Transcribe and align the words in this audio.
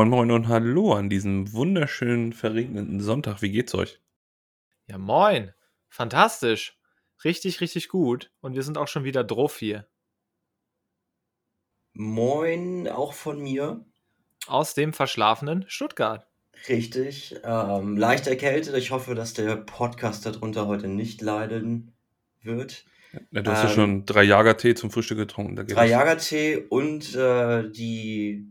Moin 0.00 0.08
Moin 0.08 0.30
und 0.30 0.48
Hallo 0.48 0.94
an 0.94 1.10
diesem 1.10 1.52
wunderschönen 1.52 2.32
verregneten 2.32 3.00
Sonntag. 3.00 3.42
Wie 3.42 3.50
geht's 3.50 3.74
euch? 3.74 4.00
Ja, 4.86 4.96
moin. 4.96 5.52
Fantastisch. 5.90 6.78
Richtig, 7.22 7.60
richtig 7.60 7.90
gut. 7.90 8.32
Und 8.40 8.54
wir 8.54 8.62
sind 8.62 8.78
auch 8.78 8.88
schon 8.88 9.04
wieder 9.04 9.24
drauf 9.24 9.58
hier. 9.58 9.86
Moin, 11.92 12.88
auch 12.88 13.12
von 13.12 13.42
mir. 13.42 13.84
Aus 14.46 14.72
dem 14.72 14.94
verschlafenen 14.94 15.66
Stuttgart. 15.68 16.26
Richtig. 16.66 17.38
Ähm, 17.44 17.98
leicht 17.98 18.26
erkältet. 18.26 18.74
Ich 18.76 18.92
hoffe, 18.92 19.14
dass 19.14 19.34
der 19.34 19.56
Podcast 19.56 20.24
darunter 20.24 20.66
heute 20.66 20.88
nicht 20.88 21.20
leiden 21.20 21.92
wird. 22.40 22.86
Ja, 23.32 23.42
du 23.42 23.50
hast 23.50 23.64
ja 23.64 23.68
Ähm, 23.68 23.74
schon 23.74 24.06
drei 24.06 24.22
Jagertee 24.22 24.74
zum 24.74 24.90
Frühstück 24.90 25.18
getrunken. 25.18 25.56
Da 25.56 25.62
geht 25.62 25.76
Drei. 25.76 25.88
Jagertee 25.88 26.56
und 26.70 27.14
äh, 27.14 27.68
die, 27.70 28.46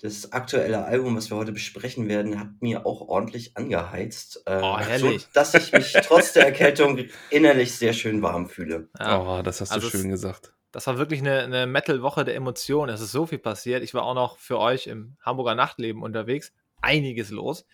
das 0.00 0.32
aktuelle 0.32 0.84
Album, 0.84 1.16
was 1.16 1.30
wir 1.30 1.36
heute 1.36 1.52
besprechen 1.52 2.08
werden, 2.08 2.38
hat 2.38 2.48
mir 2.60 2.84
auch 2.84 3.00
ordentlich 3.02 3.56
angeheizt. 3.56 4.42
Äh, 4.46 4.60
Oh, 4.62 4.78
herrlich. 4.78 5.22
So, 5.22 5.28
dass 5.32 5.54
ich 5.54 5.72
mich 5.72 5.92
trotz 6.04 6.32
der 6.32 6.44
Erkältung 6.46 6.98
innerlich 7.30 7.74
sehr 7.76 7.92
schön 7.92 8.20
warm 8.20 8.48
fühle. 8.48 8.88
Ja, 8.98 9.38
Oh, 9.38 9.42
das 9.42 9.60
hast 9.60 9.70
du 9.70 9.74
Also 9.76 9.86
es- 9.86 9.92
schön 9.92 10.10
gesagt. 10.10 10.52
Das 10.72 10.88
war 10.88 10.98
wirklich 10.98 11.20
eine, 11.20 11.42
eine 11.42 11.66
Metal-Woche 11.68 12.24
der 12.24 12.34
Emotionen. 12.34 12.92
Es 12.92 13.00
ist 13.00 13.12
so 13.12 13.26
viel 13.26 13.38
passiert. 13.38 13.84
Ich 13.84 13.94
war 13.94 14.02
auch 14.02 14.14
noch 14.14 14.38
für 14.38 14.58
euch 14.58 14.88
im 14.88 15.16
Hamburger 15.24 15.54
Nachtleben 15.54 16.02
unterwegs. 16.02 16.52
Einiges 16.82 17.30
los. 17.30 17.64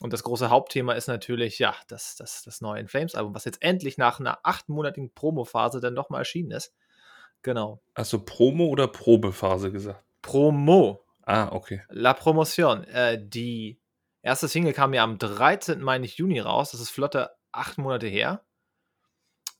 Und 0.00 0.12
das 0.12 0.22
große 0.22 0.50
Hauptthema 0.50 0.92
ist 0.92 1.08
natürlich, 1.08 1.58
ja, 1.58 1.74
das, 1.88 2.14
das, 2.16 2.42
das 2.44 2.60
neue 2.60 2.80
In 2.80 2.86
Flames-Album, 2.88 3.34
was 3.34 3.46
jetzt 3.46 3.62
endlich 3.62 3.96
nach 3.96 4.20
einer 4.20 4.38
achtmonatigen 4.44 5.12
Promophase 5.14 5.80
dann 5.80 5.94
nochmal 5.94 6.20
erschienen 6.20 6.50
ist. 6.50 6.74
Genau. 7.42 7.80
Hast 7.94 8.12
du 8.12 8.18
Promo 8.18 8.66
oder 8.66 8.86
Probephase 8.88 9.72
gesagt? 9.72 10.04
Promo. 10.20 11.00
Ah, 11.28 11.50
okay. 11.52 11.82
La 11.90 12.14
Promotion. 12.14 12.84
Äh, 12.84 13.18
die 13.22 13.78
erste 14.22 14.48
Single 14.48 14.72
kam 14.72 14.94
ja 14.94 15.04
am 15.04 15.18
13. 15.18 15.82
Mai, 15.82 15.98
nicht 15.98 16.16
Juni 16.16 16.40
raus. 16.40 16.70
Das 16.70 16.80
ist 16.80 16.88
flotte 16.88 17.30
acht 17.52 17.76
Monate 17.76 18.06
her. 18.06 18.44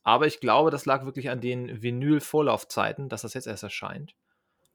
Aber 0.01 0.25
ich 0.25 0.39
glaube, 0.39 0.71
das 0.71 0.87
lag 0.87 1.05
wirklich 1.05 1.29
an 1.29 1.41
den 1.41 1.83
Vinyl-Vorlaufzeiten, 1.83 3.07
dass 3.07 3.21
das 3.21 3.35
jetzt 3.35 3.45
erst 3.45 3.61
erscheint. 3.61 4.15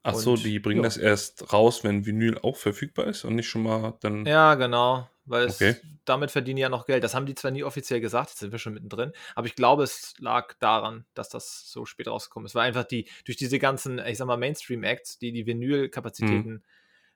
Ach 0.04 0.14
so, 0.14 0.36
die 0.36 0.60
bringen 0.60 0.82
ja. 0.82 0.84
das 0.84 0.96
erst 0.96 1.52
raus, 1.52 1.82
wenn 1.82 2.06
Vinyl 2.06 2.38
auch 2.38 2.56
verfügbar 2.56 3.06
ist 3.06 3.24
und 3.24 3.34
nicht 3.34 3.48
schon 3.48 3.64
mal 3.64 3.94
dann. 4.00 4.24
Ja, 4.24 4.54
genau. 4.54 5.08
Weil 5.24 5.46
es, 5.46 5.56
Okay. 5.56 5.76
damit 6.04 6.30
verdienen 6.30 6.56
die 6.56 6.62
ja 6.62 6.68
noch 6.68 6.86
Geld. 6.86 7.02
Das 7.02 7.14
haben 7.14 7.26
die 7.26 7.34
zwar 7.34 7.50
nie 7.50 7.64
offiziell 7.64 8.00
gesagt, 8.00 8.28
jetzt 8.28 8.38
sind 8.38 8.52
wir 8.52 8.58
schon 8.60 8.74
mittendrin, 8.74 9.12
aber 9.34 9.46
ich 9.48 9.56
glaube, 9.56 9.82
es 9.82 10.14
lag 10.18 10.52
daran, 10.60 11.06
dass 11.14 11.30
das 11.30 11.68
so 11.72 11.86
spät 11.86 12.06
rausgekommen 12.06 12.46
ist. 12.46 12.54
Weil 12.54 12.68
einfach 12.68 12.84
die, 12.84 13.08
durch 13.24 13.36
diese 13.36 13.58
ganzen, 13.58 13.98
ich 13.98 14.18
sag 14.18 14.26
mal, 14.26 14.36
Mainstream-Acts, 14.36 15.18
die 15.18 15.32
die 15.32 15.46
Vinyl-Kapazitäten 15.46 16.62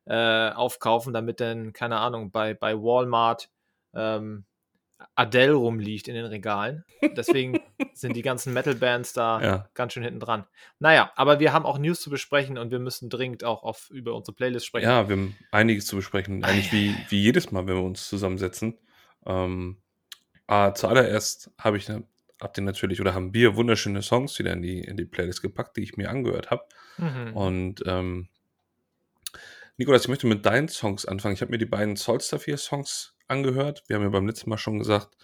äh, 0.09 0.51
aufkaufen, 0.51 1.13
damit 1.13 1.41
dann, 1.41 1.73
keine 1.73 1.99
Ahnung, 1.99 2.31
bei, 2.31 2.55
bei 2.55 2.75
Walmart 2.75 3.51
ähm, 3.95 4.45
Adele 5.15 5.53
rumliegt 5.55 6.09
in 6.09 6.15
den 6.15 6.25
Regalen. 6.25 6.85
Deswegen 7.17 7.61
sind 7.95 8.17
die 8.17 8.23
ganzen 8.23 8.53
Metal-Bands 8.53 9.13
da 9.13 9.41
Ja. 9.41 9.69
ganz 9.75 9.93
schön 9.93 10.03
hinten 10.03 10.21
dran. 10.21 10.45
Naja, 10.79 11.13
aber 11.15 11.41
wir 11.41 11.53
haben 11.53 11.67
auch 11.67 11.79
News 11.79 12.01
zu 12.01 12.11
besprechen 12.11 12.59
und 12.59 12.71
wir 12.71 12.79
müssen 12.79 13.11
dringend 13.11 13.45
auch 13.45 13.63
auf, 13.63 13.91
über 13.91 14.15
unsere 14.15 14.35
Playlist 14.35 14.67
sprechen. 14.67 14.89
Ja, 14.89 15.09
wir 15.09 15.17
haben 15.17 15.37
einiges 15.53 15.87
zu 15.87 15.97
besprechen. 15.97 16.43
Eigentlich 16.43 16.73
wie, 16.73 16.97
wie 17.11 17.21
jedes 17.23 17.53
Mal, 17.53 17.67
wenn 17.67 17.77
wir 17.77 17.85
uns 17.85 18.09
zusammensetzen. 18.09 18.79
Ähm, 19.27 19.79
ah, 20.47 20.73
zuallererst 20.75 21.51
habe 21.59 21.77
ich 21.77 21.89
habt 22.41 22.57
ihr 22.57 22.63
natürlich 22.65 23.01
oder 23.01 23.15
haben 23.15 23.35
wir 23.35 23.57
wunderschöne 23.57 24.03
Songs 24.03 24.39
wieder 24.39 24.53
in 24.53 24.63
die, 24.63 24.81
in 24.81 24.97
die 24.97 25.05
Playlist 25.05 25.43
gepackt, 25.43 25.77
die 25.77 25.83
ich 25.83 25.97
mir 25.97 26.11
angehört 26.11 26.51
habe. 26.51 26.65
Mhm. 26.97 27.37
Und 27.37 27.83
ähm, 27.87 28.29
Nikolas, 29.79 30.03
ich 30.03 30.09
möchte 30.09 30.27
mit 30.27 30.45
deinen 30.45 30.69
Songs 30.69 31.07
anfangen. 31.07 31.35
Ich 31.35 31.41
habe 31.41 31.53
mir 31.53 31.59
die 31.59 31.65
beiden 31.65 31.95
Solstar 31.95 32.41
4 32.41 32.57
Songs 32.59 33.15
angehört. 33.29 33.85
Wir 33.87 33.95
haben 33.97 34.03
ja 34.03 34.09
beim 34.09 34.27
letzten 34.27 34.51
Mal 34.51 34.59
schon 34.59 34.79
gesagt, 34.81 35.17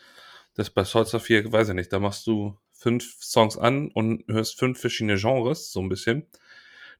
dass 0.54 0.70
bei 0.70 0.84
Solstar 0.84 1.19
4, 1.19 1.50
weiß 1.50 1.70
ich 1.70 1.75
nicht, 1.75 1.92
da 1.92 1.98
machst 1.98 2.25
du 2.28 2.56
fünf 2.70 3.16
Songs 3.20 3.59
an 3.59 3.91
und 3.91 4.25
hörst 4.28 4.56
fünf 4.56 4.81
verschiedene 4.81 5.16
Genres, 5.16 5.72
so 5.72 5.81
ein 5.81 5.88
bisschen. 5.88 6.28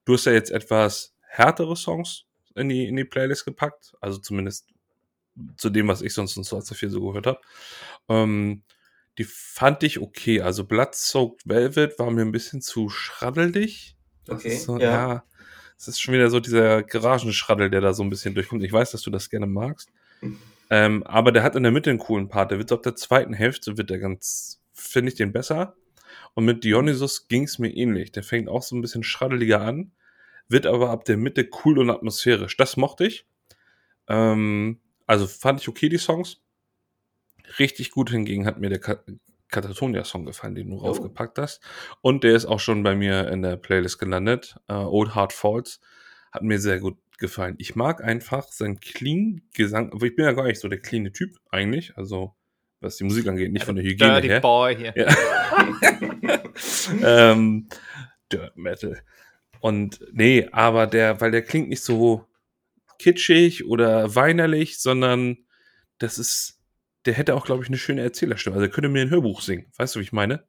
Du 0.05 0.15
hast 0.15 0.25
ja 0.27 0.33
jetzt 0.33 0.51
etwas 0.51 1.15
härtere 1.21 1.77
Songs 1.77 2.25
in 2.57 2.69
die, 2.69 2.89
in 2.89 2.97
die 2.97 3.05
Playlist 3.05 3.45
gepackt, 3.45 3.95
also 4.01 4.19
zumindest 4.19 4.69
zu 5.57 5.71
dem, 5.71 5.89
was 5.89 6.03
ich 6.03 6.13
sonst 6.13 6.37
in 6.37 6.43
Solstar 6.43 6.77
4 6.77 6.91
so 6.91 7.07
gehört 7.07 7.29
habe. 7.29 7.41
Ähm, 8.09 8.65
die 9.19 9.25
fand 9.25 9.85
ich 9.85 10.01
okay. 10.01 10.41
Also 10.41 10.65
Blood 10.65 10.97
Soaked 10.97 11.49
Velvet 11.49 12.01
war 12.01 12.11
mir 12.11 12.23
ein 12.23 12.33
bisschen 12.33 12.63
zu 12.63 12.89
schraddelig. 12.89 13.97
Das 14.25 14.41
Okay, 14.41 14.55
ist 14.57 14.65
so, 14.65 14.79
ja. 14.79 15.15
ja. 15.15 15.25
Es 15.77 15.89
ist 15.89 16.01
schon 16.01 16.15
wieder 16.15 16.31
so 16.31 16.41
dieser 16.41 16.83
Garagenschraddel, 16.83 17.71
der 17.71 17.81
da 17.81 17.93
so 17.93 18.03
ein 18.03 18.11
bisschen 18.11 18.35
durchkommt. 18.35 18.63
Ich 18.63 18.73
weiß, 18.73 18.93
dass 18.93 19.03
du 19.03 19.11
das 19.11 19.31
gerne 19.31 19.47
magst. 19.47 19.91
Ähm, 20.71 21.03
aber 21.03 21.33
der 21.33 21.43
hat 21.43 21.57
in 21.57 21.63
der 21.63 21.73
Mitte 21.73 21.91
einen 21.91 21.99
coolen 21.99 22.29
Part. 22.29 22.51
Der 22.51 22.59
wird 22.59 22.69
so 22.69 22.77
ab 22.77 22.83
der 22.83 22.97
zweiten 22.97 23.35
Hälfte 23.35 23.77
wird 23.77 23.91
der 23.91 23.99
ganz, 23.99 24.61
finde 24.73 25.11
ich 25.11 25.17
den 25.17 25.33
besser. 25.33 25.77
Und 26.35 26.45
mit 26.45 26.65
Dionysus 26.65 27.29
ging 27.29 27.45
es 27.45 27.59
mir 27.59 27.71
ähnlich. 27.71 28.13
Der 28.13 28.23
fängt 28.23 28.49
auch 28.49 28.63
so 28.63 28.75
ein 28.77 28.81
bisschen 28.81 29.03
schraddeliger 29.03 29.61
an, 29.61 29.93
wird 30.49 30.67
aber 30.67 30.91
ab 30.91 31.05
der 31.05 31.17
Mitte 31.17 31.49
cool 31.65 31.79
und 31.79 31.91
atmosphärisch. 31.91 32.57
Das 32.57 32.77
mochte 32.77 33.07
ich. 33.07 33.27
Ähm, 34.09 34.81
also 35.07 35.27
fand 35.27 35.61
ich 35.61 35.69
okay, 35.69 35.89
die 35.89 35.99
Songs. 35.99 36.41
Richtig 37.59 37.91
gut 37.91 38.11
hingegen 38.11 38.47
hat 38.47 38.59
mir 38.59 38.71
der 38.71 38.81
Katatonia-Song 39.51 40.25
gefallen, 40.27 40.55
den 40.55 40.71
du 40.71 40.77
Oh. 40.77 40.87
raufgepackt 40.87 41.39
hast. 41.39 41.61
Und 42.01 42.25
der 42.25 42.35
ist 42.35 42.47
auch 42.47 42.61
schon 42.61 42.83
bei 42.83 42.95
mir 42.95 43.29
in 43.29 43.43
der 43.43 43.57
Playlist 43.57 43.99
gelandet. 43.99 44.57
Äh, 44.69 44.75
Old 44.75 45.15
Heart 45.15 45.33
Falls 45.33 45.81
hat 46.33 46.43
mir 46.43 46.59
sehr 46.59 46.81
gut 46.81 46.97
gefallen. 47.19 47.55
Ich 47.59 47.77
mag 47.77 48.03
einfach 48.03 48.49
seinen 48.49 48.81
clean 48.81 49.43
Gesang, 49.55 49.93
aber 49.93 50.07
ich 50.07 50.17
bin 50.17 50.25
ja 50.25 50.33
gar 50.33 50.45
nicht 50.47 50.61
so 50.61 50.69
der 50.69 50.81
cleane 50.81 51.13
Typ 51.13 51.31
eigentlich, 51.51 51.97
also 51.97 52.35
was 52.81 52.97
die 52.97 53.05
Musik 53.05 53.27
angeht, 53.29 53.53
nicht 53.53 53.65
von 53.65 53.77
der 53.77 53.85
Hygiene 53.85 54.13
Dirty 54.15 54.29
her. 54.29 54.41
Boy 54.41 54.77
hier. 54.77 54.95
Ja. 54.97 55.15
ähm, 57.33 57.69
Dirt 58.33 58.57
Metal. 58.57 59.01
Und 59.61 60.01
nee, 60.13 60.49
aber 60.53 60.87
der, 60.87 61.21
weil 61.21 61.31
der 61.31 61.43
klingt 61.43 61.69
nicht 61.69 61.83
so 61.83 62.27
kitschig 62.99 63.65
oder 63.67 64.15
weinerlich, 64.15 64.79
sondern 64.81 65.39
das 65.99 66.19
ist, 66.19 66.54
der 67.07 67.15
hätte 67.15 67.35
auch, 67.35 67.45
glaube 67.45 67.63
ich, 67.63 67.69
eine 67.69 67.79
schöne 67.79 68.03
Erzählerstimme. 68.03 68.57
Also 68.57 68.67
er 68.67 68.71
könnte 68.71 68.89
mir 68.89 69.03
ein 69.03 69.11
Hörbuch 69.11 69.41
singen. 69.43 69.67
Weißt 69.77 69.95
du, 69.95 70.01
wie 70.01 70.05
ich 70.05 70.13
meine? 70.13 70.45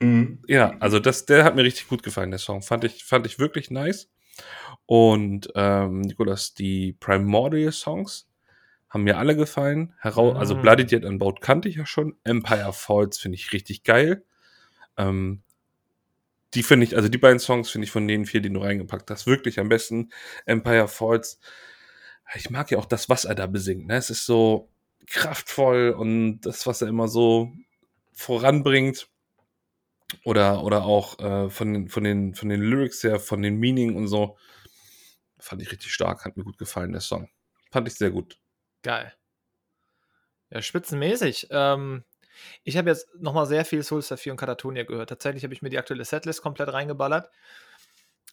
Mhm. 0.00 0.42
Ja, 0.46 0.76
also 0.80 0.98
das, 0.98 1.26
der 1.26 1.44
hat 1.44 1.56
mir 1.56 1.64
richtig 1.64 1.88
gut 1.88 2.02
gefallen, 2.02 2.30
der 2.30 2.38
Song. 2.38 2.62
Fand 2.62 2.84
ich, 2.84 3.04
fand 3.04 3.26
ich 3.26 3.38
wirklich 3.38 3.70
nice. 3.70 4.10
Und 4.86 5.50
ähm, 5.54 6.02
Nikolas, 6.02 6.54
die 6.54 6.92
Primordial 7.00 7.72
Songs 7.72 8.28
haben 8.88 9.04
mir 9.04 9.18
alle 9.18 9.36
gefallen. 9.36 9.94
Herau 10.00 10.32
Also 10.32 10.54
Mm. 10.54 10.62
Bloody 10.62 10.84
Yet 10.84 11.04
Unbound 11.04 11.40
kannte 11.40 11.68
ich 11.68 11.76
ja 11.76 11.86
schon. 11.86 12.16
Empire 12.24 12.72
Falls 12.72 13.18
finde 13.18 13.36
ich 13.36 13.52
richtig 13.52 13.82
geil. 13.82 14.24
Ähm, 14.96 15.42
die 16.54 16.62
finde 16.62 16.86
ich, 16.86 16.96
also 16.96 17.08
die 17.08 17.18
beiden 17.18 17.38
Songs 17.38 17.70
finde 17.70 17.84
ich 17.84 17.90
von 17.90 18.08
den 18.08 18.24
vier, 18.24 18.40
die 18.40 18.50
du 18.52 18.60
reingepackt 18.60 19.10
hast, 19.10 19.26
wirklich 19.26 19.60
am 19.60 19.68
besten. 19.68 20.10
Empire 20.46 20.88
Falls. 20.88 21.38
Ich 22.34 22.50
mag 22.50 22.70
ja 22.70 22.78
auch 22.78 22.86
das, 22.86 23.08
was 23.08 23.24
er 23.24 23.34
da 23.34 23.46
besingt. 23.46 23.86
Ne? 23.86 23.96
Es 23.96 24.10
ist 24.10 24.24
so 24.24 24.70
kraftvoll 25.10 25.90
und 25.90 26.40
das, 26.40 26.66
was 26.66 26.82
er 26.82 26.88
immer 26.88 27.08
so 27.08 27.52
voranbringt. 28.12 29.08
Oder, 30.24 30.64
oder 30.64 30.84
auch 30.84 31.18
äh, 31.18 31.50
von, 31.50 31.74
den, 31.74 31.88
von, 31.88 32.02
den, 32.02 32.34
von 32.34 32.48
den 32.48 32.62
Lyrics 32.62 33.02
her, 33.04 33.20
von 33.20 33.42
den 33.42 33.56
Meaning 33.56 33.94
und 33.94 34.08
so. 34.08 34.38
Fand 35.38 35.60
ich 35.60 35.70
richtig 35.70 35.92
stark, 35.92 36.24
hat 36.24 36.36
mir 36.36 36.44
gut 36.44 36.56
gefallen, 36.56 36.92
der 36.92 37.02
Song. 37.02 37.28
Fand 37.70 37.86
ich 37.88 37.94
sehr 37.94 38.10
gut. 38.10 38.38
Geil. 38.82 39.12
Ja, 40.50 40.62
spitzenmäßig. 40.62 41.48
Ähm, 41.50 42.04
ich 42.64 42.76
habe 42.76 42.88
jetzt 42.88 43.08
nochmal 43.18 43.46
sehr 43.46 43.64
viel 43.64 43.82
Soulstar 43.82 44.16
4 44.16 44.32
und 44.32 44.38
Katatonia 44.38 44.84
gehört. 44.84 45.10
Tatsächlich 45.10 45.44
habe 45.44 45.52
ich 45.52 45.62
mir 45.62 45.70
die 45.70 45.78
aktuelle 45.78 46.04
Setlist 46.04 46.42
komplett 46.42 46.72
reingeballert. 46.72 47.30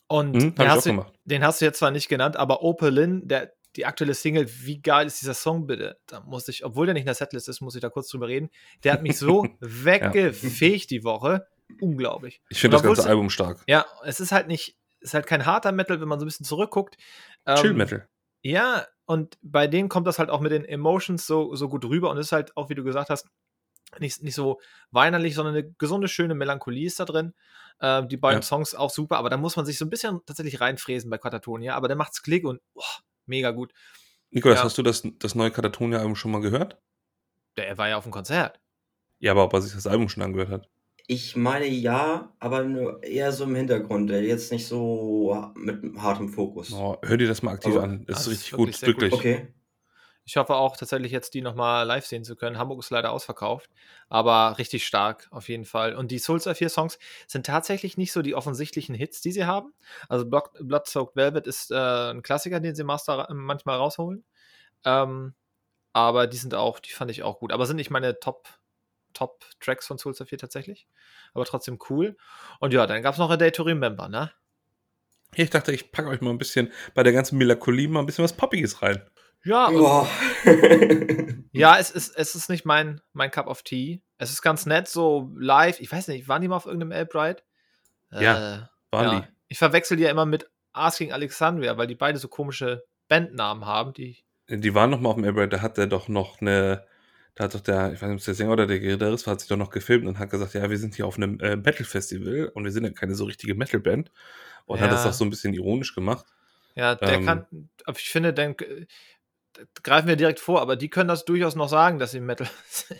Und 0.07 0.35
Hm, 0.41 0.55
den, 0.55 0.69
hast 0.69 0.85
du, 0.85 1.05
den 1.25 1.43
hast 1.43 1.61
du 1.61 1.65
jetzt 1.65 1.79
zwar 1.79 1.91
nicht 1.91 2.07
genannt, 2.07 2.37
aber 2.37 2.61
Opelin, 2.61 3.27
der, 3.27 3.51
die 3.75 3.85
aktuelle 3.85 4.13
Single, 4.13 4.47
wie 4.63 4.81
geil 4.81 5.07
ist 5.07 5.21
dieser 5.21 5.33
Song 5.33 5.67
bitte? 5.67 5.99
Da 6.07 6.21
muss 6.21 6.47
ich, 6.47 6.63
obwohl 6.65 6.85
der 6.85 6.93
nicht 6.93 7.01
in 7.03 7.07
der 7.07 7.15
Setlist 7.15 7.49
ist, 7.49 7.61
muss 7.61 7.75
ich 7.75 7.81
da 7.81 7.89
kurz 7.89 8.07
drüber 8.09 8.27
reden. 8.27 8.49
Der 8.83 8.93
hat 8.93 9.01
mich 9.03 9.17
so 9.17 9.43
weggefegt 9.59 10.89
die 10.91 11.03
Woche. 11.03 11.47
Unglaublich. 11.81 12.41
Ich 12.49 12.59
finde 12.59 12.75
das 12.75 12.83
ganze 12.83 13.01
obwohl's- 13.01 13.09
Album 13.09 13.29
stark. 13.29 13.63
Ja, 13.67 13.85
es 14.03 14.19
ist 14.19 14.31
halt 14.31 14.47
nicht, 14.47 14.77
es 14.99 15.09
ist 15.09 15.13
halt 15.13 15.27
kein 15.27 15.45
harter 15.45 15.71
Metal, 15.71 15.99
wenn 15.99 16.07
man 16.07 16.19
so 16.19 16.25
ein 16.25 16.27
bisschen 16.27 16.45
zurückguckt. 16.45 16.95
Ähm, 17.45 17.55
Chill 17.57 17.73
Metal. 17.73 18.07
Ja, 18.41 18.85
und 19.05 19.37
bei 19.41 19.67
denen 19.67 19.89
kommt 19.89 20.05
das 20.07 20.19
halt 20.19 20.29
auch 20.29 20.39
mit 20.39 20.51
den 20.51 20.65
Emotions 20.65 21.25
so, 21.25 21.55
so 21.55 21.67
gut 21.67 21.83
rüber 21.85 22.11
und 22.11 22.17
ist 22.17 22.31
halt 22.31 22.55
auch, 22.55 22.69
wie 22.69 22.75
du 22.75 22.83
gesagt 22.83 23.09
hast, 23.09 23.27
nicht, 23.99 24.21
nicht 24.23 24.35
so 24.35 24.59
weinerlich, 24.91 25.35
sondern 25.35 25.55
eine 25.55 25.71
gesunde, 25.77 26.07
schöne 26.07 26.35
Melancholie 26.35 26.85
ist 26.87 26.99
da 26.99 27.05
drin. 27.05 27.33
Ähm, 27.81 28.07
die 28.09 28.17
beiden 28.17 28.39
Ja. 28.41 28.45
Songs 28.47 28.75
auch 28.75 28.89
super, 28.89 29.17
aber 29.17 29.29
da 29.29 29.37
muss 29.37 29.55
man 29.55 29.65
sich 29.65 29.77
so 29.77 29.85
ein 29.85 29.89
bisschen 29.89 30.19
tatsächlich 30.25 30.59
reinfräsen 30.61 31.09
bei 31.09 31.17
Katatonia, 31.17 31.75
aber 31.75 31.87
dann 31.87 31.97
macht's 31.97 32.21
Klick 32.21 32.45
und 32.45 32.61
boah, 32.73 32.83
mega 33.25 33.51
gut. 33.51 33.73
Nikolas, 34.31 34.59
ja. 34.59 34.63
hast 34.65 34.77
du 34.77 34.83
das, 34.83 35.03
das 35.19 35.35
neue 35.35 35.51
Katatonia-Album 35.51 36.15
schon 36.15 36.31
mal 36.31 36.41
gehört? 36.41 36.77
Der 37.57 37.77
war 37.77 37.87
ja 37.87 37.97
auf 37.97 38.03
dem 38.03 38.11
Konzert. 38.11 38.59
Ja, 39.19 39.31
aber 39.31 39.45
ob 39.45 39.53
er 39.53 39.61
sich 39.61 39.73
das 39.73 39.87
Album 39.87 40.09
schon 40.09 40.23
angehört 40.23 40.49
hat. 40.49 40.69
Ich 41.07 41.35
meine 41.35 41.67
ja, 41.67 42.33
aber 42.39 42.63
nur 42.63 43.03
eher 43.03 43.31
so 43.31 43.43
im 43.43 43.55
Hintergrund, 43.55 44.09
jetzt 44.09 44.51
nicht 44.51 44.65
so 44.65 45.51
mit 45.55 45.81
hartem 45.97 46.29
Fokus. 46.29 46.73
Oh, 46.73 46.97
hör 47.03 47.17
dir 47.17 47.27
das 47.27 47.43
mal 47.43 47.53
aktiv 47.53 47.75
Aber- 47.75 47.83
an. 47.83 48.05
Das 48.07 48.19
ist 48.19 48.25
das 48.25 48.31
richtig 48.33 48.51
ist 48.51 48.57
gut, 48.57 48.67
wirklich 48.81 49.11
wirklich. 49.11 49.13
Okay. 49.13 49.47
Ich 50.27 50.37
hoffe 50.37 50.55
auch 50.55 50.75
tatsächlich 50.75 51.11
jetzt 51.11 51.35
die 51.35 51.43
nochmal 51.43 51.85
live 51.85 52.05
sehen 52.07 52.23
zu 52.23 52.35
können. 52.35 52.57
Hamburg 52.57 52.79
ist 52.79 52.89
leider 52.89 53.11
ausverkauft, 53.11 53.69
aber 54.09 54.57
richtig 54.57 54.87
stark 54.87 55.27
auf 55.29 55.49
jeden 55.49 55.65
Fall. 55.65 55.93
Und 55.93 56.09
die 56.09 56.17
Souls 56.17 56.47
4 56.51 56.69
Songs 56.69 56.97
sind 57.27 57.45
tatsächlich 57.45 57.95
nicht 57.95 58.11
so 58.11 58.23
die 58.23 58.33
offensichtlichen 58.33 58.95
Hits, 58.95 59.21
die 59.21 59.31
sie 59.31 59.45
haben. 59.45 59.73
Also 60.09 60.25
Blood, 60.25 60.87
Soaked 60.87 61.15
Velvet 61.15 61.45
ist 61.45 61.69
äh, 61.69 61.75
ein 62.11 62.23
Klassiker, 62.23 62.59
den 62.59 62.73
sie 62.73 62.83
Master 62.83 63.27
manchmal 63.31 63.77
rausholen. 63.77 64.25
Ähm, 64.83 65.35
aber 65.93 66.25
die 66.25 66.37
sind 66.37 66.55
auch, 66.55 66.79
die 66.79 66.91
fand 66.91 67.11
ich 67.11 67.21
auch 67.21 67.37
gut. 67.37 67.53
Aber 67.53 67.67
sind 67.67 67.77
nicht 67.77 67.91
meine 67.91 68.19
Top, 68.19 68.49
Top 69.13 69.45
Tracks 69.59 69.85
von 69.85 69.99
Souls 69.99 70.23
4 70.25 70.39
tatsächlich. 70.39 70.87
Aber 71.35 71.45
trotzdem 71.45 71.77
cool. 71.91 72.17
Und 72.59 72.73
ja, 72.73 72.87
dann 72.87 73.03
gab 73.03 73.13
es 73.13 73.19
noch 73.19 73.29
A 73.29 73.37
Day 73.37 73.51
to 73.51 73.61
Remember, 73.61 74.09
ne? 74.09 74.31
Ich 75.35 75.51
dachte, 75.51 75.71
ich 75.71 75.91
packe 75.91 76.09
euch 76.09 76.21
mal 76.21 76.31
ein 76.31 76.39
bisschen 76.39 76.71
bei 76.95 77.03
der 77.03 77.13
ganzen 77.13 77.37
Melancholie 77.37 77.87
mal 77.87 77.99
ein 77.99 78.05
bisschen 78.07 78.23
was 78.23 78.33
Poppiges 78.33 78.81
rein. 78.81 79.07
Ja, 79.45 79.67
und 79.67 79.77
Boah. 79.77 80.07
Ja, 81.53 81.77
es 81.77 81.89
ist, 81.89 82.17
es 82.17 82.35
ist 82.35 82.49
nicht 82.49 82.65
mein, 82.65 82.99
mein 83.13 83.31
Cup 83.31 83.47
of 83.47 83.63
Tea. 83.63 84.01
Es 84.17 84.29
ist 84.29 84.41
ganz 84.41 84.65
nett, 84.65 84.89
so 84.89 85.31
live. 85.37 85.79
Ich 85.79 85.89
weiß 85.89 86.09
nicht, 86.09 86.27
waren 86.27 86.41
die 86.41 86.49
mal 86.49 86.57
auf 86.57 86.65
irgendeinem 86.65 86.91
Elbride? 86.91 87.41
Ja, 88.11 88.55
Äh, 88.57 88.61
Waren 88.91 89.05
ja. 89.21 89.27
Ich 89.47 89.57
verwechsel 89.57 89.95
die 89.95 90.03
ja 90.03 90.09
immer 90.09 90.25
mit 90.25 90.49
Asking 90.73 91.13
Alexandria, 91.13 91.77
weil 91.77 91.87
die 91.87 91.95
beide 91.95 92.17
so 92.17 92.27
komische 92.27 92.83
Bandnamen 93.07 93.65
haben, 93.65 93.93
die. 93.93 94.17
die? 94.49 94.59
Die 94.59 94.75
waren 94.75 94.89
noch 94.89 94.99
mal 94.99 95.09
auf 95.09 95.15
dem 95.15 95.23
Airbride, 95.23 95.47
da 95.49 95.61
hat 95.61 95.77
der 95.77 95.87
doch 95.87 96.09
noch 96.09 96.41
eine, 96.41 96.85
da 97.35 97.45
hat 97.45 97.55
doch 97.55 97.61
der, 97.61 97.93
ich 97.93 98.01
weiß 98.01 98.09
nicht, 98.09 98.15
ob 98.15 98.19
es 98.19 98.25
der 98.25 98.33
Sänger 98.33 98.51
oder 98.51 98.67
der 98.67 98.79
Gitarrist 98.81 99.25
war, 99.25 99.33
hat 99.33 99.39
sich 99.39 99.47
doch 99.49 99.55
noch 99.57 99.69
gefilmt 99.69 100.07
und 100.07 100.19
hat 100.19 100.29
gesagt, 100.31 100.53
ja, 100.55 100.69
wir 100.69 100.77
sind 100.77 100.95
hier 100.95 101.07
auf 101.07 101.15
einem 101.15 101.39
äh, 101.39 101.55
Metal-Festival 101.55 102.51
und 102.53 102.65
wir 102.65 102.71
sind 102.71 102.83
ja 102.83 102.89
keine 102.89 103.15
so 103.15 103.23
richtige 103.23 103.55
Metal-Band. 103.55 104.11
Und 104.65 104.81
hat 104.81 104.91
das 104.91 105.03
Ja. 105.05 105.11
doch 105.11 105.15
so 105.15 105.23
ein 105.23 105.29
bisschen 105.29 105.53
ironisch 105.53 105.93
gemacht. 105.95 106.25
Ja, 106.75 106.95
der 106.95 107.13
Ähm. 107.19 107.25
kann. 107.25 107.45
aber 107.85 107.97
Ich 107.97 108.09
finde, 108.09 108.33
dann 108.33 108.55
greifen 109.83 110.07
wir 110.07 110.15
direkt 110.15 110.39
vor, 110.39 110.61
aber 110.61 110.75
die 110.75 110.89
können 110.89 111.07
das 111.07 111.25
durchaus 111.25 111.55
noch 111.55 111.69
sagen, 111.69 111.99
dass 111.99 112.11
sie 112.11 112.19
Metal 112.19 112.47
sind. 112.69 112.99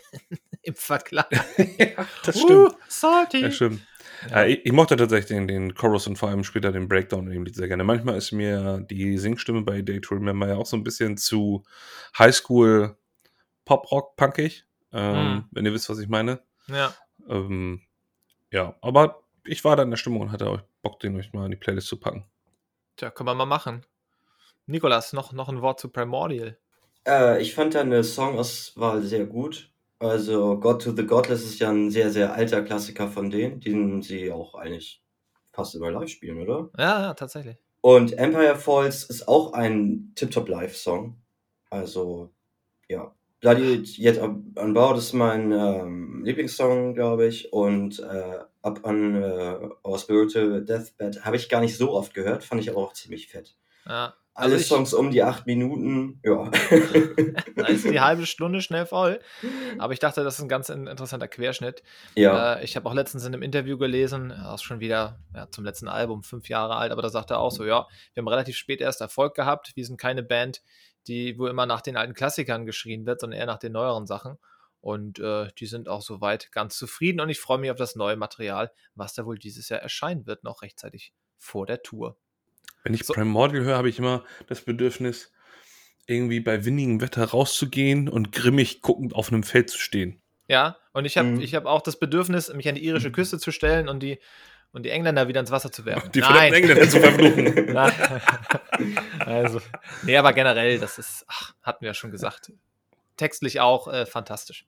Im 0.62 0.74
Vergleich. 0.74 1.26
ja, 1.78 2.06
das 2.24 2.36
Uh, 2.36 2.68
salty. 2.88 3.40
Ja, 3.42 3.50
stimmt. 3.50 3.86
Ja. 4.30 4.44
Ich, 4.46 4.64
ich 4.64 4.72
mochte 4.72 4.96
tatsächlich 4.96 5.26
den, 5.28 5.46
den 5.46 5.74
Chorus 5.74 6.06
und 6.06 6.16
vor 6.16 6.28
allem 6.28 6.42
später 6.42 6.72
den 6.72 6.88
Breakdown 6.88 7.26
in 7.26 7.32
dem 7.34 7.44
Lied 7.44 7.54
sehr 7.54 7.68
gerne. 7.68 7.84
Manchmal 7.84 8.16
ist 8.16 8.32
mir 8.32 8.80
die 8.90 9.18
Singstimme 9.18 9.62
bei 9.62 9.82
Day 9.82 10.00
to 10.00 10.14
Remember 10.14 10.48
ja 10.48 10.56
auch 10.56 10.66
so 10.66 10.76
ein 10.76 10.82
bisschen 10.84 11.16
zu 11.16 11.62
Highschool 12.18 12.96
Pop-Rock 13.64 14.16
punkig, 14.16 14.64
ähm, 14.92 15.14
Mhm. 15.34 15.44
wenn 15.50 15.66
ihr 15.66 15.72
wisst, 15.72 15.88
was 15.90 15.98
ich 15.98 16.08
meine. 16.08 16.40
ja. 16.68 16.94
Ähm, 17.28 17.82
ja, 18.52 18.76
aber 18.80 19.22
ich 19.44 19.64
war 19.64 19.74
da 19.76 19.82
in 19.82 19.90
der 19.90 19.96
Stimmung 19.96 20.22
und 20.22 20.32
hatte 20.32 20.48
euch 20.50 20.60
Bock, 20.82 21.00
den 21.00 21.16
euch 21.16 21.32
mal 21.32 21.44
in 21.46 21.50
die 21.50 21.56
Playlist 21.56 21.88
zu 21.88 21.98
packen. 21.98 22.24
Tja, 22.96 23.10
können 23.10 23.28
wir 23.28 23.34
mal 23.34 23.46
machen. 23.46 23.84
Nikolas, 24.66 25.12
noch, 25.12 25.32
noch 25.32 25.48
ein 25.48 25.62
Wort 25.62 25.80
zu 25.80 25.88
Primordial. 25.88 26.58
Äh, 27.06 27.40
ich 27.40 27.54
fand 27.54 27.74
deine 27.74 28.02
Songauswahl 28.02 29.02
sehr 29.02 29.26
gut. 29.26 29.70
Also 29.98 30.58
God 30.58 30.82
to 30.82 30.92
the 30.94 31.06
Godless 31.06 31.44
ist 31.44 31.58
ja 31.60 31.70
ein 31.70 31.90
sehr, 31.90 32.10
sehr 32.10 32.34
alter 32.34 32.62
Klassiker 32.62 33.08
von 33.08 33.30
denen, 33.30 33.60
den 33.60 34.02
sie 34.02 34.30
auch 34.30 34.54
eigentlich 34.54 35.02
fast 35.52 35.74
immer 35.74 35.90
live 35.90 36.08
spielen, 36.08 36.40
oder? 36.40 36.68
Ja, 36.76 37.00
ja, 37.00 37.14
tatsächlich. 37.14 37.56
Und 37.80 38.18
Empire 38.18 38.56
Falls 38.56 39.04
ist 39.04 39.28
auch 39.28 39.52
ein 39.52 40.12
Tip-Top 40.16 40.48
Live-Song. 40.48 41.16
Also, 41.70 42.30
ja. 42.88 43.14
Bloody 43.40 43.84
Yet 43.98 44.18
Unbound 44.18 44.98
ist 44.98 45.12
mein 45.12 45.52
ähm, 45.52 46.24
Lieblingssong, 46.24 46.94
glaube 46.94 47.26
ich. 47.26 47.52
Und 47.52 48.00
äh, 48.00 48.40
Up 48.62 48.84
on 48.84 49.22
äh, 49.22 49.68
Our 49.84 49.98
Spiritual 49.98 50.64
Deathbed 50.64 51.24
habe 51.24 51.36
ich 51.36 51.48
gar 51.48 51.60
nicht 51.60 51.76
so 51.76 51.92
oft 51.92 52.12
gehört, 52.12 52.42
fand 52.42 52.60
ich 52.60 52.68
aber 52.68 52.78
auch 52.78 52.92
ziemlich 52.92 53.28
fett. 53.28 53.54
Ja. 53.86 54.14
Alle 54.36 54.54
Also 54.54 54.64
Songs 54.76 54.92
um 54.94 55.10
die 55.10 55.22
acht 55.22 55.46
Minuten, 55.46 56.20
ja. 56.22 56.50
Da 57.56 57.66
ist 57.66 57.84
die 57.84 58.00
halbe 58.00 58.26
Stunde 58.26 58.60
schnell 58.60 58.84
voll. 58.86 59.20
Aber 59.78 59.92
ich 59.92 59.98
dachte, 59.98 60.22
das 60.22 60.36
ist 60.36 60.42
ein 60.42 60.48
ganz 60.48 60.68
in- 60.68 60.86
interessanter 60.86 61.26
Querschnitt. 61.28 61.82
ja. 62.14 62.54
Äh, 62.56 62.64
ich 62.64 62.76
habe 62.76 62.88
auch 62.88 62.94
letztens 62.94 63.24
in 63.24 63.32
einem 63.32 63.42
Interview 63.42 63.78
gelesen, 63.78 64.28
das 64.28 64.56
ist 64.56 64.62
schon 64.64 64.80
wieder 64.80 65.18
ja, 65.34 65.50
zum 65.50 65.64
letzten 65.64 65.88
Album, 65.88 66.22
fünf 66.22 66.48
Jahre 66.48 66.76
alt, 66.76 66.92
aber 66.92 67.02
da 67.02 67.08
sagte 67.08 67.34
er 67.34 67.40
auch 67.40 67.50
so, 67.50 67.64
ja, 67.64 67.86
wir 68.14 68.20
haben 68.20 68.28
relativ 68.28 68.56
spät 68.56 68.80
erst 68.80 69.00
Erfolg 69.00 69.34
gehabt. 69.34 69.72
Wir 69.74 69.86
sind 69.86 69.98
keine 69.98 70.22
Band, 70.22 70.62
die, 71.06 71.38
wo 71.38 71.46
immer 71.46 71.66
nach 71.66 71.80
den 71.80 71.96
alten 71.96 72.14
Klassikern 72.14 72.66
geschrien 72.66 73.06
wird, 73.06 73.20
sondern 73.20 73.38
eher 73.40 73.46
nach 73.46 73.58
den 73.58 73.72
neueren 73.72 74.06
Sachen. 74.06 74.38
Und 74.80 75.18
äh, 75.18 75.48
die 75.58 75.66
sind 75.66 75.88
auch 75.88 76.02
soweit 76.02 76.52
ganz 76.52 76.76
zufrieden 76.76 77.20
und 77.20 77.28
ich 77.28 77.40
freue 77.40 77.58
mich 77.58 77.70
auf 77.70 77.76
das 77.78 77.96
neue 77.96 78.16
Material, 78.16 78.70
was 78.94 79.14
da 79.14 79.24
wohl 79.24 79.38
dieses 79.38 79.68
Jahr 79.68 79.80
erscheinen 79.80 80.26
wird, 80.26 80.44
noch 80.44 80.62
rechtzeitig 80.62 81.12
vor 81.38 81.66
der 81.66 81.82
Tour. 81.82 82.16
Wenn 82.86 82.94
ich 82.94 83.04
So. 83.04 83.14
Primordial 83.14 83.64
höre, 83.64 83.76
habe 83.76 83.88
ich 83.88 83.98
immer 83.98 84.22
das 84.46 84.60
Bedürfnis, 84.60 85.32
irgendwie 86.06 86.38
bei 86.38 86.64
winnigem 86.64 87.00
Wetter 87.00 87.24
rauszugehen 87.24 88.08
und 88.08 88.30
grimmig 88.30 88.80
guckend 88.80 89.12
auf 89.12 89.32
einem 89.32 89.42
Feld 89.42 89.70
zu 89.70 89.78
stehen. 89.80 90.22
Ja, 90.46 90.76
und 90.92 91.04
ich 91.04 91.18
habe 91.18 91.30
Mhm. 91.30 91.40
ich 91.40 91.56
hab 91.56 91.66
auch 91.66 91.82
das 91.82 91.98
Bedürfnis, 91.98 92.52
mich 92.54 92.68
an 92.68 92.76
die 92.76 92.84
irische 92.84 93.10
Küste 93.10 93.40
zu 93.40 93.50
stellen 93.50 93.88
und 93.88 94.04
die, 94.04 94.20
und 94.70 94.84
die 94.84 94.90
Engländer 94.90 95.26
wieder 95.26 95.40
ins 95.40 95.50
Wasser 95.50 95.72
zu 95.72 95.84
werfen. 95.84 96.10
Die 96.14 96.22
verdammten 96.22 96.54
Engländer 96.54 96.88
zu 96.88 97.00
verfluchen. 97.00 97.44
Nein. 97.72 97.92
also, 99.18 99.60
nee, 100.04 100.16
aber 100.16 100.32
generell, 100.32 100.78
das 100.78 100.98
ist, 100.98 101.24
ach, 101.26 101.54
hatten 101.64 101.80
wir 101.80 101.88
ja 101.88 101.94
schon 101.94 102.12
gesagt. 102.12 102.52
Textlich 103.16 103.58
auch 103.58 103.88
äh, 103.88 104.06
fantastisch. 104.06 104.64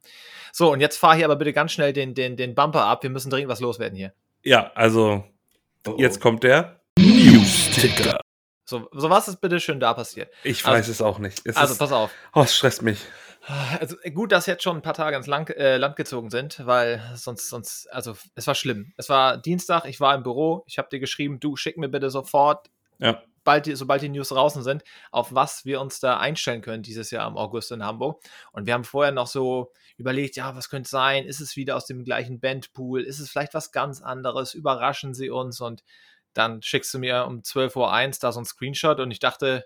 So, 0.53 0.73
und 0.73 0.81
jetzt 0.81 0.97
fahr 0.97 1.14
hier 1.14 1.26
aber 1.26 1.37
bitte 1.37 1.53
ganz 1.53 1.71
schnell 1.71 1.93
den, 1.93 2.14
den, 2.14 2.37
den 2.37 2.56
Bumper 2.56 2.82
ab. 2.82 3.05
Wir 3.05 3.11
müssen 3.11 3.31
dringend 3.31 3.49
was 3.49 3.61
loswerden 3.61 3.97
hier. 3.97 4.12
Ja, 4.43 4.73
also 4.75 5.25
oh. 5.87 5.94
jetzt 5.99 6.21
kommt 6.21 6.43
der 6.43 6.77
News-Ticker. 7.69 8.20
So, 8.65 8.88
so 8.93 9.11
was 9.11 9.29
ist 9.29 9.41
bitte 9.41 9.61
schön 9.61 9.81
da 9.81 9.94
passiert? 9.94 10.32
Ich 10.43 10.65
Also- 10.65 10.76
weiß 10.79 10.88
es 10.88 11.03
auch 11.03 11.19
nicht. 11.19 11.41
Es 11.44 11.56
Also, 11.56 11.73
ist, 11.73 11.79
pass 11.79 11.93
auf. 11.93 12.11
oh, 12.35 12.43
es 12.43 12.56
stresst 12.56 12.82
mich. 12.82 13.00
Also 13.81 13.97
gut, 14.12 14.32
dass 14.32 14.44
jetzt 14.47 14.62
schon 14.62 14.76
ein 14.76 14.82
paar 14.82 14.94
Tage 14.94 15.17
ins 15.17 15.26
Land, 15.26 15.49
äh, 15.56 15.79
Land 15.79 15.97
gezogen 15.97 16.29
sind, 16.31 16.67
weil 16.67 17.03
sonst, 17.15 17.49
sonst, 17.49 17.91
also 17.91 18.15
es 18.35 18.47
war 18.47 18.55
schlimm. 18.55 18.93
Es 18.99 19.09
war 19.09 19.38
Dienstag, 19.38 19.87
ich 19.87 20.00
war 20.00 20.15
im 20.15 20.23
Büro, 20.23 20.65
ich 20.67 20.76
habe 20.76 20.88
dir 20.91 20.99
geschrieben, 21.00 21.41
du 21.41 21.56
schick 21.56 21.79
mir 21.79 21.88
bitte 21.88 22.11
sofort, 22.11 22.69
Ja. 22.99 23.23
bald 23.44 23.65
die, 23.67 23.75
sobald 23.75 24.03
die 24.03 24.11
News 24.11 24.29
draußen 24.29 24.62
sind, 24.62 24.82
auf 25.12 25.32
was 25.35 25.64
wir 25.64 25.81
uns 25.81 25.99
da 26.00 26.19
einstellen 26.19 26.61
können 26.61 26.83
dieses 26.83 27.11
Jahr 27.11 27.26
im 27.26 27.38
August 27.38 27.73
in 27.73 27.83
Hamburg. 27.85 28.23
Und 28.52 28.66
wir 28.66 28.75
haben 28.75 28.85
vorher 28.85 29.12
noch 29.12 29.28
so 29.28 29.73
überlegt, 29.97 30.37
ja, 30.37 30.54
was 30.54 30.69
könnte 30.69 30.87
es 30.87 30.90
sein? 30.90 31.25
Ist 31.25 31.40
es 31.40 31.57
wieder 31.57 31.76
aus 31.76 31.87
dem 31.87 32.04
gleichen 32.04 32.40
Bandpool? 32.40 33.02
Ist 33.02 33.19
es 33.19 33.31
vielleicht 33.31 33.54
was 33.54 33.73
ganz 33.73 34.02
anderes? 34.02 34.52
Überraschen 34.52 35.14
sie 35.14 35.31
uns? 35.31 35.61
Und 35.62 35.83
dann 36.38 36.62
schickst 36.62 36.95
du 36.95 36.99
mir 36.99 37.25
um 37.26 37.40
12.01 37.40 37.76
Uhr 37.76 38.18
da 38.21 38.33
so 38.33 38.40
ein 38.40 38.45
Screenshot 38.45 39.00
und 39.00 39.11
ich 39.11 39.18
dachte, 39.18 39.64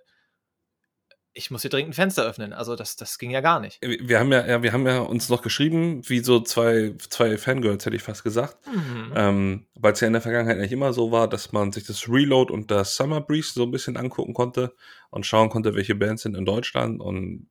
ich 1.34 1.50
muss 1.50 1.62
hier 1.62 1.70
dringend 1.70 1.90
ein 1.90 1.94
Fenster 1.94 2.24
öffnen. 2.24 2.52
Also 2.52 2.76
das, 2.76 2.96
das 2.96 3.18
ging 3.18 3.30
ja 3.30 3.40
gar 3.40 3.60
nicht. 3.60 3.78
Wir 3.80 4.18
haben 4.18 4.32
ja, 4.32 4.46
ja, 4.46 4.62
wir 4.62 4.72
haben 4.72 4.86
ja 4.86 5.00
uns 5.00 5.28
noch 5.28 5.42
geschrieben, 5.42 6.02
wie 6.08 6.20
so 6.20 6.40
zwei, 6.40 6.94
zwei 7.08 7.38
Fangirls, 7.38 7.86
hätte 7.86 7.96
ich 7.96 8.02
fast 8.02 8.22
gesagt. 8.22 8.56
Mhm. 8.66 9.12
Ähm, 9.14 9.66
Weil 9.74 9.94
es 9.94 10.00
ja 10.00 10.06
in 10.06 10.12
der 10.12 10.22
Vergangenheit 10.22 10.58
eigentlich 10.58 10.72
immer 10.72 10.92
so 10.92 11.10
war, 11.10 11.28
dass 11.28 11.52
man 11.52 11.72
sich 11.72 11.84
das 11.84 12.08
Reload 12.08 12.52
und 12.52 12.70
das 12.70 12.96
Summer 12.96 13.20
Breeze 13.20 13.52
so 13.54 13.62
ein 13.62 13.70
bisschen 13.70 13.96
angucken 13.96 14.34
konnte 14.34 14.74
und 15.10 15.24
schauen 15.24 15.48
konnte, 15.48 15.74
welche 15.74 15.94
Bands 15.94 16.22
sind 16.22 16.36
in 16.36 16.44
Deutschland. 16.44 17.00
Und 17.00 17.48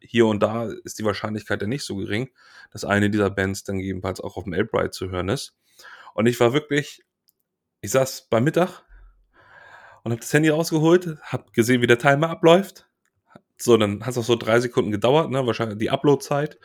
hier 0.00 0.26
und 0.26 0.42
da 0.42 0.70
ist 0.84 0.98
die 0.98 1.04
Wahrscheinlichkeit 1.04 1.60
ja 1.60 1.68
nicht 1.68 1.84
so 1.84 1.96
gering, 1.96 2.30
dass 2.72 2.84
eine 2.84 3.10
dieser 3.10 3.30
Bands 3.30 3.64
dann 3.64 3.78
gegebenenfalls 3.78 4.20
auch 4.20 4.36
auf 4.36 4.44
dem 4.44 4.54
Elbride 4.54 4.90
zu 4.90 5.10
hören 5.10 5.28
ist. 5.28 5.54
Und 6.14 6.26
ich 6.26 6.40
war 6.40 6.54
wirklich, 6.54 7.02
ich 7.84 7.90
saß 7.90 8.28
beim 8.30 8.44
Mittag 8.44 8.82
und 10.02 10.12
habe 10.12 10.20
das 10.20 10.32
Handy 10.32 10.48
rausgeholt, 10.48 11.18
habe 11.22 11.52
gesehen, 11.52 11.82
wie 11.82 11.86
der 11.86 11.98
Timer 11.98 12.30
abläuft. 12.30 12.88
So, 13.58 13.76
dann 13.76 14.00
hat 14.02 14.12
es 14.12 14.18
auch 14.18 14.24
so 14.24 14.36
drei 14.36 14.58
Sekunden 14.58 14.90
gedauert, 14.90 15.30
ne? 15.30 15.46
Wahrscheinlich 15.46 15.78
die 15.78 15.90
Upload-Zeit. 15.90 16.58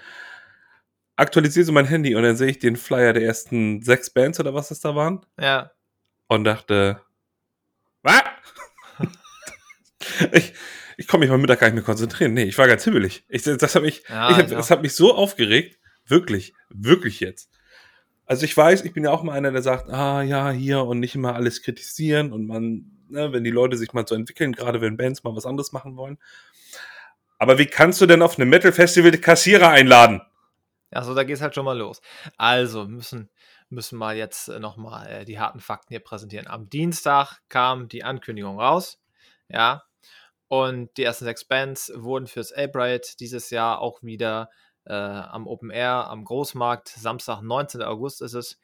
Aktualisiere 1.18 1.66
so 1.66 1.74
mein 1.74 1.86
Handy 1.86 2.16
und 2.16 2.24
dann 2.24 2.38
sehe 2.38 2.50
ich 2.50 2.60
den 2.60 2.78
Flyer 2.78 3.12
der 3.12 3.24
ersten 3.24 3.82
sechs 3.84 4.10
Bands 4.10 4.40
oder 4.40 4.54
was 4.54 4.72
es 4.72 4.80
da 4.80 4.96
waren 4.96 5.26
Ja, 5.38 5.72
und 6.28 6.46
dachte, 6.46 7.02
was? 8.02 8.24
ich 10.32 10.54
ich 10.96 11.08
konnte 11.08 11.22
mich 11.26 11.30
mal 11.30 11.38
Mittag 11.38 11.60
gar 11.60 11.68
nicht 11.68 11.76
mehr 11.76 11.84
konzentrieren. 11.84 12.34
Nee, 12.34 12.44
ich 12.44 12.58
war 12.58 12.68
ganz 12.68 12.84
hibbelig. 12.86 13.24
Ich, 13.30 13.44
das, 13.44 13.76
hat 13.76 13.82
mich, 13.82 14.04
Ja, 14.10 14.32
ich 14.32 14.38
hab, 14.38 14.46
auch. 14.46 14.50
das 14.52 14.72
hat 14.72 14.82
mich 14.82 14.94
so 14.96 15.14
aufgeregt. 15.16 15.80
Wirklich, 16.06 16.54
wirklich 16.70 17.20
jetzt. 17.22 17.50
Also 18.30 18.46
ich 18.46 18.56
weiß, 18.56 18.86
ich 18.86 18.94
bin 18.94 19.04
ja 19.04 19.10
auch 19.10 19.24
mal 19.24 19.34
einer, 19.34 19.52
der 19.52 19.64
sagt, 19.64 19.90
ah 19.90 20.22
ja, 20.22 20.52
hier 20.52 20.84
und 20.84 21.00
nicht 21.00 21.16
immer 21.16 21.34
alles 21.34 21.64
kritisieren 21.64 22.32
und 22.32 22.46
man, 22.46 22.86
ne, 23.08 23.34
wenn 23.34 23.44
die 23.44 23.50
Leute 23.50 23.76
sich 23.76 23.92
mal 23.94 24.06
so 24.08 24.14
entwickeln, 24.14 24.54
gerade 24.54 24.82
wenn 24.82 24.98
Bands 24.98 25.24
mal 25.24 25.36
was 25.36 25.48
anderes 25.48 25.72
machen 25.72 25.98
wollen. 25.98 26.20
Aber 27.40 27.58
wie 27.58 27.66
kannst 27.66 28.00
du 28.02 28.06
denn 28.06 28.22
auf 28.22 28.38
einem 28.38 28.52
Metal-Festival 28.52 29.10
die 29.10 29.20
Kassierer 29.20 29.70
einladen? 29.70 30.22
also 30.92 31.16
da 31.16 31.24
geht's 31.24 31.42
halt 31.42 31.56
schon 31.56 31.66
mal 31.66 31.78
los. 31.78 32.02
Also 32.38 32.86
müssen, 32.86 33.32
müssen 33.70 33.98
wir 33.98 34.14
jetzt 34.14 34.48
äh, 34.48 34.60
nochmal 34.60 35.08
äh, 35.08 35.26
die 35.26 35.40
harten 35.40 35.60
Fakten 35.60 35.92
hier 35.92 36.00
präsentieren. 36.00 36.46
Am 36.46 36.70
Dienstag 36.70 37.40
kam 37.50 37.88
die 37.88 38.04
Ankündigung 38.04 38.60
raus. 38.60 39.02
Ja. 39.48 39.86
Und 40.50 40.96
die 40.98 41.04
ersten 41.04 41.26
sechs 41.26 41.46
Bands 41.46 41.92
wurden 41.96 42.28
fürs 42.28 42.52
Albright 42.52 43.20
dieses 43.22 43.50
Jahr 43.50 43.82
auch 43.82 44.04
wieder 44.04 44.52
äh, 44.90 44.94
am 44.94 45.48
Open 45.48 45.70
Air, 45.70 46.08
am 46.10 46.26
Großmarkt. 46.26 46.90
Samstag, 46.90 47.42
19. 47.42 47.82
August 47.82 48.22
ist 48.22 48.34
es. 48.34 48.60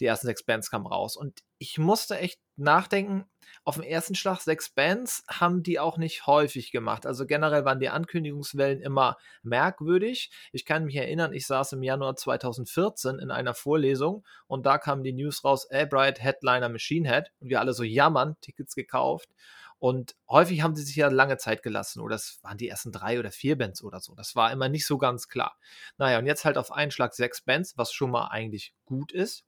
Die 0.00 0.06
ersten 0.06 0.26
sechs 0.26 0.44
Bands 0.44 0.70
kamen 0.70 0.86
raus. 0.86 1.16
Und 1.16 1.42
ich 1.58 1.78
musste 1.78 2.18
echt 2.18 2.38
nachdenken. 2.56 3.24
Auf 3.64 3.76
den 3.76 3.84
ersten 3.84 4.14
Schlag 4.14 4.40
sechs 4.40 4.70
Bands 4.70 5.24
haben 5.28 5.62
die 5.62 5.78
auch 5.78 5.96
nicht 5.96 6.26
häufig 6.26 6.70
gemacht. 6.70 7.06
Also 7.06 7.26
generell 7.26 7.64
waren 7.64 7.80
die 7.80 7.88
Ankündigungswellen 7.88 8.80
immer 8.80 9.16
merkwürdig. 9.42 10.30
Ich 10.52 10.64
kann 10.64 10.84
mich 10.84 10.96
erinnern, 10.96 11.32
ich 11.32 11.46
saß 11.46 11.72
im 11.72 11.82
Januar 11.82 12.16
2014 12.16 13.18
in 13.18 13.30
einer 13.30 13.54
Vorlesung 13.54 14.24
und 14.46 14.66
da 14.66 14.78
kamen 14.78 15.02
die 15.02 15.12
News 15.12 15.44
raus, 15.44 15.68
Albright, 15.70 16.22
Headliner, 16.22 16.68
Machine 16.68 17.08
Head 17.08 17.32
und 17.40 17.48
wir 17.48 17.60
alle 17.60 17.72
so 17.72 17.82
jammern, 17.82 18.36
Tickets 18.40 18.74
gekauft. 18.74 19.30
Und 19.78 20.16
häufig 20.28 20.62
haben 20.62 20.74
sie 20.74 20.82
sich 20.82 20.96
ja 20.96 21.08
lange 21.08 21.36
Zeit 21.36 21.62
gelassen, 21.62 22.00
oder 22.00 22.16
es 22.16 22.38
waren 22.42 22.56
die 22.56 22.68
ersten 22.68 22.92
drei 22.92 23.18
oder 23.18 23.30
vier 23.30 23.58
Bands 23.58 23.82
oder 23.82 24.00
so. 24.00 24.14
Das 24.14 24.34
war 24.34 24.50
immer 24.50 24.68
nicht 24.68 24.86
so 24.86 24.98
ganz 24.98 25.28
klar. 25.28 25.56
Naja, 25.98 26.18
und 26.18 26.26
jetzt 26.26 26.44
halt 26.44 26.56
auf 26.56 26.72
einen 26.72 26.90
Schlag 26.90 27.14
sechs 27.14 27.42
Bands, 27.42 27.76
was 27.76 27.92
schon 27.92 28.10
mal 28.10 28.28
eigentlich 28.28 28.72
gut 28.86 29.12
ist. 29.12 29.44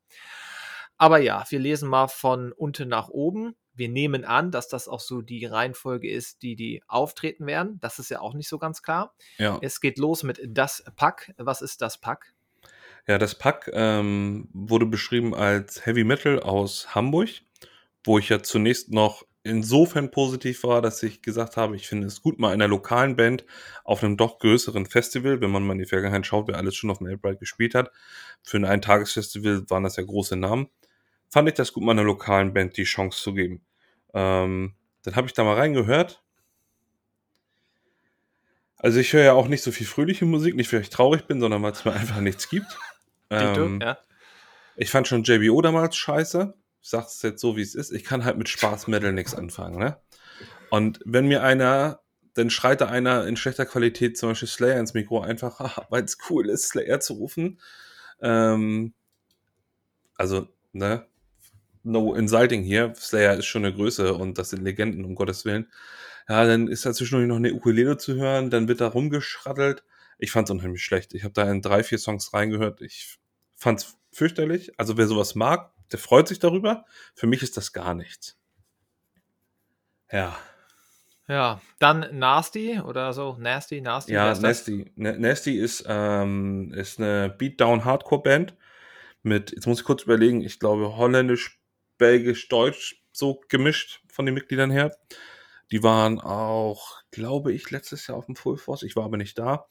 Aber 0.99 1.19
ja, 1.19 1.45
wir 1.49 1.61
lesen 1.61 1.89
mal 1.89 2.09
von 2.09 2.53
unten 2.53 2.89
nach 2.89 3.09
oben. 3.09 3.55
Wir 3.73 3.89
nehmen 3.89 4.25
an, 4.25 4.51
dass 4.51 4.67
das 4.67 4.89
auch 4.89 4.99
so 4.99 5.23
die 5.23 5.47
Reihenfolge 5.47 6.11
ist, 6.11 6.43
die 6.43 6.57
die 6.57 6.83
auftreten 6.89 7.47
werden. 7.47 7.79
Das 7.81 8.01
ist 8.01 8.11
ja 8.11 8.21
auch 8.21 8.35
nicht 8.35 8.49
so 8.49 8.59
ganz 8.59 8.83
klar. 8.83 9.15
Ja. 9.39 9.59
Es 9.63 9.81
geht 9.81 9.99
los 9.99 10.25
mit 10.25 10.41
das 10.45 10.85
Pack. 10.97 11.33
Was 11.39 11.63
ist 11.63 11.81
das 11.81 11.99
Pack? 11.99 12.35
Ja, 13.07 13.19
das 13.19 13.37
Pack 13.37 13.71
ähm, 13.73 14.49
wurde 14.53 14.87
beschrieben 14.87 15.35
als 15.35 15.87
Heavy 15.87 16.03
Metal 16.03 16.41
aus 16.41 16.97
Hamburg, 16.97 17.29
wo 18.03 18.19
ich 18.19 18.29
ja 18.29 18.43
zunächst 18.43 18.91
noch 18.91 19.25
insofern 19.43 20.11
positiv 20.11 20.65
war, 20.65 20.83
dass 20.83 21.03
ich 21.03 21.23
gesagt 21.23 21.57
habe, 21.57 21.77
ich 21.77 21.89
finde 21.89 22.07
es 22.07 22.23
gut, 22.23 22.39
mal 22.39 22.53
einer 22.53 22.69
lokalen 22.69 23.17
Band 23.17 23.45
auf 23.85 24.03
einem 24.03 24.17
doch 24.17 24.39
größeren 24.39 24.87
Festival, 24.87 25.41
wenn 25.41 25.51
man 25.51 25.67
mal 25.67 25.73
in 25.75 25.79
die 25.79 25.87
Vergangenheit 25.87 26.27
schaut, 26.27 26.49
wer 26.49 26.57
alles 26.57 26.77
schon 26.77 26.91
auf 26.91 26.99
dem 26.99 27.07
Albright 27.07 27.41
gespielt 27.41 27.75
hat. 27.75 27.91
Für 28.43 28.59
ein 28.59 28.65
Eintagesfestival 28.65 29.69
waren 29.69 29.85
das 29.85 29.97
ja 29.97 30.05
große 30.05 30.37
Namen. 30.37 30.69
Fand 31.29 31.49
ich 31.49 31.55
das 31.55 31.73
gut, 31.73 31.83
mal 31.83 31.93
einer 31.93 32.05
lokalen 32.05 32.55
Band 32.55 32.77
die 32.77 32.85
Chance 32.85 33.23
zu 33.23 33.35
geben. 33.35 33.63
Ähm, 34.15 34.75
dann 35.03 35.17
habe 35.17 35.27
ich 35.27 35.35
da 35.35 35.45
mal 35.45 35.57
reingehört. 35.57 36.23
Also 38.77 39.01
ich 39.01 39.13
höre 39.13 39.25
ja 39.25 39.33
auch 39.33 39.49
nicht 39.49 39.63
so 39.63 39.73
viel 39.73 39.87
fröhliche 39.87 40.25
Musik, 40.25 40.55
nicht 40.55 40.73
weil 40.73 40.81
ich 40.81 40.91
traurig 40.91 41.27
bin, 41.27 41.41
sondern 41.41 41.63
weil 41.63 41.73
es 41.73 41.85
mir 41.85 41.93
einfach 41.95 42.21
nichts 42.21 42.49
gibt. 42.49 42.79
Ähm, 43.31 43.81
ja. 43.83 43.99
ich 44.77 44.91
fand 44.91 45.07
schon 45.09 45.23
JBO 45.25 45.61
damals 45.61 45.97
scheiße. 45.97 46.55
Sag's 46.81 47.23
jetzt 47.23 47.41
so, 47.41 47.57
wie 47.57 47.63
es 47.63 47.75
ist. 47.75 47.93
Ich 47.93 48.05
kann 48.05 48.25
halt 48.25 48.39
mit 48.39 48.49
Spaß-Metal 48.49 49.13
nichts 49.13 49.35
anfangen, 49.35 49.79
ne? 49.79 49.99
Und 50.71 51.01
wenn 51.05 51.27
mir 51.27 51.43
einer, 51.43 52.01
dann 52.35 52.51
schreit 52.51 52.81
da 52.81 52.87
einer 52.87 53.27
in 53.27 53.37
schlechter 53.37 53.67
Qualität 53.67 54.17
zum 54.17 54.31
Beispiel 54.31 54.49
Slayer 54.49 54.79
ins 54.79 54.95
Mikro 54.95 55.21
einfach, 55.21 55.87
weil 55.91 56.05
es 56.05 56.19
cool 56.31 56.49
ist, 56.49 56.69
Slayer 56.69 57.01
zu 57.01 57.15
rufen. 57.15 57.61
Ähm, 58.21 58.95
also, 60.15 60.49
ne? 60.73 61.07
No 61.85 62.15
insulting 62.15 62.63
hier. 62.63 62.93
Slayer 62.97 63.37
ist 63.37 63.47
schon 63.47 63.65
eine 63.65 63.75
Größe 63.75 64.15
und 64.15 64.39
das 64.39 64.51
sind 64.51 64.63
Legenden, 64.63 65.05
um 65.05 65.15
Gottes 65.15 65.45
Willen. 65.45 65.69
Ja, 66.29 66.45
dann 66.45 66.69
ist 66.69 66.85
da 66.85 66.93
zwischendurch 66.93 67.29
noch 67.29 67.37
eine 67.37 67.55
Ukulele 67.55 67.97
zu 67.97 68.15
hören, 68.17 68.51
dann 68.51 68.69
wird 68.69 68.81
da 68.83 68.89
rumgeschrattelt. 68.89 69.83
Ich 70.19 70.31
fand's 70.31 70.51
unheimlich 70.51 70.85
schlecht. 70.85 71.15
Ich 71.15 71.25
habe 71.25 71.33
da 71.33 71.51
in 71.51 71.63
drei, 71.63 71.83
vier 71.83 71.99
Songs 71.99 72.35
reingehört. 72.35 72.83
Ich 72.83 73.19
fand's 73.57 73.97
fürchterlich. 74.13 74.73
Also 74.79 74.97
wer 74.97 75.07
sowas 75.07 75.35
mag, 75.35 75.73
der 75.93 75.99
freut 75.99 76.29
sich 76.29 76.39
darüber. 76.39 76.85
Für 77.15 77.27
mich 77.27 77.43
ist 77.43 77.57
das 77.57 77.73
gar 77.73 77.95
nichts. 77.95 78.37
Ja. 80.11 80.37
Ja, 81.29 81.61
dann 81.79 82.19
Nasty 82.19 82.81
oder 82.81 83.13
so. 83.13 83.37
Nasty, 83.39 83.83
Nasty. 83.83 84.13
Ja? 84.13 84.35
Nasty. 84.35 84.91
Na- 84.97 85.13
Nasty 85.13 85.59
ist, 85.59 85.85
ähm, 85.87 86.73
ist 86.73 86.99
eine 86.99 87.29
Beatdown-Hardcore-Band 87.29 88.55
mit, 89.23 89.51
jetzt 89.53 89.67
muss 89.67 89.81
ich 89.81 89.85
kurz 89.85 90.05
überlegen, 90.05 90.41
ich 90.41 90.59
glaube 90.59 90.97
holländisch, 90.97 91.61
belgisch, 91.99 92.49
deutsch 92.49 93.03
so 93.13 93.41
gemischt 93.49 94.03
von 94.11 94.25
den 94.25 94.35
Mitgliedern 94.35 94.71
her. 94.71 94.97
Die 95.71 95.83
waren 95.83 96.19
auch, 96.19 97.03
glaube 97.11 97.53
ich, 97.53 97.71
letztes 97.71 98.07
Jahr 98.07 98.17
auf 98.17 98.27
dem 98.27 98.37
Full 98.37 98.57
Force. 98.57 98.83
Ich 98.83 98.97
war 98.97 99.05
aber 99.05 99.19
nicht 99.19 99.39
da. 99.39 99.67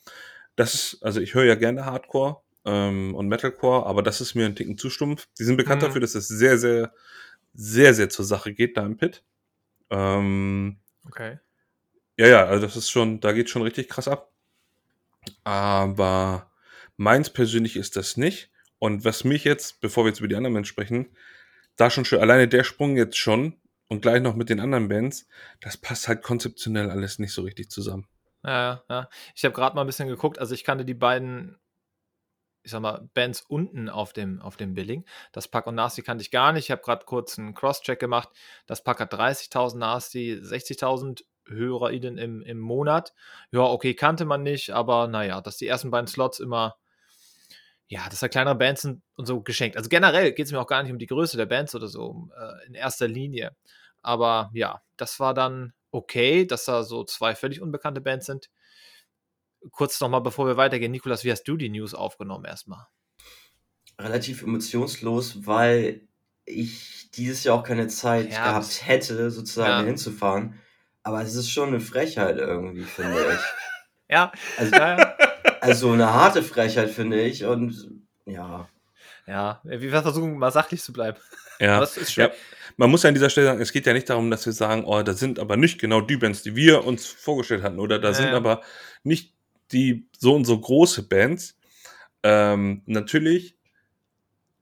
Das 0.55 0.75
ist, 0.75 1.03
also 1.03 1.19
ich 1.21 1.33
höre 1.33 1.45
ja 1.45 1.55
gerne 1.55 1.85
Hardcore 1.85 2.41
ähm, 2.67 3.15
und 3.15 3.27
Metalcore, 3.29 3.87
aber 3.87 4.03
das 4.03 4.21
ist 4.21 4.35
mir 4.35 4.45
ein 4.45 4.55
Ticken 4.55 4.77
zu 4.77 4.91
stumpf. 4.91 5.27
Die 5.39 5.43
sind 5.45 5.57
bekannt 5.57 5.81
Mhm. 5.81 5.87
dafür, 5.87 6.01
dass 6.01 6.13
es 6.15 6.27
sehr, 6.27 6.59
sehr, 6.59 6.93
sehr, 7.55 7.93
sehr 7.95 8.09
zur 8.09 8.25
Sache 8.25 8.53
geht 8.53 8.77
da 8.77 8.85
im 8.85 8.97
Pit. 8.97 9.23
Ähm, 9.89 10.77
Okay. 11.07 11.39
ja, 12.17 12.27
ja, 12.27 12.45
also 12.45 12.65
das 12.65 12.75
ist 12.75 12.89
schon, 12.91 13.19
da 13.21 13.31
geht 13.31 13.49
schon 13.49 13.63
richtig 13.63 13.89
krass 13.89 14.07
ab. 14.07 14.31
Aber 15.43 16.51
meins 16.97 17.29
persönlich 17.29 17.75
ist 17.75 17.95
das 17.95 18.17
nicht. 18.17 18.51
Und 18.79 19.05
was 19.05 19.23
mich 19.23 19.43
jetzt, 19.43 19.81
bevor 19.81 20.03
wir 20.05 20.09
jetzt 20.09 20.19
über 20.19 20.27
die 20.27 20.35
anderen 20.35 20.53
Bands 20.53 20.69
sprechen, 20.69 21.07
da 21.77 21.89
schon 21.89 22.05
schon, 22.05 22.19
alleine 22.19 22.47
der 22.47 22.63
Sprung 22.63 22.95
jetzt 22.97 23.17
schon 23.17 23.55
und 23.87 24.01
gleich 24.01 24.21
noch 24.21 24.35
mit 24.35 24.49
den 24.49 24.59
anderen 24.59 24.87
Bands, 24.89 25.27
das 25.61 25.77
passt 25.77 26.07
halt 26.07 26.21
konzeptionell 26.21 26.89
alles 26.91 27.19
nicht 27.19 27.33
so 27.33 27.41
richtig 27.43 27.69
zusammen. 27.71 28.07
Ja, 28.43 28.83
ja. 28.89 29.09
Ich 29.35 29.45
habe 29.45 29.55
gerade 29.55 29.75
mal 29.75 29.81
ein 29.81 29.87
bisschen 29.87 30.07
geguckt. 30.07 30.39
Also 30.39 30.53
ich 30.53 30.63
kannte 30.63 30.85
die 30.85 30.93
beiden, 30.93 31.57
ich 32.67 32.71
sag 32.71 32.81
mal, 32.81 33.09
Bands 33.13 33.41
unten 33.47 33.87
auf 33.87 34.11
dem, 34.11 34.41
auf 34.41 34.57
dem 34.57 34.73
Billing. 34.73 35.05
Das 35.31 35.47
Pack 35.47 35.67
und 35.67 35.75
Nasty 35.75 36.01
kannte 36.01 36.21
ich 36.21 36.31
gar 36.31 36.51
nicht. 36.51 36.65
Ich 36.65 36.71
habe 36.71 36.81
gerade 36.81 37.05
kurz 37.05 37.39
einen 37.39 37.53
Cross-Check 37.53 37.97
gemacht. 37.97 38.27
Das 38.65 38.83
Pack 38.83 38.99
hat 38.99 39.13
30.000, 39.13 39.77
Nasty 39.77 40.33
60.000 40.33 41.23
HörerInnen 41.47 42.17
im, 42.17 42.41
im 42.41 42.59
Monat. 42.59 43.13
Ja, 43.51 43.61
okay, 43.61 43.93
kannte 43.93 44.25
man 44.25 44.43
nicht, 44.43 44.71
aber 44.71 45.07
naja, 45.07 45.39
dass 45.39 45.55
die 45.55 45.67
ersten 45.67 45.91
beiden 45.91 46.07
Slots 46.07 46.41
immer, 46.41 46.75
ja, 47.87 48.09
dass 48.09 48.19
da 48.19 48.27
kleinere 48.27 48.55
Bands 48.55 48.81
sind 48.81 49.01
und 49.15 49.27
so 49.27 49.39
geschenkt. 49.41 49.77
Also 49.77 49.87
generell 49.87 50.33
geht 50.33 50.47
es 50.47 50.51
mir 50.51 50.59
auch 50.59 50.67
gar 50.67 50.83
nicht 50.83 50.91
um 50.91 50.99
die 50.99 51.07
Größe 51.07 51.37
der 51.37 51.45
Bands 51.45 51.73
oder 51.73 51.87
so, 51.87 52.27
äh, 52.37 52.67
in 52.67 52.73
erster 52.73 53.07
Linie. 53.07 53.55
Aber 54.01 54.51
ja, 54.53 54.81
das 54.97 55.21
war 55.21 55.33
dann 55.33 55.71
okay, 55.91 56.45
dass 56.45 56.65
da 56.65 56.83
so 56.83 57.05
zwei 57.05 57.33
völlig 57.33 57.61
unbekannte 57.61 58.01
Bands 58.01 58.25
sind. 58.25 58.49
Kurz 59.71 59.99
nochmal, 59.99 60.21
bevor 60.21 60.47
wir 60.47 60.57
weitergehen, 60.57 60.91
Nikolas, 60.91 61.23
wie 61.23 61.31
hast 61.31 61.43
du 61.43 61.57
die 61.57 61.69
News 61.69 61.93
aufgenommen 61.93 62.45
erstmal? 62.45 62.85
relativ 63.99 64.43
emotionslos, 64.43 65.47
weil 65.47 66.07
ich 66.45 67.09
dieses 67.15 67.43
Jahr 67.43 67.55
auch 67.57 67.63
keine 67.63 67.87
Zeit 67.87 68.31
Ja, 68.31 68.43
gehabt 68.49 68.87
hätte, 68.87 69.31
sozusagen 69.31 69.81
Ja. 69.81 69.85
hinzufahren. 69.85 70.59
Aber 71.03 71.21
es 71.21 71.35
ist 71.35 71.49
schon 71.49 71.69
eine 71.69 71.79
Frechheit 71.79 72.37
irgendwie, 72.37 72.83
finde 72.83 73.17
ich. 73.33 73.39
Ja, 74.09 74.31
Also, 74.57 74.73
ja, 74.75 74.97
ja. 74.97 75.17
also 75.59 75.91
eine 75.91 76.13
harte 76.13 76.41
Frechheit, 76.41 76.91
finde 76.91 77.21
ich. 77.21 77.43
Und 77.43 77.89
ja, 78.25 78.69
ja. 79.25 79.59
Wir 79.65 79.89
versuchen 79.89 80.37
mal 80.37 80.51
sachlich 80.51 80.81
zu 80.81 80.93
bleiben. 80.93 81.17
Ja, 81.59 81.85
ja. 82.15 82.31
Man 82.77 82.89
muss 82.91 83.03
ja 83.03 83.09
an 83.09 83.15
dieser 83.15 83.29
Stelle 83.29 83.47
sagen, 83.47 83.61
es 83.61 83.73
geht 83.73 83.85
ja 83.85 83.91
nicht 83.91 84.09
darum, 84.09 84.31
dass 84.31 84.45
wir 84.45 84.53
sagen, 84.53 84.85
oh, 84.85 85.01
da 85.01 85.13
sind 85.13 85.39
aber 85.39 85.57
nicht 85.57 85.81
genau 85.81 85.99
die 85.99 86.15
Bands, 86.17 86.43
die 86.43 86.55
wir 86.55 86.85
uns 86.85 87.07
vorgestellt 87.07 87.63
hatten, 87.63 87.79
oder 87.79 87.99
da 87.99 88.09
Ja, 88.09 88.13
sind 88.13 88.27
ja. 88.29 88.37
aber 88.37 88.61
nicht 89.03 89.33
die 89.71 90.07
so 90.17 90.35
und 90.35 90.45
so 90.45 90.59
große 90.59 91.07
Bands. 91.07 91.57
Ähm, 92.23 92.81
natürlich 92.85 93.57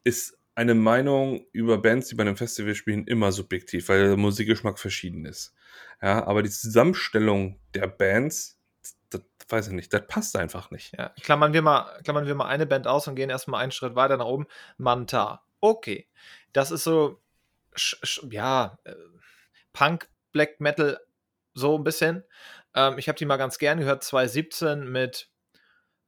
ist 0.03 0.37
eine 0.55 0.73
Meinung 0.73 1.45
über 1.51 1.81
Bands, 1.81 2.07
die 2.07 2.15
bei 2.15 2.23
einem 2.23 2.37
Festival 2.37 2.75
spielen, 2.75 3.05
immer 3.07 3.31
subjektiv, 3.31 3.89
weil 3.89 4.07
der 4.07 4.17
Musikgeschmack 4.17 4.79
verschieden 4.79 5.25
ist. 5.25 5.53
Ja, 6.01 6.25
aber 6.25 6.43
die 6.43 6.49
Zusammenstellung 6.49 7.59
der 7.73 7.87
Bands, 7.87 8.57
das, 9.09 9.21
weiß 9.49 9.67
ich 9.67 9.73
nicht, 9.73 9.93
das 9.93 10.07
passt 10.07 10.35
einfach 10.37 10.71
nicht. 10.71 10.97
Ja, 10.97 11.09
klammern 11.21 11.53
wir 11.53 11.61
mal, 11.61 11.99
klammern 12.03 12.25
wir 12.25 12.35
mal 12.35 12.47
eine 12.47 12.65
Band 12.65 12.87
aus 12.87 13.07
und 13.07 13.15
gehen 13.15 13.29
erstmal 13.29 13.61
einen 13.61 13.71
Schritt 13.71 13.95
weiter 13.95 14.17
nach 14.17 14.25
oben. 14.25 14.47
Manta. 14.77 15.43
Okay. 15.59 16.07
Das 16.53 16.71
ist 16.71 16.85
so, 16.85 17.21
ja, 18.29 18.77
äh, 18.85 18.93
Punk, 19.73 20.09
Black 20.31 20.61
Metal, 20.61 20.99
so 21.53 21.77
ein 21.77 21.83
bisschen. 21.83 22.23
Ähm, 22.75 22.97
ich 22.97 23.07
habe 23.07 23.17
die 23.17 23.25
mal 23.25 23.37
ganz 23.37 23.57
gern 23.57 23.79
gehört, 23.79 24.03
2017 24.03 24.91
mit 24.91 25.29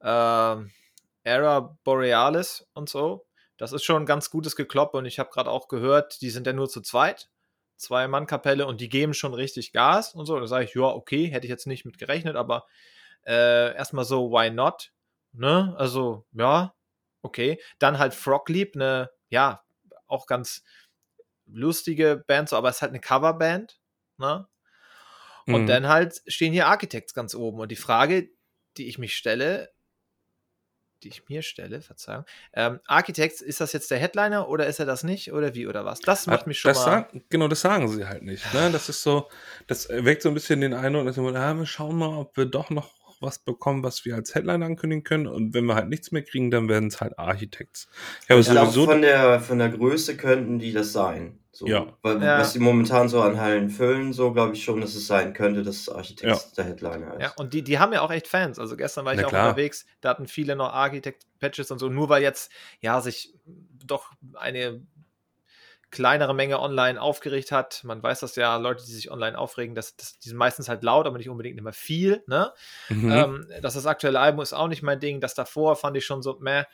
ähm, 0.02 0.72
Era 1.24 1.78
Borealis 1.84 2.68
und 2.74 2.90
so. 2.90 3.26
Das 3.58 3.74
ist 3.74 3.84
schon 3.84 4.04
ein 4.04 4.06
ganz 4.06 4.30
gutes 4.30 4.56
Gekloppe 4.56 4.98
und 4.98 5.06
ich 5.06 5.18
habe 5.18 5.32
gerade 5.32 5.50
auch 5.50 5.68
gehört, 5.68 6.22
die 6.22 6.30
sind 6.30 6.46
ja 6.46 6.54
nur 6.54 6.70
zu 6.70 6.82
zweit. 6.82 7.30
Zwei 7.78 8.08
Mann 8.08 8.28
Kapelle 8.28 8.68
und 8.68 8.82
die 8.82 8.90
geben 8.90 9.14
schon 9.14 9.34
richtig 9.34 9.72
Gas 9.72 10.14
und 10.14 10.26
so. 10.26 10.40
Da 10.40 10.48
sage 10.48 10.66
ich, 10.66 10.76
ja, 10.76 10.84
okay, 10.84 11.28
hätte 11.28 11.46
ich 11.46 11.50
jetzt 11.52 11.68
nicht 11.68 11.86
mit 11.86 11.98
gerechnet, 11.98 12.36
aber 12.36 12.66
äh, 13.26 13.76
erstmal 13.76 14.06
so, 14.06 14.32
why 14.32 14.50
not? 14.52 14.92
Ne? 15.34 15.76
Also, 15.78 16.26
ja, 16.34 16.74
okay. 17.22 17.62
Dann 17.80 18.00
halt 18.00 18.14
Frogleap, 18.14 18.76
eine, 18.76 19.12
ja, 19.30 19.64
auch 20.08 20.28
ganz 20.28 20.64
lustige 21.46 22.24
Band, 22.28 22.50
so, 22.50 22.58
aber 22.58 22.70
es 22.70 22.78
ist 22.78 22.82
halt 22.82 22.92
eine 22.92 23.02
Coverband, 23.02 23.80
ne? 24.18 24.48
Und 25.48 25.64
Mhm. 25.64 25.68
dann 25.68 25.88
halt 25.88 26.22
stehen 26.28 26.54
hier 26.54 26.68
Architects 26.68 27.14
ganz 27.14 27.34
oben. 27.36 27.60
Und 27.60 27.72
die 27.72 27.76
Frage, 27.76 28.30
die 28.78 28.88
ich 28.88 28.98
mich 29.00 29.16
stelle, 29.16 29.70
die 31.04 31.10
ich 31.10 31.30
mir 31.30 31.44
stelle, 31.44 31.82
Verzeihung, 31.82 32.26
ähm, 32.54 32.80
Architects, 32.86 33.42
ist 33.42 33.62
das 33.62 33.72
jetzt 33.72 33.92
der 33.92 34.00
Headliner 34.00 34.50
oder 34.50 34.66
ist 34.66 34.80
er 34.80 34.86
das 34.88 35.04
nicht? 35.04 35.32
Oder 35.32 35.54
wie 35.54 35.68
oder 35.68 35.86
was? 35.86 36.00
Das 36.00 36.26
macht 36.26 36.48
mich 36.48 36.60
schon 36.60 36.70
das 36.70 36.78
mal. 36.80 36.86
Sagen, 36.86 37.24
genau, 37.30 37.48
das 37.48 37.62
sagen 37.62 37.88
sie 37.88 38.06
halt 38.08 38.24
nicht. 38.24 38.52
Ne? 38.54 38.72
Das 38.72 38.90
ist 38.90 39.04
so, 39.04 39.30
das 39.68 39.90
weckt 39.90 40.24
so 40.24 40.30
ein 40.30 40.34
bisschen 40.34 40.60
den 40.62 40.74
Eindruck, 40.74 41.06
dass 41.06 41.18
wir, 41.18 41.32
ja, 41.32 41.54
wir 41.54 41.66
schauen 41.68 41.98
mal, 41.98 42.18
ob 42.18 42.36
wir 42.36 42.46
doch 42.46 42.72
noch 42.72 42.97
was 43.22 43.40
bekommen, 43.40 43.84
was 43.84 44.06
wir 44.06 44.16
als 44.16 44.36
Headline 44.36 44.64
ankündigen 44.64 45.04
können. 45.04 45.28
Und 45.28 45.54
wenn 45.54 45.66
wir 45.66 45.76
halt 45.76 45.90
nichts 45.90 46.12
mehr 46.12 46.24
kriegen, 46.24 46.52
dann 46.52 46.70
werden 46.70 46.88
es 46.90 47.02
halt 47.02 47.18
Architects. 47.18 47.88
Ich 48.22 48.28
glaube, 48.28 48.44
sowieso 48.44 48.86
von 48.86 49.02
der, 49.02 49.40
von 49.40 49.60
der 49.60 49.70
Größe 49.70 50.18
könnten 50.18 50.60
die 50.60 50.72
das 50.74 50.94
sein. 50.94 51.40
So, 51.52 51.66
Ja. 51.66 51.88
Weil, 52.04 52.22
Ja. 52.22 52.38
Was 52.40 52.54
die 52.54 52.60
momentan 52.60 53.10
so 53.10 53.20
an 53.22 53.40
Hallen 53.40 53.70
füllen, 53.72 54.14
so 54.14 54.32
glaube 54.32 54.54
ich 54.54 54.64
schon, 54.64 54.80
dass 54.80 54.94
es 54.94 55.08
sein 55.08 55.34
könnte, 55.34 55.64
dass 55.64 55.90
Architects 55.90 56.54
der 56.54 56.66
Headliner 56.66 57.16
ist. 57.16 57.22
Ja, 57.22 57.34
und 57.38 57.54
die, 57.54 57.64
die 57.64 57.80
haben 57.80 57.94
ja 57.94 58.02
auch 58.02 58.12
echt 58.12 58.28
Fans. 58.28 58.60
Also 58.60 58.78
gestern 58.78 59.06
war 59.06 59.14
ich 59.14 59.20
Na 59.22 59.26
auch 59.26 59.30
klar. 59.30 59.50
unterwegs, 59.50 59.86
da 60.02 60.10
hatten 60.10 60.28
viele 60.28 60.56
noch 60.56 60.72
Architect-Patches 60.72 61.72
und 61.72 61.80
so, 61.80 61.90
nur 61.90 62.10
weil 62.10 62.22
jetzt 62.22 62.52
ja 62.80 63.02
sich 63.02 63.34
doch 63.84 64.12
eine 64.36 64.82
kleinere 65.98 66.36
Menge 66.36 66.60
online 66.60 67.02
aufgeregt 67.02 67.52
hat. 67.52 67.84
Man 67.84 68.04
weiß 68.04 68.20
das 68.20 68.36
ja, 68.36 68.56
Leute, 68.58 68.86
die 68.86 68.92
sich 68.92 69.10
online 69.10 69.36
aufregen, 69.36 69.74
das, 69.74 69.96
das, 69.96 70.20
die 70.20 70.30
sind 70.30 70.38
meistens 70.38 70.70
halt 70.70 70.84
laut, 70.84 71.08
aber 71.08 71.18
nicht 71.18 71.28
unbedingt 71.28 71.58
immer 71.58 71.74
viel. 71.74 72.24
Ne? 72.28 72.54
Mhm. 72.90 73.12
Ähm, 73.12 73.48
dass 73.64 73.74
das 73.74 73.88
aktuelle 73.88 74.20
Album 74.20 74.42
ist 74.42 74.54
auch 74.54 74.68
nicht 74.68 74.84
mein 74.84 75.00
Ding. 75.00 75.22
Das 75.22 75.34
davor 75.34 75.76
fand 75.76 75.98
ich 75.98 76.06
schon 76.06 76.22
so, 76.22 76.38
meh. 76.40 76.66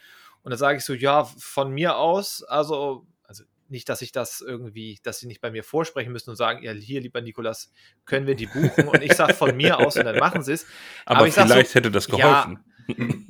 Und 0.42 0.50
dann 0.50 0.60
sage 0.60 0.77
ich 0.77 0.84
so, 0.84 0.94
ja, 0.94 1.24
von 1.24 1.72
mir 1.72 1.96
aus, 1.96 2.44
also, 2.44 3.08
also 3.24 3.46
nicht, 3.70 3.88
dass 3.88 4.01
ich 4.01 4.12
das 4.12 4.42
irgendwie, 4.42 5.00
dass 5.03 5.20
sie 5.20 5.27
nicht 5.27 5.39
bei 5.39 5.51
mir 5.51 5.63
vorsprechen 5.63 6.12
müssen 6.12 6.30
und 6.30 6.36
sagen, 6.36 6.62
ja, 6.62 6.74
hier, 6.74 7.00
lieber 7.00 7.22
Nikolas, 7.22 7.72
können 8.03 8.27
wir 8.27 8.36
die 8.36 8.48
buchen? 8.48 8.89
Und 8.89 9.01
ich 9.01 9.13
sage 9.13 9.34
von 9.36 9.56
mir 9.56 9.80
aus 9.80 9.96
und 9.96 10.03
dann 10.03 10.18
machen 10.18 10.44
sie 10.44 10.51
es. 10.51 10.65
aber 11.06 11.20
aber 11.20 11.27
ich 11.30 11.34
sag 11.34 11.48
so, 11.48 11.53
vielleicht 11.53 11.75
hätte 11.75 11.92
das 11.92 12.08
ja, 12.08 12.18
geholfen. 12.18 12.60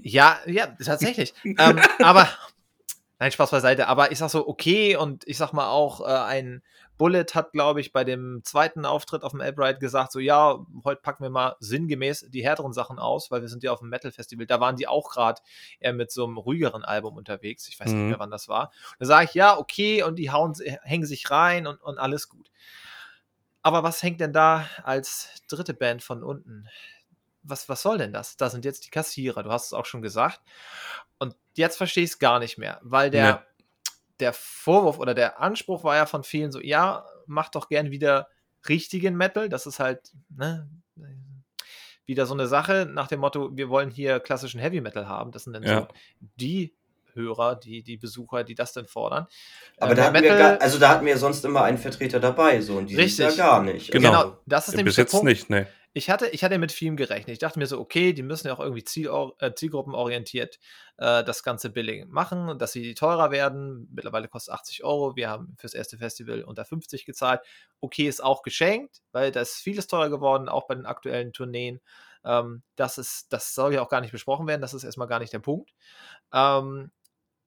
Ja, 0.02 0.40
ja, 0.48 0.76
tatsächlich. 0.84 1.36
ähm, 1.44 1.80
aber, 2.00 2.28
nein, 3.24 3.32
Spaß 3.32 3.51
beiseite. 3.51 3.88
Aber 3.88 4.12
ich 4.12 4.18
sag 4.18 4.30
so, 4.30 4.46
okay, 4.48 4.98
und 4.98 5.25
ich 5.27 5.38
sag 5.38 5.53
mal 5.53 5.70
auch, 5.70 6.01
äh, 6.01 6.12
ein 6.12 6.62
Bullet 6.98 7.25
hat, 7.34 7.53
glaube 7.53 7.80
ich, 7.80 7.94
bei 7.94 8.03
dem 8.03 8.42
zweiten 8.44 8.86
Auftritt 8.86 9.24
auf 9.24 9.32
dem 9.32 9.39
Albright 9.39 9.80
gesagt, 9.80 10.12
so, 10.12 10.20
ja, 10.20 10.60
heute 10.84 11.01
packen 11.01 11.24
wir 11.24 11.30
mal 11.30 11.56
sinngemäß 11.60 12.27
die 12.30 12.44
härteren 12.44 12.74
Sachen 12.74 13.00
aus, 13.00 13.32
weil 13.32 13.42
wir 13.42 13.48
sind 13.48 13.63
ja 13.63 13.72
auf 13.72 13.80
dem 13.80 13.89
Metal-Festival. 13.89 14.46
Da 14.46 14.60
waren 14.60 14.75
die 14.75 14.88
auch 14.88 15.10
gerade 15.10 15.42
eher 15.80 15.94
mit 15.94 16.12
so 16.12 16.25
einem 16.25 16.38
ruhigeren 16.38 16.84
Album 16.84 17.15
unterwegs. 17.15 17.68
Ich 17.70 17.80
weiß 17.80 17.88
Mhm. 17.88 17.98
nicht 18.00 18.10
mehr, 18.10 18.20
wann 18.20 18.30
das 18.30 18.50
war. 18.50 18.72
Da 19.00 19.06
sage 19.06 19.25
ich, 19.25 19.34
ja, 19.34 19.58
okay, 19.58 20.03
und 20.03 20.18
die 20.18 20.32
hauen, 20.32 20.53
hängen 20.84 21.06
sich 21.06 21.32
rein 21.32 21.65
und, 21.65 21.82
und 21.82 21.98
alles 21.98 22.27
gut. 22.27 22.51
Aber 23.62 23.84
was 23.84 24.03
hängt 24.03 24.20
denn 24.20 24.34
da 24.34 24.68
als 24.84 25.30
dritte 25.48 25.74
Band 25.74 26.03
von 26.03 26.24
unten? 26.24 26.68
Was, 27.44 27.68
was 27.70 27.82
soll 27.82 27.98
denn 27.98 28.14
das? 28.14 28.38
Da 28.38 28.50
sind 28.50 28.64
jetzt 28.66 28.86
die 28.86 28.90
Kassierer, 28.90 29.44
du 29.44 29.52
hast 29.52 29.68
es 29.68 29.74
auch 29.74 29.86
schon 29.86 30.02
gesagt. 30.02 30.42
Und 31.20 31.36
jetzt 31.56 31.78
verstehe 31.78 32.04
ich 32.04 32.12
es 32.12 32.20
gar 32.20 32.40
nicht 32.40 32.58
mehr, 32.58 32.80
weil 32.84 33.10
der, 33.12 33.26
Ja. 33.26 33.44
der 34.20 34.34
Vorwurf 34.34 34.98
oder 35.00 35.14
der 35.14 35.40
Anspruch 35.42 35.84
war 35.84 35.96
ja 35.96 36.06
von 36.06 36.24
vielen 36.24 36.52
so, 36.52 36.60
ja, 36.62 37.06
mach 37.26 37.50
doch 37.50 37.68
gern 37.70 37.92
wieder 37.92 38.28
richtigen 38.70 39.16
Metal. 39.16 39.50
Das 39.50 39.66
ist 39.66 39.80
halt, 39.80 40.12
ne, 40.30 40.70
wieder 42.06 42.26
so 42.26 42.34
eine 42.34 42.48
Sache 42.48 42.86
nach 42.92 43.08
dem 43.08 43.20
Motto, 43.22 43.56
wir 43.56 43.70
wollen 43.70 43.90
hier 43.90 44.20
klassischen 44.20 44.60
Heavy 44.60 44.82
Metal 44.82 45.08
haben. 45.08 45.32
Das 45.32 45.44
sind 45.46 45.54
dann 45.54 45.64
Ja. 45.64 45.80
so 45.82 45.88
die 46.36 46.74
Hörer, 47.14 47.56
die, 47.56 47.84
die 47.84 47.96
Besucher, 47.98 48.44
die 48.44 48.56
das 48.56 48.74
denn 48.74 48.88
fordern. 48.88 49.28
Aber 49.78 49.92
Äh, 49.92 49.96
da 49.96 50.04
hatten, 50.06 50.22
wir 50.24 50.38
gar, 50.38 50.62
also 50.62 50.80
da 50.80 50.90
hatten 50.90 51.06
wir 51.06 51.18
sonst 51.18 51.46
immer 51.46 51.64
einen 51.64 51.78
Vertreter 51.78 52.20
dabei, 52.20 52.60
so 52.60 52.76
und 52.78 52.88
die 52.88 52.96
sind 52.96 53.04
Richtig. 53.04 53.26
ja 53.26 53.36
gar 53.36 53.62
nicht. 53.62 53.92
Genau. 53.92 54.10
Genau, 54.10 54.38
das 54.48 54.68
ist 54.68 54.76
nämlich 54.76 54.92
Bis 54.92 54.96
der 54.96 55.04
jetzt 55.04 55.12
Punkt. 55.12 55.26
nicht, 55.26 55.50
ne. 55.50 55.68
Ich 55.96 56.10
hatte, 56.10 56.28
ich 56.28 56.44
hatte 56.44 56.58
mit 56.58 56.72
vielem 56.72 56.98
gerechnet. 56.98 57.34
Ich 57.34 57.40
dachte 57.40 57.60
mir 57.60 57.68
so, 57.68 57.80
okay, 57.80 58.14
die 58.14 58.24
müssen 58.24 58.48
ja 58.48 58.54
auch 58.54 58.60
irgendwie 58.60 58.84
Ziel, 58.84 59.12
äh, 59.40 59.54
zielgruppenorientiert 59.54 60.60
äh, 60.98 61.24
das 61.24 61.44
ganze 61.44 61.70
Billing 61.70 62.10
machen, 62.10 62.58
dass 62.58 62.72
sie 62.72 62.96
teurer 62.96 63.30
werden. 63.30 63.88
Mittlerweile 63.94 64.28
kostet 64.28 64.56
80 64.56 64.84
Euro. 64.84 65.16
Wir 65.16 65.30
haben 65.30 65.56
fürs 65.60 65.76
erste 65.76 66.00
Festival 66.00 66.44
unter 66.44 66.66
50 66.66 67.06
gezahlt. 67.06 67.42
Okay, 67.80 68.08
ist 68.08 68.24
auch 68.24 68.42
geschenkt, 68.42 69.02
weil 69.12 69.32
da 69.32 69.42
ist 69.42 69.58
vieles 69.58 69.86
teurer 69.86 70.10
geworden, 70.10 70.50
auch 70.50 70.66
bei 70.66 70.74
den 70.74 70.88
aktuellen 70.88 71.32
Tourneen. 71.32 71.80
Ähm, 72.26 72.64
das, 72.76 72.98
ist, 72.98 73.32
das 73.32 73.54
soll 73.54 73.76
ja 73.76 73.84
auch 73.84 73.90
gar 73.90 74.02
nicht 74.02 74.12
besprochen 74.12 74.48
werden. 74.48 74.62
Das 74.62 74.74
ist 74.74 74.84
erstmal 74.84 75.08
gar 75.08 75.20
nicht 75.20 75.34
der 75.34 75.40
Punkt. 75.40 75.75
Ähm, 76.34 76.92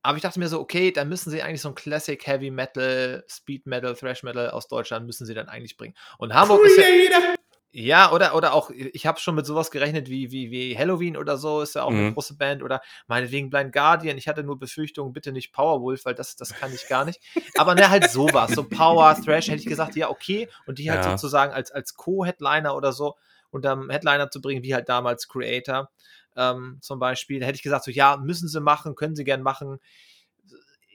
aber 0.02 0.16
ich 0.18 0.22
dachte 0.22 0.38
mir 0.38 0.46
so, 0.46 0.60
okay, 0.60 0.92
dann 0.92 1.08
müssen 1.08 1.30
sie 1.30 1.42
eigentlich 1.42 1.62
so 1.62 1.70
ein 1.70 1.74
Classic 1.74 2.24
Heavy 2.24 2.52
Metal, 2.52 3.24
Speed 3.28 3.66
Metal, 3.66 3.96
Thrash 3.96 4.22
Metal 4.22 4.50
aus 4.50 4.68
Deutschland 4.68 5.04
müssen 5.04 5.26
sie 5.26 5.34
dann 5.34 5.48
eigentlich 5.48 5.76
bringen. 5.76 5.96
Und 6.18 6.32
Hamburg 6.32 6.64
ist 6.64 6.78
ja, 6.78 7.34
ja, 7.78 8.10
oder, 8.10 8.34
oder 8.34 8.54
auch, 8.54 8.70
ich 8.70 9.06
habe 9.06 9.20
schon 9.20 9.34
mit 9.34 9.44
sowas 9.44 9.70
gerechnet 9.70 10.08
wie, 10.08 10.30
wie, 10.30 10.50
wie 10.50 10.78
Halloween 10.78 11.14
oder 11.14 11.36
so, 11.36 11.60
ist 11.60 11.74
ja 11.74 11.82
auch 11.82 11.90
eine 11.90 12.04
Mhm. 12.04 12.14
große 12.14 12.34
Band. 12.38 12.62
Oder 12.62 12.80
meinetwegen 13.06 13.50
Blind 13.50 13.70
Guardian. 13.74 14.16
Ich 14.16 14.28
hatte 14.28 14.42
nur 14.44 14.58
Befürchtungen, 14.58 15.12
bitte 15.12 15.30
nicht 15.30 15.52
Powerwolf, 15.52 16.06
weil 16.06 16.14
das, 16.14 16.36
das 16.36 16.54
kann 16.54 16.72
ich 16.72 16.86
gar 16.86 17.04
nicht. 17.04 17.20
Aber 17.58 17.74
ne, 17.74 17.90
halt 17.90 18.06
sowas. 18.06 18.54
So 18.54 18.64
Power, 18.64 19.14
Thrash, 19.22 19.48
hätte 19.48 19.60
ich 19.60 19.66
gesagt, 19.66 19.94
ja, 19.94 20.08
okay. 20.08 20.48
Und 20.64 20.78
die 20.78 20.90
halt 20.90 21.04
Ja. 21.04 21.10
sozusagen 21.10 21.52
als, 21.52 21.70
als 21.70 21.94
Co-Headliner 21.96 22.74
oder 22.74 22.92
so 22.92 23.16
unterm 23.50 23.90
Headliner 23.90 24.30
zu 24.30 24.40
bringen, 24.40 24.62
wie 24.62 24.74
halt 24.74 24.88
damals 24.88 25.28
Creator 25.28 25.90
ähm, 26.34 26.78
zum 26.80 26.98
Beispiel. 26.98 27.40
Da 27.40 27.46
hätte 27.46 27.56
ich 27.56 27.62
gesagt, 27.62 27.84
so, 27.84 27.90
ja, 27.90 28.16
müssen 28.16 28.48
sie 28.48 28.60
machen, 28.62 28.94
können 28.94 29.14
sie 29.16 29.24
gern 29.24 29.42
machen. 29.42 29.80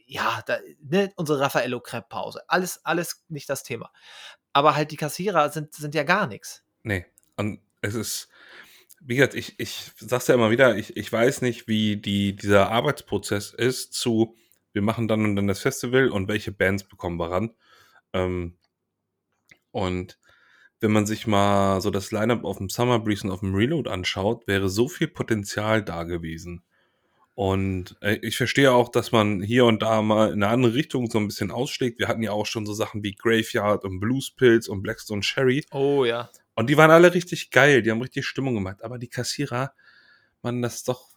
Ja, 0.07 0.41
da, 0.47 0.57
ne, 0.81 1.11
unsere 1.15 1.39
Raffaello 1.41 1.79
Crepe 1.79 2.07
Pause. 2.09 2.41
Alles, 2.47 2.83
alles 2.83 3.23
nicht 3.29 3.49
das 3.49 3.61
Thema. 3.63 3.91
Aber 4.51 4.75
halt 4.75 4.91
die 4.91 4.97
Kassierer 4.97 5.49
sind, 5.51 5.73
sind 5.73 5.95
ja 5.95 6.03
gar 6.03 6.27
nichts. 6.27 6.63
Nee. 6.83 7.05
Und 7.37 7.59
es 7.81 7.95
ist, 7.95 8.29
wie 9.01 9.15
gesagt, 9.15 9.35
ich, 9.35 9.59
ich 9.59 9.91
sag's 9.97 10.27
ja 10.27 10.35
immer 10.35 10.51
wieder, 10.51 10.77
ich, 10.77 10.95
ich 10.97 11.11
weiß 11.11 11.41
nicht, 11.41 11.67
wie 11.67 11.97
die, 11.97 12.35
dieser 12.35 12.71
Arbeitsprozess 12.71 13.53
ist 13.53 13.93
zu, 13.93 14.35
wir 14.73 14.81
machen 14.81 15.07
dann 15.07 15.25
und 15.25 15.35
dann 15.35 15.47
das 15.47 15.59
Festival 15.59 16.09
und 16.09 16.27
welche 16.27 16.51
Bands 16.51 16.83
bekommen 16.83 17.17
wir 17.17 17.31
ran. 17.31 17.51
Ähm, 18.13 18.57
und 19.71 20.17
wenn 20.79 20.91
man 20.91 21.05
sich 21.05 21.27
mal 21.27 21.79
so 21.81 21.91
das 21.91 22.11
Lineup 22.11 22.43
auf 22.43 22.57
dem 22.57 22.69
Summer 22.69 22.99
Breeze 22.99 23.25
und 23.25 23.31
auf 23.31 23.41
dem 23.41 23.53
Reload 23.53 23.89
anschaut, 23.89 24.47
wäre 24.47 24.69
so 24.69 24.87
viel 24.87 25.07
Potenzial 25.07 25.83
da 25.83 26.03
gewesen. 26.03 26.63
Und 27.35 27.95
äh, 28.01 28.19
ich 28.21 28.35
verstehe 28.35 28.73
auch, 28.73 28.89
dass 28.89 29.11
man 29.11 29.41
hier 29.41 29.65
und 29.65 29.81
da 29.81 30.01
mal 30.01 30.27
in 30.27 30.43
eine 30.43 30.49
andere 30.49 30.73
Richtung 30.73 31.09
so 31.09 31.17
ein 31.17 31.27
bisschen 31.27 31.51
ausschlägt. 31.51 31.99
Wir 31.99 32.07
hatten 32.07 32.23
ja 32.23 32.31
auch 32.31 32.45
schon 32.45 32.65
so 32.65 32.73
Sachen 32.73 33.03
wie 33.03 33.15
Graveyard 33.15 33.85
und 33.85 33.99
Blues 33.99 34.31
Pills 34.31 34.67
und 34.67 34.81
Blackstone 34.81 35.21
Cherry. 35.21 35.63
Oh 35.71 36.03
ja. 36.03 36.29
Und 36.55 36.69
die 36.69 36.77
waren 36.77 36.91
alle 36.91 37.13
richtig 37.13 37.49
geil, 37.51 37.81
die 37.81 37.91
haben 37.91 38.01
richtig 38.01 38.25
Stimmung 38.25 38.53
gemacht. 38.55 38.83
Aber 38.83 38.97
die 38.99 39.07
Kassierer, 39.07 39.73
man, 40.41 40.61
das 40.61 40.75
ist 40.75 40.87
doch. 40.87 41.09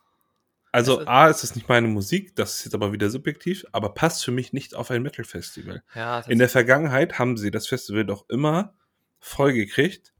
Also, 0.73 0.94
Es 0.97 1.01
ist- 1.03 1.09
A, 1.09 1.29
ist 1.29 1.44
es 1.44 1.55
nicht 1.55 1.68
meine 1.68 1.87
Musik, 1.88 2.35
das 2.37 2.57
ist 2.57 2.64
jetzt 2.66 2.75
aber 2.75 2.92
wieder 2.92 3.09
subjektiv, 3.11 3.64
aber 3.73 3.90
passt 3.94 4.25
für 4.25 4.33
mich 4.33 4.53
nicht 4.53 4.75
auf 4.75 4.90
ein 4.90 5.03
Metal-Festival. 5.03 5.83
Ja, 5.94 6.20
In 6.20 6.38
der 6.38 6.49
Vergangenheit 6.49 7.18
haben 7.18 7.37
sie 7.37 7.51
das 7.53 7.68
Festival 7.68 8.05
doch 8.05 8.29
immer 8.29 8.75
vollgekriegt 9.20 10.12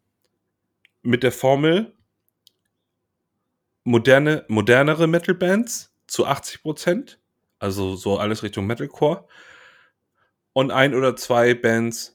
mit 1.03 1.23
der 1.25 1.33
Formel 1.33 1.95
moderne, 3.85 4.45
modernere 4.49 5.07
Metal-Bands 5.07 5.93
zu 6.07 6.27
80 6.27 6.63
Prozent, 6.63 7.19
also 7.59 7.97
so 7.97 8.19
alles 8.19 8.43
Richtung 8.43 8.67
Metalcore, 8.67 9.27
und 10.53 10.71
ein 10.71 10.95
oder 10.95 11.17
zwei 11.17 11.55
Bands 11.55 12.14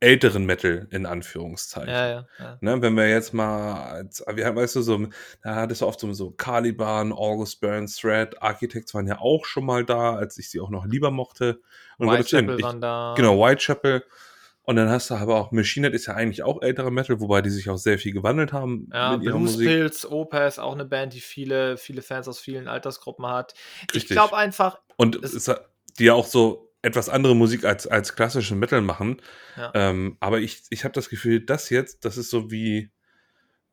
älteren 0.00 0.44
Metal 0.46 0.86
in 0.90 1.06
Anführungszeichen. 1.06 1.88
ja, 1.88 2.08
ja, 2.08 2.26
ja. 2.38 2.58
Ne, 2.60 2.80
wenn 2.82 2.94
wir 2.94 3.08
jetzt 3.08 3.34
mal, 3.34 4.08
wir 4.32 4.46
haben, 4.46 4.56
weißt 4.56 4.76
du, 4.76 4.82
so, 4.82 5.06
da 5.42 5.54
hattest 5.56 5.80
du 5.82 5.86
oft 5.86 5.98
so, 6.00 6.12
so 6.12 6.30
Caliban, 6.30 7.12
August 7.12 7.60
Burns, 7.60 7.96
Thread, 7.96 8.40
Architects 8.42 8.94
waren 8.94 9.06
ja 9.06 9.18
auch 9.18 9.44
schon 9.44 9.64
mal 9.64 9.84
da, 9.84 10.14
als 10.14 10.38
ich 10.38 10.50
sie 10.50 10.60
auch 10.60 10.70
noch 10.70 10.86
lieber 10.86 11.10
mochte. 11.10 11.60
Und 11.98 12.08
Whitechapel 12.08 12.58
ich- 12.58 12.64
waren 12.64 12.80
da. 12.80 13.14
Genau, 13.16 13.38
Whitechapel. 13.44 14.04
Und 14.62 14.76
dann 14.76 14.90
hast 14.90 15.08
du 15.08 15.14
aber 15.14 15.36
auch 15.36 15.50
Machine 15.50 15.86
Head 15.86 15.94
ist 15.94 16.06
ja 16.06 16.14
eigentlich 16.14 16.42
auch 16.42 16.60
älterer 16.60 16.90
Metal, 16.90 17.18
wobei 17.20 17.40
die 17.40 17.48
sich 17.48 17.70
auch 17.70 17.78
sehr 17.78 17.98
viel 17.98 18.12
gewandelt 18.12 18.52
haben 18.52 18.90
Ja, 18.92 19.16
mit 19.16 19.24
ihrer 19.24 19.38
Blues 19.38 19.52
Musik. 19.52 19.66
Pills, 19.66 20.04
Opus, 20.10 20.58
auch 20.58 20.74
eine 20.74 20.84
Band, 20.84 21.14
die 21.14 21.20
viele, 21.20 21.78
viele 21.78 22.02
Fans 22.02 22.28
aus 22.28 22.38
vielen 22.38 22.68
Altersgruppen 22.68 23.26
hat. 23.26 23.54
Ich 23.88 23.94
Richtig. 23.94 24.10
glaube 24.10 24.36
einfach, 24.36 24.78
Und 24.96 25.24
Es- 25.24 25.32
es, 25.32 25.50
die 25.98 26.04
ja 26.04 26.12
auch 26.12 26.26
so 26.26 26.67
etwas 26.82 27.08
andere 27.08 27.34
Musik 27.34 27.64
als, 27.64 27.86
als 27.86 28.14
klassische 28.14 28.54
Metal 28.54 28.80
machen. 28.80 29.20
Ja. 29.56 29.72
Ähm, 29.74 30.16
aber 30.20 30.38
ich, 30.40 30.62
ich 30.70 30.84
habe 30.84 30.94
das 30.94 31.08
Gefühl, 31.08 31.40
das 31.44 31.70
jetzt, 31.70 32.04
das 32.04 32.16
ist 32.16 32.30
so 32.30 32.50
wie, 32.50 32.90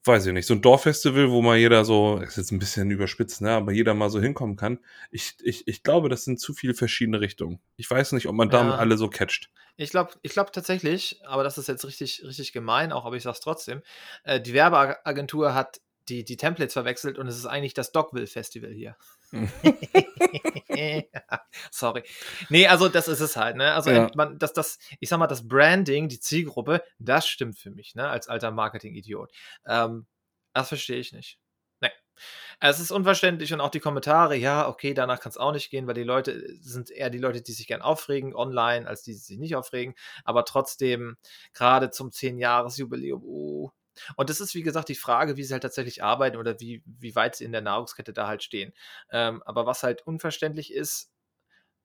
weiß 0.05 0.25
ich 0.27 0.33
nicht, 0.33 0.45
so 0.47 0.53
ein 0.53 0.61
Dorffestival, 0.61 1.29
wo 1.31 1.41
mal 1.41 1.57
jeder 1.57 1.85
so, 1.85 2.17
ist 2.19 2.37
jetzt 2.37 2.51
ein 2.51 2.59
bisschen 2.59 2.89
überspitzt, 2.91 3.41
ne, 3.41 3.51
aber 3.51 3.71
jeder 3.71 3.93
mal 3.93 4.09
so 4.09 4.19
hinkommen 4.19 4.55
kann. 4.55 4.79
Ich, 5.11 5.35
ich, 5.43 5.67
ich 5.67 5.83
glaube, 5.83 6.09
das 6.09 6.23
sind 6.23 6.39
zu 6.39 6.53
viele 6.53 6.73
verschiedene 6.73 7.21
Richtungen. 7.21 7.59
Ich 7.75 7.89
weiß 7.89 8.11
nicht, 8.13 8.27
ob 8.27 8.35
man 8.35 8.49
damit 8.49 8.73
Ja. 8.73 8.79
alle 8.79 8.97
so 8.97 9.07
catcht. 9.09 9.49
ich 9.77 9.89
glaube 9.89 10.13
ich 10.21 10.31
glaub 10.33 10.53
tatsächlich, 10.53 11.19
aber 11.25 11.43
das 11.43 11.57
ist 11.57 11.67
jetzt 11.67 11.85
richtig, 11.85 12.23
richtig 12.23 12.53
gemein, 12.53 12.91
auch 12.91 13.05
aber 13.05 13.15
ich 13.17 13.23
sag's 13.23 13.39
trotzdem, 13.39 13.81
äh, 14.23 14.39
die 14.39 14.53
Werbeagentur 14.53 15.53
hat 15.53 15.81
die, 16.07 16.23
die 16.23 16.37
Templates 16.37 16.73
verwechselt 16.73 17.17
und 17.17 17.27
es 17.27 17.35
ist 17.35 17.47
eigentlich 17.47 17.73
das 17.73 17.91
Dogville 17.91 18.27
Festival 18.27 18.71
hier. 18.71 18.95
Sorry. 21.71 22.03
Nee, 22.49 22.67
also 22.67 22.89
das 22.89 23.07
ist 23.07 23.19
es 23.19 23.35
halt, 23.37 23.55
ne? 23.57 23.73
Also 23.73 23.91
Ja. 23.91 24.09
man, 24.15 24.37
das, 24.39 24.53
das, 24.53 24.77
ich 24.99 25.09
sag 25.09 25.19
mal, 25.19 25.27
das 25.27 25.47
Branding, 25.47 26.09
die 26.09 26.19
Zielgruppe, 26.19 26.83
das 26.99 27.27
stimmt 27.27 27.57
für 27.57 27.71
mich, 27.71 27.95
ne? 27.95 28.07
Als 28.09 28.27
alter 28.27 28.51
Marketing-Idiot. 28.51 29.31
Ähm, 29.65 30.07
das 30.53 30.69
verstehe 30.69 30.99
ich 30.99 31.11
nicht. 31.13 31.39
Nee. 31.81 31.89
Es 32.61 32.79
ist 32.79 32.91
unverständlich 32.91 33.53
und 33.53 33.59
auch 33.61 33.69
die 33.69 33.81
Kommentare, 33.81 34.35
ja, 34.37 34.67
okay, 34.69 34.93
danach 34.93 35.19
kann 35.19 35.29
es 35.31 35.37
auch 35.37 35.51
nicht 35.51 35.69
gehen, 35.69 35.85
weil 35.87 35.93
die 35.95 36.03
Leute 36.03 36.41
sind 36.61 36.89
eher 36.89 37.09
die 37.09 37.17
Leute, 37.17 37.41
die 37.41 37.51
sich 37.51 37.67
gern 37.67 37.81
aufregen 37.81 38.33
online, 38.33 38.87
als 38.87 39.03
die, 39.03 39.11
die 39.11 39.17
sich 39.17 39.37
nicht 39.37 39.55
aufregen. 39.55 39.93
Aber 40.23 40.45
trotzdem, 40.45 41.17
gerade 41.53 41.89
zum 41.91 42.11
10-Jahres-Jubiläum, 42.11 43.21
oh, 43.25 43.71
Und 44.15 44.29
das 44.29 44.41
ist, 44.41 44.55
wie 44.55 44.63
gesagt, 44.63 44.89
die 44.89 44.95
Frage, 44.95 45.37
wie 45.37 45.43
sie 45.43 45.53
halt 45.53 45.63
tatsächlich 45.63 46.03
arbeiten 46.03 46.37
oder 46.37 46.59
wie, 46.59 46.83
wie 46.85 47.15
weit 47.15 47.35
sie 47.35 47.45
in 47.45 47.51
der 47.51 47.61
Nahrungskette 47.61 48.13
da 48.13 48.27
halt 48.27 48.43
stehen. 48.43 48.73
Ähm, 49.11 49.41
aber 49.43 49.65
was 49.65 49.83
halt 49.83 50.05
unverständlich 50.05 50.73
ist, 50.73 51.11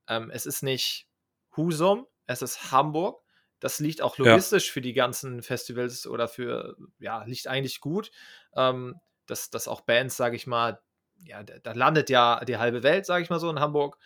ähm, 0.07 0.29
es 0.31 0.45
ist 0.45 0.63
nicht 0.63 1.07
Husum, 1.55 2.07
es 2.27 2.41
ist 2.41 2.71
Hamburg. 2.71 3.21
Das 3.59 3.79
liegt 3.79 4.01
auch 4.01 4.17
logistisch 4.17 4.67
ja. 4.67 4.73
für 4.73 4.81
die 4.81 4.93
ganzen 4.93 5.43
Festivals 5.43 6.07
oder 6.07 6.27
für, 6.27 6.75
ja, 6.99 7.23
liegt 7.25 7.47
eigentlich 7.47 7.79
gut. 7.79 8.11
Ähm, 8.55 8.99
dass, 9.27 9.49
dass 9.49 9.67
auch 9.67 9.81
Bands, 9.81 10.17
sage 10.17 10.35
ich 10.35 10.47
mal, 10.47 10.81
ja, 11.23 11.43
da 11.43 11.71
landet 11.73 12.09
ja 12.09 12.43
die 12.43 12.57
halbe 12.57 12.83
Welt, 12.83 13.05
sage 13.05 13.23
ich 13.23 13.29
mal 13.29 13.39
so, 13.39 13.49
in 13.49 13.59
Hamburg. 13.59 13.97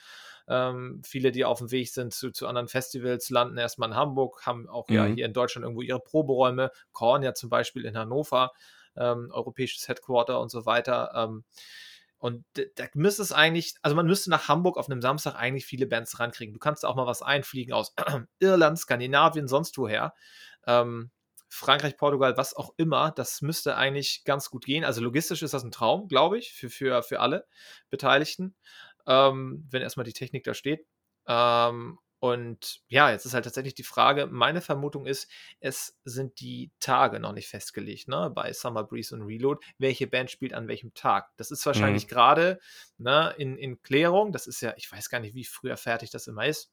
Ähm, 0.47 1.01
viele, 1.03 1.31
die 1.31 1.45
auf 1.45 1.60
dem 1.60 1.71
Weg 1.71 1.89
sind 1.91 2.13
zu, 2.13 2.31
zu 2.31 2.47
anderen 2.47 2.67
Festivals, 2.67 3.29
landen 3.29 3.58
erstmal 3.58 3.89
in 3.89 3.95
Hamburg, 3.95 4.45
haben 4.45 4.67
auch 4.67 4.88
mhm. 4.89 4.95
ja 4.95 5.05
hier 5.05 5.25
in 5.25 5.34
Deutschland 5.34 5.63
irgendwo 5.63 5.81
ihre 5.81 5.99
Proberäume. 5.99 6.71
Korn 6.91 7.23
ja 7.23 7.34
zum 7.34 7.49
Beispiel 7.49 7.86
in 7.86 7.97
Hannover, 7.97 8.51
ähm, 8.95 9.29
europäisches 9.31 9.88
Headquarter 9.88 10.39
und 10.39 10.49
so 10.49 10.65
weiter. 10.65 11.12
Ähm, 11.15 11.43
und 12.17 12.43
da 12.53 12.86
müsste 12.93 13.21
es 13.21 13.31
eigentlich, 13.31 13.75
also 13.81 13.95
man 13.95 14.08
müsste 14.08 14.29
nach 14.29 14.47
Hamburg 14.47 14.77
auf 14.77 14.89
einem 14.89 15.01
Samstag 15.01 15.36
eigentlich 15.36 15.65
viele 15.65 15.86
Bands 15.86 16.19
rankriegen. 16.19 16.53
Du 16.53 16.60
kannst 16.60 16.86
auch 16.86 16.95
mal 16.95 17.05
was 17.05 17.21
einfliegen 17.21 17.73
aus 17.73 17.93
Irland, 18.39 18.79
Skandinavien, 18.79 19.47
sonst 19.47 19.77
woher. 19.77 20.13
Ähm, 20.65 21.12
Frankreich, 21.49 21.97
Portugal, 21.97 22.36
was 22.38 22.55
auch 22.55 22.73
immer, 22.77 23.12
das 23.12 23.41
müsste 23.41 23.77
eigentlich 23.77 24.23
ganz 24.25 24.49
gut 24.49 24.65
gehen. 24.65 24.84
Also 24.84 25.01
logistisch 25.01 25.41
ist 25.41 25.53
das 25.53 25.63
ein 25.63 25.71
Traum, 25.71 26.08
glaube 26.08 26.38
ich, 26.38 26.51
für, 26.53 26.69
für, 26.69 27.03
für 27.03 27.19
alle 27.19 27.45
Beteiligten, 27.89 28.55
ähm, 29.07 29.67
wenn 29.69 29.81
erstmal 29.81 30.05
die 30.05 30.13
Technik 30.13 30.43
da 30.43 30.53
steht. 30.53 30.85
Ähm, 31.27 31.99
und 32.19 32.81
ja, 32.87 33.11
jetzt 33.11 33.25
ist 33.25 33.33
halt 33.33 33.43
tatsächlich 33.43 33.75
die 33.75 33.83
Frage, 33.83 34.25
meine 34.27 34.61
Vermutung 34.61 35.05
ist, 35.05 35.29
es 35.59 35.99
sind 36.05 36.39
die 36.39 36.71
Tage 36.79 37.19
noch 37.19 37.33
nicht 37.33 37.47
festgelegt, 37.47 38.07
ne, 38.07 38.31
bei 38.33 38.51
Summer 38.53 38.83
Breeze 38.83 39.13
und 39.13 39.23
Reload, 39.23 39.63
welche 39.77 40.07
Band 40.07 40.31
spielt 40.31 40.53
an 40.53 40.67
welchem 40.67 40.93
Tag. 40.93 41.29
Das 41.37 41.51
ist 41.51 41.65
wahrscheinlich 41.65 42.05
mhm. 42.05 42.09
gerade 42.09 42.59
ne, 42.97 43.33
in, 43.37 43.57
in 43.57 43.81
Klärung, 43.81 44.31
das 44.31 44.47
ist 44.47 44.61
ja, 44.61 44.73
ich 44.77 44.91
weiß 44.91 45.09
gar 45.09 45.19
nicht, 45.19 45.35
wie 45.35 45.43
früher 45.43 45.77
fertig 45.77 46.09
das 46.09 46.27
immer 46.27 46.45
ist 46.45 46.71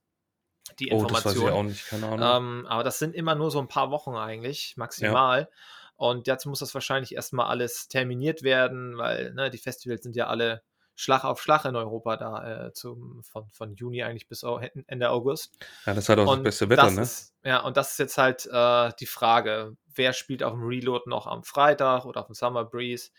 die 0.79 0.89
Information. 0.89 1.11
Oh, 1.11 1.15
das 1.15 1.25
weiß 1.25 1.37
ich 1.37 1.51
auch 1.51 1.63
nicht, 1.63 1.87
keine 1.87 2.07
Ahnung. 2.07 2.61
Ähm, 2.61 2.67
aber 2.67 2.85
das 2.85 2.99
sind 2.99 3.15
immer 3.15 3.35
nur 3.35 3.51
so 3.51 3.59
ein 3.59 3.69
paar 3.69 3.91
Wochen 3.91 4.15
eigentlich, 4.15 4.77
maximal. 4.77 5.41
Ja. 5.41 5.49
Und 5.97 6.29
dazu 6.29 6.49
muss 6.49 6.61
das 6.61 6.75
wahrscheinlich 6.75 7.15
erstmal 7.15 7.47
alles 7.47 7.89
terminiert 7.89 8.43
werden, 8.43 8.97
weil 8.97 9.35
ne, 9.35 9.51
die 9.51 9.59
Festivals 9.59 10.03
sind 10.03 10.17
ja 10.17 10.29
alle 10.29 10.63
Schlag 10.95 11.25
auf 11.25 11.43
Schlag 11.43 11.65
in 11.65 11.77
Europa 11.77 12.17
da, 12.17 12.67
äh, 12.67 12.73
zum, 12.73 13.23
von, 13.25 13.51
von 13.51 13.75
Juni 13.75 14.03
eigentlich 14.03 14.29
bis 14.29 14.45
Ende 14.87 15.11
August. 15.11 15.57
Ja, 15.87 15.95
das 15.95 16.05
ist 16.05 16.09
halt 16.09 16.19
auch 16.21 16.29
und 16.29 16.39
das 16.39 16.45
beste 16.45 16.69
Wetter, 16.69 16.83
das 16.83 16.95
ne? 16.95 17.03
Ist, 17.03 17.35
ja, 17.45 17.61
und 17.61 17.77
das 17.77 17.93
ist 17.93 17.99
jetzt 17.99 18.19
halt 18.19 18.47
äh, 18.47 18.93
die 19.01 19.07
Frage, 19.07 19.77
wer 19.95 20.13
spielt 20.13 20.43
auf 20.43 20.53
dem 20.53 20.63
Reload 20.63 21.09
noch 21.09 21.27
am 21.27 21.45
Freitag 21.45 22.05
oder 22.05 22.21
auf 22.21 22.27
dem 22.27 22.35
Summer 22.35 22.65
Breeze? 22.65 23.11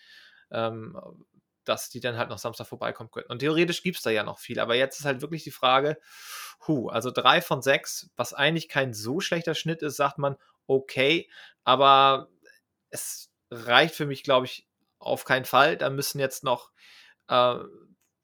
Ähm, 0.52 0.98
dass 1.66 1.90
die 1.90 2.00
dann 2.00 2.18
halt 2.18 2.30
noch 2.30 2.38
Samstag 2.38 2.68
vorbeikommen 2.68 3.10
können. 3.10 3.28
Und 3.30 3.40
theoretisch 3.40 3.84
gibt 3.84 3.98
es 3.98 4.04
da 4.04 4.10
ja 4.10 4.24
noch 4.24 4.40
viel, 4.40 4.60
aber 4.60 4.76
jetzt 4.76 5.00
ist 5.00 5.06
halt 5.06 5.22
wirklich 5.22 5.44
die 5.44 5.52
Frage, 5.52 5.98
hu, 6.68 6.90
also 6.90 7.12
drei 7.12 7.42
von 7.42 7.62
sechs, 7.62 8.10
was 8.16 8.34
eigentlich 8.34 8.70
kein 8.70 8.94
so 8.94 9.20
schlechter 9.20 9.56
Schnitt 9.56 9.82
ist, 9.82 9.96
sagt 9.96 10.18
man, 10.18 10.36
okay, 10.68 11.30
aber 11.64 12.30
es 12.90 13.32
reicht 13.50 13.96
für 13.96 14.06
mich, 14.06 14.24
glaube 14.24 14.46
ich, 14.46 14.68
auf 15.00 15.26
keinen 15.26 15.46
Fall. 15.46 15.78
Da 15.78 15.90
müssen 15.90 16.20
jetzt 16.20 16.44
noch 16.44 16.72
äh, 17.28 17.56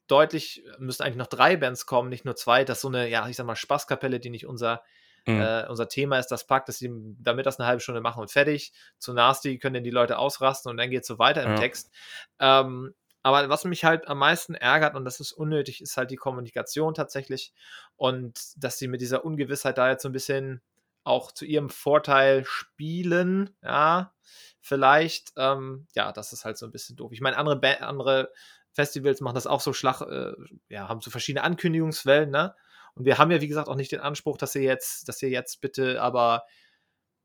deutlich, 0.06 0.64
müssen 0.78 1.02
eigentlich 1.02 1.16
noch 1.16 1.26
drei 1.26 1.56
Bands 1.56 1.86
kommen, 1.86 2.08
nicht 2.08 2.24
nur 2.24 2.36
zwei. 2.36 2.64
Das 2.64 2.78
ist 2.78 2.82
so 2.82 2.88
eine, 2.88 3.08
ja, 3.08 3.28
ich 3.28 3.36
sag 3.36 3.46
mal, 3.46 3.56
Spaßkapelle, 3.56 4.20
die 4.20 4.30
nicht 4.30 4.46
unser 4.46 4.82
Mhm. 5.26 5.40
Äh, 5.40 5.66
unser 5.68 5.88
Thema 5.88 6.18
ist 6.18 6.28
das 6.28 6.46
Pakt, 6.46 6.68
dass 6.68 6.78
sie 6.78 6.90
damit 7.18 7.46
das 7.46 7.58
eine 7.58 7.66
halbe 7.66 7.80
Stunde 7.80 8.00
machen 8.00 8.20
und 8.20 8.30
fertig. 8.30 8.72
Zu 8.98 9.12
Nasty 9.12 9.58
können 9.58 9.74
dann 9.74 9.84
die 9.84 9.90
Leute 9.90 10.18
ausrasten 10.18 10.70
und 10.70 10.76
dann 10.76 10.90
geht 10.90 11.02
es 11.02 11.08
so 11.08 11.18
weiter 11.18 11.42
im 11.42 11.50
ja. 11.50 11.56
Text. 11.56 11.90
Ähm, 12.38 12.94
aber 13.22 13.48
was 13.50 13.64
mich 13.64 13.84
halt 13.84 14.08
am 14.08 14.18
meisten 14.18 14.54
ärgert, 14.54 14.94
und 14.94 15.04
das 15.04 15.20
ist 15.20 15.32
unnötig, 15.32 15.82
ist 15.82 15.96
halt 15.96 16.10
die 16.10 16.16
Kommunikation 16.16 16.94
tatsächlich. 16.94 17.52
Und 17.96 18.40
dass 18.56 18.78
sie 18.78 18.88
mit 18.88 19.02
dieser 19.02 19.24
Ungewissheit 19.24 19.76
da 19.76 19.90
jetzt 19.90 20.02
so 20.02 20.08
ein 20.08 20.12
bisschen 20.12 20.62
auch 21.04 21.32
zu 21.32 21.44
ihrem 21.44 21.68
Vorteil 21.68 22.44
spielen, 22.46 23.54
ja, 23.62 24.14
vielleicht, 24.60 25.32
ähm, 25.36 25.86
ja, 25.94 26.12
das 26.12 26.32
ist 26.32 26.44
halt 26.44 26.56
so 26.56 26.66
ein 26.66 26.72
bisschen 26.72 26.96
doof. 26.96 27.12
Ich 27.12 27.20
meine, 27.20 27.36
andere, 27.36 27.82
andere 27.82 28.32
Festivals 28.72 29.20
machen 29.20 29.34
das 29.34 29.46
auch 29.46 29.60
so 29.60 29.72
schlag, 29.72 30.00
äh, 30.02 30.32
ja, 30.68 30.88
haben 30.88 31.00
so 31.00 31.10
verschiedene 31.10 31.44
Ankündigungswellen, 31.44 32.30
ne? 32.30 32.54
Und 32.94 33.04
wir 33.04 33.18
haben 33.18 33.30
ja, 33.30 33.40
wie 33.40 33.48
gesagt, 33.48 33.68
auch 33.68 33.76
nicht 33.76 33.92
den 33.92 34.00
Anspruch, 34.00 34.36
dass 34.36 34.54
ihr 34.54 34.62
jetzt, 34.62 35.08
dass 35.08 35.22
ihr 35.22 35.28
jetzt 35.28 35.60
bitte 35.60 36.02
aber, 36.02 36.44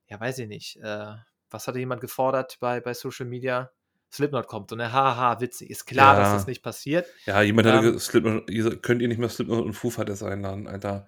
ja, 0.07 0.19
weiß 0.19 0.39
ich 0.39 0.47
nicht, 0.47 0.77
äh, 0.77 1.13
was 1.49 1.67
hatte 1.67 1.79
jemand 1.79 2.01
gefordert 2.01 2.57
bei, 2.59 2.79
bei 2.81 2.93
Social 2.93 3.25
Media? 3.25 3.71
Slipknot 4.11 4.47
kommt 4.47 4.71
und 4.71 4.81
haha, 4.81 5.41
witzig. 5.41 5.69
Ist 5.69 5.85
klar, 5.85 6.15
ja. 6.15 6.21
dass 6.21 6.31
das 6.31 6.47
nicht 6.47 6.63
passiert. 6.63 7.05
Ja, 7.25 7.41
jemand 7.41 7.67
hat 7.67 7.83
ähm, 7.83 7.99
Slipknot, 7.99 8.47
könnt 8.81 9.01
ihr 9.01 9.07
nicht 9.07 9.17
mehr 9.17 9.29
Slipknot 9.29 9.65
und 9.65 9.73
Foo 9.73 9.89
Fighters 9.89 10.23
einladen, 10.23 10.67
Alter. 10.67 11.05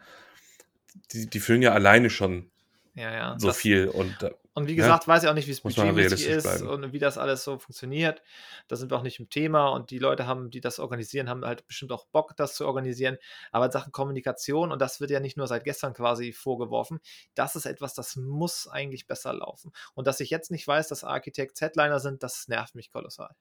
Die, 1.13 1.30
die 1.30 1.39
füllen 1.39 1.62
ja 1.62 1.71
alleine 1.71 2.10
schon 2.10 2.52
ja, 2.95 3.13
ja. 3.13 3.36
so 3.39 3.47
das, 3.47 3.58
viel 3.58 3.88
und 3.88 4.17
und 4.57 4.67
wie 4.67 4.75
gesagt, 4.75 5.03
ja, 5.03 5.07
weiß 5.07 5.21
ich 5.21 5.29
auch 5.29 5.35
nicht, 5.35 5.45
wie 5.45 5.51
es 5.51 5.61
budgetmäßig 5.61 6.25
ist 6.25 6.41
bleiben. 6.41 6.67
und 6.67 6.91
wie 6.91 6.97
das 6.97 7.19
alles 7.19 7.43
so 7.43 7.59
funktioniert. 7.59 8.23
Da 8.67 8.75
sind 8.75 8.89
wir 8.89 8.97
auch 8.97 9.03
nicht 9.03 9.19
im 9.19 9.29
Thema 9.29 9.67
und 9.67 9.91
die 9.91 9.99
Leute 9.99 10.25
haben, 10.25 10.49
die 10.49 10.61
das 10.61 10.79
organisieren, 10.79 11.29
haben 11.29 11.45
halt 11.45 11.67
bestimmt 11.67 11.91
auch 11.91 12.07
Bock, 12.07 12.35
das 12.35 12.55
zu 12.55 12.65
organisieren. 12.65 13.19
Aber 13.51 13.67
in 13.67 13.71
Sachen 13.71 13.91
Kommunikation, 13.91 14.71
und 14.71 14.81
das 14.81 14.99
wird 14.99 15.11
ja 15.11 15.19
nicht 15.19 15.37
nur 15.37 15.45
seit 15.45 15.63
gestern 15.63 15.93
quasi 15.93 16.33
vorgeworfen, 16.33 17.01
das 17.35 17.55
ist 17.55 17.67
etwas, 17.67 17.93
das 17.93 18.15
muss 18.15 18.67
eigentlich 18.67 19.05
besser 19.05 19.31
laufen. 19.31 19.71
Und 19.93 20.07
dass 20.07 20.21
ich 20.21 20.31
jetzt 20.31 20.49
nicht 20.49 20.67
weiß, 20.67 20.87
dass 20.87 21.03
Architects 21.03 21.61
Headliner 21.61 21.99
sind, 21.99 22.23
das 22.23 22.47
nervt 22.47 22.73
mich 22.73 22.89
kolossal. 22.89 23.35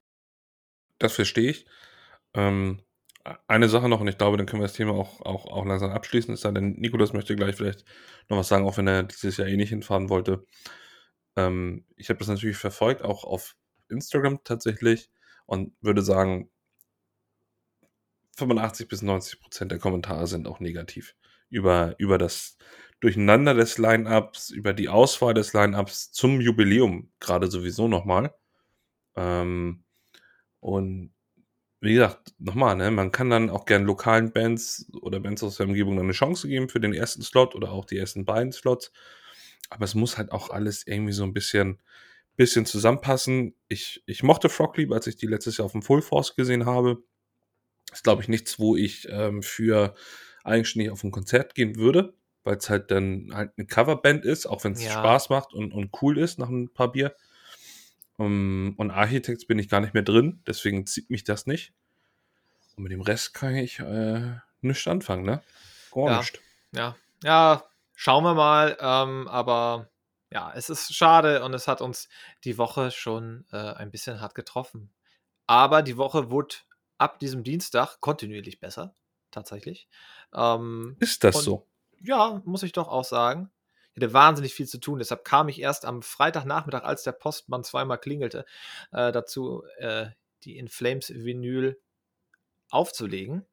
Das 0.98 1.14
verstehe 1.14 1.50
ich. 1.50 1.66
Ähm, 2.34 2.82
eine 3.48 3.70
Sache 3.70 3.88
noch, 3.88 4.02
und 4.02 4.08
ich 4.08 4.18
glaube, 4.18 4.36
dann 4.36 4.44
können 4.44 4.60
wir 4.60 4.66
das 4.66 4.76
Thema 4.76 4.92
auch, 4.92 5.22
auch, 5.22 5.46
auch 5.46 5.64
langsam 5.64 5.92
abschließen, 5.92 6.36
sei 6.36 6.50
denn, 6.50 6.72
Nikolas 6.72 7.14
möchte 7.14 7.36
gleich 7.36 7.56
vielleicht 7.56 7.86
noch 8.28 8.36
was 8.36 8.48
sagen, 8.48 8.66
auch 8.66 8.76
wenn 8.76 8.86
er 8.86 9.04
dieses 9.04 9.38
Jahr 9.38 9.48
eh 9.48 9.56
nicht 9.56 9.70
hinfahren 9.70 10.10
wollte. 10.10 10.44
Ähm, 11.36 11.84
ich 11.96 12.08
habe 12.08 12.18
das 12.18 12.28
natürlich 12.28 12.56
verfolgt, 12.56 13.02
auch 13.02 13.24
auf 13.24 13.56
Instagram 13.88 14.40
tatsächlich 14.44 15.10
und 15.46 15.74
würde 15.80 16.02
sagen, 16.02 16.50
85 18.36 18.88
bis 18.88 19.02
90 19.02 19.40
Prozent 19.40 19.72
der 19.72 19.78
Kommentare 19.78 20.26
sind 20.26 20.46
auch 20.46 20.60
negativ 20.60 21.14
über, 21.48 21.94
über 21.98 22.18
das 22.18 22.56
Durcheinander 23.00 23.54
des 23.54 23.78
Line-Ups, 23.78 24.50
über 24.50 24.72
die 24.72 24.88
Auswahl 24.88 25.34
des 25.34 25.52
Line-Ups 25.52 26.12
zum 26.12 26.40
Jubiläum 26.40 27.10
gerade 27.20 27.48
sowieso 27.50 27.88
nochmal. 27.88 28.34
Ähm, 29.16 29.84
und 30.60 31.14
wie 31.80 31.94
gesagt, 31.94 32.34
nochmal, 32.38 32.76
ne, 32.76 32.90
man 32.90 33.12
kann 33.12 33.30
dann 33.30 33.50
auch 33.50 33.66
gern 33.66 33.84
lokalen 33.84 34.32
Bands 34.32 34.90
oder 35.02 35.20
Bands 35.20 35.42
aus 35.42 35.56
der 35.56 35.66
Umgebung 35.66 35.98
eine 36.00 36.12
Chance 36.12 36.48
geben 36.48 36.68
für 36.68 36.80
den 36.80 36.94
ersten 36.94 37.22
Slot 37.22 37.54
oder 37.54 37.70
auch 37.70 37.84
die 37.84 37.98
ersten 37.98 38.24
beiden 38.24 38.52
Slots 38.52 38.92
aber 39.70 39.84
es 39.84 39.94
muss 39.94 40.18
halt 40.18 40.32
auch 40.32 40.50
alles 40.50 40.86
irgendwie 40.86 41.12
so 41.12 41.24
ein 41.24 41.32
bisschen, 41.32 41.80
bisschen 42.36 42.66
zusammenpassen. 42.66 43.54
Ich, 43.68 44.02
ich 44.06 44.22
mochte 44.22 44.48
Frogleap, 44.48 44.92
als 44.92 45.06
ich 45.06 45.16
die 45.16 45.26
letztes 45.26 45.56
Jahr 45.56 45.66
auf 45.66 45.72
dem 45.72 45.82
Full 45.82 46.02
Force 46.02 46.36
gesehen 46.36 46.66
habe. 46.66 47.02
Ist, 47.92 48.04
glaube 48.04 48.22
ich, 48.22 48.28
nichts, 48.28 48.58
wo 48.58 48.76
ich 48.76 49.06
ähm, 49.10 49.42
für 49.42 49.94
eigenständig 50.44 50.90
auf 50.90 51.02
ein 51.04 51.10
Konzert 51.10 51.54
gehen 51.54 51.76
würde, 51.76 52.14
weil 52.44 52.56
es 52.56 52.70
halt 52.70 52.90
dann 52.90 53.30
halt 53.32 53.52
eine 53.56 53.66
Coverband 53.66 54.24
ist, 54.24 54.46
auch 54.46 54.64
wenn 54.64 54.72
es 54.72 54.84
ja. 54.84 54.92
Spaß 54.92 55.28
macht 55.30 55.52
und, 55.52 55.72
und 55.72 55.90
cool 56.00 56.18
ist 56.18 56.38
nach 56.38 56.48
ein 56.48 56.72
paar 56.72 56.92
Bier. 56.92 57.14
Um, 58.18 58.72
und 58.78 58.90
Architects 58.90 59.44
bin 59.44 59.58
ich 59.58 59.68
gar 59.68 59.80
nicht 59.80 59.92
mehr 59.92 60.02
drin, 60.02 60.40
deswegen 60.46 60.86
zieht 60.86 61.10
mich 61.10 61.24
das 61.24 61.46
nicht. 61.46 61.74
Und 62.76 62.84
mit 62.84 62.92
dem 62.92 63.02
Rest 63.02 63.34
kann 63.34 63.54
ich 63.56 63.78
äh, 63.80 64.36
nichts 64.62 64.86
anfangen, 64.86 65.24
ne? 65.24 65.42
Gar 65.92 66.10
ja. 66.10 66.18
nicht. 66.18 66.40
Ja, 66.72 66.96
ja, 67.22 67.64
Schauen 67.96 68.22
wir 68.22 68.34
mal. 68.34 68.76
Ähm, 68.78 69.26
aber 69.26 69.90
ja, 70.30 70.52
es 70.54 70.70
ist 70.70 70.94
schade 70.94 71.42
und 71.44 71.54
es 71.54 71.66
hat 71.66 71.80
uns 71.80 72.08
die 72.44 72.58
Woche 72.58 72.90
schon 72.92 73.46
äh, 73.50 73.56
ein 73.56 73.90
bisschen 73.90 74.20
hart 74.20 74.34
getroffen. 74.34 74.92
Aber 75.46 75.82
die 75.82 75.96
Woche 75.96 76.30
wurde 76.30 76.56
ab 76.98 77.18
diesem 77.18 77.42
Dienstag 77.42 78.00
kontinuierlich 78.00 78.60
besser, 78.60 78.94
tatsächlich. 79.30 79.88
Ähm, 80.34 80.96
ist 81.00 81.24
das 81.24 81.42
so? 81.42 81.66
Ja, 82.00 82.42
muss 82.44 82.62
ich 82.62 82.72
doch 82.72 82.88
auch 82.88 83.04
sagen. 83.04 83.50
Ich 83.94 84.02
hatte 84.02 84.12
wahnsinnig 84.12 84.52
viel 84.52 84.66
zu 84.66 84.78
tun. 84.78 84.98
Deshalb 84.98 85.24
kam 85.24 85.48
ich 85.48 85.58
erst 85.58 85.86
am 85.86 86.02
Freitagnachmittag, 86.02 86.82
als 86.84 87.02
der 87.02 87.12
Postmann 87.12 87.64
zweimal 87.64 87.98
klingelte, 87.98 88.44
äh, 88.92 89.10
dazu, 89.10 89.64
äh, 89.78 90.08
die 90.44 90.58
In 90.58 90.68
Flames 90.68 91.08
Vinyl 91.08 91.80
aufzulegen. 92.68 93.46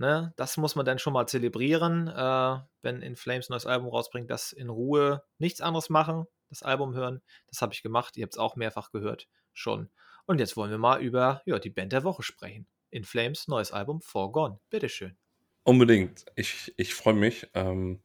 Ne, 0.00 0.32
das 0.36 0.56
muss 0.56 0.76
man 0.76 0.86
dann 0.86 0.98
schon 0.98 1.12
mal 1.12 1.26
zelebrieren, 1.26 2.08
äh, 2.08 2.58
wenn 2.80 3.02
In 3.02 3.16
Flames 3.16 3.50
neues 3.50 3.66
Album 3.66 3.90
rausbringt, 3.90 4.30
das 4.30 4.50
in 4.50 4.70
Ruhe 4.70 5.22
nichts 5.36 5.60
anderes 5.60 5.90
machen, 5.90 6.24
das 6.48 6.62
Album 6.62 6.94
hören. 6.94 7.20
Das 7.48 7.60
habe 7.60 7.74
ich 7.74 7.82
gemacht. 7.82 8.16
Ihr 8.16 8.22
habt 8.22 8.32
es 8.32 8.38
auch 8.38 8.56
mehrfach 8.56 8.92
gehört 8.92 9.28
schon. 9.52 9.90
Und 10.24 10.38
jetzt 10.38 10.56
wollen 10.56 10.70
wir 10.70 10.78
mal 10.78 11.02
über 11.02 11.42
ja, 11.44 11.58
die 11.58 11.68
Band 11.68 11.92
der 11.92 12.02
Woche 12.02 12.22
sprechen. 12.22 12.66
In 12.88 13.04
Flames 13.04 13.46
neues 13.46 13.72
Album 13.72 14.00
Forgone. 14.00 14.58
Bitteschön. 14.70 15.18
Unbedingt. 15.64 16.24
Ich, 16.34 16.72
ich 16.78 16.94
freue 16.94 17.12
mich. 17.12 17.50
Ähm, 17.52 18.00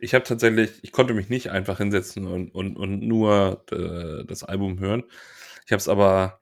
ich 0.00 0.14
habe 0.14 0.24
tatsächlich, 0.24 0.82
ich 0.82 0.90
konnte 0.90 1.14
mich 1.14 1.28
nicht 1.28 1.52
einfach 1.52 1.78
hinsetzen 1.78 2.26
und, 2.26 2.50
und, 2.50 2.76
und 2.76 3.02
nur 3.02 3.64
äh, 3.70 4.24
das 4.24 4.42
Album 4.42 4.80
hören. 4.80 5.04
Ich 5.64 5.70
habe 5.70 5.78
es 5.78 5.86
aber 5.86 6.40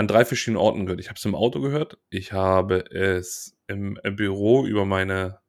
an 0.00 0.08
drei 0.08 0.24
verschiedenen 0.24 0.56
Orten 0.56 0.86
gehört. 0.86 1.00
Ich 1.00 1.08
habe 1.08 1.18
es 1.18 1.24
im 1.26 1.34
Auto 1.34 1.60
gehört, 1.60 1.98
ich 2.08 2.32
habe 2.32 2.86
es 2.90 3.54
im, 3.66 3.98
Büro 4.02 4.64
über 4.64 4.86
meine 4.86 5.40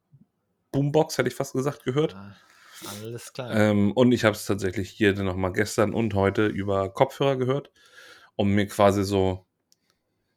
Boombox, 0.73 1.17
hätte 1.17 1.29
ich 1.29 1.35
fast 1.35 1.53
gesagt, 1.53 1.85
gehört. 1.85 2.15
Ah, 2.15 2.35
alles 3.01 3.31
klar. 3.31 3.55
Ähm, 3.55 3.93
und 3.93 4.11
ich 4.11 4.25
habe 4.25 4.35
es 4.35 4.45
tatsächlich 4.45 4.89
hier 4.89 5.13
dann 5.13 5.25
nochmal 5.25 5.53
gestern 5.53 5.93
und 5.93 6.15
heute 6.15 6.47
über 6.47 6.93
Kopfhörer 6.93 7.37
gehört, 7.37 7.71
um 8.35 8.49
mir 8.51 8.67
quasi 8.67 9.05
so 9.05 9.45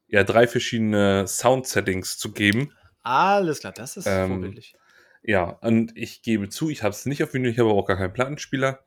ja, 0.06 0.22
drei 0.22 0.46
verschiedene 0.46 1.26
Sound-Settings 1.26 2.16
zu 2.16 2.30
geben. 2.30 2.72
Alles 3.02 3.58
klar, 3.58 3.72
das 3.72 3.96
ist 3.96 4.06
Ähm, 4.06 4.28
vorbildlich. 4.28 4.76
Ja, 5.24 5.42
und 5.42 5.90
ich 5.96 6.22
gebe 6.22 6.48
zu, 6.50 6.70
ich 6.70 6.84
habe 6.84 6.90
es 6.92 7.04
nicht 7.04 7.24
auf 7.24 7.34
Vinyl, 7.34 7.50
ich 7.50 7.58
habe 7.58 7.70
auch 7.70 7.86
gar 7.86 7.96
keinen 7.96 8.12
Plattenspieler, 8.12 8.84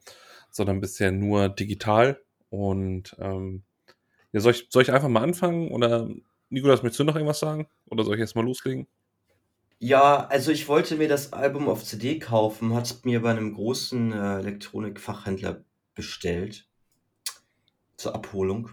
sondern 0.52 0.80
bisher 0.80 1.12
nur 1.12 1.50
digital. 1.50 2.22
Und 2.50 3.14
ähm, 3.20 3.66
ja, 4.34 4.40
soll 4.40 4.52
ich, 4.54 4.68
soll 4.70 4.82
ich 4.84 4.92
einfach 4.92 5.08
mal 5.10 5.24
anfangen? 5.24 5.70
Oder 5.72 6.10
Nikolas, 6.50 6.84
möchtest 6.84 7.00
du 7.00 7.04
noch 7.04 7.16
irgendwas 7.16 7.40
sagen? 7.40 7.68
Oder 7.90 8.04
soll 8.04 8.16
ich 8.16 8.22
erst 8.22 8.36
mal 8.36 8.46
loslegen? 8.46 8.88
Ja, 9.80 10.26
also 10.28 10.52
ich 10.52 10.68
wollte 10.68 10.96
mir 10.96 11.08
das 11.08 11.34
Album 11.34 11.70
auf 11.70 11.84
CD 11.84 12.18
kaufen, 12.20 12.74
hat 12.74 12.86
es 12.86 13.04
mir 13.06 13.22
bei 13.22 13.30
einem 13.32 13.54
großen 13.54 14.12
äh, 14.12 14.40
Elektronikfachhändler 14.40 15.64
bestellt 15.94 16.66
zur 17.96 18.16
Abholung. 18.16 18.72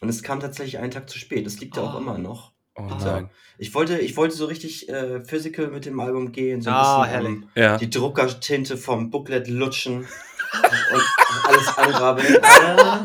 Und 0.00 0.08
es 0.08 0.22
kam 0.22 0.40
tatsächlich 0.40 0.78
einen 0.78 0.90
Tag 0.90 1.08
zu 1.08 1.18
spät. 1.18 1.46
Es 1.46 1.60
liegt 1.60 1.76
ja 1.76 1.82
auch 1.84 1.94
Oh. 1.94 1.98
immer 1.98 2.18
noch. 2.18 2.52
Oh 2.74 2.82
Ah. 2.82 2.98
nein. 3.02 3.30
Ich 3.58 3.74
wollte, 3.74 3.98
ich 3.98 4.16
wollte 4.16 4.34
so 4.34 4.46
richtig 4.46 4.88
äh, 4.88 5.20
physical 5.24 5.68
mit 5.68 5.84
dem 5.86 6.00
Album 6.00 6.32
gehen, 6.32 6.60
so 6.62 6.70
ein 6.70 6.76
Ah, 6.76 7.00
bisschen 7.02 7.10
herrlich. 7.10 7.28
ähm, 7.30 7.48
Ja. 7.54 7.76
die 7.78 7.90
Druckertinte 7.90 8.76
vom 8.76 9.10
Booklet 9.10 9.46
lutschen 9.48 10.00
und 10.92 11.02
alles 11.46 11.78
angrabbeln. 11.78 12.38
Ah. 12.52 13.02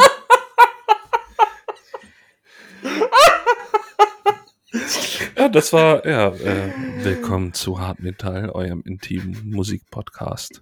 Ja, 5.48 5.52
das 5.52 5.72
war, 5.72 6.06
ja, 6.06 6.28
äh, 6.36 6.74
willkommen 7.06 7.54
zu 7.54 7.80
Hartmetall, 7.80 8.50
eurem 8.50 8.82
intimen 8.82 9.50
Musikpodcast. 9.50 10.62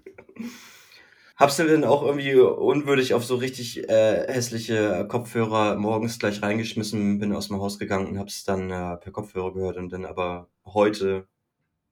Hab's 1.34 1.56
du 1.56 1.66
denn 1.66 1.82
auch 1.82 2.04
irgendwie 2.04 2.36
unwürdig 2.36 3.12
auf 3.12 3.24
so 3.24 3.34
richtig 3.34 3.88
äh, 3.88 4.32
hässliche 4.32 5.04
Kopfhörer 5.08 5.74
morgens 5.74 6.20
gleich 6.20 6.40
reingeschmissen, 6.40 7.18
bin 7.18 7.32
aus 7.32 7.48
dem 7.48 7.60
Haus 7.60 7.80
gegangen 7.80 8.06
und 8.06 8.18
hab's 8.20 8.44
dann 8.44 8.70
äh, 8.70 8.96
per 8.98 9.10
Kopfhörer 9.10 9.52
gehört 9.52 9.76
und 9.76 9.92
dann 9.92 10.04
aber 10.04 10.46
heute 10.64 11.26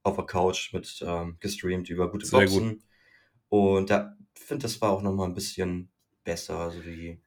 auf 0.03 0.15
der 0.15 0.25
Couch 0.25 0.71
mit 0.71 1.03
ähm, 1.05 1.35
gestreamt 1.41 1.89
über 1.89 2.09
gute 2.09 2.25
Sehr 2.25 2.39
Boxen. 2.39 2.81
Und 3.49 3.89
da 3.89 4.15
finde 4.35 4.63
das 4.63 4.79
war 4.79 4.91
auch 4.91 5.01
nochmal 5.01 5.27
ein 5.27 5.35
bisschen 5.35 5.89
besser. 6.23 6.59
Also 6.59 6.79
die 6.79 7.19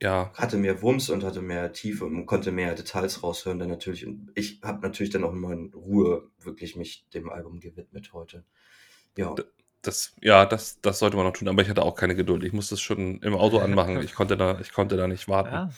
Ja, 0.00 0.30
hatte 0.34 0.58
mehr 0.58 0.80
Wumms 0.82 1.10
und 1.10 1.24
hatte 1.24 1.42
mehr 1.42 1.72
Tiefe 1.72 2.04
und 2.04 2.26
konnte 2.26 2.52
mehr 2.52 2.74
Details 2.74 3.22
raushören 3.22 3.58
dann 3.58 3.68
natürlich. 3.68 4.06
Und 4.06 4.30
ich 4.36 4.60
habe 4.62 4.80
natürlich 4.82 5.10
dann 5.10 5.24
auch 5.24 5.32
mal 5.32 5.52
in 5.54 5.72
Ruhe 5.74 6.30
wirklich 6.38 6.76
mich 6.76 7.06
dem 7.14 7.30
Album 7.30 7.58
gewidmet 7.60 8.12
heute. 8.12 8.44
Ja. 9.16 9.34
das, 9.82 10.14
ja, 10.22 10.46
das, 10.46 10.80
das 10.80 10.98
sollte 11.00 11.16
man 11.16 11.26
noch 11.26 11.32
tun, 11.32 11.48
aber 11.48 11.62
ich 11.62 11.68
hatte 11.68 11.82
auch 11.82 11.94
keine 11.94 12.14
Geduld. 12.14 12.44
Ich 12.44 12.52
musste 12.52 12.74
es 12.74 12.80
schon 12.80 13.20
im 13.22 13.34
Auto 13.34 13.58
anmachen. 13.58 14.00
Ich 14.02 14.14
konnte 14.14 14.36
da, 14.36 14.60
ich 14.60 14.72
konnte 14.72 14.96
da 14.96 15.08
nicht 15.08 15.28
warten. 15.28 15.54
Ja, 15.54 15.70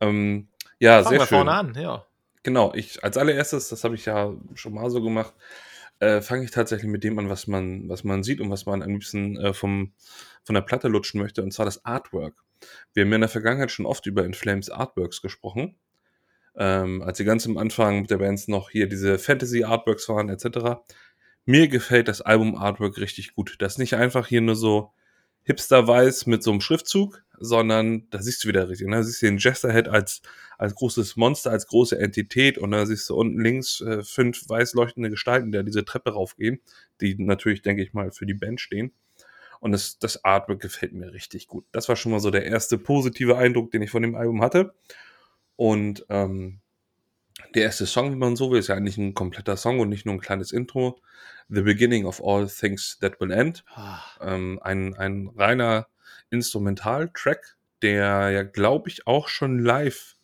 Ähm, 0.00 0.48
ja, 0.78 1.02
fangen 1.02 1.08
sehr 1.10 1.20
wir 1.20 1.26
schön. 1.26 1.36
vorne 1.38 1.52
an, 1.52 1.74
ja. 1.74 2.06
Genau, 2.42 2.72
ich 2.74 3.02
als 3.02 3.16
allererstes, 3.16 3.68
das 3.70 3.84
habe 3.84 3.94
ich 3.94 4.04
ja 4.04 4.34
schon 4.54 4.74
mal 4.74 4.90
so 4.90 5.02
gemacht, 5.02 5.34
äh, 6.00 6.20
fange 6.20 6.44
ich 6.44 6.50
tatsächlich 6.50 6.90
mit 6.90 7.04
dem 7.04 7.18
an, 7.18 7.28
was 7.30 7.46
man, 7.46 7.88
was 7.88 8.04
man 8.04 8.22
sieht 8.22 8.40
und 8.40 8.50
was 8.50 8.66
man 8.66 8.82
am 8.82 8.90
liebsten 8.90 9.36
äh, 9.38 9.54
vom, 9.54 9.94
von 10.44 10.54
der 10.54 10.62
Platte 10.62 10.88
lutschen 10.88 11.20
möchte, 11.20 11.42
und 11.42 11.52
zwar 11.52 11.64
das 11.66 11.84
Artwork. 11.84 12.43
Wir 12.92 13.04
haben 13.04 13.10
ja 13.10 13.16
in 13.16 13.20
der 13.22 13.28
Vergangenheit 13.28 13.70
schon 13.70 13.86
oft 13.86 14.06
über 14.06 14.24
In 14.24 14.34
Flames 14.34 14.70
Artworks 14.70 15.22
gesprochen. 15.22 15.76
Ähm, 16.56 17.02
als 17.02 17.18
sie 17.18 17.24
ganz 17.24 17.46
am 17.46 17.58
Anfang 17.58 18.02
mit 18.02 18.10
der 18.10 18.18
Bands 18.18 18.46
noch 18.46 18.70
hier 18.70 18.88
diese 18.88 19.18
Fantasy-Artworks 19.18 20.08
waren, 20.08 20.28
etc. 20.28 20.84
Mir 21.44 21.68
gefällt 21.68 22.08
das 22.08 22.20
Album-Artwork 22.20 22.98
richtig 22.98 23.34
gut. 23.34 23.56
Das 23.58 23.74
ist 23.74 23.78
nicht 23.78 23.94
einfach 23.94 24.28
hier 24.28 24.40
nur 24.40 24.56
so 24.56 24.92
hipster-weiß 25.44 26.26
mit 26.26 26.42
so 26.42 26.50
einem 26.50 26.60
Schriftzug, 26.60 27.22
sondern 27.38 28.08
da 28.10 28.22
siehst 28.22 28.44
du 28.44 28.48
wieder 28.48 28.68
richtig. 28.68 28.88
Ne? 28.88 28.96
Da 28.96 29.02
siehst 29.02 29.22
du 29.22 29.26
den 29.26 29.38
Jesterhead 29.38 29.88
als, 29.88 30.22
als 30.58 30.74
großes 30.74 31.16
Monster, 31.16 31.50
als 31.50 31.66
große 31.66 31.98
Entität 31.98 32.58
und 32.58 32.70
da 32.70 32.86
siehst 32.86 33.08
du 33.10 33.16
unten 33.16 33.40
links 33.40 33.80
äh, 33.80 34.02
fünf 34.02 34.48
weiß 34.48 34.74
leuchtende 34.74 35.10
Gestalten, 35.10 35.52
die 35.52 35.64
diese 35.64 35.84
Treppe 35.84 36.12
raufgehen, 36.12 36.60
die 37.00 37.16
natürlich, 37.18 37.62
denke 37.62 37.82
ich 37.82 37.92
mal, 37.92 38.10
für 38.10 38.26
die 38.26 38.34
Band 38.34 38.60
stehen. 38.60 38.92
Und 39.60 39.72
das, 39.72 39.98
das 39.98 40.24
Artwork 40.24 40.60
gefällt 40.60 40.92
mir 40.92 41.12
richtig 41.12 41.46
gut. 41.48 41.64
Das 41.72 41.88
war 41.88 41.96
schon 41.96 42.12
mal 42.12 42.20
so 42.20 42.30
der 42.30 42.44
erste 42.44 42.78
positive 42.78 43.36
Eindruck, 43.38 43.70
den 43.70 43.82
ich 43.82 43.90
von 43.90 44.02
dem 44.02 44.14
Album 44.14 44.42
hatte. 44.42 44.74
Und 45.56 46.04
ähm, 46.08 46.60
der 47.54 47.62
erste 47.64 47.86
Song, 47.86 48.10
wenn 48.12 48.18
man 48.18 48.36
so 48.36 48.50
will, 48.50 48.58
ist 48.58 48.68
ja 48.68 48.74
eigentlich 48.74 48.98
ein 48.98 49.14
kompletter 49.14 49.56
Song 49.56 49.80
und 49.80 49.88
nicht 49.88 50.06
nur 50.06 50.14
ein 50.14 50.20
kleines 50.20 50.52
Intro. 50.52 51.00
The 51.48 51.62
Beginning 51.62 52.04
of 52.06 52.22
All 52.24 52.48
Things 52.48 52.98
That 53.00 53.20
Will 53.20 53.30
End 53.30 53.64
Ah, 53.74 54.00
ähm, 54.20 54.58
ein, 54.62 54.94
ein 54.94 55.30
reiner 55.36 55.86
Instrumental-Track, 56.30 57.56
der 57.82 58.30
ja, 58.30 58.42
glaube 58.42 58.88
ich, 58.88 59.06
auch 59.06 59.28
schon 59.28 59.58
live 59.58 60.16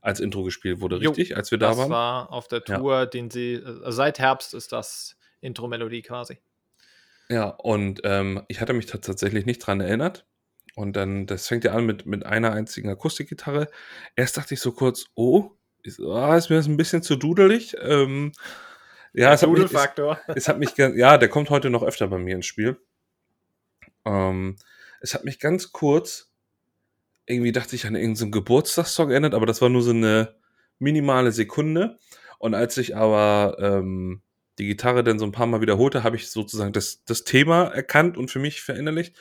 als 0.00 0.18
Intro 0.20 0.42
gespielt 0.42 0.80
wurde, 0.80 0.96
Jo, 0.96 1.10
richtig? 1.10 1.36
Als 1.36 1.50
wir 1.50 1.58
da 1.58 1.68
Das 1.68 1.78
waren? 1.78 1.90
war 1.90 2.32
auf 2.32 2.48
der 2.48 2.62
Ja. 2.66 2.78
Tour, 2.78 3.06
den 3.06 3.30
sie, 3.30 3.54
äh, 3.54 3.92
seit 3.92 4.18
Herbst 4.18 4.52
ist 4.54 4.72
das 4.72 5.16
Intro-Melodie 5.40 6.02
quasi. 6.02 6.38
Ja, 7.32 7.46
und 7.46 8.02
ähm, 8.04 8.42
ich 8.48 8.60
hatte 8.60 8.74
mich 8.74 8.84
tatsächlich 8.84 9.46
nicht 9.46 9.60
dran 9.60 9.80
erinnert. 9.80 10.26
Und 10.74 10.96
dann, 10.96 11.26
das 11.26 11.48
fängt 11.48 11.64
ja 11.64 11.72
an 11.72 11.86
mit, 11.86 12.04
mit 12.04 12.26
einer 12.26 12.52
einzigen 12.52 12.90
Akustikgitarre. 12.90 13.68
Erst 14.16 14.36
dachte 14.36 14.52
ich 14.52 14.60
so 14.60 14.72
kurz, 14.72 15.06
oh, 15.14 15.52
ist, 15.82 15.98
ah, 16.00 16.36
ist 16.36 16.50
mir 16.50 16.56
das 16.56 16.66
ein 16.66 16.76
bisschen 16.76 17.02
zu 17.02 17.16
dudelig. 17.16 17.74
Ähm, 17.80 18.32
ja, 19.14 19.32
es 19.32 19.40
hat, 19.40 19.48
mich, 19.48 19.60
es, 19.60 19.70
Dudelfaktor. 19.70 20.20
es 20.34 20.46
hat 20.46 20.58
mich, 20.58 20.76
ja, 20.76 21.16
der 21.16 21.28
kommt 21.30 21.48
heute 21.48 21.70
noch 21.70 21.82
öfter 21.82 22.08
bei 22.08 22.18
mir 22.18 22.34
ins 22.34 22.46
Spiel. 22.46 22.78
Ähm, 24.04 24.56
es 25.00 25.14
hat 25.14 25.24
mich 25.24 25.38
ganz 25.38 25.72
kurz, 25.72 26.30
irgendwie 27.24 27.52
dachte 27.52 27.76
ich 27.76 27.86
an 27.86 27.94
irgendeinen 27.94 28.30
Geburtstagssong 28.32 29.10
erinnert, 29.10 29.32
aber 29.32 29.46
das 29.46 29.62
war 29.62 29.70
nur 29.70 29.82
so 29.82 29.90
eine 29.92 30.36
minimale 30.78 31.32
Sekunde. 31.32 31.98
Und 32.38 32.54
als 32.54 32.76
ich 32.76 32.94
aber 32.94 33.56
ähm, 33.58 34.20
die 34.58 34.66
Gitarre 34.66 35.02
dann 35.02 35.18
so 35.18 35.24
ein 35.24 35.32
paar 35.32 35.46
Mal 35.46 35.60
wiederholte, 35.60 36.02
habe 36.02 36.16
ich 36.16 36.28
sozusagen 36.30 36.72
das, 36.72 37.04
das 37.04 37.24
Thema 37.24 37.64
erkannt 37.64 38.16
und 38.16 38.30
für 38.30 38.38
mich 38.38 38.60
verinnerlicht. 38.62 39.16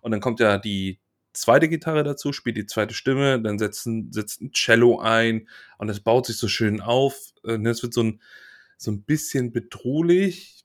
Und 0.00 0.12
dann 0.12 0.20
kommt 0.20 0.40
ja 0.40 0.58
die 0.58 1.00
zweite 1.32 1.68
Gitarre 1.68 2.04
dazu, 2.04 2.32
spielt 2.32 2.56
die 2.56 2.66
zweite 2.66 2.94
Stimme, 2.94 3.40
dann 3.40 3.58
setzt 3.58 3.86
ein, 3.86 4.12
setzt 4.12 4.40
ein 4.40 4.52
Cello 4.52 5.00
ein 5.00 5.48
und 5.78 5.88
es 5.88 6.00
baut 6.00 6.26
sich 6.26 6.38
so 6.38 6.48
schön 6.48 6.80
auf. 6.80 7.32
Und 7.42 7.66
es 7.66 7.82
wird 7.82 7.94
so 7.94 8.02
ein, 8.02 8.20
so 8.76 8.90
ein 8.90 9.02
bisschen 9.02 9.52
bedrohlich. 9.52 10.64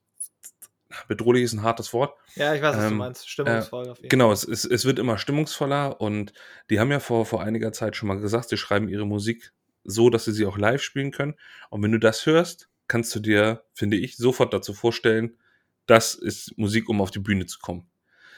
Bedrohlich 1.07 1.43
ist 1.43 1.53
ein 1.53 1.63
hartes 1.63 1.93
Wort. 1.93 2.17
Ja, 2.35 2.53
ich 2.53 2.61
weiß, 2.61 2.75
was 2.75 2.83
du 2.83 2.91
Ähm, 2.91 2.97
meinst. 2.97 3.29
Stimmungsvoll 3.29 3.89
auf 3.89 3.97
jeden 3.97 4.09
Genau, 4.09 4.31
es, 4.31 4.43
es, 4.43 4.65
es 4.65 4.85
wird 4.85 4.99
immer 4.99 5.17
stimmungsvoller 5.17 6.01
und 6.01 6.33
die 6.69 6.79
haben 6.79 6.91
ja 6.91 6.99
vor, 6.99 7.25
vor 7.25 7.41
einiger 7.41 7.71
Zeit 7.71 7.95
schon 7.95 8.07
mal 8.07 8.19
gesagt, 8.19 8.49
sie 8.49 8.57
schreiben 8.57 8.89
ihre 8.89 9.07
Musik 9.07 9.53
so, 9.83 10.09
dass 10.09 10.25
sie 10.25 10.33
sie 10.33 10.45
auch 10.45 10.57
live 10.57 10.81
spielen 10.81 11.11
können. 11.11 11.35
Und 11.69 11.81
wenn 11.81 11.91
du 11.91 11.97
das 11.97 12.25
hörst, 12.25 12.69
kannst 12.91 13.15
du 13.15 13.21
dir, 13.21 13.63
finde 13.73 13.95
ich, 13.95 14.17
sofort 14.17 14.53
dazu 14.53 14.73
vorstellen, 14.73 15.37
das 15.85 16.13
ist 16.13 16.57
Musik, 16.57 16.89
um 16.89 16.99
auf 16.99 17.09
die 17.09 17.19
Bühne 17.19 17.45
zu 17.45 17.59
kommen. 17.59 17.89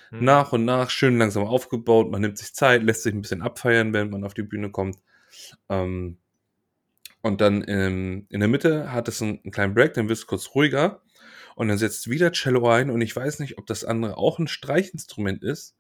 Hm. 0.10 0.24
Nach 0.24 0.54
und 0.54 0.64
nach, 0.64 0.92
schön 0.92 1.18
langsam 1.18 1.44
aufgebaut, 1.44 2.12
man 2.12 2.22
nimmt 2.22 2.38
sich 2.38 2.54
Zeit, 2.54 2.84
lässt 2.84 3.02
sich 3.02 3.16
ein 3.16 3.22
bisschen 3.22 3.42
abfeiern, 3.42 3.94
wenn 3.94 4.12
man 4.12 4.24
auf 4.24 4.36
die 4.36 4.44
Bühne 4.44 4.70
kommt. 4.70 5.00
Ähm, 5.70 6.20
und 7.24 7.42
dann 7.42 7.66
ähm, 7.68 8.28
in 8.30 8.42
der 8.42 8.48
Mitte 8.48 8.92
hat 8.92 9.08
es 9.08 9.24
einen, 9.24 9.40
einen 9.44 9.52
kleinen 9.52 9.74
Break, 9.74 9.96
dann 9.96 10.08
wird 10.08 10.20
es 10.20 10.28
kurz 10.28 10.54
ruhiger. 10.54 11.02
Und 11.56 11.70
dann 11.70 11.80
setzt 11.80 12.08
wieder 12.08 12.32
Cello 12.32 12.70
ein 12.70 12.92
und 12.92 13.02
ich 13.02 13.16
weiß 13.16 13.40
nicht, 13.40 13.58
ob 13.58 13.66
das 13.66 13.84
andere 13.84 14.18
auch 14.18 14.38
ein 14.38 14.48
Streichinstrument 14.48 15.44
ist. 15.44 15.76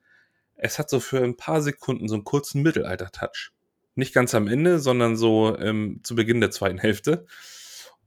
Es 0.56 0.80
hat 0.80 0.90
so 0.90 1.00
für 1.00 1.24
ein 1.24 1.38
paar 1.38 1.62
Sekunden 1.62 2.08
so 2.08 2.16
einen 2.16 2.24
kurzen 2.24 2.64
Mittelalter-Touch. 2.64 3.52
Nicht 3.94 4.16
ganz 4.16 4.34
am 4.34 4.48
Ende, 4.48 4.80
sondern 4.80 5.16
so 5.16 5.56
ähm, 5.60 6.00
zu 6.02 6.16
Beginn 6.16 6.42
der 6.42 6.50
zweiten 6.50 6.80
Hälfte. 6.80 7.28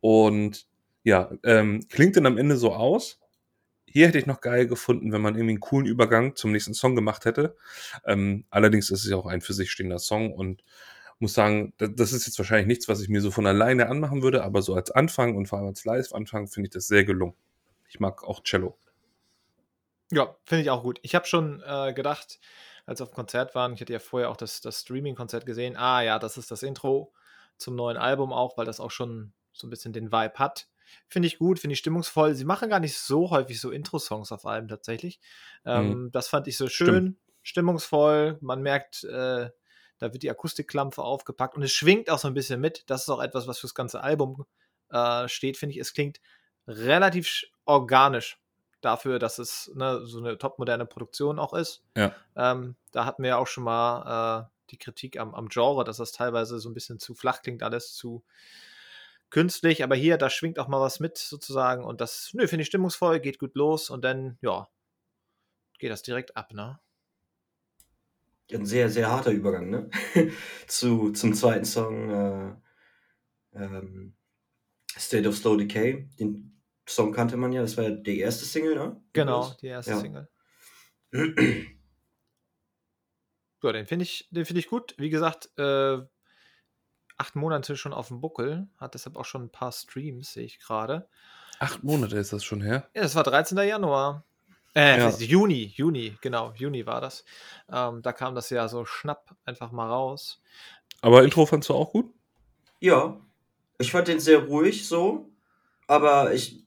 Und 0.01 0.67
ja, 1.05 1.31
ähm, 1.45 1.87
klingt 1.89 2.17
dann 2.17 2.27
am 2.27 2.39
Ende 2.39 2.57
so 2.57 2.73
aus. 2.75 3.21
Hier 3.87 4.09
hätte 4.09 4.19
ich 4.19 4.27
noch 4.27 4.41
geil 4.41 4.67
gefunden, 4.67 5.13
wenn 5.13 5.23
man 5.23 5.35
irgendwie 5.35 5.53
einen 5.53 5.61
coolen 5.61 5.87
Übergang 5.87 6.37
zum 6.37 6.53
nächsten 6.53 6.75
Song 6.75 6.95
gemacht 6.97 7.25
hätte. 7.25 7.57
Ähm, 8.05 8.45
allerdings 8.51 8.91
ist 8.91 9.05
es 9.05 9.11
ja 9.11 9.17
auch 9.17 9.27
ein 9.27 9.41
für 9.41 9.55
sich 9.55 9.71
stehender 9.71 9.99
Song 9.99 10.33
und 10.35 10.63
muss 11.19 11.35
sagen, 11.35 11.73
da- 11.79 11.87
das 11.87 12.13
ist 12.13 12.27
jetzt 12.27 12.39
wahrscheinlich 12.39 12.67
nichts, 12.67 12.89
was 12.89 13.01
ich 13.01 13.09
mir 13.09 13.21
so 13.23 13.31
von 13.31 13.47
alleine 13.47 13.89
anmachen 13.89 14.23
würde, 14.23 14.45
aber 14.45 14.63
so 14.63 14.75
als 14.75 14.91
Anfang 14.91 15.37
und 15.37 15.47
vor 15.47 15.59
allem 15.59 15.69
als 15.69 15.85
Live-Anfang 15.85 16.49
finde 16.49 16.69
ich 16.69 16.73
das 16.75 16.89
sehr 16.89 17.05
gelungen. 17.05 17.35
Ich 17.89 18.01
mag 18.01 18.23
auch 18.25 18.43
Cello. 18.43 18.77
Ja, 20.13 20.37
finde 20.45 20.63
ich 20.63 20.71
auch 20.71 20.83
gut. 20.83 20.99
Ich 21.03 21.15
habe 21.15 21.27
schon 21.27 21.63
äh, 21.67 21.93
gedacht, 21.93 22.39
als 22.85 23.01
wir 23.01 23.05
auf 23.05 23.11
dem 23.11 23.17
Konzert 23.17 23.55
waren, 23.55 23.75
ich 23.75 23.81
hatte 23.81 23.93
ja 23.93 23.99
vorher 23.99 24.31
auch 24.31 24.37
das, 24.37 24.61
das 24.61 24.81
Streaming-Konzert 24.83 25.47
gesehen, 25.47 25.77
ah 25.77 26.03
ja, 26.03 26.19
das 26.19 26.37
ist 26.37 26.51
das 26.51 26.63
Intro 26.63 27.13
zum 27.59 27.75
neuen 27.75 27.97
Album 27.97 28.33
auch, 28.33 28.57
weil 28.57 28.67
das 28.67 28.79
auch 28.79 28.91
schon 28.93 29.33
so 29.57 29.67
ein 29.67 29.71
bisschen 29.71 29.93
den 29.93 30.13
Vibe 30.13 30.35
hat. 30.39 30.69
Finde 31.09 31.27
ich 31.27 31.39
gut, 31.39 31.59
finde 31.59 31.73
ich 31.73 31.81
stimmungsvoll. 31.81 32.35
Sie 32.35 32.45
machen 32.45 32.71
gar 32.71 32.81
nicht 32.81 32.99
so 32.99 33.31
häufig 33.31 33.61
so 33.61 33.71
Intro-Songs 33.71 34.31
auf 34.33 34.47
allem 34.47 34.69
tatsächlich. 34.69 35.21
Ähm, 35.65 35.89
Mhm. 35.89 36.13
Das 36.13 36.29
fand 36.29 36.47
ich 36.47 36.57
so 36.57 36.69
schön, 36.69 36.89
Stimmt. 36.89 37.17
stimmungsvoll. 37.43 38.39
Man 38.41 38.63
merkt, 38.63 39.05
äh, 39.05 39.51
da 39.99 40.13
wird 40.13 40.23
die 40.23 40.31
Akustikklampe 40.31 41.03
aufgepackt 41.03 41.57
und 41.57 41.63
es 41.63 41.73
schwingt 41.73 42.11
auch 42.11 42.19
so 42.19 42.29
ein 42.29 42.35
bisschen 42.35 42.61
mit. 42.61 42.85
Das 42.89 43.03
ist 43.03 43.09
auch 43.09 43.21
etwas, 43.23 43.47
was 43.49 43.59
fürs 43.59 43.75
ganze 43.75 44.01
Album 44.03 44.45
äh, 44.91 45.27
steht, 45.29 45.57
finde 45.57 45.75
ich. 45.75 45.81
Es 45.81 45.93
klingt 45.95 46.21
relativ 46.69 47.27
sch- 47.27 47.47
organisch 47.65 48.39
dafür, 48.81 49.19
dass 49.19 49.39
es 49.39 49.73
ne, 49.75 50.07
so 50.07 50.19
eine 50.19 50.39
topmoderne 50.39 50.87
Produktion 50.87 51.39
auch 51.39 51.55
ist. 51.55 51.83
Ja. 51.97 52.15
Ähm, 52.37 52.77
da 52.93 53.05
hatten 53.07 53.23
wir 53.23 53.31
ja 53.31 53.37
auch 53.39 53.47
schon 53.47 53.65
mal 53.65 54.45
äh, 54.45 54.51
die 54.71 54.79
Kritik 54.79 55.19
am, 55.19 55.35
am 55.35 55.49
Genre, 55.49 55.83
dass 55.83 55.97
das 55.97 56.13
teilweise 56.13 56.61
so 56.61 56.69
ein 56.69 56.75
bisschen 56.75 56.99
zu 57.01 57.15
flach 57.15 57.43
klingt, 57.43 57.63
alles 57.63 57.95
zu 57.95 58.23
künstlich. 59.31 59.83
Aber 59.85 59.97
hier, 59.97 60.19
da 60.19 60.31
schwingt 60.31 60.59
auch 60.59 60.69
mal 60.69 60.81
was 60.81 61.01
mit 61.01 61.19
sozusagen. 61.19 61.85
Und 61.85 62.01
das, 62.01 62.31
nö, 62.35 62.47
finde 62.47 62.63
ich 62.63 62.69
stimmungsvoll, 62.69 63.21
geht 63.21 63.39
gut 63.39 63.55
los 63.55 63.91
und 63.91 64.05
dann, 64.05 64.39
ja, 64.41 64.69
geht 65.79 65.91
das 65.91 66.03
direkt 66.03 66.37
ab, 66.37 66.53
ne? 66.53 66.81
Ein 68.53 68.65
sehr, 68.65 68.89
sehr 68.89 69.11
harter 69.11 69.33
Übergang, 69.33 69.71
ne? 69.71 69.91
Zu, 70.69 71.11
zum 71.13 71.35
zweiten 71.35 71.65
Song, 71.65 72.11
äh, 72.11 72.55
ähm, 73.55 74.15
State 74.97 75.29
of 75.29 75.37
Slow 75.37 75.57
Decay. 75.57 76.09
Den 76.19 76.63
Song 76.89 77.13
kannte 77.13 77.37
man 77.37 77.53
ja, 77.53 77.63
das 77.63 77.77
war 77.77 77.85
ja 77.85 77.91
die 77.91 78.21
erste 78.21 78.45
Single, 78.45 78.77
ne? 78.77 79.03
Genau, 79.13 79.53
die 79.61 79.67
erste 79.67 79.93
Ja. 79.93 80.01
Single. 80.01 80.29
Ja, 83.63 83.73
den 83.73 83.87
finde 83.87 84.05
ich, 84.05 84.29
den 84.31 84.45
finde 84.45 84.61
ich 84.61 84.69
gut. 84.69 84.95
Wie 84.97 85.11
gesagt, 85.11 85.51
äh, 85.59 85.99
acht 87.19 87.37
Monate 87.37 87.77
schon 87.77 87.93
auf 87.93 88.09
dem 88.09 88.21
Buckel, 88.21 88.69
hat 88.79 88.95
deshalb 88.95 89.17
auch 89.17 89.25
schon 89.25 89.45
ein 89.45 89.51
paar 89.51 89.73
Streams, 89.73 90.33
sehe 90.33 90.45
ich 90.45 90.59
gerade. 90.59 91.09
Acht 91.59 91.83
Monate 91.83 92.17
ist 92.19 92.33
das 92.33 92.45
schon 92.45 92.61
her. 92.61 92.89
Ja, 92.95 93.03
das 93.03 93.15
war 93.15 93.23
13. 93.25 93.57
Januar. 93.59 94.25
Äh, 94.75 94.99
Ja. 94.99 95.09
Juni, 95.09 95.73
Juni, 95.75 96.17
genau, 96.21 96.53
Juni 96.55 96.85
war 96.85 97.01
das. 97.01 97.25
Ähm, 97.73 98.03
da 98.03 98.13
kam 98.13 98.35
das 98.35 98.51
ja 98.51 98.69
so 98.69 98.85
schnapp 98.85 99.35
einfach 99.47 99.73
mal 99.73 99.89
raus. 99.89 100.43
Aber 101.01 101.25
Intro 101.25 101.47
fandst 101.47 101.71
du 101.71 101.75
auch 101.75 101.93
gut? 101.93 102.13
Ja, 102.81 103.19
ich 103.79 103.91
fand 103.91 104.09
den 104.09 104.21
sehr 104.21 104.41
ruhig 104.45 104.87
so, 104.87 105.31
aber 105.87 106.35
ich 106.35 106.65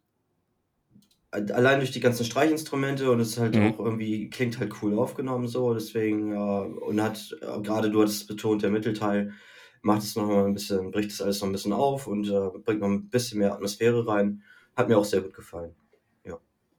allein 1.32 1.78
durch 1.80 1.92
die 1.92 2.00
ganzen 2.00 2.26
Streichinstrumente 2.26 3.12
und 3.12 3.20
es 3.20 3.30
ist 3.30 3.38
halt 3.40 3.56
Mhm. 3.56 3.74
auch 3.74 3.80
irgendwie 3.80 4.30
klingt 4.32 4.58
halt 4.60 4.74
cool 4.82 4.98
aufgenommen 4.98 5.48
so, 5.48 5.74
deswegen 5.76 6.34
äh, 6.34 6.36
und 6.38 7.00
hat 7.02 7.36
äh, 7.42 7.62
gerade 7.62 7.92
du 7.92 8.02
hattest 8.02 8.22
es 8.22 8.28
betont, 8.28 8.64
der 8.64 8.72
Mittelteil 8.72 9.34
macht 9.82 10.04
es 10.04 10.16
noch 10.16 10.28
mal 10.28 10.46
ein 10.46 10.54
bisschen, 10.54 10.92
bricht 10.92 11.12
es 11.12 11.22
alles 11.22 11.42
noch 11.42 11.48
ein 11.50 11.54
bisschen 11.54 11.74
auf 11.74 12.08
und 12.08 12.30
äh, 12.30 12.60
bringt 12.60 12.82
noch 12.82 12.88
ein 12.88 13.10
bisschen 13.10 13.40
mehr 13.40 13.54
Atmosphäre 13.54 14.08
rein. 14.08 14.44
Hat 14.76 14.88
mir 14.90 14.98
auch 14.98 15.06
sehr 15.06 15.22
gut 15.22 15.34
gefallen. 15.34 15.76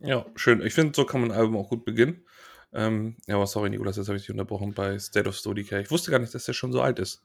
Ja, 0.00 0.24
schön. 0.34 0.62
Ich 0.62 0.72
finde, 0.72 0.94
so 0.96 1.04
kann 1.04 1.20
man 1.20 1.30
ein 1.30 1.36
Album 1.36 1.56
auch 1.56 1.68
gut 1.68 1.84
beginnen. 1.84 2.24
Ähm, 2.72 3.16
ja, 3.26 3.36
aber 3.36 3.46
sorry, 3.46 3.68
Nikolas, 3.68 3.96
jetzt 3.96 4.08
habe 4.08 4.16
ich 4.16 4.22
dich 4.22 4.30
unterbrochen 4.30 4.72
bei 4.72 4.98
State 4.98 5.28
of 5.28 5.36
Slow 5.36 5.54
Decay. 5.54 5.82
Ich 5.82 5.90
wusste 5.90 6.10
gar 6.10 6.18
nicht, 6.18 6.34
dass 6.34 6.44
der 6.44 6.54
schon 6.54 6.72
so 6.72 6.80
alt 6.80 6.98
ist. 6.98 7.22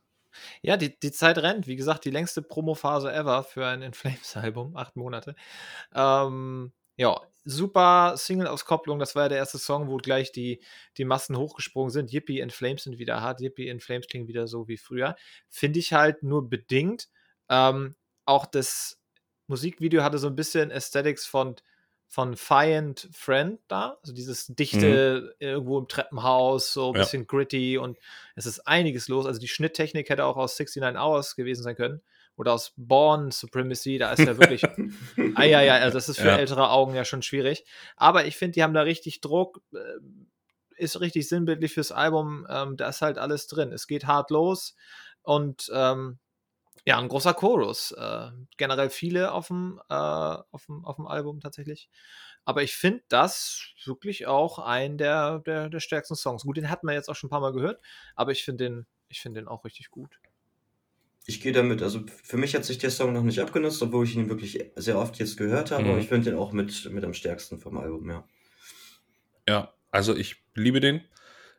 Ja, 0.61 0.75
die, 0.75 0.99
die 0.99 1.11
Zeit 1.11 1.37
rennt. 1.37 1.67
Wie 1.67 1.77
gesagt, 1.77 2.03
die 2.03 2.11
längste 2.11 2.41
Promophase 2.41 3.13
ever 3.13 3.43
für 3.43 3.65
ein 3.65 3.81
In 3.81 3.93
Flames-Album. 3.93 4.75
Acht 4.75 4.97
Monate. 4.97 5.35
Ähm, 5.93 6.73
ja, 6.97 7.21
super 7.45 8.17
Single-Auskopplung. 8.17 8.99
Das 8.99 9.15
war 9.15 9.23
ja 9.23 9.29
der 9.29 9.37
erste 9.37 9.59
Song, 9.59 9.87
wo 9.87 9.97
gleich 9.97 10.31
die, 10.31 10.61
die 10.97 11.05
Massen 11.05 11.37
hochgesprungen 11.37 11.91
sind. 11.91 12.11
Yippie 12.11 12.39
in 12.39 12.49
Flames 12.49 12.83
sind 12.83 12.97
wieder 12.97 13.21
hart. 13.21 13.39
Yippie 13.39 13.69
in 13.69 13.79
Flames 13.79 14.07
klingen 14.07 14.27
wieder 14.27 14.47
so 14.47 14.67
wie 14.67 14.77
früher. 14.77 15.15
Finde 15.49 15.79
ich 15.79 15.93
halt 15.93 16.23
nur 16.23 16.49
bedingt. 16.49 17.07
Ähm, 17.47 17.95
auch 18.25 18.45
das 18.45 18.99
Musikvideo 19.47 20.03
hatte 20.03 20.17
so 20.17 20.27
ein 20.27 20.35
bisschen 20.35 20.71
Aesthetics 20.71 21.25
von 21.25 21.55
von 22.07 22.35
Fiend 22.37 23.09
Friend 23.13 23.59
da, 23.67 23.97
also 24.01 24.13
dieses 24.13 24.47
dichte 24.47 25.35
irgendwo 25.39 25.79
im 25.79 25.87
Treppenhaus, 25.87 26.71
so 26.73 26.89
ein 26.89 26.93
Ja. 26.95 26.99
bisschen 27.01 27.27
gritty 27.27 27.77
und 27.77 27.97
es 28.35 28.45
ist 28.45 28.61
einiges 28.67 29.07
los. 29.07 29.25
Also 29.25 29.39
die 29.39 29.47
Schnitttechnik 29.47 30.09
hätte 30.09 30.25
auch 30.25 30.37
aus 30.37 30.57
69 30.57 30.97
Hours 31.01 31.35
gewesen 31.35 31.63
sein 31.63 31.75
können 31.75 32.01
oder 32.37 32.53
aus 32.53 32.73
Born 32.77 33.31
Supremacy, 33.31 33.97
da 33.97 34.11
ist 34.11 34.25
ja 34.25 34.37
wirklich, 34.37 34.61
ah 35.35 35.43
ja, 35.43 35.61
ja, 35.61 35.75
also 35.75 35.97
das 35.97 36.09
ist 36.09 36.19
für 36.19 36.29
Ja. 36.29 36.37
ältere 36.37 36.69
Augen 36.69 36.93
ja 36.95 37.05
schon 37.05 37.21
schwierig. 37.21 37.65
Aber 37.97 38.25
ich 38.25 38.37
finde, 38.37 38.53
die 38.53 38.63
haben 38.63 38.73
da 38.73 38.81
richtig 38.81 39.21
Druck, 39.21 39.61
äh, 39.73 39.77
ist 40.77 40.99
richtig 40.99 41.27
sinnbildlich 41.29 41.73
fürs 41.73 41.91
Album, 41.91 42.45
ähm, 42.49 42.77
da 42.77 42.89
ist 42.89 43.01
halt 43.01 43.17
alles 43.17 43.47
drin. 43.47 43.71
Es 43.71 43.87
geht 43.87 44.05
hart 44.07 44.29
los 44.31 44.75
und 45.21 45.69
ähm, 45.73 46.19
ja, 46.83 46.99
ein 46.99 47.07
großer 47.07 47.33
Chorus. 47.33 47.91
Äh, 47.91 48.31
generell 48.57 48.89
viele 48.89 49.31
auf 49.31 49.47
dem, 49.47 49.79
äh, 49.89 49.93
auf 49.93 50.65
dem, 50.65 50.83
auf 50.85 50.97
dem 50.97 51.07
Album 51.07 51.39
tatsächlich. 51.39 51.89
Aber 52.43 52.61
ich 52.61 52.75
finde 52.75 53.03
das 53.07 53.69
wirklich 53.85 54.27
auch 54.27 54.59
ein 54.59 54.97
der, 54.97 55.39
der, 55.39 55.69
der 55.69 55.79
stärksten 55.79 56.15
Songs. 56.15 56.43
Gut, 56.43 56.57
den 56.57 56.69
hat 56.69 56.83
man 56.83 56.93
jetzt 56.93 57.09
auch 57.09 57.15
schon 57.15 57.27
ein 57.27 57.31
paar 57.31 57.39
Mal 57.41 57.53
gehört, 57.53 57.81
aber 58.15 58.31
ich 58.31 58.43
finde 58.43 58.65
den, 58.65 58.85
ich 59.07 59.21
finde 59.21 59.39
den 59.41 59.47
auch 59.47 59.65
richtig 59.65 59.89
gut. 59.89 60.19
Ich 61.27 61.41
gehe 61.41 61.53
damit. 61.53 61.81
Also 61.81 62.01
für 62.23 62.37
mich 62.37 62.53
hat 62.55 62.65
sich 62.65 62.77
der 62.77 62.91
Song 62.91 63.13
noch 63.13 63.23
nicht 63.23 63.39
abgenutzt, 63.39 63.81
obwohl 63.81 64.05
ich 64.05 64.15
ihn 64.15 64.29
wirklich 64.29 64.63
sehr 64.75 64.99
oft 64.99 65.17
jetzt 65.17 65.37
gehört 65.37 65.71
habe, 65.71 65.83
Mhm. 65.85 65.89
aber 65.89 65.99
ich 65.99 66.07
finde 66.07 66.29
den 66.29 66.37
auch 66.39 66.51
mit, 66.51 66.85
mit 66.91 67.03
am 67.03 67.15
stärksten 67.15 67.57
vom 67.59 67.77
Album, 67.77 68.07
ja. 68.11 68.27
Ja, 69.47 69.73
also 69.91 70.15
ich 70.15 70.43
liebe 70.53 70.79
den. 70.79 71.01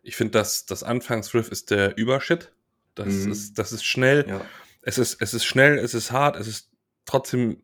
Ich 0.02 0.14
finde, 0.14 0.32
dass 0.32 0.66
das 0.66 0.84
Anfangsriff 0.84 1.48
ist 1.50 1.70
der 1.72 1.96
Übershit. 1.96 2.52
Das, 2.94 3.06
Mhm. 3.08 3.32
ist, 3.32 3.58
das 3.58 3.72
ist 3.72 3.84
schnell. 3.84 4.24
Ja. 4.28 4.40
Es 4.86 4.98
ist, 4.98 5.20
es 5.20 5.34
ist 5.34 5.44
schnell, 5.44 5.78
es 5.78 5.94
ist 5.94 6.12
hart, 6.12 6.36
es 6.36 6.46
ist 6.46 6.70
trotzdem 7.06 7.60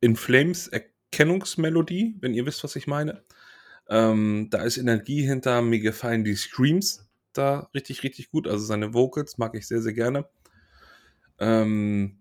in 0.00 0.16
Flames 0.16 0.66
Erkennungsmelodie, 0.66 2.16
wenn 2.18 2.34
ihr 2.34 2.46
wisst, 2.46 2.64
was 2.64 2.74
ich 2.74 2.88
meine. 2.88 3.22
Ähm, 3.88 4.48
da 4.50 4.64
ist 4.64 4.76
Energie 4.76 5.22
hinter, 5.24 5.62
mir 5.62 5.78
gefallen 5.78 6.24
die 6.24 6.34
Screams 6.34 7.08
da 7.32 7.70
richtig, 7.74 8.02
richtig 8.02 8.28
gut. 8.28 8.48
Also 8.48 8.64
seine 8.64 8.92
Vocals 8.92 9.38
mag 9.38 9.54
ich 9.54 9.68
sehr, 9.68 9.82
sehr 9.82 9.92
gerne. 9.92 10.28
Ähm, 11.38 12.20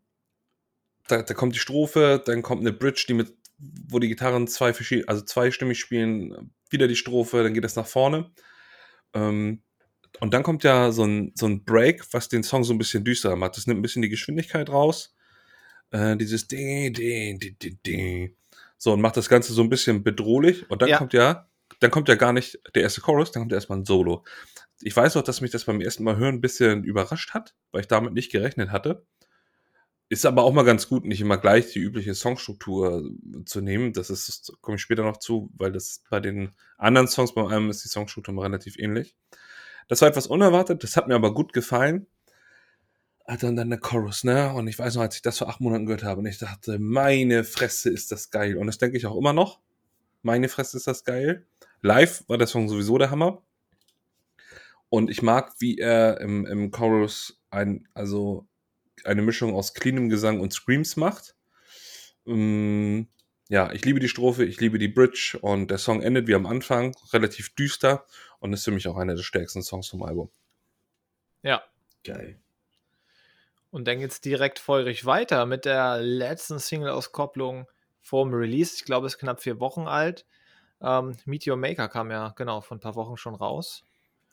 da, 1.07 1.23
da 1.23 1.33
kommt 1.33 1.55
die 1.55 1.59
Strophe, 1.59 2.21
dann 2.23 2.43
kommt 2.43 2.61
eine 2.61 2.73
Bridge, 2.73 3.05
die 3.07 3.15
mit, 3.15 3.33
wo 3.57 3.97
die 3.97 4.07
Gitarren 4.07 4.47
zwei 4.47 4.71
verschiedene, 4.71 5.07
also 5.07 5.23
zweistimmig 5.23 5.79
spielen, 5.79 6.53
wieder 6.69 6.87
die 6.87 6.95
Strophe, 6.95 7.41
dann 7.41 7.55
geht 7.55 7.65
es 7.65 7.75
nach 7.75 7.87
vorne. 7.87 8.29
Ähm, 9.15 9.62
und 10.19 10.33
dann 10.33 10.43
kommt 10.43 10.63
ja 10.63 10.91
so 10.91 11.03
ein, 11.05 11.31
so 11.35 11.45
ein 11.47 11.63
Break, 11.63 12.05
was 12.13 12.29
den 12.29 12.43
Song 12.43 12.63
so 12.63 12.73
ein 12.73 12.77
bisschen 12.77 13.03
düsterer 13.03 13.35
macht. 13.35 13.57
Das 13.57 13.67
nimmt 13.67 13.79
ein 13.79 13.81
bisschen 13.81 14.01
die 14.01 14.09
Geschwindigkeit 14.09 14.69
raus. 14.69 15.15
Äh, 15.91 16.17
dieses 16.17 16.47
Ding, 16.47 16.93
Ding, 16.93 17.39
Ding, 17.39 17.57
Ding, 17.59 17.79
Ding. 17.85 18.35
So, 18.77 18.93
und 18.93 19.01
macht 19.01 19.17
das 19.17 19.29
Ganze 19.29 19.53
so 19.53 19.61
ein 19.61 19.69
bisschen 19.69 20.03
bedrohlich. 20.03 20.69
Und 20.69 20.81
dann 20.81 20.89
Ja. 20.89 20.97
kommt 20.97 21.13
ja, 21.13 21.47
dann 21.79 21.91
kommt 21.91 22.09
ja 22.09 22.15
gar 22.15 22.33
nicht 22.33 22.59
der 22.75 22.83
erste 22.83 23.01
Chorus, 23.01 23.31
dann 23.31 23.41
kommt 23.41 23.51
ja 23.51 23.57
erstmal 23.57 23.79
ein 23.79 23.85
Solo. 23.85 24.23
Ich 24.81 24.95
weiß 24.95 25.15
noch, 25.15 25.23
dass 25.23 25.41
mich 25.41 25.51
das 25.51 25.65
beim 25.65 25.81
ersten 25.81 26.03
Mal 26.03 26.17
hören 26.17 26.35
ein 26.35 26.41
bisschen 26.41 26.83
überrascht 26.83 27.33
hat, 27.33 27.55
weil 27.71 27.81
ich 27.81 27.87
damit 27.87 28.13
nicht 28.13 28.31
gerechnet 28.31 28.71
hatte. 28.71 29.05
Ist 30.09 30.25
aber 30.25 30.43
auch 30.43 30.53
mal 30.53 30.63
ganz 30.63 30.87
gut, 30.89 31.05
nicht 31.05 31.21
immer 31.21 31.37
gleich 31.37 31.71
die 31.71 31.79
übliche 31.79 32.13
Songstruktur 32.13 33.09
zu 33.45 33.61
nehmen. 33.61 33.93
Das 33.93 34.09
ist, 34.09 34.53
komme 34.61 34.75
ich 34.75 34.81
später 34.81 35.03
noch 35.03 35.17
zu, 35.17 35.49
weil 35.55 35.71
das 35.71 36.03
bei 36.09 36.19
den 36.19 36.51
anderen 36.77 37.07
Songs 37.07 37.33
beim 37.33 37.47
Album 37.47 37.69
ist 37.69 37.83
die 37.83 37.87
Songstruktur 37.89 38.33
mal 38.33 38.43
relativ 38.43 38.77
ähnlich. 38.77 39.15
Das 39.87 40.01
war 40.01 40.07
etwas 40.07 40.27
unerwartet, 40.27 40.83
das 40.83 40.97
hat 40.97 41.07
mir 41.07 41.15
aber 41.15 41.33
gut 41.33 41.53
gefallen. 41.53 42.07
Alter, 43.25 43.47
und 43.47 43.55
dann 43.55 43.69
der 43.69 43.79
Chorus, 43.79 44.23
ne? 44.23 44.53
Und 44.53 44.67
ich 44.67 44.77
weiß 44.77 44.95
noch, 44.95 45.01
als 45.01 45.15
ich 45.15 45.21
das 45.21 45.37
vor 45.37 45.47
acht 45.47 45.61
Monaten 45.61 45.85
gehört 45.85 46.03
habe, 46.03 46.19
und 46.19 46.25
ich 46.25 46.39
dachte, 46.39 46.77
meine 46.79 47.43
Fresse 47.43 47.89
ist 47.89 48.11
das 48.11 48.31
geil. 48.31 48.57
Und 48.57 48.67
das 48.67 48.77
denke 48.77 48.97
ich 48.97 49.05
auch 49.05 49.17
immer 49.17 49.31
noch. 49.31 49.61
Meine 50.23 50.49
Fresse 50.49 50.77
ist 50.77 50.87
das 50.87 51.05
geil. 51.05 51.45
Live 51.81 52.23
war 52.27 52.37
der 52.37 52.47
Song 52.47 52.67
sowieso 52.67 52.97
der 52.97 53.11
Hammer. 53.11 53.41
Und 54.89 55.09
ich 55.09 55.21
mag, 55.21 55.53
wie 55.59 55.77
er 55.77 56.19
im, 56.21 56.45
im 56.45 56.71
Chorus 56.71 57.41
ein, 57.49 57.87
also 57.93 58.45
eine 59.05 59.21
Mischung 59.21 59.55
aus 59.55 59.73
cleanem 59.73 60.09
Gesang 60.09 60.39
und 60.39 60.53
Screams 60.53 60.97
macht. 60.97 61.35
Ähm, 62.27 63.07
ja, 63.49 63.71
ich 63.71 63.83
liebe 63.85 63.99
die 63.99 64.07
Strophe, 64.07 64.45
ich 64.45 64.59
liebe 64.59 64.79
die 64.79 64.87
Bridge 64.87 65.37
und 65.41 65.69
der 65.71 65.77
Song 65.77 66.01
endet 66.01 66.27
wie 66.27 66.35
am 66.35 66.45
Anfang, 66.45 66.95
relativ 67.11 67.53
düster 67.55 68.05
und 68.43 68.51
ist 68.51 68.65
für 68.65 68.71
mich 68.71 68.89
auch 68.89 68.97
einer 68.97 69.15
der 69.15 69.23
stärksten 69.23 69.63
Songs 69.63 69.87
vom 69.87 70.03
Album. 70.03 70.29
Ja. 71.43 71.63
Geil. 72.03 72.37
Und 73.71 73.87
dann 73.87 73.99
geht's 73.99 74.19
direkt 74.19 74.59
feurig 74.59 75.05
weiter 75.05 75.45
mit 75.45 75.63
der 75.63 75.99
letzten 76.01 76.59
Single-Auskopplung 76.59 77.67
vorm 78.01 78.33
Release. 78.33 78.75
Ich 78.75 78.83
glaube, 78.83 79.07
es 79.07 79.13
ist 79.13 79.19
knapp 79.19 79.41
vier 79.41 79.61
Wochen 79.61 79.87
alt. 79.87 80.25
Ähm, 80.81 81.15
Meteor 81.23 81.55
Maker 81.55 81.87
kam 81.87 82.11
ja, 82.11 82.33
genau, 82.35 82.59
vor 82.59 82.75
ein 82.75 82.81
paar 82.81 82.95
Wochen 82.95 83.15
schon 83.15 83.33
raus. 83.33 83.85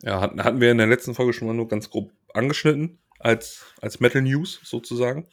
Ja, 0.02 0.20
hatten, 0.20 0.42
hatten 0.42 0.60
wir 0.60 0.72
in 0.72 0.78
der 0.78 0.88
letzten 0.88 1.14
Folge 1.14 1.32
schon 1.32 1.46
mal 1.46 1.54
nur 1.54 1.68
ganz 1.68 1.88
grob 1.88 2.10
angeschnitten, 2.34 2.98
als, 3.20 3.64
als 3.80 4.00
Metal 4.00 4.22
News 4.22 4.60
sozusagen. 4.64 5.28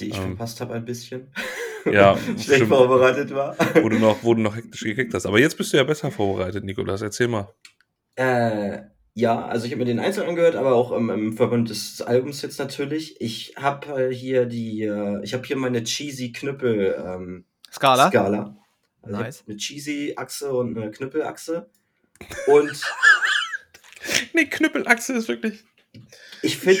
Die 0.00 0.08
ich 0.08 0.16
Ähm. 0.16 0.30
verpasst 0.30 0.60
habe 0.60 0.74
ein 0.74 0.84
bisschen. 0.84 1.32
Ja, 1.92 2.16
Schlecht 2.24 2.42
stimmt. 2.42 2.68
vorbereitet 2.68 3.32
war. 3.34 3.56
Wo 3.82 3.88
du 3.88 3.98
noch, 3.98 4.22
wo 4.22 4.34
du 4.34 4.40
noch 4.40 4.56
hektisch 4.56 4.82
gekickt 4.82 5.14
hast. 5.14 5.26
Aber 5.26 5.38
jetzt 5.38 5.56
bist 5.56 5.72
du 5.72 5.76
ja 5.76 5.84
besser 5.84 6.10
vorbereitet, 6.10 6.64
Nikolas. 6.64 7.02
Erzähl 7.02 7.28
mal. 7.28 7.48
Äh, 8.16 8.80
Ja, 9.14 9.46
also 9.46 9.64
ich 9.66 9.72
habe 9.72 9.78
mir 9.80 9.86
den 9.86 9.98
einzeln 9.98 10.28
angehört, 10.28 10.56
aber 10.56 10.74
auch 10.74 10.92
im, 10.92 11.08
im 11.10 11.32
Verbund 11.36 11.70
des 11.70 12.02
Albums 12.02 12.42
jetzt 12.42 12.58
natürlich. 12.58 13.20
Ich 13.20 13.54
habe 13.56 14.08
äh, 14.10 14.14
hier 14.14 14.44
die, 14.46 14.82
äh, 14.82 15.22
ich 15.22 15.32
habe 15.34 15.46
hier 15.46 15.56
meine 15.56 15.82
cheesy 15.84 16.32
Knüppel 16.32 16.94
ähm, 17.02 17.44
Skala. 17.72 18.08
Skala. 18.08 18.56
Also 19.02 19.16
Nice. 19.18 19.44
eine 19.46 19.56
cheesy 19.56 20.14
Achse 20.16 20.52
und 20.52 20.76
eine 20.76 20.90
Knüppelachse. 20.90 21.70
Und 22.46 22.80
Nee, 24.34 24.46
Knüppelachse 24.46 25.14
ist 25.14 25.28
wirklich. 25.28 25.64
ich 26.42 26.58
finde 26.58 26.80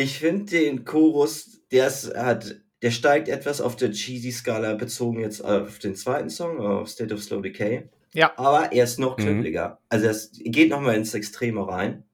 Ich 0.00 0.20
finde 0.20 0.44
den 0.44 0.84
Chorus, 0.84 1.60
der 1.72 1.88
ist, 1.88 2.14
hat, 2.14 2.54
der 2.82 2.92
steigt 2.92 3.28
etwas 3.28 3.60
auf 3.60 3.74
der 3.74 3.90
cheesy 3.90 4.30
Skala 4.30 4.74
bezogen 4.74 5.18
jetzt 5.18 5.40
auf 5.40 5.80
den 5.80 5.96
zweiten 5.96 6.30
Song, 6.30 6.60
auf 6.60 6.88
State 6.88 7.12
of 7.12 7.20
Slow 7.20 7.42
Decay. 7.42 7.88
Ja. 8.14 8.32
Aber 8.38 8.70
er 8.72 8.84
ist 8.84 9.00
noch 9.00 9.18
Mhm. 9.18 9.22
knüppeliger. 9.22 9.80
Also 9.88 10.06
es 10.06 10.30
geht 10.34 10.70
nochmal 10.70 10.94
ins 10.94 11.14
Extreme 11.14 11.66
rein. 11.66 12.04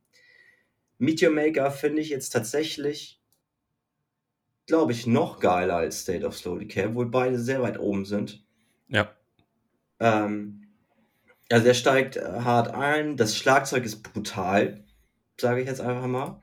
Meteor 0.97 1.31
Maker 1.31 1.71
finde 1.71 2.01
ich 2.01 2.09
jetzt 2.09 2.31
tatsächlich, 2.31 3.21
glaube 4.67 4.93
ich, 4.93 5.07
noch 5.07 5.39
geiler 5.39 5.77
als 5.77 6.01
State 6.01 6.25
of 6.25 6.35
Slow 6.39 6.59
Decay, 6.59 6.87
obwohl 6.87 7.11
beide 7.11 7.39
sehr 7.39 7.61
weit 7.61 7.79
oben 7.79 8.07
sind. 8.07 8.43
Ja. 8.89 9.15
Ähm, 10.01 10.69
also 11.51 11.67
er 11.67 11.75
steigt 11.75 12.17
hart 12.17 12.73
ein. 12.73 13.19
Das 13.19 13.37
Schlagzeug 13.37 13.85
ist 13.85 14.03
brutal, 14.03 14.83
sage 15.39 15.61
ich 15.61 15.69
jetzt 15.69 15.83
einfach 15.83 16.07
mal. 16.07 16.41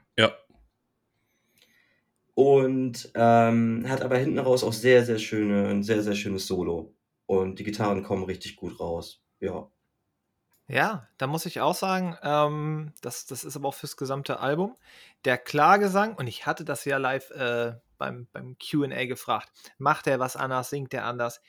Und 2.33 3.11
ähm, 3.15 3.85
hat 3.87 4.01
aber 4.01 4.17
hinten 4.17 4.39
raus 4.39 4.63
auch 4.63 4.73
sehr, 4.73 5.05
sehr 5.05 5.19
schöne, 5.19 5.67
ein 5.67 5.83
sehr, 5.83 6.01
sehr 6.01 6.15
schönes 6.15 6.47
Solo. 6.47 6.95
Und 7.25 7.59
die 7.59 7.63
Gitarren 7.63 8.03
kommen 8.03 8.23
richtig 8.23 8.55
gut 8.55 8.79
raus. 8.79 9.21
Ja. 9.39 9.69
Ja, 10.67 11.09
da 11.17 11.27
muss 11.27 11.45
ich 11.45 11.59
auch 11.59 11.75
sagen, 11.75 12.17
ähm, 12.23 12.93
das, 13.01 13.25
das 13.25 13.43
ist 13.43 13.57
aber 13.57 13.67
auch 13.67 13.73
fürs 13.73 13.97
gesamte 13.97 14.39
Album. 14.39 14.77
Der 15.25 15.37
Klagesang, 15.37 16.15
und 16.15 16.27
ich 16.27 16.45
hatte 16.45 16.63
das 16.63 16.85
ja 16.85 16.97
live 16.97 17.29
äh, 17.31 17.73
beim, 17.97 18.27
beim 18.31 18.55
QA 18.57 19.05
gefragt, 19.05 19.51
macht 19.77 20.07
er 20.07 20.19
was 20.19 20.37
anders, 20.37 20.69
singt 20.69 20.93
er 20.93 21.05
anders? 21.05 21.41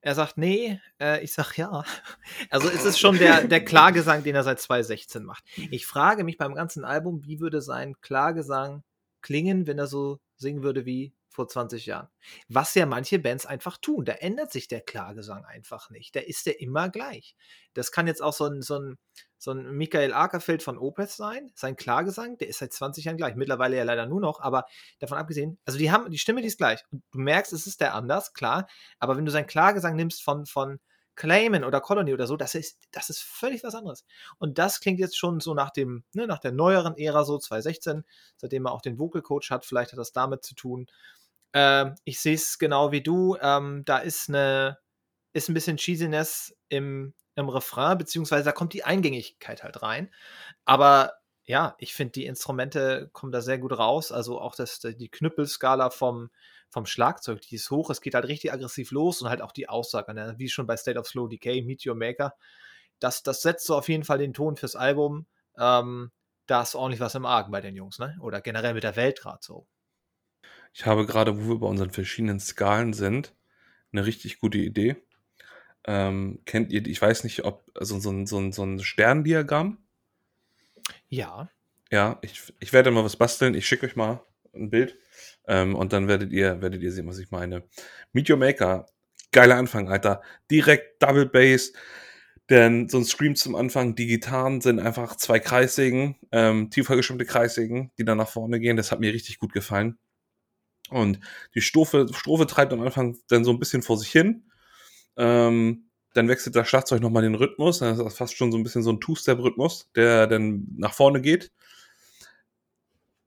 Er 0.00 0.14
sagt, 0.14 0.38
nee, 0.38 0.80
äh, 1.00 1.22
ich 1.22 1.32
sag 1.32 1.56
ja. 1.56 1.84
Also 2.50 2.68
es 2.68 2.84
ist 2.84 2.98
schon 3.00 3.18
der, 3.18 3.48
der 3.48 3.64
Klagesang, 3.64 4.22
den 4.22 4.34
er 4.34 4.44
seit 4.44 4.60
2016 4.60 5.24
macht. 5.24 5.44
Ich 5.56 5.86
frage 5.86 6.24
mich 6.24 6.38
beim 6.38 6.54
ganzen 6.54 6.84
Album, 6.84 7.24
wie 7.24 7.40
würde 7.40 7.60
sein 7.60 8.00
Klagesang 8.00 8.82
klingen, 9.22 9.66
wenn 9.66 9.78
er 9.78 9.86
so 9.86 10.20
singen 10.36 10.62
würde 10.62 10.86
wie 10.86 11.14
vor 11.30 11.48
20 11.48 11.86
Jahren. 11.86 12.08
Was 12.48 12.74
ja 12.74 12.86
manche 12.86 13.18
Bands 13.18 13.46
einfach 13.46 13.78
tun. 13.78 14.04
Da 14.04 14.14
ändert 14.14 14.50
sich 14.50 14.68
der 14.68 14.80
Klagesang 14.80 15.44
einfach 15.44 15.88
nicht. 15.90 16.14
Da 16.16 16.20
ist 16.20 16.46
der 16.46 16.60
immer 16.60 16.88
gleich. 16.88 17.36
Das 17.72 17.92
kann 17.92 18.08
jetzt 18.08 18.20
auch 18.20 18.32
so 18.32 18.46
ein, 18.46 18.62
so 18.62 18.78
ein, 18.78 18.98
so 19.38 19.52
ein 19.52 19.70
Michael 19.70 20.12
Akerfeld 20.12 20.62
von 20.62 20.76
Opeth 20.76 21.10
sein. 21.10 21.50
Sein 21.54 21.76
Klagesang, 21.76 22.36
der 22.38 22.48
ist 22.48 22.58
seit 22.58 22.72
20 22.72 23.04
Jahren 23.04 23.16
gleich. 23.16 23.36
Mittlerweile 23.36 23.76
ja 23.76 23.84
leider 23.84 24.06
nur 24.06 24.20
noch, 24.20 24.40
aber 24.40 24.66
davon 24.98 25.18
abgesehen, 25.18 25.58
also 25.64 25.78
die 25.78 25.90
haben, 25.92 26.10
die 26.10 26.18
Stimme, 26.18 26.42
die 26.42 26.48
ist 26.48 26.58
gleich. 26.58 26.82
Du 26.90 26.98
merkst, 27.12 27.52
es 27.52 27.66
ist 27.66 27.80
der 27.80 27.94
anders, 27.94 28.32
klar. 28.32 28.66
Aber 28.98 29.16
wenn 29.16 29.24
du 29.24 29.30
seinen 29.30 29.46
Klagesang 29.46 29.94
nimmst 29.94 30.22
von, 30.22 30.46
von 30.46 30.80
Clayman 31.16 31.64
oder 31.64 31.80
Colony 31.80 32.14
oder 32.14 32.26
so, 32.26 32.36
das 32.36 32.54
ist, 32.54 32.78
das 32.92 33.10
ist 33.10 33.22
völlig 33.22 33.62
was 33.64 33.74
anderes. 33.74 34.04
Und 34.38 34.58
das 34.58 34.80
klingt 34.80 35.00
jetzt 35.00 35.18
schon 35.18 35.40
so 35.40 35.54
nach 35.54 35.70
dem, 35.70 36.04
ne, 36.14 36.26
nach 36.26 36.38
der 36.38 36.52
neueren 36.52 36.96
Ära, 36.96 37.24
so 37.24 37.38
2016, 37.38 38.04
seitdem 38.36 38.66
er 38.66 38.72
auch 38.72 38.82
den 38.82 38.98
Vocal 38.98 39.22
Coach 39.22 39.50
hat. 39.50 39.66
Vielleicht 39.66 39.92
hat 39.92 39.98
das 39.98 40.12
damit 40.12 40.44
zu 40.44 40.54
tun. 40.54 40.86
Ähm, 41.52 41.94
ich 42.04 42.20
sehe 42.20 42.34
es 42.34 42.58
genau 42.58 42.92
wie 42.92 43.02
du. 43.02 43.36
Ähm, 43.40 43.82
da 43.84 43.98
ist 43.98 44.28
eine, 44.28 44.78
ist 45.32 45.48
ein 45.48 45.54
bisschen 45.54 45.76
Cheesiness 45.76 46.54
im, 46.68 47.14
im 47.36 47.48
Refrain, 47.48 47.98
beziehungsweise 47.98 48.44
da 48.44 48.52
kommt 48.52 48.72
die 48.72 48.84
Eingängigkeit 48.84 49.62
halt 49.62 49.82
rein. 49.82 50.12
Aber 50.64 51.19
ja, 51.50 51.74
ich 51.78 51.94
finde, 51.94 52.12
die 52.12 52.26
Instrumente 52.26 53.10
kommen 53.12 53.32
da 53.32 53.40
sehr 53.40 53.58
gut 53.58 53.76
raus. 53.76 54.12
Also 54.12 54.40
auch 54.40 54.54
das, 54.54 54.78
die 54.80 55.08
Knüppelskala 55.08 55.90
vom, 55.90 56.30
vom 56.68 56.86
Schlagzeug, 56.86 57.40
die 57.42 57.56
ist 57.56 57.70
hoch. 57.70 57.90
Es 57.90 58.00
geht 58.00 58.14
halt 58.14 58.28
richtig 58.28 58.52
aggressiv 58.52 58.92
los 58.92 59.20
und 59.20 59.28
halt 59.28 59.42
auch 59.42 59.50
die 59.50 59.68
Aussage, 59.68 60.14
ne? 60.14 60.34
wie 60.38 60.48
schon 60.48 60.66
bei 60.66 60.76
State 60.76 60.98
of 60.98 61.08
Slow 61.08 61.28
Decay, 61.28 61.62
Meteor 61.62 61.96
Maker. 61.96 62.34
Das, 63.00 63.24
das 63.24 63.42
setzt 63.42 63.66
so 63.66 63.76
auf 63.76 63.88
jeden 63.88 64.04
Fall 64.04 64.18
den 64.18 64.32
Ton 64.32 64.56
fürs 64.56 64.76
Album. 64.76 65.26
Ähm, 65.58 66.12
da 66.46 66.62
ist 66.62 66.76
ordentlich 66.76 67.00
was 67.00 67.16
im 67.16 67.26
Argen 67.26 67.50
bei 67.50 67.60
den 67.60 67.74
Jungs, 67.74 67.98
ne? 67.98 68.16
Oder 68.20 68.40
generell 68.40 68.74
mit 68.74 68.84
der 68.84 68.96
Welt 68.96 69.20
gerade 69.20 69.40
so. 69.40 69.66
Ich 70.72 70.86
habe 70.86 71.04
gerade, 71.06 71.36
wo 71.36 71.48
wir 71.48 71.58
bei 71.58 71.66
unseren 71.66 71.90
verschiedenen 71.90 72.38
Skalen 72.38 72.92
sind, 72.92 73.34
eine 73.92 74.06
richtig 74.06 74.38
gute 74.38 74.58
Idee. 74.58 74.96
Ähm, 75.84 76.40
kennt 76.44 76.70
ihr, 76.70 76.86
ich 76.86 77.02
weiß 77.02 77.24
nicht, 77.24 77.44
ob, 77.44 77.64
also 77.74 77.98
so 77.98 78.10
ein, 78.10 78.26
so 78.26 78.38
ein, 78.38 78.52
so 78.52 78.62
ein 78.62 78.78
Sterndiagramm. 78.78 79.78
Ja. 81.10 81.50
Ja, 81.90 82.18
ich, 82.22 82.52
ich 82.60 82.72
werde 82.72 82.90
mal 82.90 83.04
was 83.04 83.16
basteln. 83.16 83.54
Ich 83.54 83.66
schicke 83.66 83.86
euch 83.86 83.96
mal 83.96 84.24
ein 84.54 84.70
Bild. 84.70 84.96
Ähm, 85.46 85.74
und 85.74 85.92
dann 85.92 86.08
werdet 86.08 86.32
ihr, 86.32 86.62
werdet 86.62 86.82
ihr 86.82 86.92
sehen, 86.92 87.06
was 87.08 87.18
ich 87.18 87.30
meine. 87.30 87.64
Meteor 88.12 88.38
Maker, 88.38 88.86
geiler 89.32 89.56
Anfang, 89.56 89.88
Alter. 89.88 90.22
Direkt 90.50 91.02
Double 91.02 91.26
Bass. 91.26 91.72
Denn 92.48 92.88
so 92.88 92.98
ein 92.98 93.04
Scream 93.04 93.36
zum 93.36 93.54
Anfang, 93.54 93.94
die 93.94 94.06
Gitarren 94.06 94.60
sind 94.60 94.80
einfach 94.80 95.16
zwei 95.16 95.38
Kreissägen, 95.38 96.16
ähm, 96.32 96.70
tiefer 96.70 96.96
gestimmte 96.96 97.24
Kreissägen, 97.24 97.92
die 97.98 98.04
dann 98.04 98.18
nach 98.18 98.28
vorne 98.28 98.58
gehen. 98.58 98.76
Das 98.76 98.90
hat 98.90 99.00
mir 99.00 99.12
richtig 99.12 99.38
gut 99.38 99.52
gefallen. 99.52 99.98
Und 100.90 101.20
die 101.54 101.60
Strophe, 101.60 102.08
Strophe 102.12 102.46
treibt 102.46 102.72
am 102.72 102.82
Anfang 102.82 103.16
dann 103.28 103.44
so 103.44 103.52
ein 103.52 103.60
bisschen 103.60 103.82
vor 103.82 103.96
sich 103.96 104.10
hin. 104.10 104.50
Ähm, 105.16 105.89
dann 106.14 106.28
wechselt 106.28 106.56
das 106.56 106.68
Schlagzeug 106.68 107.00
nochmal 107.00 107.22
den 107.22 107.34
Rhythmus. 107.34 107.78
Dann 107.78 107.92
ist 107.92 108.02
das 108.02 108.16
fast 108.16 108.36
schon 108.36 108.50
so 108.50 108.58
ein 108.58 108.62
bisschen 108.64 108.82
so 108.82 108.90
ein 108.90 109.00
Two-Step-Rhythmus, 109.00 109.90
der 109.94 110.26
dann 110.26 110.66
nach 110.76 110.92
vorne 110.92 111.20
geht. 111.20 111.52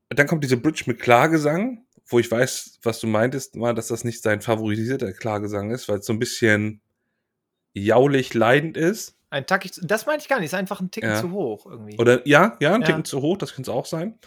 Dann 0.09 0.27
kommt 0.27 0.43
diese 0.43 0.57
Bridge 0.57 0.83
mit 0.87 0.99
Klagesang, 0.99 1.85
wo 2.05 2.19
ich 2.19 2.29
weiß, 2.29 2.79
was 2.83 2.99
du 2.99 3.07
meintest, 3.07 3.55
mal, 3.55 3.73
dass 3.73 3.87
das 3.87 4.03
nicht 4.03 4.21
sein 4.21 4.41
favorisierter 4.41 5.13
Klagesang 5.13 5.71
ist, 5.71 5.87
weil 5.89 5.99
es 5.99 6.05
so 6.05 6.13
ein 6.13 6.19
bisschen 6.19 6.81
jaulig 7.73 8.33
leidend 8.33 8.77
ist. 8.77 9.15
Ein 9.29 9.47
Tack, 9.47 9.67
das 9.81 10.05
meine 10.05 10.19
ich 10.21 10.27
gar 10.27 10.39
nicht, 10.39 10.47
ist 10.47 10.53
einfach 10.53 10.79
ein 10.79 10.91
Ticken 10.91 11.09
Ja. 11.09 11.21
zu 11.21 11.31
hoch 11.31 11.65
irgendwie. 11.65 11.97
Oder 11.97 12.27
ja, 12.27 12.55
ja, 12.59 12.75
ein 12.75 12.81
Ja. 12.81 12.87
Ticken 12.87 13.05
zu 13.05 13.21
hoch, 13.21 13.37
das 13.37 13.55
könnte 13.55 13.71
es 13.71 13.75
auch 13.75 13.87
sein. 13.87 14.19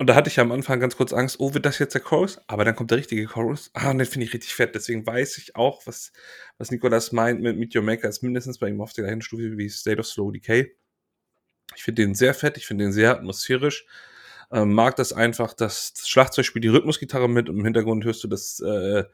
Und 0.00 0.06
da 0.06 0.14
hatte 0.14 0.30
ich 0.30 0.40
am 0.40 0.50
Anfang 0.50 0.80
ganz 0.80 0.96
kurz 0.96 1.12
Angst, 1.12 1.40
oh, 1.40 1.52
wird 1.52 1.66
das 1.66 1.78
jetzt 1.78 1.92
der 1.92 2.00
Chorus? 2.00 2.40
Aber 2.46 2.64
dann 2.64 2.74
kommt 2.74 2.90
der 2.90 2.96
richtige 2.96 3.26
Chorus. 3.26 3.70
Ah, 3.74 3.90
und 3.90 3.98
den 3.98 4.06
finde 4.06 4.26
ich 4.26 4.32
richtig 4.32 4.54
fett. 4.54 4.74
Deswegen 4.74 5.06
weiß 5.06 5.36
ich 5.36 5.56
auch, 5.56 5.86
was, 5.86 6.12
was 6.56 6.70
Nikolas 6.70 7.12
meint 7.12 7.42
mit 7.42 7.58
Meet 7.58 7.76
Your 7.76 7.82
Maker 7.82 8.08
ist 8.08 8.22
mindestens 8.22 8.56
bei 8.56 8.70
ihm 8.70 8.80
auf 8.80 8.94
der 8.94 9.04
gleichen 9.04 9.20
Stufe 9.20 9.58
wie 9.58 9.68
State 9.68 10.00
of 10.00 10.06
Slow 10.06 10.32
Decay. 10.32 10.74
Ich 11.76 11.82
finde 11.82 12.00
den 12.00 12.14
sehr 12.14 12.32
fett, 12.32 12.56
ich 12.56 12.66
finde 12.66 12.84
den 12.84 12.94
sehr 12.94 13.10
atmosphärisch. 13.10 13.84
Ähm, 14.50 14.72
mag 14.72 14.96
das 14.96 15.12
einfach, 15.12 15.52
dass 15.52 15.92
das 15.92 16.08
Schlagzeug 16.08 16.46
spielt 16.46 16.64
die 16.64 16.68
Rhythmusgitarre 16.68 17.28
mit 17.28 17.50
und 17.50 17.58
im 17.58 17.64
Hintergrund 17.66 18.02
hörst 18.06 18.24
du 18.24 18.28
das 18.28 18.58
äh, 18.60 19.04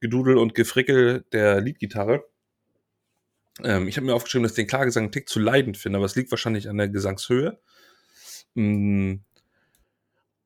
Gedudel 0.00 0.36
und 0.36 0.54
Gefrickel 0.54 1.24
der 1.32 1.62
Leadgitarre. 1.62 2.22
Ähm, 3.62 3.88
ich 3.88 3.96
habe 3.96 4.04
mir 4.04 4.14
aufgeschrieben, 4.14 4.42
dass 4.42 4.52
ich 4.52 4.56
den 4.56 4.66
Klagesang 4.66 5.04
einen 5.04 5.12
Tick 5.12 5.26
zu 5.26 5.40
leidend 5.40 5.78
finde, 5.78 5.96
aber 5.96 6.04
es 6.04 6.16
liegt 6.16 6.30
wahrscheinlich 6.30 6.68
an 6.68 6.76
der 6.76 6.90
Gesangshöhe. 6.90 7.58
Mm, 8.54 9.16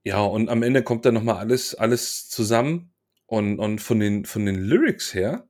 ja, 0.05 0.21
und 0.23 0.49
am 0.49 0.63
Ende 0.63 0.83
kommt 0.83 1.05
dann 1.05 1.15
nochmal 1.15 1.37
alles, 1.37 1.75
alles 1.75 2.29
zusammen. 2.29 2.93
Und, 3.27 3.59
und 3.59 3.81
von, 3.81 4.01
den, 4.01 4.25
von 4.25 4.47
den 4.47 4.57
Lyrics 4.57 5.13
her 5.13 5.47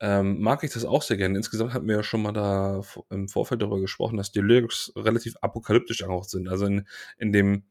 ähm, 0.00 0.40
mag 0.40 0.62
ich 0.62 0.72
das 0.72 0.84
auch 0.84 1.02
sehr 1.02 1.16
gerne. 1.16 1.36
Insgesamt 1.36 1.74
hatten 1.74 1.88
wir 1.88 1.96
ja 1.96 2.02
schon 2.04 2.22
mal 2.22 2.32
da 2.32 2.82
im 3.10 3.28
Vorfeld 3.28 3.60
darüber 3.62 3.80
gesprochen, 3.80 4.16
dass 4.16 4.30
die 4.30 4.40
Lyrics 4.40 4.92
relativ 4.94 5.36
apokalyptisch 5.40 6.02
angehaucht 6.02 6.30
sind. 6.30 6.48
Also 6.48 6.66
in, 6.66 6.86
in 7.18 7.32
dem 7.32 7.64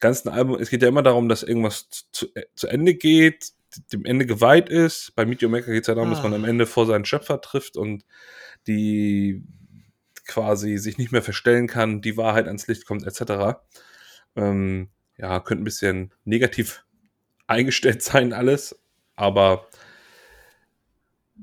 ganzen 0.00 0.30
Album, 0.30 0.58
es 0.58 0.70
geht 0.70 0.82
ja 0.82 0.88
immer 0.88 1.02
darum, 1.02 1.28
dass 1.28 1.42
irgendwas 1.42 1.88
zu, 2.12 2.28
zu 2.54 2.66
Ende 2.68 2.94
geht, 2.94 3.52
dem 3.92 4.04
Ende 4.06 4.24
geweiht 4.26 4.70
ist. 4.70 5.12
Bei 5.16 5.26
Meet 5.26 5.42
Your 5.42 5.50
Maker 5.50 5.72
geht 5.72 5.82
es 5.82 5.88
ja 5.88 5.94
darum, 5.94 6.10
dass 6.10 6.22
man 6.22 6.32
Ah. 6.32 6.36
am 6.36 6.44
Ende 6.44 6.64
vor 6.66 6.86
seinen 6.86 7.04
Schöpfer 7.04 7.40
trifft 7.42 7.76
und 7.76 8.04
die 8.66 9.44
quasi 10.26 10.78
sich 10.78 10.96
nicht 10.96 11.12
mehr 11.12 11.22
verstellen 11.22 11.66
kann, 11.66 12.00
die 12.00 12.16
Wahrheit 12.16 12.46
ans 12.46 12.66
Licht 12.66 12.86
kommt, 12.86 13.04
etc. 13.06 13.58
Ähm, 14.36 14.88
ja, 15.16 15.40
könnte 15.40 15.62
ein 15.62 15.64
bisschen 15.64 16.12
negativ 16.24 16.84
eingestellt 17.46 18.02
sein 18.02 18.32
alles, 18.32 18.78
aber 19.16 19.66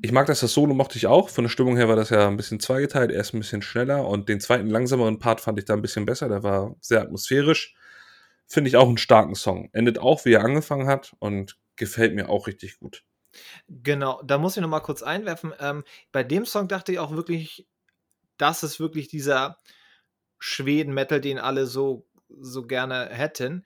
ich 0.00 0.12
mag 0.12 0.26
das, 0.26 0.40
das 0.40 0.54
Solo 0.54 0.74
mochte 0.74 0.96
ich 0.96 1.06
auch. 1.06 1.28
Von 1.28 1.44
der 1.44 1.50
Stimmung 1.50 1.76
her 1.76 1.88
war 1.88 1.96
das 1.96 2.10
ja 2.10 2.26
ein 2.26 2.36
bisschen 2.36 2.60
zweigeteilt. 2.60 3.10
Erst 3.10 3.34
ein 3.34 3.40
bisschen 3.40 3.60
schneller 3.60 4.08
und 4.08 4.28
den 4.28 4.40
zweiten 4.40 4.70
langsameren 4.70 5.18
Part 5.18 5.40
fand 5.42 5.58
ich 5.58 5.66
da 5.66 5.74
ein 5.74 5.82
bisschen 5.82 6.06
besser. 6.06 6.28
Der 6.28 6.42
war 6.42 6.74
sehr 6.80 7.02
atmosphärisch. 7.02 7.74
Finde 8.46 8.68
ich 8.68 8.76
auch 8.76 8.88
einen 8.88 8.98
starken 8.98 9.34
Song. 9.34 9.68
Endet 9.72 9.98
auch, 9.98 10.24
wie 10.24 10.32
er 10.32 10.44
angefangen 10.44 10.86
hat 10.86 11.14
und 11.18 11.58
gefällt 11.76 12.14
mir 12.14 12.30
auch 12.30 12.46
richtig 12.46 12.78
gut. 12.78 13.04
Genau, 13.68 14.22
da 14.24 14.38
muss 14.38 14.56
ich 14.56 14.62
noch 14.62 14.68
mal 14.68 14.80
kurz 14.80 15.02
einwerfen. 15.02 15.52
Ähm, 15.58 15.84
bei 16.10 16.22
dem 16.22 16.46
Song 16.46 16.68
dachte 16.68 16.92
ich 16.92 16.98
auch 16.98 17.12
wirklich, 17.12 17.66
das 18.36 18.62
ist 18.62 18.80
wirklich 18.80 19.08
dieser 19.08 19.58
Schweden-Metal, 20.38 21.20
den 21.20 21.38
alle 21.38 21.66
so, 21.66 22.06
so 22.40 22.62
gerne 22.62 23.08
hätten. 23.10 23.64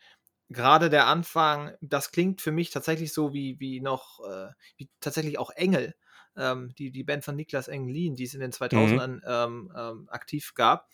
Gerade 0.48 0.90
der 0.90 1.06
Anfang, 1.06 1.72
das 1.80 2.12
klingt 2.12 2.40
für 2.40 2.52
mich 2.52 2.70
tatsächlich 2.70 3.12
so 3.12 3.32
wie, 3.32 3.58
wie 3.58 3.80
noch, 3.80 4.20
äh, 4.20 4.48
wie 4.76 4.88
tatsächlich 5.00 5.38
auch 5.38 5.50
Engel 5.50 5.94
ähm, 6.36 6.74
die, 6.76 6.90
die 6.90 7.04
Band 7.04 7.24
von 7.24 7.36
Niklas 7.36 7.68
Englin, 7.68 8.14
die 8.14 8.24
es 8.24 8.34
in 8.34 8.40
den 8.40 8.52
2000ern 8.52 9.06
mhm. 9.06 9.22
ähm, 9.26 9.72
ähm, 9.76 10.08
aktiv 10.10 10.54
gab, 10.54 10.88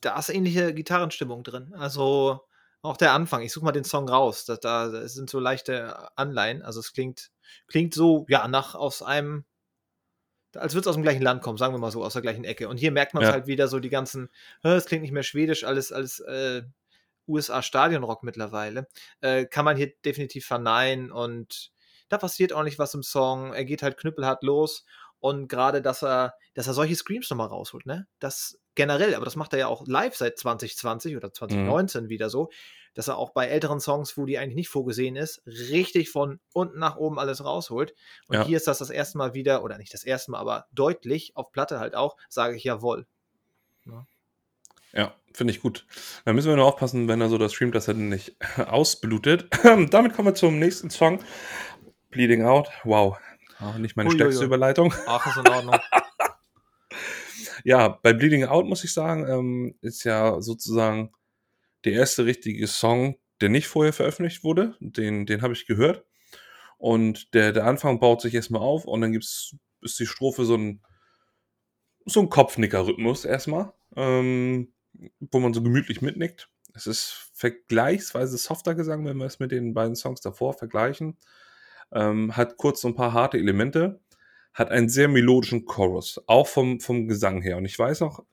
da 0.00 0.18
ist 0.18 0.28
ähnliche 0.28 0.74
Gitarrenstimmung 0.74 1.42
drin. 1.42 1.74
Also 1.74 2.40
auch 2.82 2.96
der 2.96 3.12
Anfang, 3.12 3.42
ich 3.42 3.52
suche 3.52 3.64
mal 3.64 3.72
den 3.72 3.84
Song 3.84 4.08
raus, 4.08 4.44
da, 4.44 4.56
da 4.56 5.08
sind 5.08 5.30
so 5.30 5.40
leichte 5.40 6.16
Anleihen, 6.18 6.62
also 6.62 6.80
es 6.80 6.92
klingt, 6.92 7.30
klingt 7.66 7.94
so, 7.94 8.26
ja, 8.28 8.46
nach 8.46 8.74
aus 8.74 9.02
einem, 9.02 9.44
als 10.56 10.74
würde 10.74 10.82
es 10.82 10.86
aus 10.88 10.94
dem 10.94 11.02
gleichen 11.02 11.22
Land 11.22 11.42
kommen, 11.42 11.58
sagen 11.58 11.74
wir 11.74 11.78
mal 11.78 11.90
so, 11.90 12.04
aus 12.04 12.12
der 12.12 12.22
gleichen 12.22 12.44
Ecke. 12.44 12.68
Und 12.68 12.78
hier 12.78 12.92
merkt 12.92 13.14
man 13.14 13.22
es 13.22 13.28
ja. 13.28 13.32
halt 13.32 13.46
wieder 13.46 13.68
so, 13.68 13.78
die 13.80 13.90
ganzen, 13.90 14.28
es 14.62 14.86
klingt 14.86 15.02
nicht 15.02 15.12
mehr 15.12 15.22
schwedisch, 15.22 15.64
alles, 15.64 15.92
alles 15.92 16.20
äh, 16.20 16.62
USA-Stadionrock 17.26 18.22
mittlerweile. 18.22 18.86
Äh, 19.20 19.46
kann 19.46 19.64
man 19.64 19.76
hier 19.76 19.92
definitiv 20.04 20.46
verneinen 20.46 21.10
und 21.10 21.72
da 22.08 22.18
passiert 22.18 22.52
auch 22.52 22.62
nicht 22.62 22.78
was 22.78 22.94
im 22.94 23.02
Song, 23.02 23.52
er 23.52 23.64
geht 23.64 23.82
halt 23.82 23.96
knüppelhart 23.96 24.42
los 24.42 24.84
und 25.20 25.48
gerade, 25.48 25.80
dass 25.80 26.02
er, 26.02 26.34
dass 26.52 26.66
er 26.66 26.74
solche 26.74 26.96
Screams 26.96 27.30
nochmal 27.30 27.48
rausholt, 27.48 27.86
ne? 27.86 28.06
Das 28.18 28.60
generell, 28.74 29.14
aber 29.14 29.24
das 29.24 29.36
macht 29.36 29.52
er 29.54 29.58
ja 29.58 29.66
auch 29.68 29.86
live 29.86 30.14
seit 30.14 30.38
2020 30.38 31.16
oder 31.16 31.32
2019 31.32 32.04
mhm. 32.04 32.08
wieder 32.08 32.28
so, 32.28 32.50
dass 32.94 33.08
er 33.08 33.18
auch 33.18 33.30
bei 33.30 33.46
älteren 33.46 33.80
Songs, 33.80 34.16
wo 34.16 34.24
die 34.24 34.38
eigentlich 34.38 34.54
nicht 34.54 34.68
vorgesehen 34.68 35.16
ist, 35.16 35.42
richtig 35.46 36.10
von 36.10 36.40
unten 36.52 36.78
nach 36.78 36.96
oben 36.96 37.18
alles 37.18 37.44
rausholt. 37.44 37.94
Und 38.28 38.36
ja. 38.36 38.44
hier 38.44 38.56
ist 38.56 38.66
das 38.66 38.78
das 38.78 38.90
erste 38.90 39.18
Mal 39.18 39.34
wieder, 39.34 39.62
oder 39.62 39.78
nicht 39.78 39.92
das 39.92 40.04
erste 40.04 40.30
Mal, 40.30 40.38
aber 40.38 40.66
deutlich 40.72 41.36
auf 41.36 41.52
Platte 41.52 41.78
halt 41.78 41.94
auch, 41.94 42.16
sage 42.28 42.56
ich 42.56 42.64
jawohl. 42.64 43.06
Ja. 43.86 44.06
Ja, 44.92 45.12
finde 45.32 45.52
ich 45.52 45.60
gut. 45.60 45.86
Da 46.24 46.32
müssen 46.32 46.48
wir 46.48 46.56
nur 46.56 46.66
aufpassen, 46.66 47.08
wenn 47.08 47.20
er 47.20 47.28
so 47.28 47.36
das 47.36 47.52
streamt, 47.52 47.74
dass 47.74 47.88
er 47.88 47.94
nicht 47.94 48.36
ausblutet. 48.58 49.48
Damit 49.90 50.14
kommen 50.14 50.28
wir 50.28 50.34
zum 50.34 50.58
nächsten 50.58 50.88
Song. 50.88 51.18
Bleeding 52.10 52.44
Out. 52.44 52.68
Wow. 52.84 53.18
Auch 53.58 53.76
nicht 53.76 53.96
meine 53.96 54.08
Uiuiui. 54.08 54.20
stärkste 54.20 54.44
Überleitung. 54.44 54.94
Ach, 55.06 55.26
ist 55.26 55.36
in 55.36 55.52
Ordnung. 55.52 55.78
ja, 57.64 57.88
bei 57.88 58.12
Bleeding 58.12 58.44
Out 58.44 58.66
muss 58.66 58.84
ich 58.84 58.92
sagen, 58.92 59.26
ähm, 59.28 59.74
ist 59.80 60.04
ja 60.04 60.40
sozusagen 60.40 61.10
der 61.84 61.92
erste 61.92 62.24
richtige 62.24 62.66
Song, 62.66 63.16
der 63.40 63.48
nicht 63.48 63.66
vorher 63.66 63.92
veröffentlicht 63.92 64.44
wurde. 64.44 64.76
Den, 64.80 65.26
den 65.26 65.42
habe 65.42 65.52
ich 65.52 65.66
gehört. 65.66 66.04
Und 66.78 67.34
der, 67.34 67.52
der 67.52 67.66
Anfang 67.66 68.00
baut 68.00 68.20
sich 68.20 68.34
erstmal 68.34 68.62
auf 68.62 68.84
und 68.84 69.00
dann 69.00 69.12
gibt's, 69.12 69.56
ist 69.80 69.98
die 69.98 70.06
Strophe 70.06 70.44
so 70.44 70.56
ein, 70.56 70.82
so 72.04 72.20
ein 72.20 72.28
Kopfnicker-Rhythmus 72.28 73.24
erstmal, 73.24 73.72
ähm, 73.96 74.72
wo 75.20 75.40
man 75.40 75.54
so 75.54 75.62
gemütlich 75.62 76.02
mitnickt. 76.02 76.48
Es 76.74 76.86
ist 76.86 77.30
vergleichsweise 77.32 78.36
softer 78.36 78.74
Gesang, 78.74 79.06
wenn 79.06 79.16
wir 79.16 79.26
es 79.26 79.38
mit 79.38 79.52
den 79.52 79.74
beiden 79.74 79.94
Songs 79.94 80.20
davor 80.20 80.52
vergleichen 80.52 81.16
ähm, 81.94 82.36
hat 82.36 82.56
kurz 82.56 82.80
so 82.80 82.88
ein 82.88 82.94
paar 82.94 83.12
harte 83.12 83.38
Elemente, 83.38 84.00
hat 84.52 84.70
einen 84.70 84.88
sehr 84.88 85.08
melodischen 85.08 85.64
Chorus, 85.64 86.20
auch 86.26 86.46
vom, 86.46 86.80
vom 86.80 87.08
Gesang 87.08 87.42
her. 87.42 87.56
Und 87.56 87.64
ich 87.64 87.78
weiß 87.78 88.00
noch, 88.00 88.24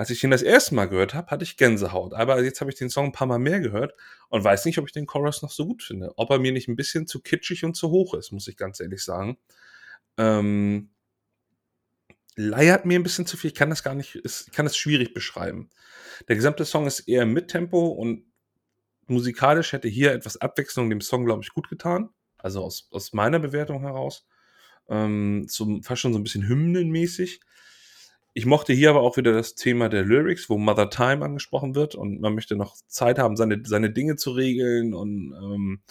als 0.00 0.08
ich 0.08 0.24
ihn 0.24 0.30
das 0.30 0.40
erste 0.40 0.74
Mal 0.74 0.86
gehört 0.86 1.12
habe, 1.12 1.30
hatte 1.30 1.44
ich 1.44 1.58
Gänsehaut. 1.58 2.14
Aber 2.14 2.42
jetzt 2.42 2.60
habe 2.60 2.70
ich 2.70 2.78
den 2.78 2.88
Song 2.88 3.06
ein 3.06 3.12
paar 3.12 3.26
Mal 3.26 3.38
mehr 3.38 3.60
gehört 3.60 3.94
und 4.28 4.42
weiß 4.42 4.64
nicht, 4.64 4.78
ob 4.78 4.86
ich 4.86 4.92
den 4.92 5.06
Chorus 5.06 5.42
noch 5.42 5.50
so 5.50 5.66
gut 5.66 5.82
finde. 5.82 6.12
Ob 6.16 6.30
er 6.30 6.38
mir 6.38 6.52
nicht 6.52 6.68
ein 6.68 6.76
bisschen 6.76 7.06
zu 7.06 7.20
kitschig 7.20 7.64
und 7.64 7.74
zu 7.74 7.90
hoch 7.90 8.14
ist, 8.14 8.32
muss 8.32 8.48
ich 8.48 8.56
ganz 8.56 8.80
ehrlich 8.80 9.04
sagen. 9.04 9.36
Ähm, 10.16 10.90
leiert 12.36 12.86
mir 12.86 12.98
ein 12.98 13.02
bisschen 13.02 13.26
zu 13.26 13.36
viel. 13.36 13.50
Ich 13.50 13.56
kann 13.56 13.68
das 13.68 13.82
gar 13.82 13.94
nicht, 13.94 14.20
ich 14.24 14.52
kann 14.52 14.64
es 14.66 14.76
schwierig 14.76 15.12
beschreiben. 15.12 15.68
Der 16.28 16.36
gesamte 16.36 16.64
Song 16.64 16.86
ist 16.86 17.00
eher 17.00 17.26
mit 17.26 17.48
Tempo 17.48 17.88
und 17.88 18.24
musikalisch 19.06 19.72
hätte 19.72 19.88
hier 19.88 20.12
etwas 20.12 20.38
Abwechslung 20.38 20.88
dem 20.88 21.02
Song, 21.02 21.26
glaube 21.26 21.42
ich, 21.42 21.50
gut 21.50 21.68
getan 21.68 22.10
also 22.42 22.64
aus, 22.64 22.88
aus 22.90 23.12
meiner 23.12 23.38
Bewertung 23.38 23.80
heraus, 23.80 24.26
ähm, 24.88 25.46
so, 25.48 25.80
fast 25.82 26.02
schon 26.02 26.12
so 26.12 26.18
ein 26.18 26.22
bisschen 26.22 26.48
hymnenmäßig. 26.48 27.40
Ich 28.32 28.46
mochte 28.46 28.72
hier 28.72 28.90
aber 28.90 29.00
auch 29.00 29.16
wieder 29.16 29.32
das 29.32 29.54
Thema 29.54 29.88
der 29.88 30.04
Lyrics, 30.04 30.48
wo 30.48 30.56
Mother 30.56 30.88
Time 30.88 31.24
angesprochen 31.24 31.74
wird 31.74 31.94
und 31.94 32.20
man 32.20 32.34
möchte 32.34 32.54
noch 32.54 32.76
Zeit 32.86 33.18
haben, 33.18 33.36
seine, 33.36 33.60
seine 33.64 33.90
Dinge 33.90 34.16
zu 34.16 34.30
regeln 34.30 34.94
und 34.94 35.32
ähm, 35.32 35.82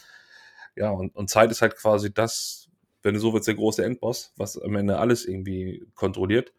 ja, 0.75 0.91
und, 0.91 1.15
und 1.15 1.29
Zeit 1.29 1.51
ist 1.51 1.61
halt 1.61 1.75
quasi 1.75 2.13
das, 2.13 2.69
wenn 3.03 3.13
du 3.13 3.19
so 3.19 3.33
willst, 3.33 3.47
der 3.47 3.55
große 3.55 3.83
Endboss, 3.83 4.33
was 4.37 4.57
am 4.57 4.75
Ende 4.75 4.97
alles 4.97 5.25
irgendwie 5.25 5.85
kontrolliert. 5.95 6.53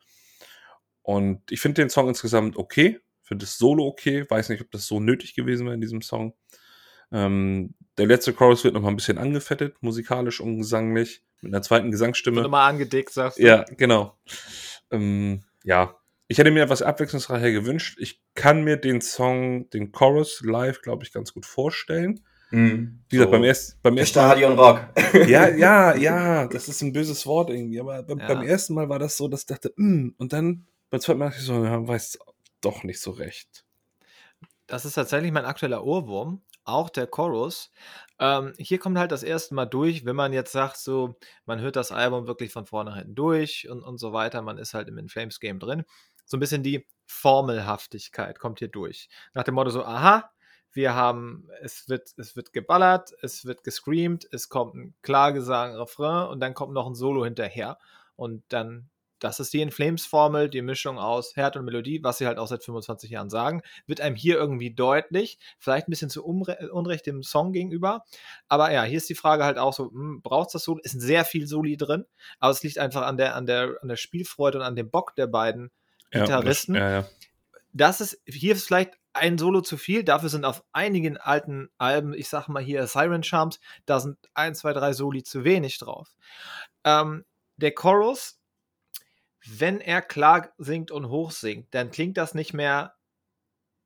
Und 1.03 1.51
ich 1.51 1.61
finde 1.61 1.83
den 1.83 1.91
Song 1.91 2.09
insgesamt 2.09 2.59
okay, 2.59 3.01
finde 3.23 3.47
das 3.47 3.57
Solo 3.57 3.87
okay, 3.87 4.29
weiß 4.29 4.51
nicht, 4.51 4.61
ob 4.61 4.71
das 4.71 4.87
so 4.87 5.01
nötig 5.01 5.35
gewesen 5.35 5.65
wäre 5.65 5.75
in 5.75 5.81
diesem 5.81 6.03
Song. 6.03 6.35
Ähm, 7.11 7.75
der 7.97 8.07
letzte 8.07 8.35
Chorus 8.35 8.65
wird 8.65 8.75
nochmal 8.75 8.93
ein 8.93 8.97
bisschen 8.97 9.19
angefettet, 9.19 9.83
musikalisch 9.83 10.41
und 10.41 10.59
gesanglich, 10.59 11.23
mit 11.41 11.55
einer 11.55 11.63
zweiten 11.63 11.91
Gesangsstimme. 11.91 12.43
Nochmal 12.43 12.71
angedickt, 12.71 13.11
sagst 13.11 13.39
du? 13.39 13.43
Ja, 13.43 13.65
genau. 13.77 14.19
Ähm, 14.91 15.45
ja, 15.65 15.97
ich 16.29 16.39
hätte 16.39 16.53
mir 16.53 16.63
etwas 16.63 16.83
abwechslungsreicher 16.83 17.51
gewünscht. 17.51 17.99
Ich 18.01 18.23
kann 18.35 18.63
mir 18.63 18.77
den 18.77 19.01
Song, 19.01 19.69
den 19.71 19.91
Chorus 19.91 20.43
live, 20.45 20.81
glaube 20.81 21.03
ich, 21.03 21.13
ganz 21.13 21.35
gut 21.35 21.45
vorstellen. 21.45 22.21
Mhm. 22.51 23.01
Wie 23.09 23.17
gesagt, 23.17 23.31
so 23.31 23.33
beim, 23.33 23.45
erst, 23.45 23.83
beim 23.83 23.97
ersten 23.97 24.13
Stadion 24.13 24.59
Rock. 24.59 24.81
Ja, 25.27 25.49
ja, 25.57 25.97
ja, 25.97 26.47
das 26.47 26.69
ist 26.69 26.83
ein 26.83 26.93
böses 26.93 27.27
Wort 27.27 27.51
irgendwie. 27.51 27.81
Aber 27.81 28.03
beim, 28.03 28.19
ja. 28.19 28.29
beim 28.29 28.43
ersten 28.43 28.75
Mal 28.75 28.89
war 28.89 28.99
das 28.99 29.17
so, 29.17 29.27
dass 29.27 29.41
ich 29.41 29.47
dachte, 29.47 29.73
mm, 29.77 30.15
und 30.19 30.33
dann 30.33 30.67
beim 30.91 31.01
zweiten 31.01 31.19
Mal 31.19 31.27
dachte 31.27 31.41
ich 31.41 31.47
so, 31.47 31.65
ja, 31.65 31.87
weiß 31.87 32.19
doch 32.61 32.85
nicht 32.85 33.01
so 33.01 33.11
recht. 33.11 33.65
Das 34.67 34.85
ist 34.85 34.95
tatsächlich 34.95 35.33
mein 35.33 35.45
aktueller 35.45 35.85
Ohrwurm 35.85 36.43
auch 36.73 36.91
der 36.91 37.07
Chorus. 37.07 37.73
Ähm, 38.19 38.53
hier 38.59 38.79
kommt 38.79 38.99
halt 38.99 39.13
das 39.13 39.23
erste 39.23 39.55
Mal 39.55 39.67
durch, 39.67 40.05
wenn 40.05 40.17
man 40.17 40.33
jetzt 40.33 40.53
sagt, 40.53 40.77
so, 40.77 41.17
man 41.47 41.61
hört 41.61 41.77
das 41.77 41.93
Album 41.93 42.27
wirklich 42.27 42.53
von 42.53 42.67
vorne 42.67 42.95
hinten 42.95 43.15
durch 43.15 43.69
und, 43.69 43.83
und 43.83 43.99
so 43.99 44.13
weiter, 44.13 44.43
man 44.43 44.59
ist 44.59 44.75
halt 44.75 44.89
im 44.89 44.99
In 44.99 45.09
Flames 45.09 45.41
Game 45.41 45.59
drin. 45.59 45.85
So 46.27 46.37
ein 46.37 46.41
bisschen 46.41 46.63
die 46.63 46.87
Formelhaftigkeit 47.07 48.39
kommt 48.39 48.61
hier 48.61 48.69
durch. 48.69 49.09
Nach 49.35 49.43
dem 49.43 49.55
Motto 49.55 49.71
so, 49.71 49.85
aha, 49.85 50.31
wir 50.73 50.95
haben, 50.95 51.49
es 51.61 51.89
wird, 51.89 52.11
es 52.17 52.37
wird 52.37 52.53
geballert, 52.53 53.13
es 53.23 53.45
wird 53.45 53.65
gescreamt, 53.65 54.29
es 54.31 54.49
kommt 54.49 54.75
ein 54.75 54.95
Klagesang, 55.03 55.75
Refrain 55.75 56.29
und 56.29 56.41
dann 56.41 56.55
kommt 56.55 56.73
noch 56.73 56.87
ein 56.87 56.95
Solo 56.95 57.25
hinterher. 57.25 57.79
Und 58.15 58.45
dann 58.51 58.91
das 59.21 59.39
ist 59.39 59.53
die 59.53 59.61
In 59.61 59.71
Flames 59.71 60.05
Formel, 60.07 60.49
die 60.49 60.63
Mischung 60.63 60.99
aus 60.99 61.37
Herd 61.37 61.57
und 61.57 61.65
Melodie, 61.65 62.03
was 62.03 62.19
sie 62.19 62.27
halt 62.27 62.39
auch 62.39 62.47
seit 62.47 62.65
25 62.65 63.11
Jahren 63.11 63.31
sagen, 63.31 63.63
wird 63.87 64.01
einem 64.01 64.17
hier 64.17 64.37
irgendwie 64.37 64.75
deutlich, 64.75 65.39
vielleicht 65.59 65.87
ein 65.87 65.91
bisschen 65.91 66.11
zu 66.11 66.25
Unrecht 66.25 67.07
dem 67.07 67.23
Song 67.23 67.53
gegenüber, 67.53 68.05
aber 68.49 68.73
ja, 68.73 68.83
hier 68.83 68.97
ist 68.97 69.09
die 69.09 69.15
Frage 69.15 69.45
halt 69.45 69.59
auch 69.59 69.73
so, 69.73 69.91
hm, 69.91 70.23
braucht 70.23 70.55
das 70.55 70.65
Solo? 70.65 70.81
Es 70.83 70.93
sind 70.93 71.01
sehr 71.01 71.25
viel 71.25 71.47
Soli 71.47 71.77
drin, 71.77 72.07
aber 72.39 72.53
es 72.53 72.63
liegt 72.63 72.79
einfach 72.79 73.03
an 73.03 73.17
der, 73.17 73.37
an 73.37 73.47
der, 73.47 73.77
an 73.83 73.89
der 73.89 73.97
Spielfreude 73.97 74.59
und 74.59 74.65
an 74.65 74.77
dem 74.77 74.91
Bock 74.91 75.15
der 75.15 75.27
beiden 75.27 75.71
ja, 76.13 76.23
Gitarristen. 76.23 76.75
Das, 76.75 76.83
ja, 76.83 76.91
ja. 76.91 77.09
das 77.73 78.01
ist, 78.01 78.21
hier 78.27 78.55
ist 78.55 78.67
vielleicht 78.67 78.95
ein 79.13 79.39
Solo 79.39 79.61
zu 79.61 79.77
viel, 79.77 80.05
dafür 80.05 80.29
sind 80.29 80.45
auf 80.45 80.63
einigen 80.73 81.17
alten 81.17 81.69
Alben, 81.79 82.15
ich 82.15 82.29
sag 82.29 82.49
mal 82.49 82.63
hier 82.63 82.87
Siren 82.87 83.23
Charms, 83.23 83.61
da 83.85 84.01
sind 84.01 84.17
ein, 84.35 84.55
zwei, 84.55 84.73
drei 84.73 84.93
Soli 84.93 85.23
zu 85.23 85.45
wenig 85.45 85.79
drauf. 85.79 86.15
Ähm, 86.85 87.25
der 87.57 87.73
Chorus 87.73 88.40
wenn 89.47 89.81
er 89.81 90.03
klar 90.03 90.53
singt 90.59 90.91
und 90.91 91.09
hoch 91.09 91.31
singt, 91.31 91.75
dann 91.75 91.91
klingt 91.91 92.17
das 92.17 92.35
nicht 92.35 92.53
mehr 92.53 92.95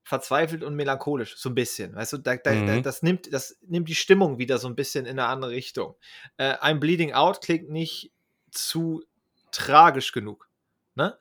verzweifelt 0.03 0.63
und 0.63 0.75
melancholisch, 0.75 1.37
so 1.37 1.49
ein 1.49 1.55
bisschen. 1.55 1.95
Weißt 1.95 2.13
du, 2.13 2.19
da, 2.19 2.37
da, 2.37 2.53
mhm. 2.53 2.83
das, 2.83 3.03
nimmt, 3.03 3.33
das 3.33 3.57
nimmt 3.63 3.89
die 3.89 3.95
Stimmung 3.95 4.39
wieder 4.39 4.59
so 4.59 4.69
ein 4.69 4.77
bisschen 4.77 5.07
in 5.07 5.19
eine 5.19 5.29
andere 5.29 5.53
Richtung. 5.53 5.95
Äh, 6.37 6.57
ein 6.61 6.79
Bleeding 6.79 7.13
Out 7.15 7.41
klingt 7.41 7.71
nicht 7.71 8.13
zu 8.51 9.03
tragisch 9.51 10.13
genug. 10.13 10.49
Ne? 10.95 11.17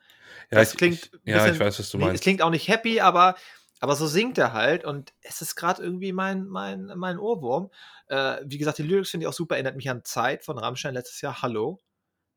Ja, 0.50 0.58
das 0.58 0.72
ich, 0.72 0.78
klingt. 0.78 0.96
Ich, 0.96 1.10
ja, 1.24 1.38
bisschen, 1.38 1.54
ich 1.54 1.60
weiß, 1.60 1.78
was 1.78 1.90
du 1.90 1.98
meinst. 1.98 2.16
Es 2.16 2.20
klingt 2.20 2.42
auch 2.42 2.50
nicht 2.50 2.68
happy, 2.68 3.00
aber, 3.00 3.36
aber 3.80 3.96
so 3.96 4.06
singt 4.06 4.36
er 4.36 4.52
halt 4.52 4.84
und 4.84 5.14
es 5.22 5.40
ist 5.40 5.56
gerade 5.56 5.82
irgendwie 5.82 6.12
mein, 6.12 6.46
mein, 6.46 6.92
mein 6.96 7.18
Ohrwurm. 7.18 7.70
Äh, 8.08 8.42
wie 8.44 8.58
gesagt, 8.58 8.78
die 8.78 8.82
Lyrics 8.82 9.10
finde 9.10 9.24
ich 9.24 9.28
auch 9.28 9.34
super, 9.34 9.54
erinnert 9.54 9.76
mich 9.76 9.88
an 9.88 10.04
Zeit 10.04 10.44
von 10.44 10.58
Rammstein 10.58 10.92
letztes 10.92 11.22
Jahr. 11.22 11.40
Hallo 11.40 11.80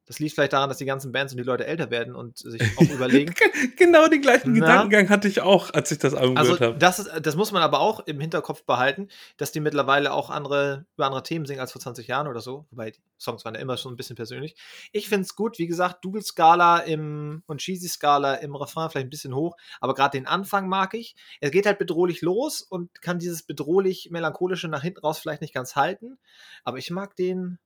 Das 0.07 0.19
liegt 0.19 0.33
vielleicht 0.35 0.53
daran, 0.53 0.69
dass 0.69 0.77
die 0.77 0.85
ganzen 0.85 1.11
Bands 1.11 1.33
und 1.33 1.37
die 1.37 1.43
Leute 1.43 1.67
älter 1.67 1.91
werden 1.91 2.15
und 2.15 2.37
sich 2.37 2.61
auch 2.77 2.81
überlegen. 2.89 3.33
genau 3.75 4.07
den 4.07 4.21
gleichen 4.21 4.53
Na? 4.53 4.59
Gedankengang 4.59 5.09
hatte 5.09 5.27
ich 5.27 5.41
auch, 5.41 5.73
als 5.73 5.91
ich 5.91 5.99
das 5.99 6.13
Album 6.13 6.37
Also 6.37 6.53
gehört 6.53 6.69
habe. 6.69 6.79
das, 6.79 6.99
ist, 6.99 7.11
das 7.21 7.35
muss 7.35 7.51
man 7.51 7.61
aber 7.61 7.79
auch 7.81 7.99
im 8.07 8.19
Hinterkopf 8.19 8.63
behalten, 8.63 9.09
dass 9.37 9.51
die 9.51 9.59
mittlerweile 9.59 10.13
auch 10.13 10.29
andere, 10.29 10.85
über 10.95 11.05
andere 11.05 11.23
Themen 11.23 11.45
singen 11.45 11.59
als 11.59 11.73
vor 11.73 11.81
20 11.81 12.07
Jahren 12.07 12.27
oder 12.27 12.39
so. 12.39 12.65
Wobei 12.71 12.91
die 12.91 12.99
Songs 13.19 13.43
waren 13.45 13.55
ja 13.55 13.61
immer 13.61 13.77
schon 13.77 13.93
ein 13.93 13.97
bisschen 13.97 14.15
persönlich. 14.15 14.55
Ich 14.91 15.09
finde 15.09 15.23
es 15.23 15.35
gut, 15.35 15.57
wie 15.59 15.67
gesagt, 15.67 16.05
Double-Skala 16.05 16.79
im 16.79 17.43
und 17.47 17.59
Cheesy-Skala 17.59 18.35
im 18.35 18.55
Refrain 18.55 18.89
vielleicht 18.89 19.07
ein 19.07 19.09
bisschen 19.09 19.35
hoch, 19.35 19.57
aber 19.81 19.93
gerade 19.93 20.17
den 20.17 20.27
Anfang 20.27 20.69
mag 20.69 20.93
ich. 20.93 21.15
Es 21.41 21.51
geht 21.51 21.65
halt 21.65 21.79
bedrohlich 21.79 22.21
los 22.21 22.61
und 22.61 23.01
kann 23.01 23.19
dieses 23.19 23.43
bedrohlich-melancholische 23.43 24.67
nach 24.67 24.81
hinten 24.83 24.99
raus 24.99 25.19
vielleicht 25.19 25.41
nicht 25.41 25.53
ganz 25.53 25.75
halten. 25.75 26.17
Aber 26.63 26.77
ich 26.77 26.91
mag 26.91 27.15
den, 27.15 27.59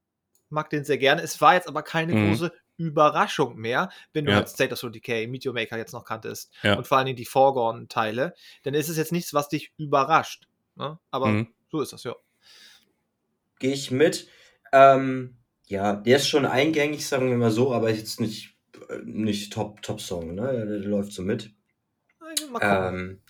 mag 0.51 0.69
den 0.69 0.83
sehr 0.83 0.97
gerne. 0.97 1.21
Es 1.21 1.41
war 1.41 1.53
jetzt 1.55 1.67
aber 1.67 1.83
keine 1.83 2.13
Mhm. 2.13 2.27
große 2.29 2.51
Überraschung 2.77 3.55
mehr, 3.57 3.89
wenn 4.13 4.25
du 4.25 4.31
Ja. 4.31 4.37
halt 4.37 4.49
State 4.49 4.73
of 4.73 4.79
Soul 4.79 4.91
Decay, 4.91 5.27
Meteor 5.27 5.53
Maker 5.53 5.77
jetzt 5.77 5.93
noch 5.93 6.05
kanntest 6.05 6.51
Ja. 6.63 6.75
und 6.75 6.87
vor 6.87 6.97
allen 6.97 7.05
Dingen 7.05 7.17
die 7.17 7.25
Foregone-Teile, 7.25 8.33
dann 8.63 8.73
ist 8.73 8.89
es 8.89 8.97
jetzt 8.97 9.11
nichts, 9.11 9.33
was 9.33 9.49
dich 9.49 9.71
überrascht. 9.77 10.47
Ne? 10.75 10.97
Aber 11.11 11.27
Mhm. 11.27 11.47
so 11.71 11.81
ist 11.81 11.93
das, 11.93 12.03
ja. 12.03 12.15
Gehe 13.59 13.73
ich 13.73 13.91
mit. 13.91 14.27
Ähm, 14.73 15.37
ja, 15.67 15.95
der 15.95 16.17
ist 16.17 16.27
schon 16.27 16.45
eingängig, 16.45 17.07
sagen 17.07 17.29
wir 17.29 17.37
mal 17.37 17.51
so, 17.51 17.73
aber 17.73 17.89
jetzt 17.91 18.19
nicht, 18.19 18.55
äh, 18.89 18.97
nicht 19.03 19.53
Top, 19.53 19.81
Top-Song, 19.81 20.33
ne? 20.33 20.51
Der, 20.51 20.65
der 20.65 20.79
läuft 20.79 21.11
so 21.13 21.21
mit. 21.21 21.51
Mal 22.19 22.59
gucken. 22.59 22.61
Ähm, 22.61 23.21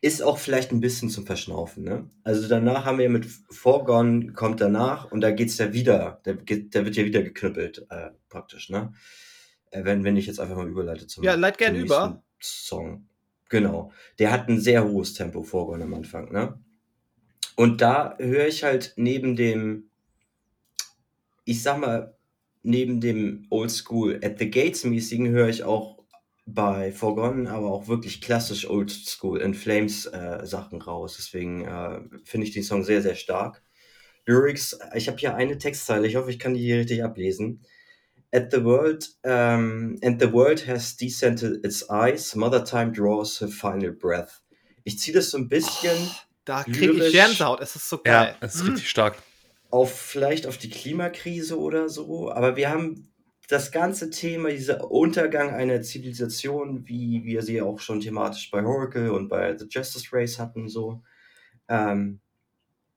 ist 0.00 0.22
auch 0.22 0.38
vielleicht 0.38 0.70
ein 0.70 0.80
bisschen 0.80 1.10
zum 1.10 1.26
Verschnaufen, 1.26 1.82
ne? 1.82 2.08
Also 2.22 2.48
danach 2.48 2.84
haben 2.84 2.98
wir 2.98 3.08
mit 3.08 3.26
Foregone, 3.50 4.32
kommt 4.32 4.60
danach 4.60 5.10
und 5.10 5.20
da 5.20 5.30
geht's 5.32 5.58
ja 5.58 5.72
wieder, 5.72 6.20
da, 6.22 6.34
da 6.34 6.84
wird 6.84 6.96
ja 6.96 7.04
wieder 7.04 7.22
geknüppelt, 7.22 7.86
äh, 7.90 8.10
praktisch, 8.28 8.70
ne? 8.70 8.92
Äh, 9.70 9.84
wenn, 9.84 10.04
wenn 10.04 10.16
ich 10.16 10.26
jetzt 10.26 10.38
einfach 10.38 10.56
mal 10.56 10.68
überleite 10.68 11.06
zum, 11.06 11.24
Ja, 11.24 11.34
leit 11.34 11.58
gern 11.58 11.74
über. 11.74 12.22
Song. 12.40 13.08
Genau. 13.48 13.92
Der 14.18 14.30
hat 14.30 14.48
ein 14.48 14.60
sehr 14.60 14.84
hohes 14.84 15.14
Tempo, 15.14 15.42
Foregone 15.42 15.84
am 15.84 15.94
Anfang, 15.94 16.30
ne? 16.32 16.60
Und 17.56 17.80
da 17.80 18.16
höre 18.18 18.46
ich 18.46 18.62
halt 18.62 18.92
neben 18.96 19.34
dem, 19.34 19.90
ich 21.44 21.62
sag 21.62 21.80
mal, 21.80 22.16
neben 22.62 23.00
dem 23.00 23.46
Oldschool 23.50 24.20
at 24.22 24.38
the 24.38 24.48
Gates 24.48 24.84
mäßigen 24.84 25.28
höre 25.30 25.48
ich 25.48 25.64
auch 25.64 25.97
bei 26.54 26.92
Forgotten, 26.92 27.46
aber 27.46 27.70
auch 27.70 27.88
wirklich 27.88 28.20
klassisch 28.20 28.68
Oldschool 28.68 29.40
in 29.40 29.54
Flames 29.54 30.06
äh, 30.06 30.40
Sachen 30.44 30.80
raus. 30.80 31.16
Deswegen 31.18 31.64
äh, 31.64 32.00
finde 32.24 32.46
ich 32.46 32.52
den 32.54 32.62
Song 32.62 32.84
sehr, 32.84 33.02
sehr 33.02 33.14
stark. 33.14 33.62
Lyrics, 34.26 34.78
ich 34.94 35.08
habe 35.08 35.18
hier 35.18 35.34
eine 35.34 35.58
Textzeile, 35.58 36.06
ich 36.06 36.16
hoffe, 36.16 36.30
ich 36.30 36.38
kann 36.38 36.54
die 36.54 36.60
hier 36.60 36.78
richtig 36.78 37.02
ablesen. 37.04 37.62
At 38.30 38.50
the 38.52 38.62
world, 38.62 39.08
um, 39.22 39.98
and 40.02 40.20
the 40.20 40.30
world 40.32 40.66
has 40.66 40.96
descended 40.96 41.64
its 41.64 41.88
eyes, 41.88 42.34
Mother 42.34 42.62
Time 42.64 42.92
draws 42.92 43.40
her 43.40 43.48
final 43.48 43.90
breath. 43.92 44.42
Ich 44.84 44.98
ziehe 44.98 45.14
das 45.16 45.30
so 45.30 45.38
ein 45.38 45.48
bisschen 45.48 46.10
Da 46.44 46.64
kriege 46.64 46.92
ich 46.92 47.12
Gänsehaut. 47.12 47.60
Es 47.60 47.76
ist 47.76 47.88
so 47.88 47.96
Ja, 48.06 48.24
geil. 48.24 48.36
es 48.40 48.54
ist 48.54 48.60
Hm. 48.62 48.68
richtig 48.68 48.88
stark. 48.90 49.16
auf 49.70 49.94
vielleicht 49.94 50.46
auf 50.46 50.56
die 50.56 50.70
Klimakrise 50.70 51.58
oder 51.58 51.88
so, 51.90 52.30
aber 52.32 52.56
wir 52.56 52.70
haben 52.70 53.08
das 53.48 53.72
ganze 53.72 54.10
Thema, 54.10 54.50
dieser 54.50 54.90
Untergang 54.90 55.54
einer 55.54 55.80
Zivilisation, 55.82 56.86
wie 56.86 57.24
wir 57.24 57.42
sie 57.42 57.60
auch 57.62 57.80
schon 57.80 58.00
thematisch 58.00 58.50
bei 58.50 58.62
Oracle 58.64 59.10
und 59.10 59.28
bei 59.28 59.56
The 59.56 59.66
Justice 59.68 60.08
Race 60.12 60.38
hatten, 60.38 60.68
so. 60.68 61.02
Ähm, 61.68 62.20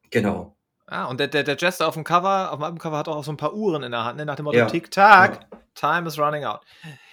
genau. 0.10 0.56
Ah, 0.88 1.06
und 1.06 1.20
der, 1.22 1.28
der, 1.30 1.44
der 1.44 1.56
Jester 1.58 1.88
auf 1.88 1.94
dem 1.94 2.04
Cover, 2.04 2.52
auf 2.52 2.58
dem 2.60 2.64
Albumcover 2.64 2.98
hat 2.98 3.08
auch 3.08 3.24
so 3.24 3.32
ein 3.32 3.38
paar 3.38 3.54
Uhren 3.54 3.82
in 3.84 3.92
der 3.92 4.04
Hand, 4.04 4.18
ne? 4.18 4.26
nach 4.26 4.36
dem 4.36 4.44
Motto 4.44 4.58
Ja. 4.58 4.66
Tick-Tack, 4.66 5.48
time 5.74 6.06
is 6.08 6.20
running 6.20 6.44
out. 6.44 6.60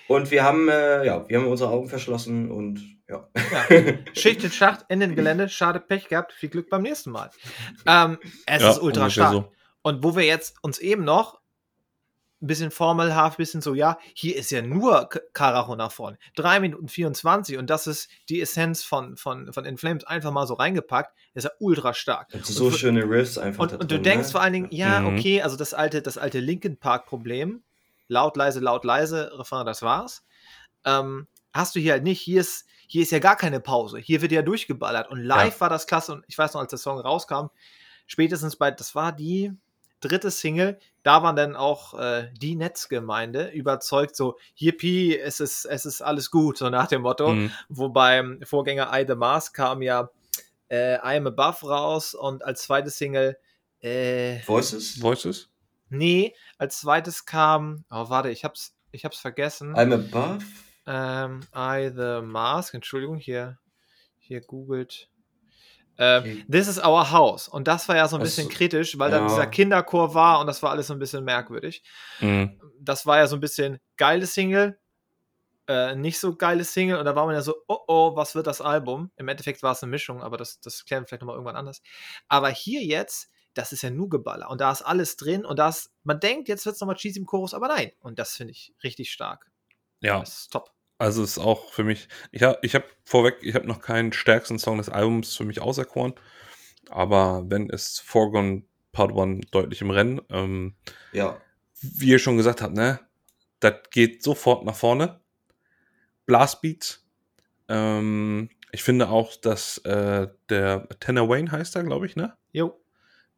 Und 0.09 0.30
wir 0.32 0.43
haben, 0.43 0.68
äh, 0.68 1.05
ja, 1.05 1.28
wir 1.28 1.39
haben 1.39 1.47
unsere 1.47 1.70
Augen 1.70 1.89
verschlossen 1.89 2.51
und 2.51 2.80
ja. 3.09 3.28
Ja. 3.70 3.93
Schicht 4.14 4.43
in 4.43 4.51
Schacht, 4.51 4.84
in 4.89 4.99
den 5.01 5.14
Gelände, 5.14 5.49
schade 5.49 5.78
Pech 5.80 6.09
gehabt, 6.09 6.32
viel 6.32 6.49
Glück 6.49 6.68
beim 6.70 6.82
nächsten 6.82 7.11
Mal. 7.11 7.30
Ähm, 7.86 8.18
es 8.47 8.62
Ja, 8.62 8.70
ist 8.70 8.82
ultra 8.82 9.09
stark. 9.11 9.32
so. 9.32 9.53
Und 9.82 10.03
wo 10.03 10.16
wir 10.16 10.24
jetzt 10.24 10.57
uns 10.62 10.78
eben 10.78 11.05
noch 11.05 11.38
ein 12.41 12.47
bisschen 12.47 12.70
formelhaft, 12.70 13.36
ein 13.39 13.43
bisschen 13.43 13.61
so, 13.61 13.74
ja, 13.74 13.99
hier 14.14 14.36
ist 14.36 14.51
ja 14.51 14.62
nur 14.62 15.09
Karacho 15.32 15.74
nach 15.74 15.91
vorne. 15.91 16.18
3 16.36 16.61
Minuten 16.61 16.86
24 16.89 17.59
und 17.59 17.68
das 17.68 17.86
ist 17.89 18.09
die 18.28 18.41
Essenz 18.41 18.84
von, 18.84 19.16
von, 19.16 19.53
von 19.53 19.64
In 19.64 19.76
Flames 19.76 20.05
einfach 20.05 20.30
mal 20.30 20.47
so 20.47 20.55
reingepackt. 20.55 21.12
ist 21.34 21.45
ja 21.45 21.51
ultra 21.59 21.95
stark. 21.95 22.28
Und 22.32 22.47
so 22.47 22.66
Und- 22.66 22.76
schöne 22.76 23.03
Riffs 23.09 23.39
einfach. 23.39 23.62
Und, 23.64 23.72
da 23.72 23.76
und 23.78 23.91
du 23.91 23.97
drin, 23.97 24.03
denkst 24.05 24.28
ne? 24.28 24.32
vor 24.32 24.41
allen 24.41 24.53
Dingen, 24.53 24.68
ja, 24.70 25.01
Mhm. 25.01 25.18
okay, 25.18 25.43
also 25.43 25.57
das 25.57 25.74
alte, 25.74 26.01
das 26.01 26.16
alte 26.16 26.39
Linkin 26.39 26.76
Park 26.76 27.07
Problem, 27.07 27.62
laut, 28.07 28.36
leise, 28.36 28.61
laut, 28.61 28.84
leise, 28.84 29.32
Refrain, 29.36 29.66
das 29.66 29.82
war's. 29.82 30.24
Ähm, 30.84 31.26
hast 31.53 31.74
du 31.74 31.80
hier 31.80 31.93
halt 31.93 32.05
nicht, 32.05 32.20
hier 32.20 32.41
ist, 32.41 32.66
hier 32.86 33.03
ist 33.03 33.11
ja 33.11 33.18
gar 33.18 33.36
keine 33.36 33.59
Pause, 33.61 33.99
hier 33.99 34.22
wird 34.22 34.30
ja 34.32 34.43
durchgeballert 34.43 35.11
und 35.11 35.18
live 35.22 35.61
war 35.61 35.68
das 35.68 35.86
klasse 35.89 36.12
und 36.12 36.24
ich 36.28 36.39
weiß 36.39 36.55
noch, 36.55 36.61
als 36.61 36.70
der 36.70 36.78
Song 36.78 36.99
rauskam, 37.01 37.47
spätestens 38.07 38.57
bei, 38.57 38.70
das 38.70 38.95
war 38.95 39.11
die 39.12 39.53
dritte 40.01 40.30
Single, 40.30 40.78
da 41.03 41.22
waren 41.22 41.36
dann 41.36 41.57
auch 41.57 41.99
äh, 41.99 42.30
die 42.34 42.55
Netzgemeinde 42.55 43.49
überzeugt, 43.51 44.16
so, 44.16 44.36
yippie, 44.57 45.18
es 45.18 45.40
ist, 45.40 45.64
es 45.64 45.84
ist 45.86 46.03
alles 46.03 46.30
gut, 46.30 46.59
so 46.59 46.68
nach 46.70 46.86
dem 46.86 47.03
Motto. 47.03 47.32
Mhm. 47.34 47.51
Wobei 47.68 48.18
im 48.18 48.42
Vorgänger 48.42 48.90
I 48.92 49.05
The 49.07 49.14
Mask 49.14 49.55
kam 49.55 49.82
ja 49.82 50.11
äh, 50.68 50.96
I 50.96 51.16
Am 51.16 51.26
Above 51.26 51.66
raus 51.66 52.14
und 52.14 52.44
als 52.44 52.62
zweite 52.62 52.90
Single, 52.90 53.38
äh, 53.80 54.40
Voices? 54.46 55.01
Voices? 55.01 55.49
nee, 55.90 56.34
als 56.59 56.80
zweites 56.80 57.24
kam, 57.24 57.84
oh 57.90 58.09
warte, 58.11 58.30
ich 58.30 58.44
hab's, 58.44 58.74
ich 58.90 59.05
hab's 59.05 59.18
vergessen. 59.18 59.74
I'm 59.74 59.94
above? 59.94 60.44
Ähm, 60.86 61.40
I 61.55 61.90
The 61.94 62.20
Mask, 62.22 62.74
Entschuldigung, 62.74 63.18
hier, 63.18 63.59
hier 64.18 64.40
googelt. 64.40 65.11
Ähm, 65.99 66.22
Okay. 66.22 66.44
This 66.51 66.68
is 66.68 66.78
our 66.78 67.11
house. 67.11 67.49
Und 67.49 67.66
das 67.68 67.88
war 67.88 67.96
ja 67.96 68.07
so 68.09 68.16
ein 68.16 68.22
Ach 68.22 68.24
bisschen 68.24 68.49
kritisch, 68.49 68.99
weil 68.99 69.11
da 69.11 69.18
ja. 69.18 69.26
dieser 69.26 69.46
Kinderchor 69.46 70.14
war 70.14 70.40
und 70.40 70.46
das 70.46 70.62
war 70.62 70.70
alles 70.70 70.86
so 70.86 70.92
ein 70.94 70.99
bisschen 70.99 71.24
merkwürdig. 71.24 71.82
Mhm. 72.20 72.61
Das 72.80 73.05
war 73.05 73.18
ja 73.18 73.26
so 73.26 73.36
ein 73.36 73.40
bisschen 73.40 73.78
geile 73.96 74.26
Single, 74.26 74.78
äh, 75.66 75.94
nicht 75.96 76.18
so 76.20 76.36
geile 76.36 76.64
Single 76.64 76.99
und 76.99 77.05
da 77.05 77.14
war 77.16 77.26
man 77.26 77.34
ja 77.34 77.42
so, 77.42 77.57
oh 77.66 77.78
oh, 77.88 78.16
was 78.16 78.34
wird 78.34 78.46
das 78.46 78.61
Album? 78.61 79.11
Im 79.16 79.28
Endeffekt 79.28 79.62
war 79.62 79.72
es 79.72 79.82
eine 79.82 79.90
Mischung, 79.90 80.22
aber 80.22 80.36
das, 80.36 80.61
das 80.61 80.84
klären 80.84 81.03
wir 81.03 81.09
vielleicht 81.09 81.22
nochmal 81.22 81.34
irgendwann 81.34 81.57
anders. 81.57 81.82
Aber 82.28 82.49
hier 82.49 82.82
jetzt, 82.82 83.30
das 83.55 83.72
ist 83.72 83.82
ja 83.82 83.90
nur 83.90 84.09
Geballer 84.09 84.51
und 84.51 84.61
da 84.61 84.70
ist 84.70 84.82
alles 84.82 85.16
drin 85.16 85.44
und 85.44 85.59
da 85.59 85.68
ist, 85.70 85.90
man 86.05 86.20
denkt, 86.20 86.49
jetzt 86.49 86.64
wird 86.64 86.76
es 86.76 86.80
nochmal 86.80 86.96
cheesy 86.96 87.18
im 87.18 87.26
Chorus, 87.26 87.55
aber 87.55 87.68
nein. 87.68 87.90
Und 88.01 88.18
das 88.20 88.36
finde 88.36 88.53
ich 88.53 88.72
richtig 88.84 89.11
stark. 89.11 89.51
Ja, 90.01 90.20
Das 90.20 90.42
ist 90.42 90.53
top. 90.53 90.70
Also 90.99 91.22
ist 91.22 91.38
auch 91.38 91.72
für 91.72 91.84
mich. 91.84 92.09
Ich 92.32 92.42
habe 92.42 92.59
ich 92.62 92.74
hab 92.74 92.84
vorweg, 93.05 93.38
ich 93.42 93.55
habe 93.55 93.66
noch 93.66 93.80
keinen 93.80 94.12
stärksten 94.12 94.59
Song 94.59 94.78
des 94.78 94.88
Albums 94.88 95.36
für 95.36 95.44
mich 95.44 95.61
auserkoren. 95.61 96.14
Aber 96.90 97.44
wenn 97.49 97.70
es 97.70 97.99
Foregone 98.01 98.62
Part 98.92 99.12
1 99.16 99.51
deutlich 99.51 99.80
im 99.80 99.90
Rennen. 99.90 100.20
Ähm, 100.30 100.74
Ja. 101.12 101.40
wie 101.80 102.09
ihr 102.09 102.18
schon 102.18 102.36
gesagt 102.36 102.62
habt, 102.62 102.74
ne? 102.74 102.99
Das 103.61 103.74
geht 103.90 104.22
sofort 104.22 104.64
nach 104.64 104.74
vorne. 104.74 105.20
Blastbeats. 106.26 107.07
Ähm, 107.68 108.51
ich 108.72 108.82
finde 108.82 109.09
auch, 109.09 109.36
dass 109.36 109.78
äh, 109.78 110.28
der 110.49 110.88
Tanner 111.01 111.28
Wayne 111.28 111.51
heißt 111.51 111.76
er, 111.76 111.84
glaube 111.84 112.07
ich, 112.07 112.16
ne? 112.16 112.36
Jo. 112.53 112.80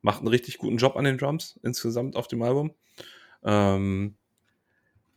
Macht 0.03 0.21
einen 0.21 0.29
richtig 0.29 0.59
guten 0.59 0.79
Job 0.79 0.97
an 0.97 1.05
den 1.05 1.19
Drums 1.19 1.59
insgesamt 1.63 2.17
auf 2.17 2.27
dem 2.27 2.43
Album. 2.43 2.75
Ähm, 3.45 4.17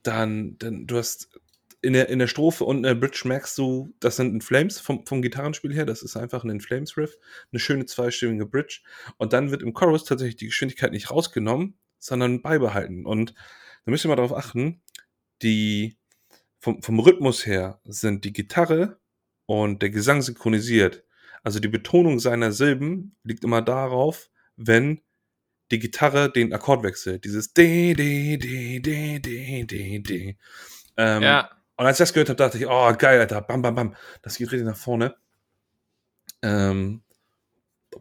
dann, 0.04 0.58
dann, 0.58 0.86
du 0.88 0.98
hast 0.98 1.30
in 1.84 1.94
der, 1.94 2.08
in 2.08 2.18
der 2.18 2.28
Strophe 2.28 2.64
und 2.64 2.78
in 2.78 2.84
der 2.84 2.96
Bridge 2.96 3.24
merkst 3.26 3.58
du, 3.58 3.94
das 4.00 4.16
sind 4.16 4.34
In 4.34 4.42
Flames 4.42 4.80
vom, 4.80 5.06
vom 5.06 5.22
Gitarrenspiel 5.22 5.74
her, 5.74 5.86
das 5.86 6.02
ist 6.02 6.16
einfach 6.16 6.44
ein 6.44 6.50
In 6.50 6.62
Flames 6.62 6.98
Riff, 6.98 7.18
eine 7.52 7.60
schöne 7.60 7.86
zweistimmige 7.86 8.46
Bridge. 8.46 8.80
Und 9.18 9.34
dann 9.34 9.52
wird 9.52 9.62
im 9.62 9.74
Chorus 9.74 10.06
tatsächlich 10.06 10.38
die 10.38 10.46
Geschwindigkeit 10.46 10.94
nicht 10.94 11.12
rausgenommen, 11.12 11.78
sondern 12.00 12.42
beibehalten. 12.42 13.06
Und 13.06 13.34
da 13.86 13.92
müsst 13.92 14.06
ihr 14.06 14.08
mal 14.08 14.16
darauf 14.16 14.34
achten, 14.34 14.82
die 15.42 15.98
vom, 16.58 16.82
vom 16.82 17.00
Rhythmus 17.00 17.46
her 17.46 17.82
sind 17.84 18.24
die 18.24 18.32
Gitarre 18.32 18.98
und 19.46 19.82
der 19.82 19.90
Gesang 19.90 20.22
synchronisiert. 20.22 21.04
Also 21.44 21.60
die 21.60 21.68
Betonung 21.68 22.20
seiner 22.20 22.54
Silben 22.54 23.18
liegt 23.24 23.44
immer 23.44 23.62
darauf, 23.62 24.30
wenn 24.56 25.02
die 25.70 25.80
Gitarre 25.80 26.32
den 26.32 26.54
Akkord 26.54 26.84
wechselt. 26.84 27.26
Dieses 27.26 27.52
D, 27.54 27.94
D, 27.94 28.38
D, 28.38 28.80
D, 28.80 29.20
D, 29.20 29.66
D, 29.66 30.00
D. 30.00 30.38
Ähm, 30.96 31.24
ja. 31.24 31.50
Und 31.84 31.88
als 31.88 31.98
ich 32.00 32.04
das 32.04 32.14
gehört 32.14 32.30
habe, 32.30 32.38
dachte 32.38 32.58
ich, 32.58 32.66
oh, 32.66 32.94
geil, 32.98 33.20
Alter, 33.20 33.42
bam, 33.42 33.62
bam, 33.62 33.76
bam. 33.76 33.96
Das 34.22 34.38
geht 34.38 34.50
richtig 34.54 34.66
nach 34.66 34.78
vorne. 34.78 35.16
Ähm, 36.42 37.02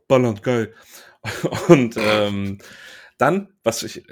ballernd, 0.06 0.44
geil. 0.44 0.72
Und 1.68 1.96
ähm, 1.98 2.58
dann, 3.18 3.48
was 3.64 3.82
ich 3.82 4.04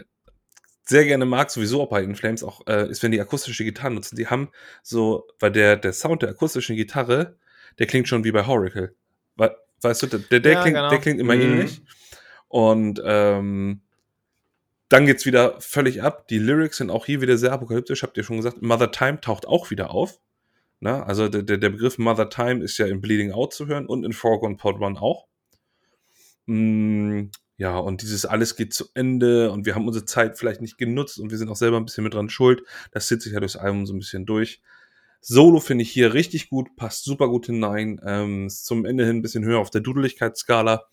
sehr 0.85 1.05
gerne 1.05 1.25
mag, 1.25 1.53
sowieso 1.53 1.83
auch 1.83 1.89
bei 1.91 2.03
In 2.03 2.16
Flames 2.16 2.43
auch, 2.43 2.66
äh, 2.66 2.91
ist, 2.91 3.05
wenn 3.05 3.12
die 3.12 3.21
akustische 3.21 3.62
Gitarre 3.62 3.93
nutzen. 3.93 4.16
Die 4.16 4.27
haben 4.27 4.51
so, 4.83 5.29
weil 5.39 5.53
der, 5.53 5.77
der 5.77 5.93
Sound 5.93 6.23
der 6.23 6.31
akustischen 6.31 6.75
Gitarre, 6.75 7.37
der 7.79 7.87
klingt 7.87 8.09
schon 8.09 8.25
wie 8.25 8.33
bei 8.33 8.45
Horacle. 8.45 8.97
We 9.37 9.57
weißt 9.83 10.03
du, 10.03 10.07
der, 10.18 10.41
der, 10.41 10.53
Ja, 10.53 10.62
klingt, 10.62 10.77
genau. 10.77 10.91
der 10.91 10.99
klingt 10.99 11.21
immer 11.21 11.37
Mhm. 11.37 11.43
ähnlich. 11.43 11.83
Und 12.49 13.01
ähm, 13.05 13.83
dann 14.91 15.07
geht's 15.07 15.24
wieder 15.24 15.59
völlig 15.61 16.03
ab. 16.03 16.28
Die 16.28 16.38
Lyrics 16.38 16.76
sind 16.78 16.91
auch 16.91 17.07
hier 17.07 17.22
wieder 17.22 17.38
sehr 17.38 17.53
apokalyptisch, 17.53 18.03
habt 18.03 18.16
ihr 18.16 18.24
schon 18.24 18.36
gesagt. 18.36 18.61
Mother 18.61 18.91
Time 18.91 19.20
taucht 19.20 19.47
auch 19.47 19.70
wieder 19.70 19.93
auf. 19.93 20.18
Na, 20.80 21.05
also 21.05 21.28
der, 21.28 21.43
der 21.43 21.70
Begriff 21.70 21.97
Mother 21.99 22.28
Time 22.28 22.62
ist 22.64 22.76
ja 22.76 22.86
in 22.86 23.01
Bleeding 23.01 23.32
Out 23.32 23.55
zu 23.55 23.66
hören 23.66 23.86
und 23.86 24.05
in 24.05 24.12
Foregone 24.12 24.57
Pod 24.57 24.80
One 24.80 25.01
auch. 25.01 25.26
Mm, 26.47 27.26
ja, 27.57 27.78
und 27.78 28.03
dieses 28.03 28.26
alles 28.26 28.57
geht 28.57 28.74
zu 28.74 28.86
Ende 28.95 29.53
und 29.53 29.64
wir 29.64 29.74
haben 29.74 29.86
unsere 29.86 30.07
Zeit 30.07 30.38
vielleicht 30.38 30.61
nicht 30.61 30.78
genutzt 30.78 31.18
und 31.20 31.30
wir 31.30 31.38
sind 31.38 31.51
auch 31.51 31.57
selber 31.57 31.76
ein 31.76 31.84
bisschen 31.84 32.03
mit 32.03 32.14
dran 32.14 32.30
schuld. 32.30 32.62
Das 32.91 33.07
sitzt 33.07 33.24
sich 33.24 33.34
ja 33.34 33.41
durchs 33.41 33.57
Album 33.57 33.86
so 33.86 33.93
ein 33.93 33.99
bisschen 33.99 34.26
durch. 34.26 34.61
Solo 35.20 35.61
finde 35.61 35.82
ich 35.82 35.93
hier 35.93 36.14
richtig 36.14 36.49
gut, 36.49 36.74
passt 36.76 37.05
super 37.05 37.28
gut 37.28 37.47
hinein. 37.47 38.01
Ähm, 38.05 38.49
zum 38.49 38.84
Ende 38.86 39.07
hin 39.07 39.18
ein 39.18 39.22
bisschen 39.22 39.45
höher 39.45 39.61
auf 39.61 39.70
der 39.70 39.82
Dudeligkeitsskala. 39.82 40.86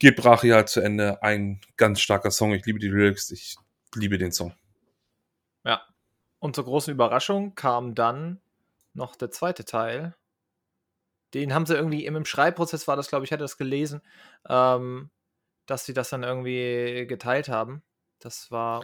Geht 0.00 0.16
brachial 0.16 0.66
zu 0.66 0.80
Ende. 0.80 1.22
Ein 1.22 1.60
ganz 1.76 2.00
starker 2.00 2.30
Song. 2.30 2.52
Ich 2.54 2.64
liebe 2.64 2.78
die 2.78 2.88
Lyrics. 2.88 3.30
Ich 3.30 3.56
liebe 3.94 4.16
den 4.16 4.32
Song. 4.32 4.54
Ja. 5.62 5.82
Und 6.38 6.56
zur 6.56 6.64
großen 6.64 6.92
Überraschung 6.92 7.54
kam 7.54 7.94
dann 7.94 8.40
noch 8.94 9.14
der 9.14 9.30
zweite 9.30 9.66
Teil. 9.66 10.16
Den 11.34 11.54
haben 11.54 11.66
sie 11.66 11.74
irgendwie 11.74 12.06
im 12.06 12.24
Schreibprozess 12.24 12.88
war 12.88 12.96
das, 12.96 13.08
glaube 13.08 13.26
ich, 13.26 13.30
hatte 13.30 13.44
das 13.44 13.58
gelesen, 13.58 14.00
ähm, 14.48 15.10
dass 15.66 15.84
sie 15.84 15.92
das 15.92 16.08
dann 16.08 16.22
irgendwie 16.22 17.06
geteilt 17.06 17.50
haben. 17.50 17.82
Das 18.20 18.50
war 18.50 18.82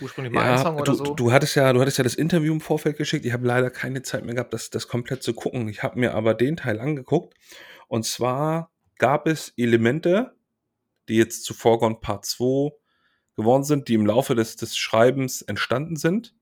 ursprünglich 0.00 0.32
mal 0.32 0.44
Ja, 0.44 0.52
ein 0.54 0.58
Song 0.58 0.76
oder 0.76 0.84
du, 0.84 0.94
so. 0.94 1.14
du 1.14 1.32
hattest 1.32 1.54
ja, 1.54 1.70
du 1.72 1.82
hattest 1.82 1.98
ja 1.98 2.04
das 2.04 2.14
Interview 2.14 2.54
im 2.54 2.62
Vorfeld 2.62 2.96
geschickt. 2.96 3.26
Ich 3.26 3.34
habe 3.34 3.46
leider 3.46 3.68
keine 3.68 4.00
Zeit 4.02 4.24
mehr 4.24 4.34
gehabt, 4.34 4.54
das, 4.54 4.70
das 4.70 4.88
komplett 4.88 5.22
zu 5.22 5.34
gucken. 5.34 5.68
Ich 5.68 5.82
habe 5.82 6.00
mir 6.00 6.14
aber 6.14 6.32
den 6.32 6.56
Teil 6.56 6.80
angeguckt. 6.80 7.34
Und 7.88 8.06
zwar 8.06 8.70
gab 9.00 9.26
es 9.26 9.52
Elemente, 9.56 10.36
die 11.08 11.16
jetzt 11.16 11.44
zu 11.44 11.54
Foregone 11.54 11.96
Part 11.96 12.24
2 12.26 12.70
geworden 13.34 13.64
sind, 13.64 13.88
die 13.88 13.94
im 13.94 14.06
Laufe 14.06 14.36
des, 14.36 14.54
des 14.54 14.76
Schreibens 14.76 15.42
entstanden 15.42 15.96
sind, 15.96 16.34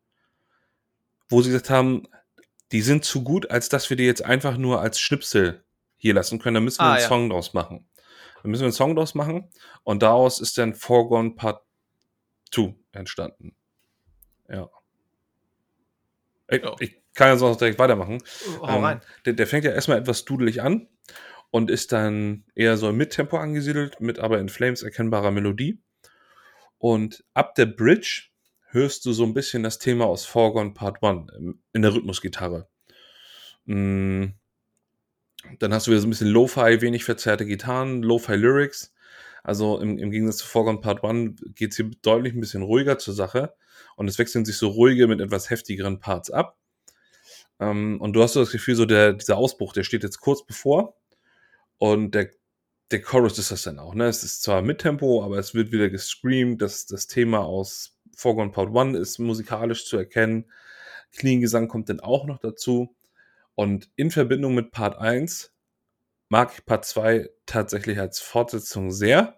wo 1.31 1.41
sie 1.41 1.51
gesagt 1.51 1.71
haben, 1.71 2.07
die 2.73 2.83
sind 2.83 3.05
zu 3.05 3.23
gut, 3.25 3.51
als 3.51 3.71
dass 3.71 3.89
wir 3.89 3.97
die 3.97 4.05
jetzt 4.05 4.25
einfach 4.25 4.59
nur 4.59 4.83
als 4.83 5.01
Schnipsel 5.01 5.65
hier 5.97 6.13
lassen 6.13 6.39
können. 6.39 6.55
Da 6.57 6.61
müssen 6.61 6.81
wir 6.81 6.85
Ah, 6.87 6.93
einen 6.95 7.01
ja. 7.03 7.09
Song 7.09 7.31
draus 7.31 7.55
machen. 7.55 7.89
Da 8.43 8.49
müssen 8.49 8.63
wir 8.63 8.67
einen 8.67 8.73
Song 8.73 8.95
draus 8.95 9.15
machen. 9.15 9.49
Und 9.85 10.03
daraus 10.03 10.41
ist 10.41 10.59
dann 10.59 10.75
Foregone 10.75 11.31
Part 11.31 11.63
2 12.53 12.75
entstanden. 12.93 13.55
Ja. 14.49 14.69
Ich, 16.51 16.63
Ja. 16.63 16.77
ich 16.81 17.01
kann 17.15 17.33
jetzt 17.33 17.43
auch 17.43 17.57
direkt 17.57 17.79
weitermachen. 17.79 18.23
Hau 18.61 18.87
Ähm. 18.87 19.01
Der, 19.25 19.33
der 19.33 19.47
fängt 19.47 19.65
ja 19.65 19.73
erstmal 19.73 19.99
etwas 19.99 20.25
dudelig 20.25 20.63
an 20.63 20.89
und 21.51 21.71
ist 21.71 21.93
dann 21.93 22.45
eher 22.55 22.77
so 22.77 22.89
im 22.91 22.97
Mittempo 22.97 23.37
angesiedelt, 23.39 24.01
mit 24.01 24.19
aber 24.19 24.39
in 24.41 24.49
Flames 24.49 24.83
erkennbarer 24.83 25.31
Melodie. 25.31 25.81
Und 26.79 27.25
ab 27.35 27.55
der 27.55 27.67
Bridge 27.67 28.29
hörst 28.71 29.05
du 29.07 29.13
so 29.13 29.25
ein 29.25 29.35
bisschen 29.35 29.63
das 29.63 29.79
Thema 29.79 30.07
aus 30.07 30.25
Foregone 30.27 30.73
Part 30.75 31.03
1 31.03 31.33
im- 31.39 31.61
in 31.73 31.83
der 31.83 31.95
Rhythmusgitarre. 31.95 32.69
Mm, 33.67 34.27
Dann 35.61 35.73
hast 35.73 35.87
du 35.87 35.91
wieder 35.93 36.01
so 36.01 36.07
ein 36.07 36.11
bisschen 36.11 36.29
Lo-Fi, 36.29 36.81
wenig 36.81 37.05
verzerrte 37.05 37.47
Gitarren, 37.47 38.03
Lo-Fi 38.03 38.35
Lyrics. 38.35 38.93
Also 39.45 39.79
im, 39.81 39.99
im 39.99 40.11
Gegensatz 40.11 40.39
zu 40.39 40.47
Foregone 40.47 40.81
Part 40.81 41.05
1 41.05 41.41
geht 41.55 41.71
es 41.71 41.77
hier 41.77 41.91
deutlich 42.03 42.35
ein 42.35 42.41
bisschen 42.41 42.63
ruhiger 42.63 42.99
zur 42.99 43.15
Sache. 43.15 43.55
Und 43.97 44.09
es 44.09 44.19
wechseln 44.19 44.45
sich 44.45 44.57
so 44.57 44.69
ruhige 44.69 45.07
mit 45.07 45.21
etwas 45.21 45.49
heftigeren 45.51 46.01
Parts 46.01 46.31
ab. 46.31 46.59
Ähm, 47.61 48.01
und 48.01 48.13
du 48.15 48.23
hast 48.23 48.35
so 48.35 48.41
das 48.41 48.51
Gefühl, 48.51 48.75
so 48.75 48.85
der, 48.85 49.13
dieser 49.15 49.37
Ausbruch, 49.37 49.73
der 49.73 49.85
steht 49.85 50.03
jetzt 50.03 50.19
kurz 50.21 50.45
bevor. 50.45 50.97
Und 51.79 52.15
der, 52.15 52.31
der 52.91 53.03
Chorus 53.03 53.39
ist 53.39 53.51
das 53.51 53.63
dann 53.63 53.79
auch. 53.79 53.95
Ne? 53.95 54.07
Es 54.07 54.25
ist 54.25 54.43
zwar 54.43 54.63
mit 54.63 54.81
Tempo, 54.81 55.25
aber 55.25 55.39
es 55.39 55.55
wird 55.55 55.73
wieder 55.73 55.89
gescreamt. 55.91 56.61
Das, 56.61 56.87
das 56.87 57.07
Thema 57.07 57.41
aus 57.41 57.99
Foregone 58.17 58.51
Part 58.51 58.77
1 58.77 58.99
ist 58.99 59.19
musikalisch 59.19 59.87
zu 59.87 59.97
erkennen. 59.97 60.51
Clean 61.13 61.41
Gesang 61.41 61.69
kommt 61.69 61.89
dann 61.89 62.01
auch 62.01 62.27
noch 62.27 62.39
dazu. 62.39 62.95
Und 63.55 63.91
in 63.97 64.11
Verbindung 64.11 64.55
mit 64.55 64.71
Part 64.71 64.99
1 64.99 65.53
mag 66.29 66.53
ich 66.55 66.65
Part 66.65 66.85
2 66.85 67.31
tatsächlich 67.47 67.99
als 67.99 68.21
Fortsetzung 68.21 68.91
sehr. 68.91 69.37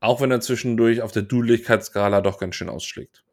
Auch 0.00 0.20
wenn 0.20 0.30
er 0.30 0.40
zwischendurch 0.40 1.02
auf 1.02 1.12
der 1.12 1.22
Dudeligkeitsskala 1.22 2.20
doch 2.20 2.38
ganz 2.38 2.56
schön 2.56 2.68
ausschlägt. 2.68 3.24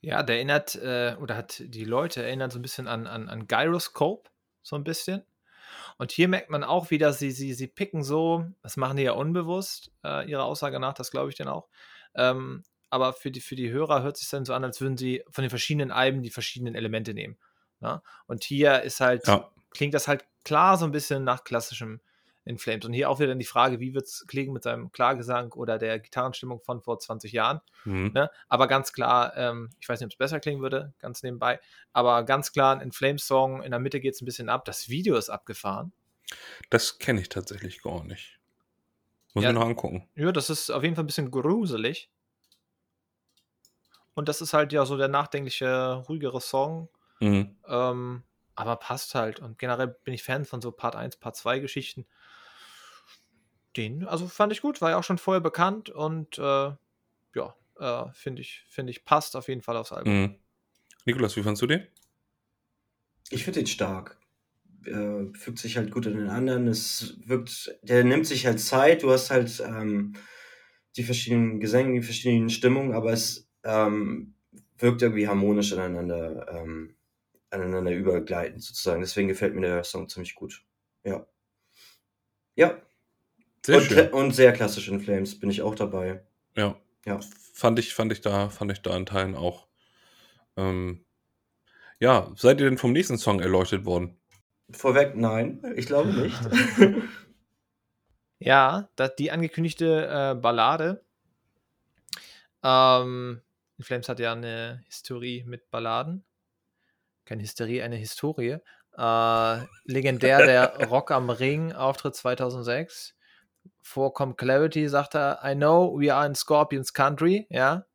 Ja, 0.00 0.22
der 0.22 0.36
erinnert, 0.36 0.76
äh, 0.76 1.16
oder 1.20 1.36
hat 1.36 1.62
die 1.64 1.84
Leute 1.84 2.22
erinnert 2.22 2.52
so 2.52 2.58
ein 2.58 2.62
bisschen 2.62 2.86
an, 2.86 3.06
an, 3.06 3.28
an 3.28 3.46
Gyroscope, 3.46 4.30
so 4.62 4.76
ein 4.76 4.84
bisschen. 4.84 5.22
Und 5.98 6.12
hier 6.12 6.28
merkt 6.28 6.50
man 6.50 6.64
auch 6.64 6.90
wieder, 6.90 7.12
sie, 7.12 7.30
sie, 7.30 7.54
sie 7.54 7.66
picken 7.66 8.02
so, 8.04 8.44
das 8.62 8.76
machen 8.76 8.96
die 8.96 9.04
ja 9.04 9.12
unbewusst, 9.12 9.92
äh, 10.04 10.28
ihrer 10.28 10.44
Aussage 10.44 10.78
nach, 10.80 10.94
das 10.94 11.10
glaube 11.10 11.30
ich 11.30 11.36
denn 11.36 11.48
auch. 11.48 11.68
Ähm, 12.14 12.62
aber 12.90 13.12
für 13.12 13.30
die, 13.30 13.40
für 13.40 13.56
die 13.56 13.70
Hörer 13.70 14.02
hört 14.02 14.16
es 14.16 14.20
sich 14.22 14.30
dann 14.30 14.44
so 14.44 14.54
an, 14.54 14.64
als 14.64 14.80
würden 14.80 14.96
sie 14.96 15.22
von 15.30 15.42
den 15.42 15.50
verschiedenen 15.50 15.90
Alben 15.90 16.22
die 16.22 16.30
verschiedenen 16.30 16.74
Elemente 16.74 17.14
nehmen. 17.14 17.36
Ne? 17.80 18.00
Und 18.26 18.44
hier 18.44 18.82
ist 18.82 19.00
halt, 19.00 19.26
Ja. 19.26 19.50
klingt 19.70 19.94
das 19.94 20.08
halt 20.08 20.24
klar 20.44 20.78
so 20.78 20.84
ein 20.84 20.92
bisschen 20.92 21.24
nach 21.24 21.44
klassischem 21.44 22.00
In 22.48 22.58
Flames. 22.58 22.84
Und 22.86 22.92
hier 22.92 23.10
auch 23.10 23.18
wieder 23.18 23.30
dann 23.30 23.40
die 23.40 23.44
Frage, 23.44 23.80
wie 23.80 23.92
wird 23.92 24.06
es 24.06 24.24
klingen 24.28 24.52
mit 24.52 24.62
seinem 24.62 24.92
Klargesang 24.92 25.52
oder 25.52 25.78
der 25.78 25.98
Gitarrenstimmung 25.98 26.60
von 26.60 26.80
vor 26.80 26.98
20 27.00 27.32
Jahren. 27.32 27.60
Mhm. 27.84 28.12
Ne? 28.14 28.30
Aber 28.48 28.68
ganz 28.68 28.92
klar, 28.92 29.36
ähm, 29.36 29.70
ich 29.80 29.88
weiß 29.88 29.98
nicht, 29.98 30.06
ob 30.06 30.12
es 30.12 30.16
besser 30.18 30.38
klingen 30.38 30.62
würde, 30.62 30.94
ganz 31.00 31.24
nebenbei, 31.24 31.58
aber 31.92 32.22
ganz 32.22 32.52
klar 32.52 32.78
ein 32.78 32.92
Flames-Song, 32.92 33.64
in 33.64 33.72
der 33.72 33.80
Mitte 33.80 33.98
geht 33.98 34.14
es 34.14 34.22
ein 34.22 34.26
bisschen 34.26 34.48
ab, 34.48 34.64
das 34.64 34.88
Video 34.88 35.16
ist 35.16 35.28
abgefahren. 35.28 35.92
Das 36.70 36.98
kenne 37.00 37.20
ich 37.20 37.28
tatsächlich 37.28 37.82
gar 37.82 38.04
nicht. 38.04 38.38
Muss 39.34 39.42
Ja. 39.42 39.50
ich 39.50 39.54
noch 39.56 39.66
angucken. 39.66 40.08
Ja, 40.14 40.30
das 40.30 40.48
ist 40.48 40.70
auf 40.70 40.84
jeden 40.84 40.94
Fall 40.94 41.02
ein 41.02 41.08
bisschen 41.08 41.32
gruselig. 41.32 42.10
Und 44.14 44.28
das 44.28 44.40
ist 44.40 44.52
halt 44.54 44.72
ja 44.72 44.86
so 44.86 44.96
der 44.96 45.08
nachdenkliche, 45.08 46.04
ruhigere 46.08 46.40
Song, 46.40 46.88
Mhm. 47.20 47.56
ähm, 47.66 48.22
aber 48.54 48.76
passt 48.76 49.14
halt. 49.14 49.40
Und 49.40 49.58
generell 49.58 49.88
bin 50.04 50.14
ich 50.14 50.22
Fan 50.22 50.44
von 50.44 50.60
so 50.62 50.72
Part 50.72 50.96
1, 50.96 51.16
Part 51.16 51.36
2 51.36 51.58
Geschichten. 51.58 52.06
Den, 53.76 54.06
also 54.06 54.26
fand 54.28 54.52
ich 54.52 54.62
gut, 54.62 54.80
war 54.80 54.90
ja 54.90 54.98
auch 54.98 55.04
schon 55.04 55.18
vorher 55.18 55.40
bekannt 55.40 55.90
und 55.90 56.38
äh, 56.38 56.72
ja, 57.34 57.54
äh, 57.78 58.04
finde 58.12 58.42
ich, 58.42 58.64
finde 58.68 58.90
ich, 58.90 59.04
passt 59.04 59.36
auf 59.36 59.48
jeden 59.48 59.62
Fall 59.62 59.76
aufs 59.76 59.92
Album. 59.92 60.22
Mhm. 60.22 60.34
Nikolas, 61.04 61.36
wie 61.36 61.42
fandst 61.42 61.62
du 61.62 61.66
den? 61.66 61.86
Ich 63.30 63.44
finde 63.44 63.60
den 63.60 63.66
stark. 63.66 64.18
Äh, 64.84 65.32
fügt 65.34 65.58
sich 65.58 65.76
halt 65.76 65.90
gut 65.90 66.06
in 66.06 66.16
den 66.16 66.28
anderen. 66.28 66.68
Es 66.68 67.16
wirkt, 67.26 67.76
der 67.82 68.04
nimmt 68.04 68.26
sich 68.26 68.46
halt 68.46 68.60
Zeit. 68.60 69.02
Du 69.02 69.10
hast 69.10 69.30
halt 69.30 69.60
ähm, 69.60 70.14
die 70.96 71.02
verschiedenen 71.02 71.60
Gesänge, 71.60 72.00
die 72.00 72.06
verschiedenen 72.06 72.50
Stimmungen, 72.50 72.92
aber 72.92 73.12
es 73.12 73.48
ähm, 73.64 74.34
wirkt 74.78 75.02
irgendwie 75.02 75.28
harmonisch 75.28 75.72
aneinander, 75.72 76.46
ähm, 76.52 76.96
aneinander 77.50 77.92
übergleitend 77.92 78.62
sozusagen. 78.62 79.00
Deswegen 79.00 79.28
gefällt 79.28 79.54
mir 79.54 79.62
der 79.62 79.84
Song 79.84 80.08
ziemlich 80.08 80.34
gut. 80.34 80.64
Ja. 81.04 81.26
Ja. 82.54 82.80
Sehr 83.66 83.78
und, 83.78 83.84
schön. 83.84 84.08
und 84.10 84.30
sehr 84.30 84.52
klassisch 84.52 84.88
in 84.88 85.00
Flames 85.00 85.38
bin 85.38 85.50
ich 85.50 85.60
auch 85.60 85.74
dabei. 85.74 86.22
Ja. 86.56 86.76
Ja. 87.04 87.18
Fand 87.52 87.80
ich, 87.80 87.94
fand 87.94 88.12
ich 88.12 88.20
da, 88.20 88.48
fand 88.48 88.70
ich 88.70 88.80
da 88.80 88.96
in 88.96 89.06
Teilen 89.06 89.34
auch. 89.34 89.66
Ähm, 90.56 91.04
ja, 91.98 92.30
seid 92.36 92.60
ihr 92.60 92.68
denn 92.68 92.78
vom 92.78 92.92
nächsten 92.92 93.18
Song 93.18 93.40
erleuchtet 93.40 93.84
worden? 93.84 94.16
Vorweg, 94.70 95.16
nein, 95.16 95.60
ich 95.74 95.86
glaube 95.86 96.12
nicht. 96.12 96.38
Ja, 98.38 98.88
die 99.18 99.30
angekündigte 99.30 100.06
äh, 100.06 100.34
Ballade. 100.38 101.02
Ähm, 102.62 103.40
In 103.78 103.84
Flames 103.84 104.08
hat 104.08 104.20
ja 104.20 104.32
eine 104.32 104.82
Historie 104.86 105.42
mit 105.44 105.70
Balladen. 105.70 106.22
Keine 107.24 107.42
Hysterie, 107.42 107.82
eine 107.82 107.96
Historie. 107.96 108.58
Äh, 108.96 109.58
legendär 109.84 110.44
der 110.44 110.76
Rock 110.88 111.10
am 111.10 111.30
Ring, 111.30 111.72
Auftritt 111.72 112.14
2006. 112.14 113.15
Vor 113.82 114.12
Clarity 114.36 114.88
sagt 114.88 115.14
er, 115.14 115.40
I 115.44 115.54
know 115.54 115.98
we 115.98 116.12
are 116.12 116.26
in 116.26 116.34
Scorpions 116.34 116.92
Country. 116.92 117.46
Ja, 117.50 117.86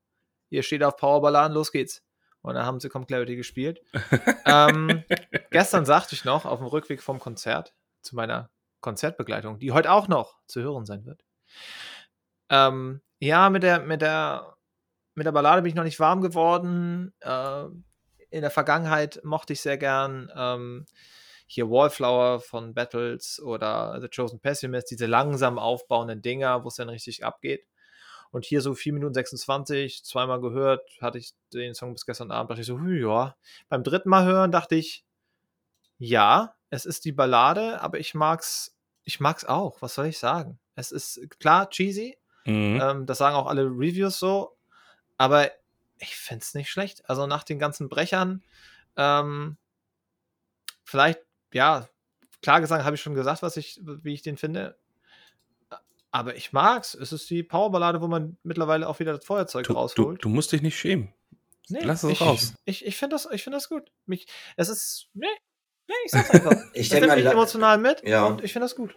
ihr 0.50 0.64
steht 0.64 0.84
auf 0.84 0.98
Powerballaden, 0.98 1.54
los 1.54 1.72
geht's. 1.72 2.04
Und 2.42 2.56
dann 2.56 2.66
haben 2.66 2.80
sie 2.80 2.90
Clarity 3.06 3.36
gespielt. 3.36 3.82
ähm, 4.46 5.04
gestern 5.52 5.86
sagte 5.86 6.16
ich 6.16 6.26
noch 6.26 6.46
auf 6.46 6.60
dem 6.60 6.68
Rückweg 6.68 7.02
vom 7.02 7.20
Konzert 7.20 7.74
zu 8.02 8.16
meiner 8.16 8.50
Konzertbegleitung, 8.82 9.60
die 9.60 9.72
heute 9.72 9.92
auch 9.92 10.08
noch 10.08 10.40
zu 10.48 10.62
hören 10.62 10.86
sein 10.86 11.06
wird. 11.06 11.24
Ähm, 12.50 13.02
ja, 13.20 13.50
mit 13.50 13.64
der, 13.64 13.80
mit 13.82 14.02
der, 14.02 14.58
mit 15.14 15.28
der 15.28 15.32
Ballade 15.32 15.62
bin 15.62 15.70
ich 15.70 15.76
noch 15.76 15.84
nicht 15.84 16.00
warm 16.00 16.22
geworden. 16.22 17.14
Äh, 17.20 17.66
in 18.32 18.42
der 18.42 18.50
Vergangenheit 18.50 19.22
mochte 19.24 19.54
ich 19.54 19.62
sehr 19.62 19.78
gern 19.78 20.32
ähm, 20.36 20.86
hier 21.54 21.70
Wallflower 21.70 22.40
von 22.40 22.74
Battles 22.74 23.42
oder 23.42 24.00
The 24.02 24.08
Chosen 24.08 24.40
Pessimist, 24.40 24.90
diese 24.92 25.06
langsam 25.06 25.60
aufbauenden 25.60 26.22
Dinger, 26.22 26.64
wo 26.64 26.70
es 26.70 26.76
dann 26.76 26.90
richtig 26.90 27.26
abgeht. 27.26 27.66
Und 28.32 28.46
hier 28.46 28.62
so 28.62 28.74
4 28.74 28.94
Minuten 28.94 29.14
26, 29.14 30.06
zweimal 30.06 30.40
gehört, 30.40 30.82
hatte 31.02 31.18
ich 31.18 31.34
den 31.54 31.74
Song 31.76 31.94
bis 31.94 32.06
gestern 32.06 32.32
Abend, 32.32 32.52
dachte 32.52 32.62
ich 32.62 32.68
so, 32.68 32.80
hui, 32.80 33.02
ja. 33.02 33.36
Beim 33.68 33.84
dritten 33.84 34.10
Mal 34.10 34.26
hören 34.26 34.52
dachte 34.52 34.76
ich, 34.76 35.04
ja, 35.98 36.56
es 36.70 36.86
ist 36.86 37.04
die 37.04 37.12
Ballade, 37.12 37.82
aber 37.82 38.00
ich 38.00 38.16
mag's, 38.16 38.76
ich 39.04 39.20
mag's 39.20 39.44
auch. 39.44 39.82
Was 39.82 39.96
soll 39.96 40.06
ich 40.06 40.20
sagen? 40.20 40.60
Es 40.76 40.92
ist 40.94 41.20
klar 41.40 41.70
cheesy, 41.70 42.18
Mhm. 42.46 42.80
Ähm, 42.82 43.06
das 43.06 43.18
sagen 43.18 43.36
auch 43.36 43.48
alle 43.48 43.64
Reviews 43.66 44.20
so. 44.20 44.58
Aber 45.18 45.52
ich 46.00 46.16
finde 46.16 46.42
es 46.42 46.54
nicht 46.54 46.70
schlecht. 46.70 47.08
Also 47.10 47.28
nach 47.28 47.44
den 47.44 47.60
ganzen 47.60 47.90
Brechern, 47.90 48.44
ähm, 48.96 49.58
vielleicht, 50.84 51.20
ja, 51.54 51.88
klar 52.42 52.62
gesagt, 52.62 52.84
habe 52.86 52.96
ich 52.96 53.02
schon 53.02 53.14
gesagt, 53.16 53.42
was 53.42 53.58
ich, 53.58 53.80
wie 53.84 54.14
ich 54.14 54.22
den 54.22 54.38
finde. 54.38 54.78
Aber 56.14 56.36
ich 56.36 56.52
mag's. 56.52 56.94
Es 56.94 57.14
ist 57.14 57.30
die 57.30 57.42
Powerballade, 57.44 58.02
wo 58.02 58.08
man 58.08 58.38
mittlerweile 58.44 58.88
auch 58.90 59.00
wieder 59.00 59.14
das 59.14 59.24
Feuerzeug 59.26 59.66
Du, 59.66 59.74
du, 59.74 59.80
rausholt. 59.80 60.24
du 60.24 60.30
musst 60.30 60.52
dich 60.52 60.62
nicht 60.62 60.78
schämen. 60.78 61.14
Nee, 61.70 61.80
Lass 61.84 62.04
es 62.04 62.12
ich, 62.12 62.22
raus. 62.22 62.54
Ich, 62.66 62.86
ich 62.86 62.98
finde 62.98 63.16
das, 63.16 63.30
ich 63.32 63.44
find 63.44 63.56
das 63.56 63.70
gut. 63.70 63.90
Mich, 64.06 64.28
es 64.58 64.68
ist. 64.68 65.08
Nee, 65.14 65.28
nee, 65.88 65.94
ich 66.06 66.12
sag's 66.12 66.30
einfach. 66.32 66.52
Ich 66.74 66.90
das 66.90 67.00
denke 67.00 67.16
mal, 67.16 67.26
emotional 67.32 67.78
mit 67.78 68.06
Ja. 68.06 68.26
und 68.26 68.44
ich 68.44 68.52
finde 68.52 68.66
das 68.66 68.76
gut. 68.76 68.94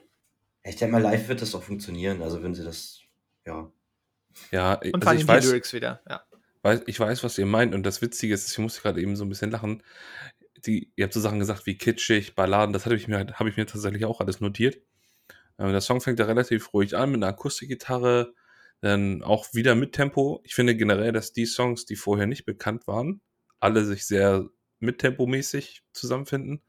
ich 0.65 0.75
denk 0.77 0.91
mal, 0.91 1.01
live 1.03 1.29
wird 1.29 1.41
das 1.41 1.55
auch 1.55 1.63
funktionieren. 1.63 2.21
Also 2.21 2.43
wenn 2.43 2.55
sie 2.55 2.65
das, 2.65 2.99
ja. 3.47 3.71
Ja, 4.51 4.75
Und 4.75 4.85
also 4.85 4.99
vor 5.01 5.09
allem 5.11 5.19
ich 5.19 5.23
die 5.25 5.29
weiß, 5.29 5.45
Lyrics 5.45 5.73
wieder. 5.73 6.01
Ja. 6.09 6.25
weiß, 6.63 6.83
ich 6.87 6.99
weiß, 6.99 7.23
was 7.23 7.39
ihr 7.39 7.47
meint. 7.47 7.75
Und 7.77 7.85
das 7.85 8.03
Witzige 8.03 8.35
ist, 8.35 8.51
ich 8.51 8.59
musste 8.59 8.81
gerade 8.83 9.01
eben 9.01 9.15
so 9.15 9.25
ein 9.25 9.29
bisschen 9.29 9.53
lachen. 9.53 9.85
Die, 10.67 10.93
ihr 10.97 11.05
habt 11.05 11.15
so 11.15 11.21
Sachen 11.21 11.39
gesagt 11.39 11.67
wie 11.67 11.77
kitschig, 11.77 12.35
Balladen, 12.35 12.73
das 12.73 12.87
habe 12.87 12.97
ich, 12.97 13.09
mir, 13.09 13.19
hab 13.19 13.47
ich 13.47 13.57
mir 13.57 13.67
tatsächlich 13.67 14.05
auch 14.05 14.21
alles 14.21 14.41
notiert. 14.41 14.79
Ähm, 15.59 15.73
der 15.73 15.81
Song 15.81 16.01
fängt 16.01 16.19
ja 16.19 16.25
relativ 16.25 16.73
ruhig 16.73 16.97
an 16.97 17.11
mit 17.11 17.19
einer 17.19 17.29
Akustikgitarre, 17.29 18.35
dann 18.81 19.23
auch 19.23 19.53
wieder 19.55 19.75
mit 19.75 19.93
Tempo. 19.93 20.41
Ich 20.45 20.55
finde 20.55 20.77
generell, 20.77 21.13
dass 21.13 21.33
die 21.33 21.47
Songs, 21.47 21.87
die 21.87 21.97
vorher 21.97 22.27
nicht 22.27 22.45
bekannt 22.45 22.87
waren, 22.87 23.21
alle 23.61 23.85
sich 23.85 24.07
sehr 24.07 24.49
mittempomäßig 24.81 25.83
zusammenfinden. 25.93 26.63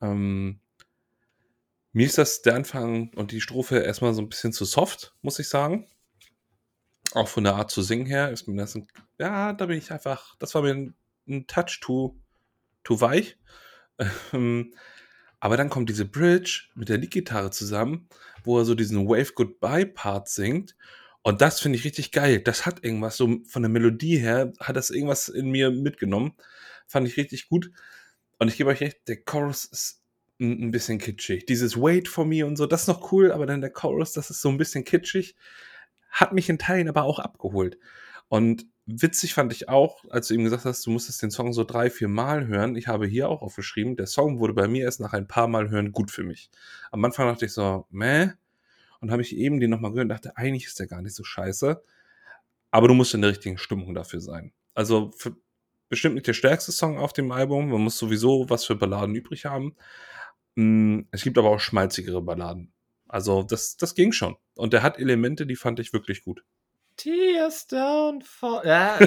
Ähm, 0.00 0.60
mir 1.92 2.06
ist 2.06 2.18
das 2.18 2.42
der 2.42 2.54
Anfang 2.54 3.10
und 3.14 3.32
die 3.32 3.40
Strophe 3.40 3.78
erstmal 3.78 4.14
so 4.14 4.22
ein 4.22 4.28
bisschen 4.28 4.52
zu 4.52 4.64
soft, 4.64 5.14
muss 5.22 5.38
ich 5.38 5.48
sagen. 5.48 5.86
Auch 7.12 7.28
von 7.28 7.44
der 7.44 7.54
Art 7.54 7.70
zu 7.70 7.82
singen 7.82 8.06
her 8.06 8.30
ist 8.30 8.46
mir 8.46 8.56
das 8.56 8.74
ein, 8.74 8.86
ja, 9.18 9.52
da 9.52 9.66
bin 9.66 9.78
ich 9.78 9.90
einfach, 9.90 10.36
das 10.38 10.54
war 10.54 10.62
mir 10.62 10.74
ein, 10.74 10.94
ein 11.26 11.46
Touch 11.46 11.80
to, 11.80 12.18
to 12.84 13.00
weich. 13.00 13.38
Ähm, 14.32 14.72
aber 15.40 15.56
dann 15.56 15.70
kommt 15.70 15.88
diese 15.88 16.04
Bridge 16.04 16.68
mit 16.74 16.88
der 16.88 16.98
Lead-Gitarre 16.98 17.50
zusammen, 17.50 18.08
wo 18.44 18.58
er 18.58 18.64
so 18.64 18.74
diesen 18.74 19.08
Wave 19.08 19.32
Goodbye 19.34 19.86
Part 19.86 20.28
singt. 20.28 20.76
Und 21.22 21.40
das 21.40 21.60
finde 21.60 21.78
ich 21.78 21.84
richtig 21.84 22.12
geil. 22.12 22.40
Das 22.40 22.66
hat 22.66 22.84
irgendwas, 22.84 23.16
so 23.16 23.38
von 23.46 23.62
der 23.62 23.68
Melodie 23.68 24.18
her, 24.18 24.52
hat 24.60 24.76
das 24.76 24.90
irgendwas 24.90 25.28
in 25.28 25.50
mir 25.50 25.70
mitgenommen. 25.70 26.34
Fand 26.86 27.06
ich 27.06 27.16
richtig 27.16 27.48
gut. 27.48 27.70
Und 28.38 28.48
ich 28.48 28.56
gebe 28.56 28.70
euch 28.70 28.80
recht, 28.80 29.08
der 29.08 29.22
Chorus 29.22 29.64
ist 29.64 30.02
ein 30.40 30.70
bisschen 30.70 30.98
kitschig. 30.98 31.46
Dieses 31.46 31.76
Wait 31.76 32.08
for 32.08 32.24
me 32.24 32.46
und 32.46 32.56
so, 32.56 32.66
das 32.66 32.82
ist 32.82 32.88
noch 32.88 33.12
cool, 33.12 33.32
aber 33.32 33.46
dann 33.46 33.60
der 33.60 33.72
Chorus, 33.72 34.12
das 34.12 34.30
ist 34.30 34.40
so 34.40 34.48
ein 34.48 34.58
bisschen 34.58 34.84
kitschig. 34.84 35.34
Hat 36.10 36.32
mich 36.32 36.48
in 36.48 36.58
Teilen 36.58 36.88
aber 36.88 37.02
auch 37.02 37.18
abgeholt. 37.18 37.78
Und 38.28 38.66
witzig 38.88 39.34
fand 39.34 39.52
ich 39.52 39.68
auch, 39.68 40.04
als 40.10 40.28
du 40.28 40.34
ihm 40.34 40.44
gesagt 40.44 40.64
hast, 40.64 40.84
du 40.86 40.90
musstest 40.90 41.22
den 41.22 41.30
Song 41.30 41.52
so 41.52 41.62
drei, 41.62 41.90
vier 41.90 42.08
Mal 42.08 42.46
hören. 42.46 42.74
Ich 42.74 42.88
habe 42.88 43.06
hier 43.06 43.28
auch 43.28 43.42
aufgeschrieben, 43.42 43.96
der 43.96 44.06
Song 44.06 44.40
wurde 44.40 44.54
bei 44.54 44.66
mir 44.66 44.84
erst 44.84 45.00
nach 45.00 45.12
ein 45.12 45.28
paar 45.28 45.46
Mal 45.46 45.70
hören 45.70 45.92
gut 45.92 46.10
für 46.10 46.24
mich. 46.24 46.50
Am 46.90 47.04
Anfang 47.04 47.28
dachte 47.28 47.44
ich 47.44 47.52
so, 47.52 47.86
meh. 47.90 48.30
Und 49.00 49.12
habe 49.12 49.22
ich 49.22 49.36
eben 49.36 49.60
den 49.60 49.70
nochmal 49.70 49.92
gehört 49.92 50.06
und 50.06 50.08
dachte, 50.08 50.36
eigentlich 50.36 50.66
ist 50.66 50.80
der 50.80 50.88
gar 50.88 51.02
nicht 51.02 51.14
so 51.14 51.22
scheiße. 51.22 51.82
Aber 52.70 52.88
du 52.88 52.94
musst 52.94 53.14
in 53.14 53.20
der 53.20 53.30
richtigen 53.30 53.58
Stimmung 53.58 53.94
dafür 53.94 54.20
sein. 54.20 54.52
Also 54.74 55.12
bestimmt 55.88 56.16
nicht 56.16 56.26
der 56.26 56.32
stärkste 56.32 56.72
Song 56.72 56.98
auf 56.98 57.12
dem 57.12 57.30
Album. 57.30 57.70
Man 57.70 57.82
muss 57.82 57.98
sowieso 57.98 58.48
was 58.48 58.64
für 58.64 58.74
Balladen 58.74 59.14
übrig 59.14 59.44
haben. 59.44 59.76
Mm, 60.56 61.02
Es 61.10 61.22
gibt 61.22 61.38
aber 61.38 61.50
auch 61.50 61.60
schmalzigere 61.60 62.22
Balladen. 62.22 62.72
Also 63.06 63.42
das, 63.42 63.76
das 63.76 63.94
ging 63.94 64.12
schon. 64.12 64.36
Und 64.56 64.72
der 64.72 64.82
hat 64.82 64.98
Elemente, 64.98 65.46
die 65.46 65.56
fand 65.56 65.78
ich 65.78 65.92
wirklich 65.92 66.24
gut. 66.24 66.42
Tears 66.98 67.66
don't 67.70 68.22
fall. 68.24 68.60
Ja. 68.66 68.98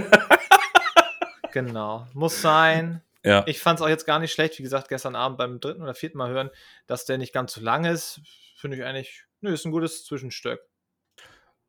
genau. 1.52 2.08
Muss 2.14 2.42
sein. 2.42 3.02
Ja, 3.24 3.44
Ich 3.46 3.60
fand 3.60 3.80
es 3.80 3.86
auch 3.86 3.90
jetzt 3.90 4.08
gar 4.08 4.18
nicht 4.18 4.32
schlecht, 4.32 4.58
wie 4.58 4.64
gesagt, 4.64 4.90
gestern 4.90 5.16
Abend 5.16 5.38
beim 5.38 5.60
dritten 5.60 5.84
oder 5.84 5.94
vierten 5.94 6.18
Mal 6.18 6.32
hören, 6.32 6.50
dass 6.88 7.06
der 7.06 7.20
nicht 7.20 7.34
ganz 7.34 7.54
so 7.54 7.62
lang 7.62 7.86
ist. 7.86 8.20
Finde 8.56 8.78
ich 8.78 8.84
eigentlich, 8.84 9.26
nö, 9.42 9.54
ist 9.54 9.66
ein 9.66 9.72
gutes 9.72 10.06
Zwischenstück. 10.06 10.60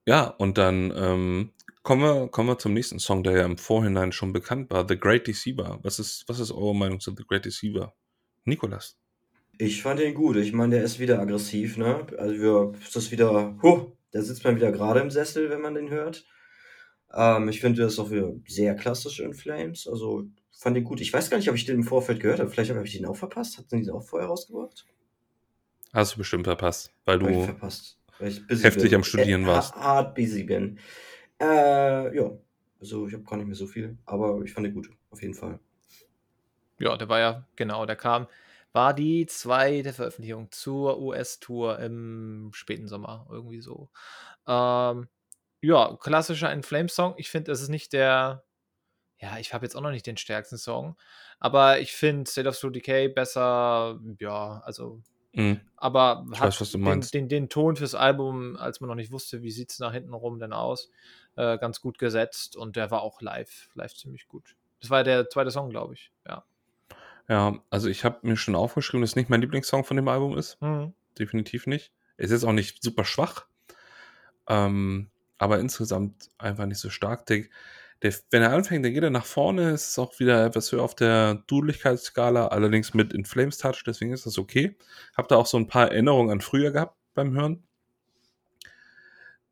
ja 0.07 0.25
und 0.29 0.57
dann 0.57 0.91
ähm, 0.97 1.53
kommen, 1.83 2.03
wir, 2.03 2.29
kommen 2.29 2.49
wir 2.49 2.59
zum 2.59 2.73
nächsten 2.73 2.99
Song, 2.99 3.23
der 3.23 3.33
ja 3.37 3.45
im 3.45 3.59
Vorhinein 3.59 4.13
schon 4.13 4.33
bekannt 4.33 4.71
war. 4.71 4.87
The 4.89 4.99
Great 4.99 5.27
Deceiver. 5.27 5.79
Was 5.83 5.99
ist, 5.99 6.25
was 6.27 6.39
ist 6.39 6.53
eure 6.53 6.75
Meinung 6.75 7.01
zu 7.01 7.15
The 7.15 7.25
Great 7.29 7.45
Deceiver? 7.45 7.95
Nikolas. 8.45 8.97
Ich 9.59 9.83
fand 9.83 10.01
den 10.01 10.15
gut. 10.15 10.37
Ich 10.37 10.53
meine, 10.55 10.77
der 10.77 10.85
ist 10.85 10.99
wieder 10.99 11.19
aggressiv, 11.21 11.77
ne? 11.77 12.07
Also 12.19 12.35
wir, 12.35 12.73
ist 12.81 12.97
das 12.97 13.11
wieder, 13.11 13.59
huh, 13.63 13.93
da 14.13 14.23
sitzt 14.23 14.45
man 14.45 14.57
wieder 14.57 14.73
gerade 14.73 15.01
im 15.01 15.11
Sessel, 15.11 15.51
wenn 15.51 15.61
man 15.61 15.75
den 15.75 15.91
hört. 15.91 16.25
Ähm, 17.13 17.49
ich 17.49 17.61
finde 17.61 17.83
das 17.83 17.99
auch 17.99 18.11
wieder 18.11 18.33
sehr 18.47 18.75
klassisch 18.75 19.21
in 19.21 19.35
Flames. 19.35 19.87
Also 19.89 20.25
fand 20.53 20.77
den 20.77 20.85
gut. 20.85 21.01
Ich 21.01 21.13
weiß 21.13 21.29
gar 21.31 21.37
nicht, 21.39 21.49
ob 21.51 21.57
ich 21.57 21.65
den 21.65 21.77
im 21.77 21.85
Vorfeld 21.85 22.21
gehört 22.21 22.41
habe. 22.41 22.51
Vielleicht 22.51 22.71
habe 22.71 22.85
ich 22.87 22.97
den 22.97 23.07
auch 23.07 23.17
verpasst. 23.17 23.59
Hat 23.59 23.71
den 23.73 23.89
auch 23.91 24.03
vorher 24.03 24.29
rausgebracht? 24.29 24.87
Hast 25.93 26.15
du 26.15 26.19
bestimmt 26.19 26.45
verpasst, 26.47 26.93
weil 27.05 27.21
Hab 27.21 27.29
ich 27.29 27.37
du 27.37 27.45
verpasst. 27.45 27.99
Weil 28.19 28.29
ich 28.29 28.47
busy 28.47 28.63
heftig 28.63 28.91
bin. 28.91 28.95
am 28.95 29.05
Studieren 29.05 29.43
Äh, 29.43 29.47
warst. 29.47 29.75
Hart 29.75 30.15
busy 30.15 30.45
bin. 30.45 30.79
Äh, 31.41 32.17
ja. 32.17 32.31
Also 32.81 33.07
ich 33.07 33.15
habe 33.15 33.25
gar 33.25 33.37
nicht 33.37 33.47
mehr 33.47 33.55
so 33.57 33.67
viel, 33.67 33.99
aber 34.07 34.41
ich 34.43 34.53
fand 34.53 34.67
den 34.67 34.75
gut. 34.75 34.89
Auf 35.11 35.21
jeden 35.23 35.35
Fall. 35.35 35.59
Ja, 36.79 36.97
der 36.97 37.09
war 37.09 37.21
ja, 37.21 37.47
genau, 37.55 37.87
der 37.87 37.95
kam, 37.97 38.27
war 38.73 38.95
die 38.95 39.27
zweite 39.27 39.93
Veröffentlichung 39.93 40.51
zur 40.53 41.01
US-Tour 41.01 41.79
im 41.81 42.51
späten 42.55 42.89
Sommer, 42.89 43.27
irgendwie 43.31 43.61
so. 43.61 43.91
Ähm, 44.47 45.09
ja, 45.63 45.97
klassischer 46.01 46.53
In 46.53 46.63
Flames 46.65 46.95
Song. 46.95 47.15
Ich 47.19 47.31
finde, 47.31 47.53
es 47.53 47.63
ist 47.63 47.69
nicht 47.71 47.93
der, 47.93 48.45
ja, 49.21 49.39
ich 49.39 49.55
habe 49.55 49.65
jetzt 49.67 49.77
auch 49.77 49.81
noch 49.83 49.91
nicht 49.93 50.07
den 50.07 50.17
stärksten 50.17 50.59
Song, 50.59 50.97
aber 51.41 51.81
ich 51.81 51.93
finde 51.95 52.31
State 52.31 52.49
of 52.49 52.57
Slow 52.57 52.73
Decay 52.73 53.09
besser, 53.09 54.01
ja, 54.21 54.61
also, 54.65 55.03
Mhm. 55.35 55.61
aber 55.77 56.27
Ich 56.31 56.41
hat 56.41 56.43
weiß, 56.43 56.61
was 56.61 56.71
du 56.73 56.79
den, 56.79 57.11
den, 57.11 57.29
den 57.29 57.49
Ton 57.49 57.77
fürs 57.77 57.95
Album, 57.95 58.57
als 58.57 58.81
man 58.81 58.89
noch 58.89 58.97
nicht 58.97 59.13
wusste, 59.13 59.43
wie 59.43 59.51
sieht 59.53 59.71
es 59.73 59.79
nach 59.79 59.93
hinten 59.93 60.15
rum 60.15 60.39
denn 60.39 60.53
aus, 60.53 60.91
äh, 61.37 61.59
ganz 61.59 61.81
gut 61.81 61.99
gesetzt 61.99 62.57
und 62.57 62.77
der 62.77 62.91
war 62.91 63.03
auch 63.03 63.21
live, 63.23 63.69
live 63.75 63.95
ziemlich 63.95 64.29
gut. 64.29 64.57
Das 64.81 64.91
war 64.91 65.05
der 65.05 65.29
zweite 65.31 65.51
Song, 65.51 65.71
glaube 65.71 65.95
ich, 65.95 66.13
ja. 66.27 66.45
Ja, 67.29 67.59
also 67.71 67.89
ich 67.89 68.05
habe 68.05 68.19
mir 68.23 68.37
schon 68.37 68.55
aufgeschrieben, 68.55 69.01
dass 69.03 69.11
es 69.11 69.17
nicht 69.17 69.31
mein 69.31 69.41
Lieblingssong 69.41 69.85
von 69.85 69.97
dem 69.97 70.09
Album 70.09 70.37
ist. 70.37 70.61
Mhm. 70.61 70.93
Definitiv 71.19 71.67
nicht. 71.67 71.93
Es 72.17 72.31
ist 72.31 72.45
auch 72.45 72.53
nicht 72.53 72.83
super 72.83 73.05
schwach. 73.05 73.47
Ähm, 74.49 75.11
aber 75.39 75.59
insgesamt 75.61 76.31
einfach 76.39 76.67
nicht 76.67 76.79
so 76.79 76.91
stark. 76.91 77.27
Der, 77.27 77.45
der, 78.03 78.15
wenn 78.31 78.43
er 78.43 78.53
anfängt, 78.53 78.85
dann 78.85 78.93
geht 78.93 79.03
er 79.03 79.11
nach 79.11 79.25
vorne. 79.25 79.71
Es 79.71 79.89
ist 79.89 79.99
auch 79.99 80.19
wieder 80.19 80.45
etwas 80.45 80.71
höher 80.73 80.83
auf 80.83 80.95
der 80.95 81.43
Dudeligkeitsskala, 81.47 82.49
allerdings 82.49 82.95
mit 82.95 83.13
In 83.13 83.25
Flames 83.25 83.59
Touch, 83.59 83.83
deswegen 83.87 84.13
ist 84.13 84.27
das 84.27 84.39
okay. 84.39 84.77
Hab 85.17 85.29
da 85.29 85.37
auch 85.37 85.47
so 85.47 85.57
ein 85.57 85.69
paar 85.69 85.91
Erinnerungen 85.91 86.31
an 86.31 86.41
früher 86.41 86.71
gehabt 86.71 86.97
beim 87.15 87.33
Hören. 87.33 87.63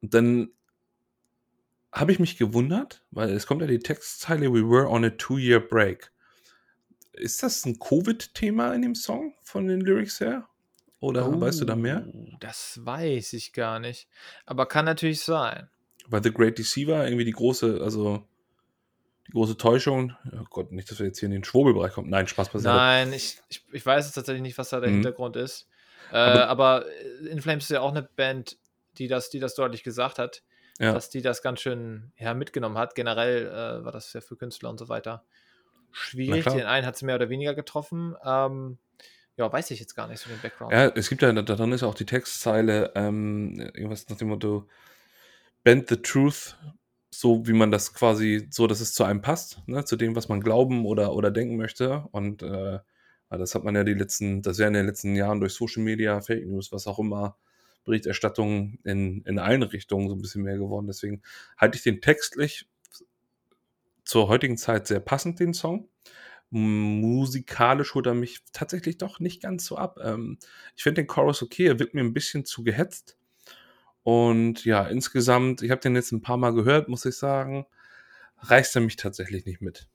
Und 0.02 0.14
dann 0.14 0.50
habe 1.92 2.12
ich 2.12 2.18
mich 2.18 2.36
gewundert, 2.36 3.04
weil 3.10 3.30
es 3.30 3.46
kommt 3.46 3.62
ja 3.62 3.66
die 3.66 3.80
Textzeile 3.80 4.52
We 4.52 4.68
were 4.68 4.88
on 4.88 5.04
a 5.04 5.10
two-year 5.10 5.60
break. 5.60 6.12
Ist 7.20 7.42
das 7.42 7.64
ein 7.64 7.78
Covid-Thema 7.78 8.74
in 8.74 8.82
dem 8.82 8.94
Song 8.94 9.34
von 9.42 9.66
den 9.68 9.80
Lyrics 9.80 10.20
her? 10.20 10.46
Oder 11.00 11.40
weißt 11.40 11.60
du 11.60 11.64
da 11.64 11.76
mehr? 11.76 12.04
Oh, 12.12 12.26
Das 12.40 12.80
weiß 12.84 13.32
ich 13.32 13.52
gar 13.52 13.78
nicht. 13.78 14.08
Aber 14.46 14.66
kann 14.66 14.84
natürlich 14.84 15.20
sein. 15.22 15.68
Weil 16.08 16.22
The 16.22 16.32
Great 16.32 16.58
Deceiver 16.58 17.04
irgendwie 17.06 17.24
die 17.24 17.32
große, 17.32 17.80
also 17.82 18.26
die 19.26 19.32
große 19.32 19.56
Täuschung. 19.56 20.14
Oh 20.32 20.44
Gott, 20.50 20.72
nicht, 20.72 20.90
dass 20.90 20.98
wir 20.98 21.06
jetzt 21.06 21.18
hier 21.20 21.26
in 21.28 21.32
den 21.32 21.44
Schwurbelbereich 21.44 21.92
kommen. 21.92 22.10
Nein, 22.10 22.26
Spaß 22.26 22.50
beiseite. 22.50 22.74
Nein, 22.76 23.12
ich, 23.12 23.38
ich, 23.48 23.64
ich 23.72 23.86
weiß 23.86 24.04
jetzt 24.06 24.14
tatsächlich 24.14 24.42
nicht, 24.42 24.58
was 24.58 24.68
da 24.70 24.80
der 24.80 24.90
Mhm. 24.90 24.94
Hintergrund 24.96 25.36
ist. 25.36 25.68
Äh, 26.12 26.16
Aber- 26.16 26.48
aber 26.48 26.84
In 27.30 27.40
Flames 27.40 27.64
ist 27.64 27.70
ja 27.70 27.80
auch 27.80 27.92
eine 27.92 28.02
Band, 28.02 28.58
die 28.98 29.08
das, 29.08 29.30
die 29.30 29.38
das 29.38 29.54
deutlich 29.54 29.82
gesagt 29.84 30.18
hat, 30.18 30.42
Ja. 30.78 30.92
dass 30.92 31.08
die 31.08 31.22
das 31.22 31.40
ganz 31.42 31.60
schön 31.60 32.12
ja, 32.18 32.34
mitgenommen 32.34 32.76
hat. 32.76 32.94
Generell 32.94 33.46
äh, 33.46 33.84
war 33.84 33.92
das 33.92 34.12
ja 34.12 34.20
für 34.20 34.36
Künstler 34.36 34.68
und 34.70 34.78
so 34.78 34.88
weiter 34.88 35.24
schwierig. 35.92 36.44
Den 36.44 36.66
einen 36.66 36.86
hat 36.86 36.96
sie 36.96 37.04
mehr 37.04 37.16
oder 37.16 37.28
weniger 37.28 37.54
getroffen. 37.54 38.14
Ähm, 38.24 38.78
ja, 39.36 39.50
weiß 39.50 39.70
ich 39.70 39.80
jetzt 39.80 39.94
gar 39.94 40.06
nicht 40.06 40.20
so 40.20 40.28
den 40.28 40.40
Background. 40.40 40.72
Ja, 40.72 40.88
es 40.88 41.08
gibt 41.08 41.22
ja, 41.22 41.32
da 41.32 41.42
drin 41.42 41.72
ist 41.72 41.82
auch 41.82 41.94
die 41.94 42.06
Textzeile, 42.06 42.92
ähm, 42.94 43.58
irgendwas 43.58 44.08
nach 44.08 44.18
dem 44.18 44.28
Motto, 44.28 44.68
bend 45.62 45.88
the 45.88 45.96
truth, 45.96 46.56
so 47.10 47.46
wie 47.46 47.52
man 47.52 47.70
das 47.70 47.94
quasi, 47.94 48.48
so 48.50 48.66
dass 48.66 48.80
es 48.80 48.92
zu 48.92 49.04
einem 49.04 49.22
passt, 49.22 49.66
ne, 49.66 49.84
zu 49.84 49.96
dem, 49.96 50.14
was 50.14 50.28
man 50.28 50.40
glauben 50.40 50.84
oder, 50.86 51.14
oder 51.14 51.30
denken 51.30 51.56
möchte. 51.56 52.04
Und 52.12 52.42
äh, 52.42 52.78
das 53.30 53.54
hat 53.54 53.64
man 53.64 53.74
ja 53.74 53.84
die 53.84 53.94
letzten, 53.94 54.42
das 54.42 54.58
wäre 54.58 54.68
in 54.68 54.74
den 54.74 54.86
letzten 54.86 55.14
Jahren 55.16 55.40
durch 55.40 55.54
Social 55.54 55.82
Media, 55.82 56.20
Fake 56.20 56.46
News, 56.46 56.72
was 56.72 56.86
auch 56.86 56.98
immer, 56.98 57.36
Berichterstattung 57.84 58.78
in, 58.84 59.22
in 59.22 59.38
allen 59.38 59.62
Richtungen 59.62 60.08
so 60.08 60.14
ein 60.14 60.20
bisschen 60.20 60.42
mehr 60.42 60.58
geworden. 60.58 60.86
Deswegen 60.86 61.22
halte 61.56 61.76
ich 61.76 61.82
den 61.82 62.00
textlich 62.00 62.68
zur 64.10 64.26
heutigen 64.26 64.56
Zeit 64.56 64.88
sehr 64.88 64.98
passend, 64.98 65.38
den 65.38 65.54
Song. 65.54 65.88
Musikalisch 66.50 67.94
holt 67.94 68.06
er 68.06 68.14
mich 68.14 68.40
tatsächlich 68.52 68.98
doch 68.98 69.20
nicht 69.20 69.40
ganz 69.40 69.64
so 69.64 69.76
ab. 69.76 70.00
Ähm, 70.02 70.38
ich 70.74 70.82
finde 70.82 71.02
den 71.02 71.06
Chorus 71.06 71.44
okay, 71.44 71.66
er 71.66 71.78
wird 71.78 71.94
mir 71.94 72.00
ein 72.00 72.12
bisschen 72.12 72.44
zu 72.44 72.64
gehetzt. 72.64 73.16
Und 74.02 74.64
ja, 74.64 74.84
insgesamt, 74.88 75.62
ich 75.62 75.70
habe 75.70 75.80
den 75.80 75.94
jetzt 75.94 76.10
ein 76.10 76.22
paar 76.22 76.38
Mal 76.38 76.52
gehört, 76.52 76.88
muss 76.88 77.04
ich 77.04 77.14
sagen, 77.14 77.66
reißt 78.38 78.74
er 78.74 78.82
mich 78.82 78.96
tatsächlich 78.96 79.44
nicht 79.44 79.60
mit. 79.60 79.86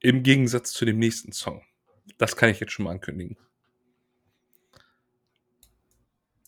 Im 0.00 0.22
Gegensatz 0.22 0.72
zu 0.72 0.86
dem 0.86 0.98
nächsten 0.98 1.32
Song. 1.32 1.62
Das 2.16 2.36
kann 2.36 2.48
ich 2.48 2.58
jetzt 2.58 2.72
schon 2.72 2.86
mal 2.86 2.92
ankündigen. 2.92 3.36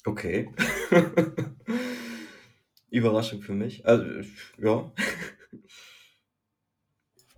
Okay. 0.06 0.54
Überraschung 2.90 3.42
für 3.42 3.52
mich. 3.52 3.84
Also, 3.84 4.06
ja. 4.56 4.90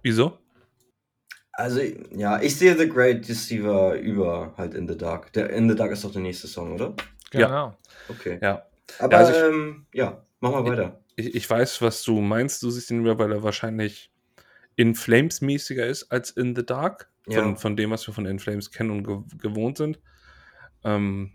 Wieso? 0.08 0.38
Also, 1.52 1.80
ja, 2.16 2.40
ich 2.40 2.56
sehe 2.56 2.78
The 2.78 2.88
Great 2.88 3.28
Deceiver 3.28 3.96
über 3.96 4.54
halt 4.56 4.72
In 4.72 4.88
the 4.88 4.96
Dark. 4.96 5.34
Der 5.34 5.50
In 5.50 5.68
the 5.68 5.74
Dark 5.76 5.92
ist 5.92 6.02
doch 6.02 6.12
der 6.12 6.22
nächste 6.22 6.46
Song, 6.48 6.72
oder? 6.72 6.94
Genau. 7.30 7.76
Okay. 8.08 8.38
Ja. 8.40 8.66
Aber 9.00 9.12
Ja, 9.12 9.18
also 9.18 9.32
ich- 9.32 9.44
ähm, 9.54 9.86
ja, 9.92 10.24
mach 10.40 10.52
mal 10.52 10.64
weiter. 10.64 10.98
Ich, 11.16 11.34
ich 11.34 11.50
weiß, 11.50 11.82
was 11.82 12.02
du 12.04 12.22
meinst. 12.22 12.62
Du 12.62 12.70
siehst 12.70 12.90
ihn 12.90 13.00
über, 13.00 13.18
weil 13.18 13.32
er 13.32 13.42
wahrscheinlich 13.42 14.10
in 14.76 14.94
Flames 14.94 15.42
mäßiger 15.42 15.86
ist 15.86 16.10
als 16.10 16.30
in 16.30 16.56
The 16.56 16.64
Dark. 16.64 17.10
Von, 17.24 17.34
Ja. 17.34 17.54
von 17.56 17.76
dem, 17.76 17.90
was 17.90 18.06
wir 18.06 18.14
von 18.14 18.24
In 18.24 18.38
Flames 18.38 18.70
kennen 18.70 18.90
und 18.90 19.04
ge 19.04 19.18
gewohnt 19.36 19.76
sind. 19.76 20.00
Ähm, 20.84 21.32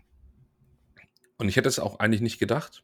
und 1.36 1.48
ich 1.48 1.54
hätte 1.56 1.68
es 1.68 1.78
auch 1.78 2.00
eigentlich 2.00 2.22
nicht 2.22 2.40
gedacht. 2.40 2.82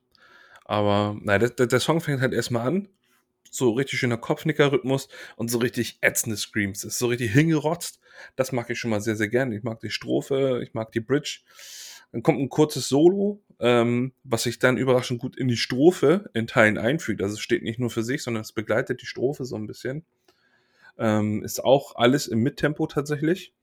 Aber 0.66 1.16
naja, 1.20 1.38
der, 1.40 1.50
der, 1.50 1.66
der 1.66 1.80
Song 1.80 2.00
fängt 2.00 2.20
halt 2.20 2.32
erstmal 2.32 2.68
an. 2.68 2.88
So 3.50 3.72
richtig 3.72 3.98
schöner 3.98 4.16
Kopfnicker-Rhythmus 4.16 5.08
und 5.36 5.50
so 5.50 5.58
richtig 5.58 5.98
ätzende 6.00 6.36
Screams. 6.36 6.84
Ist 6.84 6.98
so 6.98 7.08
richtig 7.08 7.32
hingerotzt. 7.32 8.00
Das 8.36 8.52
mag 8.52 8.70
ich 8.70 8.78
schon 8.78 8.90
mal 8.90 9.00
sehr, 9.00 9.16
sehr 9.16 9.28
gerne. 9.28 9.56
Ich 9.56 9.64
mag 9.64 9.80
die 9.80 9.90
Strophe, 9.90 10.60
ich 10.62 10.72
mag 10.72 10.92
die 10.92 11.00
Bridge. 11.00 11.40
Dann 12.12 12.22
kommt 12.22 12.40
ein 12.40 12.48
kurzes 12.48 12.88
Solo, 12.88 13.42
ähm, 13.58 14.12
was 14.24 14.44
sich 14.44 14.58
dann 14.58 14.76
überraschend 14.76 15.20
gut 15.20 15.36
in 15.36 15.48
die 15.48 15.56
Strophe 15.56 16.30
in 16.32 16.46
Teilen 16.46 16.78
einfügt. 16.78 17.22
Also 17.22 17.34
es 17.34 17.40
steht 17.40 17.62
nicht 17.62 17.78
nur 17.78 17.90
für 17.90 18.02
sich, 18.02 18.22
sondern 18.22 18.42
es 18.42 18.52
begleitet 18.52 19.02
die 19.02 19.06
Strophe 19.06 19.44
so 19.44 19.56
ein 19.56 19.66
bisschen. 19.66 20.04
Ähm, 20.98 21.44
ist 21.44 21.62
auch 21.62 21.96
alles 21.96 22.26
im 22.26 22.40
Mittempo 22.40 22.86
tatsächlich. 22.86 23.54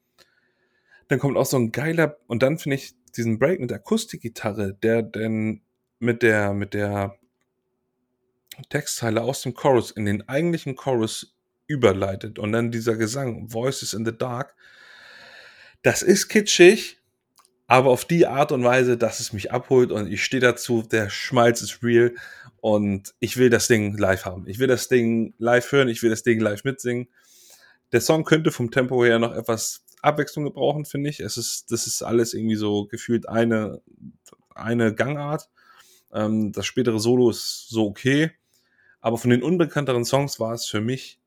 Dann 1.08 1.20
kommt 1.20 1.38
auch 1.38 1.46
so 1.46 1.58
ein 1.58 1.72
geiler, 1.72 2.18
und 2.28 2.44
dann 2.44 2.58
finde 2.58 2.76
ich 2.76 2.94
diesen 3.16 3.40
Break 3.40 3.60
mit 3.60 3.70
der 3.70 3.78
Akustikgitarre, 3.78 4.74
der 4.74 5.02
denn 5.02 5.62
mit 6.00 6.22
der, 6.24 6.54
mit 6.54 6.74
der 6.74 7.18
Textzeile 8.70 9.22
aus 9.22 9.41
dem 9.41 9.53
Chorus 9.53 9.91
in 9.91 10.05
den 10.05 10.28
eigentlichen 10.28 10.76
Chorus 10.76 11.36
überleitet 11.68 12.39
und 12.39 12.51
dann 12.51 12.72
dieser 12.72 12.95
Gesang, 12.95 13.51
Voices 13.51 13.93
in 13.93 14.05
the 14.05 14.18
Dark, 14.18 14.55
das 15.84 16.01
ist 16.01 16.30
kitschig, 16.30 16.97
aber 17.68 17.89
auf 17.89 18.05
die 18.05 18.26
Art 18.26 18.51
und 18.51 18.64
Weise, 18.64 18.97
dass 18.97 19.20
es 19.20 19.34
mich 19.34 19.51
abholt 19.51 19.91
und 19.91 20.12
ich 20.12 20.24
stehe 20.24 20.41
dazu, 20.41 20.82
der 20.82 21.10
Schmalz 21.10 21.62
ist 21.62 21.84
real 21.84 22.14
und 22.62 23.14
ich 23.20 23.38
will 23.38 23.49
das 23.49 23.68
Ding 23.68 23.97
live 23.97 24.26
haben. 24.26 24.47
Ich 24.47 24.60
will 24.60 24.68
das 24.68 24.88
Ding 24.88 25.34
live 25.38 25.72
hören, 25.72 25.89
ich 25.89 26.01
will 26.01 26.10
das 26.10 26.24
Ding 26.24 26.39
live 26.39 26.64
mitsingen. 26.64 27.08
Der 27.91 28.01
Song 28.01 28.24
könnte 28.24 28.51
vom 28.51 28.72
Tempo 28.72 29.03
her 29.03 29.20
noch 29.20 29.34
etwas 29.34 29.86
Abwechslung 30.01 30.45
gebrauchen, 30.45 30.86
finde 30.86 31.10
ich. 31.10 31.20
Es 31.20 31.38
ist, 31.38 31.72
das 31.72 31.88
ist 31.88 32.01
alles 32.01 32.34
irgendwie 32.34 32.55
so 32.55 32.86
gefühlt 32.86 33.28
eine, 33.28 33.82
eine 34.55 34.93
Gangart. 34.93 35.49
Ähm, 36.14 36.51
das 36.51 36.66
spätere 36.66 36.99
Solo 36.99 37.30
ist 37.30 37.68
so 37.70 37.88
okay. 37.88 38.32
Aber 39.02 39.18
von 39.18 39.30
den 39.30 39.43
unbekannteren 39.43 40.06
Songs 40.06 40.39
war 40.39 40.54
es 40.54 40.66
für 40.66 40.82
mich 40.82 41.20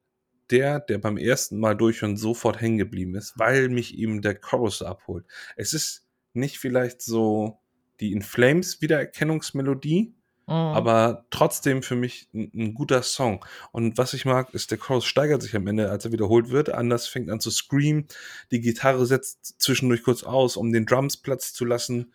der, 0.51 0.81
der 0.81 0.99
beim 0.99 1.17
ersten 1.17 1.59
Mal 1.59 1.77
durchhören 1.77 2.17
sofort 2.17 2.61
hängen 2.61 2.79
geblieben 2.79 3.15
ist, 3.15 3.39
weil 3.39 3.69
mich 3.69 3.97
eben 3.97 4.21
der 4.23 4.35
Chorus 4.35 4.83
abholt. 4.83 5.25
Es 5.57 5.73
ist 5.73 6.07
nicht 6.33 6.59
vielleicht 6.59 7.03
so 7.03 7.61
die 8.01 8.13
In 8.13 8.23
Flames 8.23 8.81
Wiedererkennungsmelodie, 8.81 10.15
Mhm. 10.51 10.55
aber 10.55 11.27
trotzdem 11.31 11.81
für 11.85 11.95
mich 11.95 12.29
ein, 12.35 12.51
ein 12.53 12.75
guter 12.75 13.05
Song. 13.05 13.45
Und 13.71 13.99
was 13.99 14.15
ich 14.15 14.25
mag, 14.25 14.53
ist, 14.53 14.73
der 14.73 14.79
Chorus 14.79 15.05
steigert 15.05 15.43
sich 15.43 15.55
am 15.55 15.69
Ende, 15.69 15.91
als 15.91 16.05
er 16.05 16.11
wiederholt 16.11 16.51
wird. 16.51 16.71
Anders 16.71 17.07
fängt 17.07 17.31
an 17.31 17.39
zu 17.39 17.53
screamen. 17.53 18.09
Die 18.51 18.61
Gitarre 18.61 19.07
setzt 19.07 19.61
zwischendurch 19.63 20.03
kurz 20.03 20.25
aus, 20.25 20.57
um 20.57 20.73
den 20.73 20.87
Drums 20.87 21.19
Platz 21.19 21.53
zu 21.53 21.65
lassen. 21.65 22.13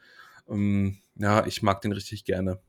Ähm, 0.49 0.97
ja, 1.15 1.45
ich 1.45 1.61
mag 1.61 1.79
den 1.79 1.93
richtig 1.93 2.25
gerne. 2.25 2.59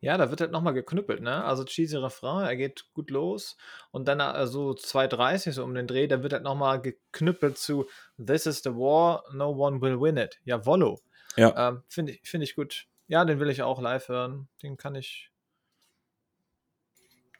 Ja, 0.00 0.18
da 0.18 0.28
wird 0.30 0.40
halt 0.42 0.50
nochmal 0.52 0.74
geknüppelt, 0.74 1.22
ne? 1.22 1.44
Also 1.44 1.64
cheesy 1.64 1.96
Refrain, 1.96 2.44
er 2.46 2.56
geht 2.56 2.86
gut 2.92 3.10
los 3.10 3.56
und 3.90 4.06
dann 4.06 4.20
äh, 4.20 4.46
so 4.46 4.72
2,30 4.72 5.52
so 5.52 5.64
um 5.64 5.74
den 5.74 5.86
Dreh, 5.86 6.06
da 6.08 6.22
wird 6.22 6.32
halt 6.34 6.42
nochmal 6.42 6.80
geknüppelt 6.82 7.56
zu 7.56 7.86
This 8.18 8.46
is 8.46 8.62
the 8.62 8.70
war, 8.70 9.24
no 9.32 9.48
one 9.50 9.80
will 9.80 9.98
win 10.00 10.16
it. 10.18 10.38
Ja, 10.44 10.66
Wollo. 10.66 11.00
Ja. 11.36 11.68
Ähm, 11.70 11.82
Finde 11.88 12.12
ich, 12.12 12.20
find 12.28 12.44
ich 12.44 12.54
gut. 12.54 12.86
Ja, 13.08 13.24
den 13.24 13.40
will 13.40 13.48
ich 13.48 13.62
auch 13.62 13.80
live 13.80 14.08
hören. 14.08 14.48
Den 14.62 14.76
kann 14.76 14.94
ich. 14.94 15.30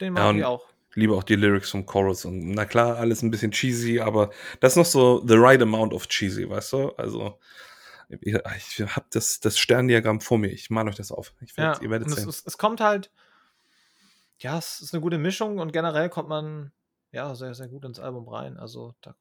Den 0.00 0.16
Ja, 0.16 0.22
mag 0.22 0.30
und- 0.30 0.38
ich 0.38 0.44
auch. 0.44 0.66
liebe 0.94 1.14
auch 1.14 1.22
die 1.24 1.36
Lyrics 1.36 1.70
vom 1.70 1.86
Chorus 1.86 2.24
und 2.24 2.50
na 2.52 2.64
klar, 2.64 2.96
alles 2.96 3.22
ein 3.22 3.30
bisschen 3.30 3.50
cheesy, 3.52 4.00
aber 4.00 4.30
das 4.60 4.72
ist 4.72 4.76
noch 4.76 4.84
so 4.86 5.22
the 5.26 5.36
right 5.36 5.60
amount 5.62 5.92
of 5.92 6.06
cheesy, 6.08 6.48
weißt 6.48 6.72
du? 6.72 6.88
Also 6.96 7.38
ich, 8.20 8.34
ich 8.78 8.96
habe 8.96 9.06
das, 9.10 9.40
das 9.40 9.58
Sterndiagramm 9.58 10.20
vor 10.20 10.38
mir. 10.38 10.48
Ich 10.48 10.70
mal 10.70 10.86
euch 10.88 10.96
das 10.96 11.12
auf. 11.12 11.34
Ich 11.40 11.56
werd, 11.56 11.76
Ja, 11.78 11.82
ihr 11.82 11.90
werdet 11.90 12.10
sehen. 12.10 12.28
es, 12.28 12.44
es 12.44 12.58
kommt 12.58 12.80
halt, 12.80 13.10
ja, 14.38 14.58
es 14.58 14.80
ist 14.80 14.92
eine 14.92 15.00
gute 15.00 15.18
Mischung 15.18 15.58
und 15.58 15.72
generell 15.72 16.08
kommt 16.08 16.28
man 16.28 16.72
ja 17.12 17.34
sehr, 17.34 17.54
sehr 17.54 17.68
gut 17.68 17.84
ins 17.84 18.00
Album 18.00 18.28
rein. 18.28 18.58
Also, 18.58 18.94
da, 19.00 19.14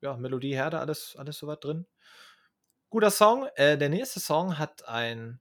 ja, 0.00 0.16
Melodie, 0.16 0.54
Herde, 0.54 0.78
alles, 0.78 1.16
alles 1.16 1.38
soweit 1.38 1.64
drin. 1.64 1.86
Guter 2.90 3.10
Song. 3.10 3.48
Äh, 3.56 3.76
der 3.76 3.88
nächste 3.88 4.20
Song 4.20 4.58
hat 4.58 4.86
ein, 4.88 5.40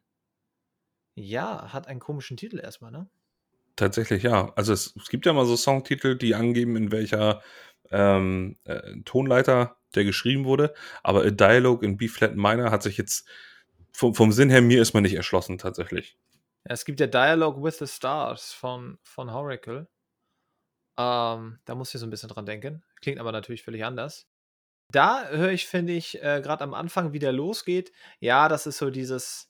ja, 1.14 1.72
hat 1.72 1.88
einen 1.88 2.00
komischen 2.00 2.38
Titel 2.38 2.60
erstmal, 2.60 2.92
ne? 2.92 3.08
Tatsächlich, 3.76 4.24
ja. 4.24 4.54
Also 4.56 4.74
es, 4.74 4.96
es 4.96 5.10
gibt 5.10 5.26
ja 5.26 5.34
mal 5.34 5.46
so 5.46 5.58
Songtitel, 5.58 6.18
die 6.18 6.34
angeben, 6.34 6.76
in 6.76 6.92
welcher 6.92 7.42
ähm, 7.92 8.58
äh, 8.64 9.02
Tonleiter 9.04 9.78
der 9.96 10.04
geschrieben 10.04 10.46
wurde. 10.46 10.74
Aber 11.04 11.24
A 11.24 11.30
Dialogue 11.30 11.86
in 11.86 11.98
B-Flat 11.98 12.36
Minor 12.36 12.72
hat 12.72 12.84
sich 12.84 12.98
jetzt 12.98 13.28
vom, 13.92 14.14
vom 14.14 14.32
Sinn 14.32 14.50
her 14.50 14.62
mir 14.62 14.80
erstmal 14.80 15.02
nicht 15.02 15.16
erschlossen, 15.16 15.58
tatsächlich. 15.58 16.18
Ja, 16.66 16.74
es 16.74 16.86
gibt 16.86 17.00
ja 17.00 17.08
Dialogue 17.08 17.64
with 17.64 17.78
the 17.80 17.88
Stars 17.88 18.54
von, 18.54 18.98
von 19.04 19.32
Horacle. 19.32 19.88
Ähm, 20.98 21.60
da 21.66 21.76
muss 21.76 21.94
ich 21.94 22.00
so 22.00 22.08
ein 22.08 22.10
bisschen 22.10 22.30
dran 22.30 22.46
denken. 22.46 22.84
Klingt 23.02 23.20
aber 23.20 23.32
natürlich 23.32 23.64
völlig 23.64 23.84
anders. 23.84 24.28
Da 24.92 25.28
höre 25.30 25.52
ich, 25.52 25.68
finde 25.68 25.94
ich, 25.94 26.22
äh, 26.22 26.42
gerade 26.42 26.64
am 26.64 26.74
Anfang, 26.74 27.12
wie 27.14 27.20
der 27.20 27.32
losgeht. 27.32 27.92
Ja, 28.20 28.48
das 28.48 28.68
ist 28.68 28.78
so 28.78 28.90
dieses 28.90 29.50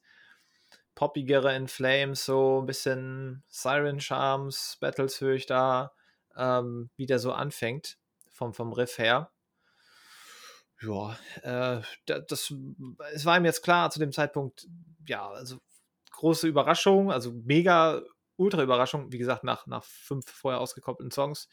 poppigere 0.95 1.55
in 1.55 1.67
Flames, 1.67 2.25
so 2.25 2.61
ein 2.61 2.65
bisschen 2.65 3.43
Siren 3.49 3.99
Charms, 3.99 4.77
Battles 4.79 5.19
höre 5.19 5.35
ich 5.35 5.45
da, 5.45 5.93
ähm, 6.37 6.89
wie 6.95 7.05
der 7.05 7.19
so 7.19 7.33
anfängt, 7.33 7.97
vom, 8.31 8.53
vom 8.53 8.71
Riff 8.71 8.97
her. 8.97 9.31
Ja, 10.85 11.17
äh, 11.41 11.81
da- 12.05 12.19
das, 12.19 12.53
es 13.13 13.25
war 13.25 13.37
ihm 13.37 13.45
jetzt 13.45 13.63
klar 13.63 13.89
zu 13.91 13.99
dem 13.99 14.11
Zeitpunkt, 14.11 14.67
ja, 15.07 15.27
also 15.29 15.57
große 16.11 16.47
Überraschung, 16.47 17.11
also 17.11 17.31
mega 17.33 18.01
ultra 18.37 18.61
Überraschung, 18.63 19.11
wie 19.11 19.17
gesagt, 19.17 19.43
nach, 19.43 19.67
nach 19.67 19.83
fünf 19.85 20.29
vorher 20.29 20.59
ausgekoppelten 20.59 21.11
Songs. 21.11 21.47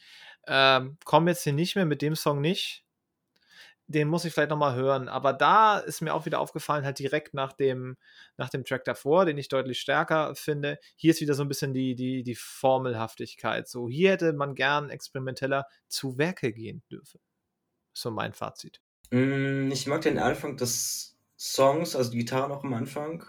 Ähm, 0.47 0.97
kommen 1.05 1.27
jetzt 1.27 1.43
hier 1.43 1.53
nicht 1.53 1.75
mehr 1.75 1.85
mit 1.85 2.01
dem 2.01 2.15
Song 2.15 2.41
nicht. 2.41 2.83
Den 3.87 4.07
muss 4.07 4.23
ich 4.25 4.33
vielleicht 4.33 4.49
nochmal 4.49 4.75
hören. 4.75 5.09
Aber 5.09 5.33
da 5.33 5.77
ist 5.77 6.01
mir 6.01 6.13
auch 6.13 6.25
wieder 6.25 6.39
aufgefallen, 6.39 6.85
halt 6.85 6.99
direkt 6.99 7.33
nach 7.33 7.53
dem, 7.53 7.97
nach 8.37 8.49
dem 8.49 8.63
Track 8.63 8.85
davor, 8.85 9.25
den 9.25 9.37
ich 9.37 9.49
deutlich 9.49 9.79
stärker 9.81 10.35
finde. 10.35 10.79
Hier 10.95 11.11
ist 11.11 11.21
wieder 11.21 11.33
so 11.33 11.43
ein 11.43 11.49
bisschen 11.49 11.73
die, 11.73 11.93
die, 11.95 12.23
die 12.23 12.35
Formelhaftigkeit. 12.35 13.67
So, 13.67 13.89
hier 13.89 14.11
hätte 14.11 14.33
man 14.33 14.55
gern 14.55 14.89
experimenteller 14.89 15.65
zu 15.89 16.17
Werke 16.17 16.53
gehen 16.53 16.81
dürfen. 16.89 17.19
So 17.93 18.11
mein 18.11 18.33
Fazit. 18.33 18.81
Mm, 19.11 19.71
Ich 19.71 19.87
mag 19.87 20.01
den 20.01 20.17
Anfang 20.19 20.57
des 20.57 21.17
Songs, 21.37 21.95
also 21.95 22.11
die 22.11 22.19
Gitarre 22.19 22.49
noch 22.49 22.63
am 22.63 22.73
Anfang. 22.73 23.23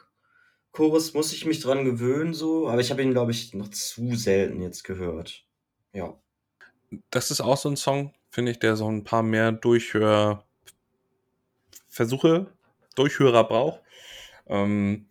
Chorus 0.72 1.14
muss 1.14 1.32
ich 1.32 1.46
mich 1.46 1.60
dran 1.60 1.84
gewöhnen, 1.84 2.34
so, 2.34 2.68
aber 2.68 2.80
ich 2.80 2.90
habe 2.90 3.02
ihn, 3.02 3.12
glaube 3.12 3.32
ich, 3.32 3.54
noch 3.54 3.68
zu 3.70 4.16
selten 4.16 4.60
jetzt 4.62 4.84
gehört. 4.84 5.46
Ja. 5.92 6.18
Das 7.10 7.30
ist 7.30 7.40
auch 7.40 7.56
so 7.56 7.68
ein 7.70 7.76
Song, 7.76 8.12
finde 8.30 8.52
ich, 8.52 8.58
der 8.58 8.76
so 8.76 8.88
ein 8.90 9.04
paar 9.04 9.22
mehr 9.22 9.52
Durchhör 9.52 10.44
Versuche, 11.88 12.52
Durchhörer 12.94 13.44
braucht. 13.44 13.80
Ähm, 14.46 15.08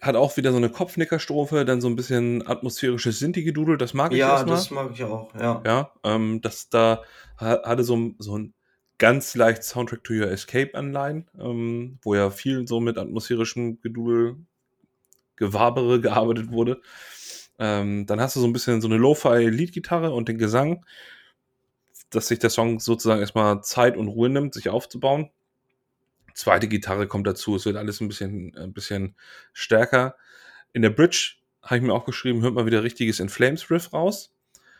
hat 0.00 0.14
auch 0.16 0.36
wieder 0.36 0.52
so 0.52 0.56
eine 0.58 0.70
Kopfnickerstrophe, 0.70 1.64
dann 1.64 1.80
so 1.80 1.88
ein 1.88 1.96
bisschen 1.96 2.46
atmosphärisches 2.46 3.18
Sinti-Gedudel, 3.18 3.76
das 3.78 3.94
mag 3.94 4.12
ich 4.12 4.18
Ja, 4.18 4.30
erstmal. 4.30 4.56
das 4.56 4.70
mag 4.70 4.92
ich 4.92 5.02
auch, 5.04 5.34
ja. 5.34 5.62
Ja, 5.66 5.92
ähm, 6.04 6.40
das 6.40 6.68
da 6.68 7.02
ha- 7.38 7.62
hatte 7.64 7.82
so, 7.84 8.12
so 8.18 8.38
ein 8.38 8.54
ganz 9.02 9.34
leicht 9.34 9.64
Soundtrack 9.64 10.04
to 10.04 10.14
Your 10.14 10.30
Escape 10.30 10.76
Anleihen, 10.76 11.28
ähm, 11.36 11.98
wo 12.02 12.14
ja 12.14 12.30
viel 12.30 12.68
so 12.68 12.78
mit 12.78 12.98
atmosphärischem 12.98 13.80
Gedudel, 13.80 14.36
Gewabere 15.34 16.00
gearbeitet 16.00 16.52
wurde. 16.52 16.80
Ähm, 17.58 18.06
dann 18.06 18.20
hast 18.20 18.36
du 18.36 18.40
so 18.40 18.46
ein 18.46 18.52
bisschen 18.52 18.80
so 18.80 18.86
eine 18.86 18.98
Lo-Fi-Lead-Gitarre 18.98 20.12
und 20.12 20.28
den 20.28 20.38
Gesang, 20.38 20.86
dass 22.10 22.28
sich 22.28 22.38
der 22.38 22.50
Song 22.50 22.78
sozusagen 22.78 23.20
erstmal 23.20 23.64
Zeit 23.64 23.96
und 23.96 24.06
Ruhe 24.06 24.28
nimmt, 24.28 24.54
sich 24.54 24.68
aufzubauen. 24.68 25.30
Zweite 26.34 26.68
Gitarre 26.68 27.08
kommt 27.08 27.26
dazu, 27.26 27.56
es 27.56 27.66
wird 27.66 27.78
alles 27.78 28.00
ein 28.00 28.06
bisschen, 28.06 28.56
ein 28.56 28.72
bisschen 28.72 29.16
stärker. 29.52 30.14
In 30.72 30.82
der 30.82 30.90
Bridge 30.90 31.38
habe 31.60 31.78
ich 31.78 31.82
mir 31.82 31.92
auch 31.92 32.04
geschrieben, 32.04 32.42
hört 32.42 32.54
mal 32.54 32.66
wieder 32.66 32.84
richtiges 32.84 33.18
In 33.18 33.30
Flames 33.30 33.68
Riff 33.68 33.92
raus. 33.92 34.32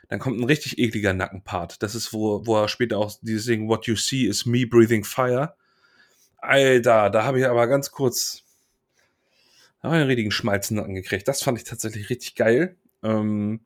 Dann 0.09 0.18
kommt 0.18 0.38
ein 0.38 0.44
richtig 0.44 0.78
ekliger 0.78 1.14
Nackenpart. 1.14 1.82
Das 1.82 1.94
ist, 1.94 2.12
wo, 2.12 2.46
wo 2.46 2.57
er 2.57 2.68
später 2.68 2.98
auch 2.98 3.12
dieses 3.22 3.46
Ding 3.46 3.68
What 3.68 3.86
You 3.86 3.96
See 3.96 4.24
is 4.24 4.46
Me 4.46 4.66
Breathing 4.66 5.05
Fire. 5.05 5.55
Alter, 6.38 7.09
da 7.09 7.24
habe 7.24 7.38
ich 7.38 7.46
aber 7.46 7.66
ganz 7.68 7.90
kurz 7.92 8.42
einen 9.80 10.07
richtigen 10.07 10.30
Schmalznacken 10.30 10.94
gekriegt. 10.94 11.28
Das 11.28 11.42
fand 11.42 11.59
ich 11.59 11.64
tatsächlich 11.64 12.11
richtig 12.11 12.34
geil. 12.34 12.76
Ähm, 13.03 13.61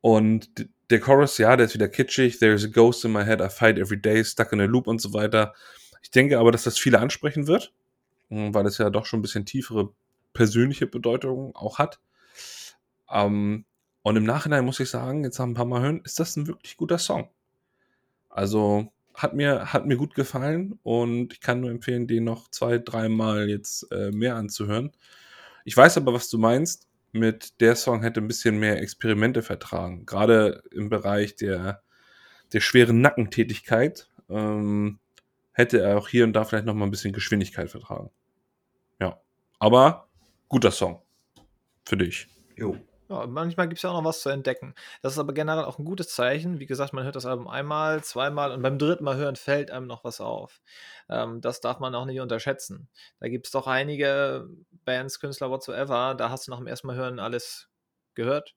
und 0.00 0.68
der 0.90 1.00
Chorus, 1.00 1.38
ja, 1.38 1.56
der 1.56 1.66
ist 1.66 1.74
wieder 1.74 1.88
kitschig. 1.88 2.38
There's 2.38 2.64
a 2.64 2.68
ghost 2.68 3.04
in 3.04 3.12
my 3.12 3.24
head, 3.24 3.40
I 3.40 3.48
fight 3.48 3.78
every 3.78 4.00
day, 4.00 4.24
stuck 4.24 4.52
in 4.52 4.60
a 4.60 4.64
loop 4.64 4.86
und 4.86 5.00
so 5.00 5.12
weiter. 5.12 5.54
Ich 6.02 6.10
denke 6.10 6.38
aber, 6.38 6.52
dass 6.52 6.64
das 6.64 6.78
viele 6.78 6.98
ansprechen 6.98 7.46
wird, 7.46 7.72
hm, 8.28 8.54
weil 8.54 8.66
es 8.66 8.78
ja 8.78 8.90
doch 8.90 9.06
schon 9.06 9.20
ein 9.20 9.22
bisschen 9.22 9.46
tiefere 9.46 9.92
persönliche 10.32 10.86
Bedeutung 10.86 11.54
auch 11.54 11.78
hat. 11.78 12.00
Ähm, 13.10 13.64
und 14.02 14.16
im 14.16 14.24
Nachhinein 14.24 14.64
muss 14.64 14.80
ich 14.80 14.88
sagen, 14.88 15.24
jetzt 15.24 15.38
haben 15.38 15.52
ein 15.52 15.54
paar 15.54 15.66
Mal 15.66 15.82
hören, 15.82 16.00
ist 16.04 16.20
das 16.20 16.36
ein 16.36 16.46
wirklich 16.46 16.76
guter 16.76 16.98
Song. 16.98 17.28
Also 18.28 18.92
hat 19.14 19.34
mir, 19.34 19.72
hat 19.72 19.86
mir 19.86 19.96
gut 19.96 20.14
gefallen 20.14 20.78
und 20.82 21.32
ich 21.32 21.40
kann 21.40 21.60
nur 21.60 21.70
empfehlen, 21.70 22.06
den 22.06 22.24
noch 22.24 22.48
zwei, 22.50 22.78
dreimal 22.78 23.48
jetzt 23.48 23.90
äh, 23.92 24.10
mehr 24.10 24.36
anzuhören. 24.36 24.92
Ich 25.64 25.76
weiß 25.76 25.98
aber, 25.98 26.14
was 26.14 26.28
du 26.30 26.38
meinst. 26.38 26.88
Mit 27.12 27.60
der 27.60 27.74
Song 27.74 28.02
hätte 28.02 28.20
ein 28.20 28.28
bisschen 28.28 28.58
mehr 28.58 28.80
Experimente 28.80 29.42
vertragen. 29.42 30.06
Gerade 30.06 30.62
im 30.70 30.88
Bereich 30.88 31.34
der, 31.34 31.82
der 32.52 32.60
schweren 32.60 33.00
Nackentätigkeit 33.00 34.08
ähm, 34.28 35.00
hätte 35.52 35.80
er 35.80 35.98
auch 35.98 36.08
hier 36.08 36.24
und 36.24 36.32
da 36.32 36.44
vielleicht 36.44 36.66
noch 36.66 36.74
mal 36.74 36.84
ein 36.84 36.92
bisschen 36.92 37.12
Geschwindigkeit 37.12 37.68
vertragen. 37.68 38.10
Ja. 39.00 39.20
Aber 39.58 40.08
guter 40.48 40.70
Song. 40.70 41.02
Für 41.84 41.96
dich. 41.96 42.28
Jo. 42.56 42.76
Ja, 43.10 43.26
manchmal 43.26 43.66
gibt 43.68 43.78
es 43.78 43.82
ja 43.82 43.90
auch 43.90 43.94
noch 44.00 44.04
was 44.08 44.20
zu 44.20 44.28
entdecken. 44.28 44.74
Das 45.02 45.14
ist 45.14 45.18
aber 45.18 45.32
generell 45.34 45.64
auch 45.64 45.78
ein 45.80 45.84
gutes 45.84 46.10
Zeichen. 46.10 46.60
Wie 46.60 46.66
gesagt, 46.66 46.92
man 46.92 47.02
hört 47.04 47.16
das 47.16 47.26
Album 47.26 47.48
einmal, 47.48 48.04
zweimal 48.04 48.52
und 48.52 48.62
beim 48.62 48.78
dritten 48.78 49.02
Mal 49.02 49.16
hören 49.16 49.34
fällt 49.34 49.72
einem 49.72 49.88
noch 49.88 50.04
was 50.04 50.20
auf. 50.20 50.60
Ähm, 51.08 51.40
das 51.40 51.60
darf 51.60 51.80
man 51.80 51.94
auch 51.96 52.04
nicht 52.04 52.20
unterschätzen. 52.20 52.88
Da 53.18 53.28
gibt 53.28 53.46
es 53.46 53.52
doch 53.52 53.66
einige 53.66 54.48
Bands, 54.84 55.18
Künstler, 55.18 55.50
whatsoever, 55.50 56.14
da 56.14 56.30
hast 56.30 56.46
du 56.46 56.52
nach 56.52 56.58
dem 56.58 56.68
ersten 56.68 56.86
Mal 56.86 56.94
hören 56.96 57.18
alles 57.18 57.68
gehört. 58.14 58.54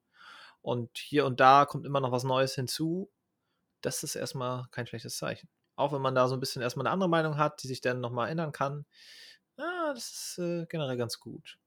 Und 0.62 0.97
hier 0.97 1.26
und 1.26 1.39
da 1.39 1.66
kommt 1.66 1.86
immer 1.86 1.99
noch 2.01 2.12
was 2.12 2.24
Neues 2.24 2.54
hinzu. 2.56 3.12
Das 3.82 4.04
ist 4.04 4.16
erstmal 4.16 4.66
kein 4.72 4.88
schlechtes 4.88 5.18
Zeichen. 5.18 5.49
Auch 5.76 5.93
wenn 5.93 6.01
man 6.01 6.16
da 6.16 6.28
so 6.28 6.36
ein 6.36 6.39
bisschen 6.39 6.62
erstmal 6.62 6.86
eine 6.88 6.93
andere 6.93 7.10
Meinung 7.10 7.38
hat, 7.38 7.64
die 7.64 7.68
sich 7.68 7.82
dann 7.82 8.01
nochmal 8.01 8.30
ändern 8.30 8.51
kann. 8.51 8.86
Das 9.94 10.10
ist 10.10 10.39
äh, 10.39 10.66
generell 10.68 10.98
ganz 10.98 11.20
gut. 11.20 11.58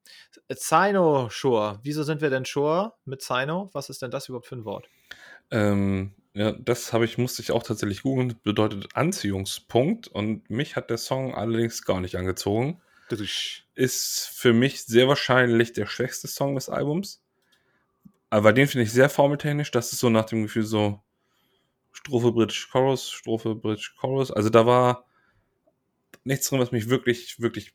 Zino 0.55 1.29
Shore. 1.31 1.81
Wieso 1.83 2.03
sind 2.03 2.20
wir 2.20 2.31
denn 2.31 2.45
Shore 2.45 2.93
mit 3.05 3.22
Zino? 3.22 3.70
Was 3.72 3.91
ist 3.91 4.03
denn 4.03 4.11
das 4.11 4.29
überhaupt 4.29 4.47
für 4.47 4.57
ein 4.57 4.64
Wort? 4.64 4.89
Ähm, 5.51 6.14
ja, 6.35 6.53
das 6.53 6.93
habe 6.93 7.05
ich, 7.05 7.18
musste 7.18 7.43
ich 7.43 7.53
auch 7.53 7.62
tatsächlich 7.62 8.03
googeln. 8.03 8.37
Bedeutet 8.43 8.89
Anziehungspunkt. 8.95 10.09
Und 10.09 10.51
mich 10.51 10.77
hat 10.77 10.91
der 10.91 10.99
Song 10.99 11.35
allerdings 11.35 11.85
gar 11.85 12.01
nicht 12.01 12.16
angezogen. 12.16 12.81
Ist 13.74 14.29
für 14.35 14.53
mich 14.53 14.85
sehr 14.85 15.09
wahrscheinlich 15.09 15.72
der 15.72 15.87
schwächste 15.87 16.29
Song 16.29 16.55
des 16.55 16.68
Albums. 16.68 17.22
Aber 18.31 18.53
den 18.53 18.66
finde 18.66 18.85
ich 18.85 18.93
sehr 18.93 19.09
formeltechnisch. 19.09 19.70
Das 19.70 19.93
ist 19.93 20.01
so 20.01 20.11
nach 20.11 20.24
dem 20.24 20.43
Gefühl 20.43 20.64
so 20.64 21.01
Strophe, 21.93 22.33
Bridge, 22.33 22.66
Chorus, 22.70 23.11
Strophe, 23.11 23.55
Bridge, 23.55 23.93
Chorus. 23.99 24.31
Also 24.31 24.51
da 24.51 24.66
war 24.66 25.07
nichts 26.24 26.49
drin, 26.49 26.61
was 26.61 26.72
mich 26.72 26.89
wirklich, 26.89 27.41
wirklich 27.41 27.72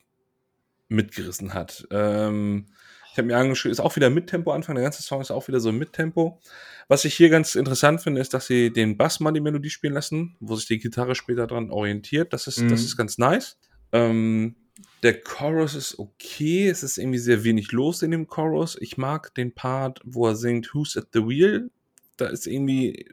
mitgerissen 0.92 1.54
hat. 1.54 1.86
Ähm, 1.90 2.66
ich 3.10 3.18
habe 3.18 3.26
mir 3.26 3.36
angeschrieben, 3.36 3.72
ist 3.72 3.80
auch 3.80 3.96
wieder 3.96 4.08
Mittempo 4.08 4.52
Anfang, 4.52 4.74
der 4.74 4.84
ganze 4.84 5.02
Song 5.02 5.20
ist 5.20 5.30
auch 5.30 5.46
wieder 5.48 5.60
so 5.60 5.70
Mittempo. 5.70 6.40
Was 6.88 7.04
ich 7.04 7.14
hier 7.14 7.28
ganz 7.28 7.54
interessant 7.54 8.00
finde, 8.00 8.20
ist, 8.20 8.32
dass 8.32 8.46
sie 8.46 8.72
den 8.72 8.96
Bass 8.96 9.20
mal 9.20 9.32
die 9.32 9.40
Melodie 9.40 9.70
spielen 9.70 9.92
lassen, 9.92 10.36
wo 10.40 10.56
sich 10.56 10.66
die 10.66 10.78
Gitarre 10.78 11.14
später 11.14 11.46
dran 11.46 11.70
orientiert. 11.70 12.32
Das 12.32 12.46
ist, 12.46 12.60
mhm. 12.60 12.70
das 12.70 12.82
ist 12.82 12.96
ganz 12.96 13.18
nice. 13.18 13.58
Ähm, 13.92 14.56
der 15.02 15.20
Chorus 15.20 15.74
ist 15.74 15.98
okay, 15.98 16.68
es 16.68 16.82
ist 16.82 16.96
irgendwie 16.96 17.18
sehr 17.18 17.44
wenig 17.44 17.72
los 17.72 18.02
in 18.02 18.12
dem 18.12 18.26
Chorus. 18.26 18.78
Ich 18.80 18.96
mag 18.96 19.34
den 19.34 19.54
Part, 19.54 20.00
wo 20.04 20.26
er 20.28 20.36
singt 20.36 20.72
Who's 20.74 20.96
at 20.96 21.08
the 21.12 21.26
Wheel. 21.26 21.70
Da 22.16 22.28
ist 22.28 22.46
irgendwie 22.46 23.10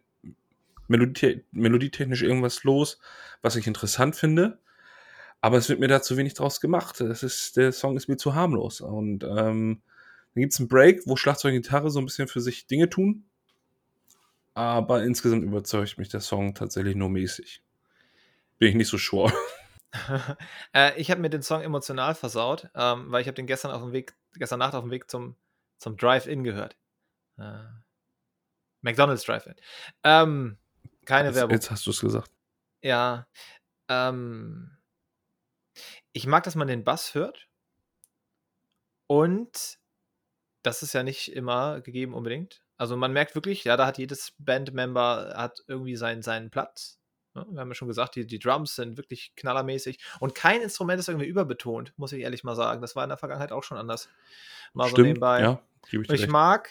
melodie 0.87 1.43
melodietechnisch 1.51 2.21
irgendwas 2.21 2.63
los, 2.63 2.99
was 3.41 3.55
ich 3.55 3.67
interessant 3.67 4.15
finde. 4.15 4.59
Aber 5.41 5.57
es 5.57 5.69
wird 5.69 5.79
mir 5.79 5.87
da 5.87 6.01
zu 6.01 6.17
wenig 6.17 6.33
draus 6.33 6.59
gemacht. 6.59 6.99
Das 6.99 7.23
ist, 7.23 7.55
der 7.55 7.71
Song 7.71 7.95
ist 7.95 8.07
mir 8.07 8.17
zu 8.17 8.35
harmlos. 8.35 8.81
Und 8.81 9.23
ähm, 9.23 9.81
dann 10.33 10.41
gibt 10.41 10.53
es 10.53 10.59
einen 10.59 10.67
Break, 10.67 11.01
wo 11.05 11.15
Schlagzeug 11.15 11.53
und 11.53 11.61
Gitarre 11.61 11.89
so 11.89 11.99
ein 11.99 12.05
bisschen 12.05 12.27
für 12.27 12.41
sich 12.41 12.67
Dinge 12.67 12.89
tun. 12.89 13.25
Aber 14.53 15.03
insgesamt 15.03 15.43
überzeugt 15.43 15.97
mich 15.97 16.09
der 16.09 16.19
Song 16.19 16.53
tatsächlich 16.53 16.95
nur 16.95 17.09
mäßig. 17.09 17.63
Bin 18.57 18.69
ich 18.69 18.75
nicht 18.75 18.89
so 18.89 18.97
sure. 18.97 19.31
äh, 20.73 20.99
ich 20.99 21.09
habe 21.09 21.21
mir 21.21 21.29
den 21.29 21.41
Song 21.41 21.61
emotional 21.61 22.13
versaut, 22.13 22.69
ähm, 22.75 23.11
weil 23.11 23.21
ich 23.21 23.27
habe 23.27 23.35
den 23.35 23.47
gestern 23.47 23.71
auf 23.71 23.81
dem 23.81 23.93
Weg, 23.93 24.15
gestern 24.35 24.59
Nacht 24.59 24.75
auf 24.75 24.83
dem 24.83 24.91
Weg 24.91 25.09
zum, 25.09 25.35
zum 25.77 25.95
Drive-In 25.95 26.43
gehört. 26.43 26.75
Äh, 27.37 27.63
McDonald's 28.81 29.23
Drive-In. 29.23 29.55
Ähm, 30.03 30.57
keine 31.05 31.29
jetzt, 31.29 31.35
Werbung. 31.35 31.55
Jetzt 31.55 31.71
hast 31.71 31.85
du 31.85 31.91
es 31.91 32.01
gesagt. 32.01 32.31
Ja. 32.81 33.27
Ähm, 33.87 34.77
ich 36.13 36.27
mag, 36.27 36.43
dass 36.43 36.55
man 36.55 36.67
den 36.67 36.83
Bass 36.83 37.13
hört. 37.15 37.47
Und 39.07 39.79
das 40.63 40.83
ist 40.83 40.93
ja 40.93 41.03
nicht 41.03 41.33
immer 41.33 41.81
gegeben 41.81 42.13
unbedingt. 42.13 42.61
Also 42.77 42.95
man 42.95 43.11
merkt 43.11 43.35
wirklich, 43.35 43.63
ja, 43.63 43.75
da 43.75 43.85
hat 43.85 43.97
jedes 43.97 44.33
Bandmember 44.37 45.33
hat 45.35 45.63
irgendwie 45.67 45.95
seinen, 45.95 46.21
seinen 46.21 46.49
Platz. 46.49 46.99
Ja, 47.35 47.45
wir 47.49 47.59
haben 47.59 47.69
ja 47.69 47.75
schon 47.75 47.87
gesagt, 47.87 48.15
die, 48.15 48.25
die 48.25 48.39
Drums 48.39 48.75
sind 48.75 48.97
wirklich 48.97 49.33
knallermäßig. 49.35 49.99
Und 50.19 50.35
kein 50.35 50.61
Instrument 50.61 50.99
ist 50.99 51.09
irgendwie 51.09 51.27
überbetont, 51.27 51.93
muss 51.97 52.11
ich 52.11 52.21
ehrlich 52.21 52.43
mal 52.43 52.55
sagen. 52.55 52.81
Das 52.81 52.95
war 52.95 53.03
in 53.03 53.09
der 53.09 53.17
Vergangenheit 53.17 53.51
auch 53.51 53.63
schon 53.63 53.77
anders. 53.77 54.09
Mal 54.73 54.85
Stimmt, 54.85 54.97
so 54.97 55.03
nebenbei. 55.03 55.41
Ja, 55.41 55.61
ich, 55.91 56.09
ich 56.09 56.27
mag, 56.27 56.69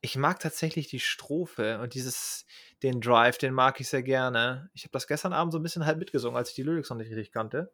ich 0.00 0.16
mag 0.16 0.40
tatsächlich 0.40 0.88
die 0.88 1.00
Strophe 1.00 1.78
und 1.80 1.94
dieses, 1.94 2.46
den 2.82 3.00
Drive, 3.00 3.38
den 3.38 3.52
mag 3.52 3.80
ich 3.80 3.88
sehr 3.88 4.02
gerne. 4.02 4.70
Ich 4.72 4.84
habe 4.84 4.92
das 4.92 5.06
gestern 5.06 5.32
Abend 5.32 5.52
so 5.52 5.58
ein 5.58 5.62
bisschen 5.62 5.84
halt 5.84 5.98
mitgesungen, 5.98 6.36
als 6.36 6.50
ich 6.50 6.54
die 6.54 6.62
Lyrics 6.62 6.90
noch 6.90 6.96
nicht 6.96 7.10
richtig 7.10 7.32
kannte. 7.32 7.72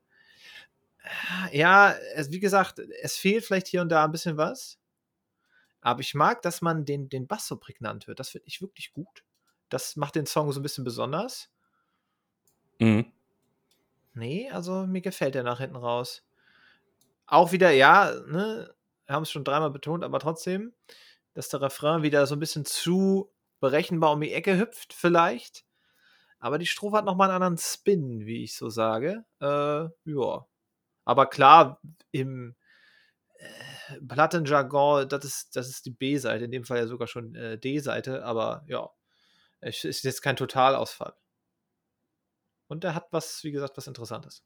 Ja, 1.52 1.94
es, 2.14 2.32
wie 2.32 2.40
gesagt, 2.40 2.80
es 3.00 3.16
fehlt 3.16 3.44
vielleicht 3.44 3.68
hier 3.68 3.80
und 3.80 3.90
da 3.90 4.04
ein 4.04 4.12
bisschen 4.12 4.36
was. 4.36 4.78
Aber 5.80 6.00
ich 6.00 6.14
mag, 6.14 6.42
dass 6.42 6.62
man 6.62 6.84
den, 6.84 7.08
den 7.08 7.28
Bass 7.28 7.46
so 7.46 7.56
prägnant 7.56 8.08
hört. 8.08 8.18
Das 8.18 8.30
finde 8.30 8.48
ich 8.48 8.60
wirklich 8.60 8.92
gut. 8.92 9.22
Das 9.68 9.94
macht 9.94 10.16
den 10.16 10.26
Song 10.26 10.50
so 10.50 10.58
ein 10.58 10.62
bisschen 10.64 10.82
besonders. 10.82 11.48
Mhm. 12.80 13.12
Nee, 14.14 14.50
also 14.50 14.86
mir 14.86 15.00
gefällt 15.00 15.36
der 15.36 15.44
nach 15.44 15.58
hinten 15.60 15.76
raus. 15.76 16.24
Auch 17.26 17.52
wieder, 17.52 17.70
ja, 17.70 18.12
ne, 18.26 18.74
wir 19.04 19.14
haben 19.14 19.22
es 19.22 19.30
schon 19.30 19.44
dreimal 19.44 19.70
betont, 19.70 20.02
aber 20.02 20.18
trotzdem, 20.18 20.72
dass 21.36 21.50
der 21.50 21.60
Refrain 21.60 22.02
wieder 22.02 22.26
so 22.26 22.34
ein 22.34 22.38
bisschen 22.38 22.64
zu 22.64 23.30
berechenbar 23.60 24.12
um 24.12 24.20
die 24.22 24.32
Ecke 24.32 24.56
hüpft, 24.56 24.94
vielleicht. 24.94 25.66
Aber 26.38 26.56
die 26.56 26.64
Strophe 26.64 26.96
hat 26.96 27.04
nochmal 27.04 27.28
einen 27.28 27.42
anderen 27.42 27.58
Spin, 27.58 28.24
wie 28.24 28.42
ich 28.42 28.56
so 28.56 28.70
sage. 28.70 29.26
Äh, 29.40 29.84
ja. 30.10 30.46
Aber 31.04 31.26
klar, 31.26 31.78
im 32.10 32.56
äh, 33.36 34.00
Plattenjargon, 34.00 35.10
das 35.10 35.26
ist, 35.26 35.56
das 35.56 35.68
ist 35.68 35.84
die 35.84 35.90
B-Seite, 35.90 36.46
in 36.46 36.52
dem 36.52 36.64
Fall 36.64 36.78
ja 36.78 36.86
sogar 36.86 37.06
schon 37.06 37.34
äh, 37.34 37.58
D-Seite, 37.58 38.24
aber 38.24 38.64
ja, 38.66 38.88
es 39.60 39.84
ist 39.84 40.04
jetzt 40.04 40.22
kein 40.22 40.36
Totalausfall. 40.36 41.12
Und 42.66 42.82
er 42.82 42.94
hat 42.94 43.08
was, 43.10 43.44
wie 43.44 43.52
gesagt, 43.52 43.76
was 43.76 43.88
Interessantes. 43.88 44.42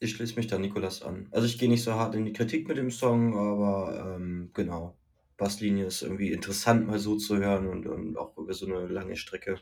Ich 0.00 0.10
schließe 0.10 0.34
mich 0.34 0.48
da 0.48 0.58
Nikolas 0.58 1.02
an. 1.02 1.28
Also 1.30 1.46
ich 1.46 1.56
gehe 1.56 1.68
nicht 1.68 1.84
so 1.84 1.94
hart 1.94 2.16
in 2.16 2.24
die 2.24 2.32
Kritik 2.32 2.66
mit 2.66 2.78
dem 2.78 2.90
Song, 2.90 3.38
aber 3.38 4.16
ähm, 4.16 4.50
genau. 4.54 4.98
Basslinie 5.36 5.86
ist 5.86 6.02
irgendwie 6.02 6.32
interessant 6.32 6.86
mal 6.86 6.98
so 6.98 7.16
zu 7.16 7.36
hören 7.38 7.66
und, 7.66 7.86
und 7.86 8.16
auch 8.16 8.36
über 8.38 8.54
so 8.54 8.66
eine 8.66 8.86
lange 8.86 9.16
Strecke. 9.16 9.60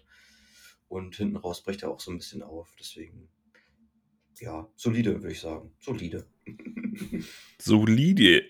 Und 0.88 1.16
hinten 1.16 1.36
raus 1.36 1.62
bricht 1.62 1.82
er 1.82 1.90
auch 1.90 2.00
so 2.00 2.10
ein 2.10 2.18
bisschen 2.18 2.42
auf. 2.42 2.74
Deswegen, 2.78 3.28
ja, 4.38 4.68
solide, 4.76 5.22
würde 5.22 5.32
ich 5.32 5.40
sagen. 5.40 5.72
Solide. 5.80 6.26
solide. 7.58 8.44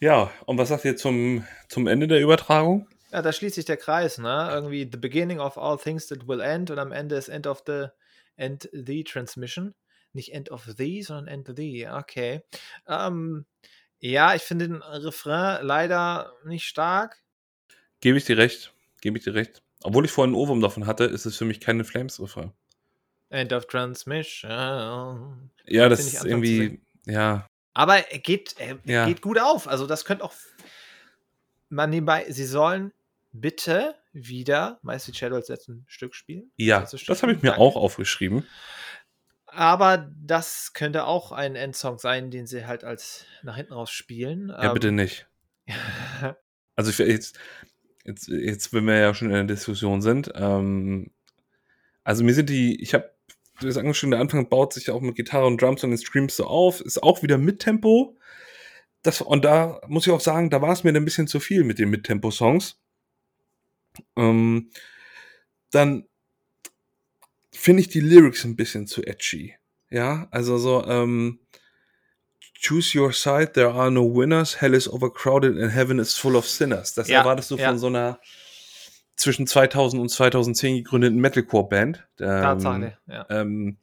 Ja, 0.00 0.30
und 0.44 0.58
was 0.58 0.68
sagt 0.68 0.84
ihr 0.84 0.96
zum, 0.96 1.46
zum 1.68 1.86
Ende 1.86 2.06
der 2.06 2.20
Übertragung? 2.20 2.86
Ja, 3.10 3.22
da 3.22 3.32
schließt 3.32 3.54
sich 3.54 3.64
der 3.64 3.76
Kreis, 3.76 4.18
ne? 4.18 4.50
Irgendwie 4.52 4.88
the 4.90 4.98
beginning 4.98 5.38
of 5.38 5.56
all 5.56 5.78
things 5.78 6.08
that 6.08 6.26
will 6.28 6.40
end 6.40 6.70
und 6.70 6.78
am 6.78 6.92
Ende 6.92 7.14
ist 7.14 7.28
end 7.28 7.46
of 7.46 7.62
the 7.66 7.86
end 8.36 8.68
the 8.72 9.04
transmission. 9.04 9.74
Nicht 10.12 10.32
end 10.32 10.50
of 10.50 10.68
the, 10.76 11.02
sondern 11.02 11.28
end 11.28 11.56
the. 11.56 11.86
Okay. 11.88 12.42
Ähm, 12.86 13.46
ja, 14.06 14.34
ich 14.34 14.42
finde 14.42 14.68
den 14.68 14.82
Refrain 14.82 15.64
leider 15.64 16.32
nicht 16.44 16.66
stark. 16.66 17.16
Gebe 18.00 18.18
ich 18.18 18.24
dir 18.24 18.36
recht. 18.36 18.74
Gebe 19.00 19.16
ich 19.18 19.24
dir 19.24 19.34
recht. 19.34 19.62
Obwohl 19.82 20.04
ich 20.04 20.10
vorhin 20.10 20.34
einen 20.34 20.40
Ohrwurm 20.40 20.60
davon 20.60 20.86
hatte, 20.86 21.04
ist 21.04 21.24
es 21.26 21.36
für 21.36 21.44
mich 21.46 21.60
keine 21.60 21.84
Flames-Refrain. 21.84 22.52
End 23.30 23.52
of 23.52 23.66
Transmission. 23.66 25.50
Ja, 25.66 25.88
das 25.88 26.00
ist 26.00 26.24
irgendwie, 26.24 26.80
ja. 27.06 27.46
Aber 27.72 27.96
er 28.10 28.18
geht, 28.18 28.54
er 28.58 28.78
Ja. 28.84 29.06
geht 29.06 29.22
gut 29.22 29.38
auf. 29.38 29.66
Also 29.68 29.86
das 29.86 30.04
könnte 30.04 30.24
auch 30.24 30.34
man 31.70 31.90
nebenbei, 31.90 32.26
sie 32.30 32.44
sollen 32.46 32.92
bitte 33.32 33.94
wieder 34.12 34.78
Mighty 34.82 35.12
Shadow 35.14 35.36
als 35.36 35.48
letzten 35.48 35.84
Stück 35.88 36.14
spielen. 36.14 36.52
Ja, 36.56 36.86
Stück 36.86 37.04
das 37.06 37.22
habe 37.22 37.32
ich 37.32 37.42
mir 37.42 37.48
Danke. 37.50 37.60
auch 37.62 37.74
aufgeschrieben. 37.76 38.46
Aber 39.54 40.10
das 40.20 40.72
könnte 40.72 41.04
auch 41.06 41.32
ein 41.32 41.56
Endsong 41.56 41.98
sein, 41.98 42.30
den 42.30 42.46
sie 42.46 42.66
halt 42.66 42.84
als 42.84 43.24
nach 43.42 43.56
hinten 43.56 43.72
raus 43.72 43.90
spielen. 43.90 44.48
Ja, 44.48 44.72
bitte 44.72 44.92
nicht. 44.92 45.26
Ähm, 45.66 46.34
Also 46.76 46.90
ich, 46.90 46.98
jetzt, 46.98 47.38
jetzt, 48.04 48.26
jetzt, 48.26 48.72
wenn 48.72 48.84
wir 48.86 48.98
ja 48.98 49.14
schon 49.14 49.28
in 49.28 49.34
der 49.34 49.44
Diskussion 49.44 50.02
sind, 50.02 50.32
ähm, 50.34 51.12
also 52.02 52.24
mir 52.24 52.34
sind 52.34 52.50
die, 52.50 52.82
ich 52.82 52.94
habe, 52.94 53.14
du 53.60 53.68
hast 53.68 53.76
angesprochen, 53.76 54.10
der 54.10 54.18
Anfang 54.20 54.48
baut 54.48 54.72
sich 54.72 54.90
auch 54.90 55.00
mit 55.00 55.14
Gitarre 55.14 55.46
und 55.46 55.62
Drums 55.62 55.84
und 55.84 55.90
den 55.90 55.98
Streams 55.98 56.34
so 56.34 56.46
auf, 56.46 56.80
ist 56.80 57.00
auch 57.00 57.22
wieder 57.22 57.38
Mittempo. 57.38 58.18
Das, 59.02 59.20
und 59.20 59.44
da 59.44 59.80
muss 59.86 60.06
ich 60.06 60.12
auch 60.12 60.20
sagen, 60.20 60.50
da 60.50 60.62
war 60.62 60.72
es 60.72 60.82
mir 60.82 60.92
ein 60.92 61.04
bisschen 61.04 61.28
zu 61.28 61.38
viel 61.38 61.62
mit 61.62 61.78
den 61.78 61.90
Mittempo-Songs. 61.90 62.80
Ähm, 64.16 64.70
dann 65.70 66.08
finde 67.64 67.80
ich 67.80 67.88
die 67.88 68.00
Lyrics 68.00 68.44
ein 68.44 68.56
bisschen 68.56 68.86
zu 68.86 69.02
edgy. 69.02 69.54
Ja, 69.90 70.28
also 70.30 70.58
so, 70.58 70.84
ähm, 70.86 71.38
Choose 72.60 72.98
your 72.98 73.12
side, 73.12 73.52
there 73.52 73.72
are 73.72 73.90
no 73.90 74.02
winners, 74.14 74.60
hell 74.60 74.74
is 74.74 74.88
overcrowded 74.88 75.58
and 75.58 75.70
heaven 75.74 75.98
is 75.98 76.16
full 76.16 76.34
of 76.36 76.48
sinners. 76.48 76.94
Das 76.94 77.08
Ja, 77.08 77.18
erwartest 77.20 77.50
du 77.50 77.56
ja. 77.56 77.68
von 77.68 77.78
so 77.78 77.88
einer 77.88 78.18
zwischen 79.16 79.46
2000 79.46 80.00
und 80.00 80.08
2010 80.08 80.76
gegründeten 80.76 81.18
Metalcore-Band. 81.20 82.06
Ähm, 82.20 82.26
Tatsache, 82.26 82.98
ja. 83.06 83.26
ähm, 83.28 83.76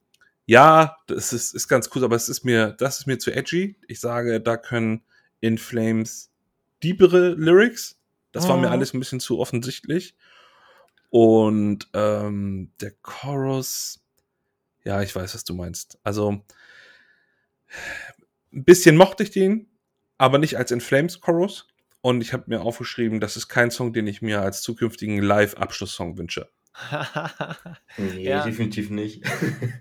ja, 0.48 0.98
das 1.08 1.32
ist, 1.32 1.54
ist 1.54 1.68
ganz 1.68 1.90
cool, 1.94 2.04
aber 2.04 2.16
es 2.16 2.28
ist 2.28 2.44
mir, 2.44 2.72
das 2.80 3.00
ist 3.00 3.08
mir 3.08 3.20
zu 3.20 3.32
edgy. 3.32 3.76
Ich 3.88 4.00
sage, 4.00 4.42
da 4.42 4.58
können 4.58 5.02
In 5.42 5.58
Flames 5.58 6.32
diepere 6.84 7.30
Lyrics. 7.36 7.98
Das 8.32 8.48
war 8.48 8.58
mir 8.58 8.68
Mhm. 8.68 8.74
alles 8.74 8.94
ein 8.94 9.00
bisschen 9.00 9.20
zu 9.20 9.40
offensichtlich. 9.40 10.16
Und 11.12 11.90
ähm, 11.94 12.72
der 12.82 12.92
Chorus, 13.02 14.00
ja, 14.84 15.02
ich 15.02 15.14
weiß, 15.16 15.36
was 15.36 15.44
du 15.44 15.54
meinst. 15.54 16.00
Also 16.04 16.42
ein 18.54 18.64
bisschen 18.64 18.96
mochte 18.98 19.24
ich 19.24 19.32
den, 19.32 19.68
aber 20.18 20.38
nicht 20.38 20.58
als 20.58 20.72
In 20.72 20.82
Flames 20.82 21.20
Chorus. 21.20 21.68
Und 22.00 22.22
ich 22.22 22.34
habe 22.34 22.46
mir 22.48 22.62
aufgeschrieben, 22.62 23.20
das 23.20 23.38
ist 23.38 23.48
kein 23.50 23.70
Song, 23.72 23.94
den 23.94 24.08
ich 24.08 24.22
mir 24.24 24.42
als 24.42 24.62
zukünftigen 24.64 25.22
Live-Abschlusssong 25.22 26.18
wünsche. 26.18 26.50
Nee, 27.98 28.24
Ja. 28.24 28.44
definitiv 28.44 28.90
nicht. 28.90 29.24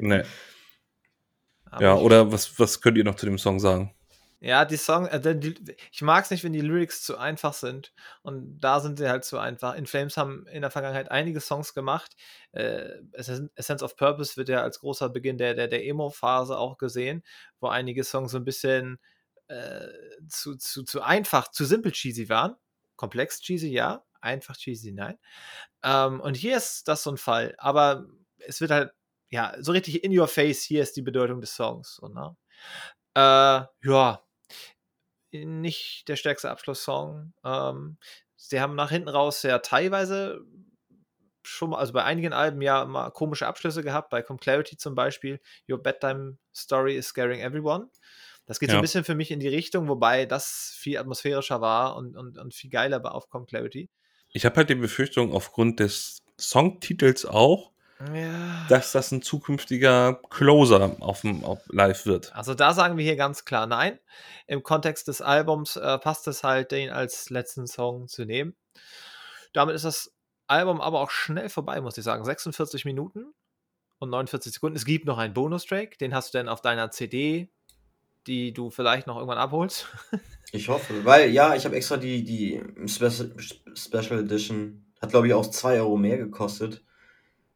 Nee. 0.00 0.22
Aber 1.64 1.82
Ja, 1.82 1.94
oder 1.94 2.32
was, 2.32 2.58
was 2.58 2.80
könnt 2.80 2.98
ihr 2.98 3.04
noch 3.04 3.14
zu 3.14 3.24
dem 3.26 3.38
Song 3.38 3.60
sagen? 3.60 3.94
Ja, 4.42 4.64
die 4.64 4.78
Song, 4.78 5.06
äh, 5.06 5.20
die, 5.38 5.54
ich 5.92 6.00
mag 6.00 6.24
es 6.24 6.30
nicht, 6.30 6.44
wenn 6.44 6.52
die 6.54 6.62
Lyrics 6.62 7.02
zu 7.02 7.18
einfach 7.18 7.52
sind. 7.52 7.92
Und 8.22 8.58
da 8.60 8.80
sind 8.80 8.98
sie 8.98 9.08
halt 9.08 9.24
zu 9.24 9.38
einfach. 9.38 9.74
In 9.74 9.86
Flames 9.86 10.16
haben 10.16 10.46
in 10.46 10.62
der 10.62 10.70
Vergangenheit 10.70 11.10
einige 11.10 11.40
Songs 11.40 11.74
gemacht. 11.74 12.16
Äh, 12.52 12.88
Essen- 13.12 13.50
Essence 13.54 13.82
of 13.82 13.96
Purpose 13.96 14.36
wird 14.38 14.48
ja 14.48 14.62
als 14.62 14.80
großer 14.80 15.10
Beginn 15.10 15.36
der, 15.36 15.54
der, 15.54 15.68
der 15.68 15.84
Emo-Phase 15.84 16.56
auch 16.56 16.78
gesehen, 16.78 17.22
wo 17.60 17.68
einige 17.68 18.02
Songs 18.02 18.32
so 18.32 18.38
ein 18.38 18.44
bisschen 18.44 18.98
äh, 19.48 19.88
zu, 20.28 20.56
zu, 20.56 20.84
zu 20.84 21.02
einfach, 21.02 21.48
zu 21.50 21.64
simpel 21.66 21.92
cheesy 21.92 22.28
waren. 22.30 22.56
Komplex 22.96 23.40
cheesy, 23.40 23.68
ja. 23.70 24.04
Einfach 24.22 24.56
cheesy, 24.56 24.92
nein. 24.92 25.18
Ähm, 25.82 26.20
und 26.20 26.36
hier 26.36 26.56
ist 26.56 26.88
das 26.88 27.02
so 27.02 27.10
ein 27.10 27.16
Fall. 27.18 27.54
Aber 27.58 28.06
es 28.38 28.60
wird 28.60 28.70
halt, 28.70 28.92
ja, 29.30 29.54
so 29.60 29.72
richtig 29.72 30.04
in 30.04 30.18
your 30.18 30.28
face, 30.28 30.62
hier 30.62 30.82
ist 30.82 30.96
die 30.96 31.02
Bedeutung 31.02 31.40
des 31.40 31.54
Songs. 31.56 31.96
So, 31.96 32.08
ne? 32.08 32.36
Äh, 33.14 33.66
ja, 33.88 34.22
nicht 35.32 36.08
der 36.08 36.16
stärkste 36.16 36.50
Abschlusssong. 36.50 37.32
Ähm, 37.44 37.98
sie 38.36 38.60
haben 38.60 38.74
nach 38.74 38.90
hinten 38.90 39.08
raus 39.08 39.42
ja 39.42 39.58
teilweise 39.58 40.40
schon 41.42 41.70
mal, 41.70 41.78
also 41.78 41.92
bei 41.92 42.04
einigen 42.04 42.32
Alben 42.32 42.60
ja 42.62 42.84
mal 42.84 43.10
komische 43.10 43.46
Abschlüsse 43.46 43.82
gehabt, 43.82 44.10
bei 44.10 44.22
Com 44.22 44.38
Clarity 44.38 44.76
zum 44.76 44.94
Beispiel, 44.94 45.40
Your 45.68 45.82
Bedtime 45.82 46.38
Story 46.54 46.96
is 46.96 47.06
Scaring 47.08 47.40
Everyone. 47.40 47.88
Das 48.46 48.58
geht 48.60 48.70
so 48.70 48.74
Ja. 48.74 48.78
ein 48.78 48.82
bisschen 48.82 49.04
für 49.04 49.14
mich 49.14 49.30
in 49.30 49.40
die 49.40 49.48
Richtung, 49.48 49.88
wobei 49.88 50.26
das 50.26 50.74
viel 50.76 50.98
atmosphärischer 50.98 51.60
war 51.60 51.96
und, 51.96 52.16
und, 52.16 52.36
und 52.36 52.54
viel 52.54 52.70
geiler 52.70 53.02
war 53.02 53.14
auf 53.14 53.28
Com 53.28 53.46
Clarity. 53.46 53.88
Ich 54.32 54.44
habe 54.44 54.56
halt 54.56 54.70
die 54.70 54.74
Befürchtung, 54.74 55.32
aufgrund 55.32 55.80
des 55.80 56.22
Songtitels 56.38 57.26
auch, 57.26 57.72
Ja. 58.14 58.66
dass 58.68 58.92
das 58.92 59.12
ein 59.12 59.20
zukünftiger 59.20 60.20
Closer 60.30 60.96
auf 61.00 61.20
dem 61.20 61.44
auf 61.44 61.60
Live 61.68 62.06
wird. 62.06 62.34
Also 62.34 62.54
da 62.54 62.72
sagen 62.72 62.96
wir 62.96 63.04
hier 63.04 63.16
ganz 63.16 63.44
klar 63.44 63.66
nein. 63.66 63.98
Im 64.46 64.62
Kontext 64.62 65.08
des 65.08 65.20
Albums 65.20 65.76
äh, 65.76 65.98
passt 65.98 66.26
es 66.26 66.42
halt, 66.42 66.72
den 66.72 66.90
als 66.90 67.28
letzten 67.28 67.66
Song 67.66 68.08
zu 68.08 68.24
nehmen. 68.24 68.56
Damit 69.52 69.74
ist 69.74 69.84
das 69.84 70.14
Album 70.46 70.80
aber 70.80 71.00
auch 71.00 71.10
schnell 71.10 71.48
vorbei, 71.48 71.80
muss 71.80 71.98
ich 71.98 72.04
sagen. 72.04 72.24
46 72.24 72.84
Minuten 72.84 73.34
und 73.98 74.10
49 74.10 74.52
Sekunden. 74.52 74.76
Es 74.76 74.84
gibt 74.84 75.04
noch 75.04 75.18
einen 75.18 75.34
Bonustrack, 75.34 75.98
den 75.98 76.14
hast 76.14 76.32
du 76.32 76.38
dann 76.38 76.48
auf 76.48 76.62
deiner 76.62 76.90
CD, 76.90 77.50
die 78.26 78.52
du 78.52 78.70
vielleicht 78.70 79.06
noch 79.06 79.16
irgendwann 79.16 79.38
abholst. 79.38 79.86
Ich 80.52 80.68
hoffe, 80.68 81.04
weil 81.04 81.30
ja, 81.30 81.54
ich 81.54 81.64
habe 81.64 81.76
extra 81.76 81.96
die, 81.96 82.24
die 82.24 82.60
Special, 82.88 83.32
Special 83.76 84.18
Edition, 84.18 84.84
hat 85.00 85.10
glaube 85.10 85.28
ich 85.28 85.34
auch 85.34 85.46
2 85.48 85.78
Euro 85.78 85.96
mehr 85.96 86.18
gekostet. 86.18 86.82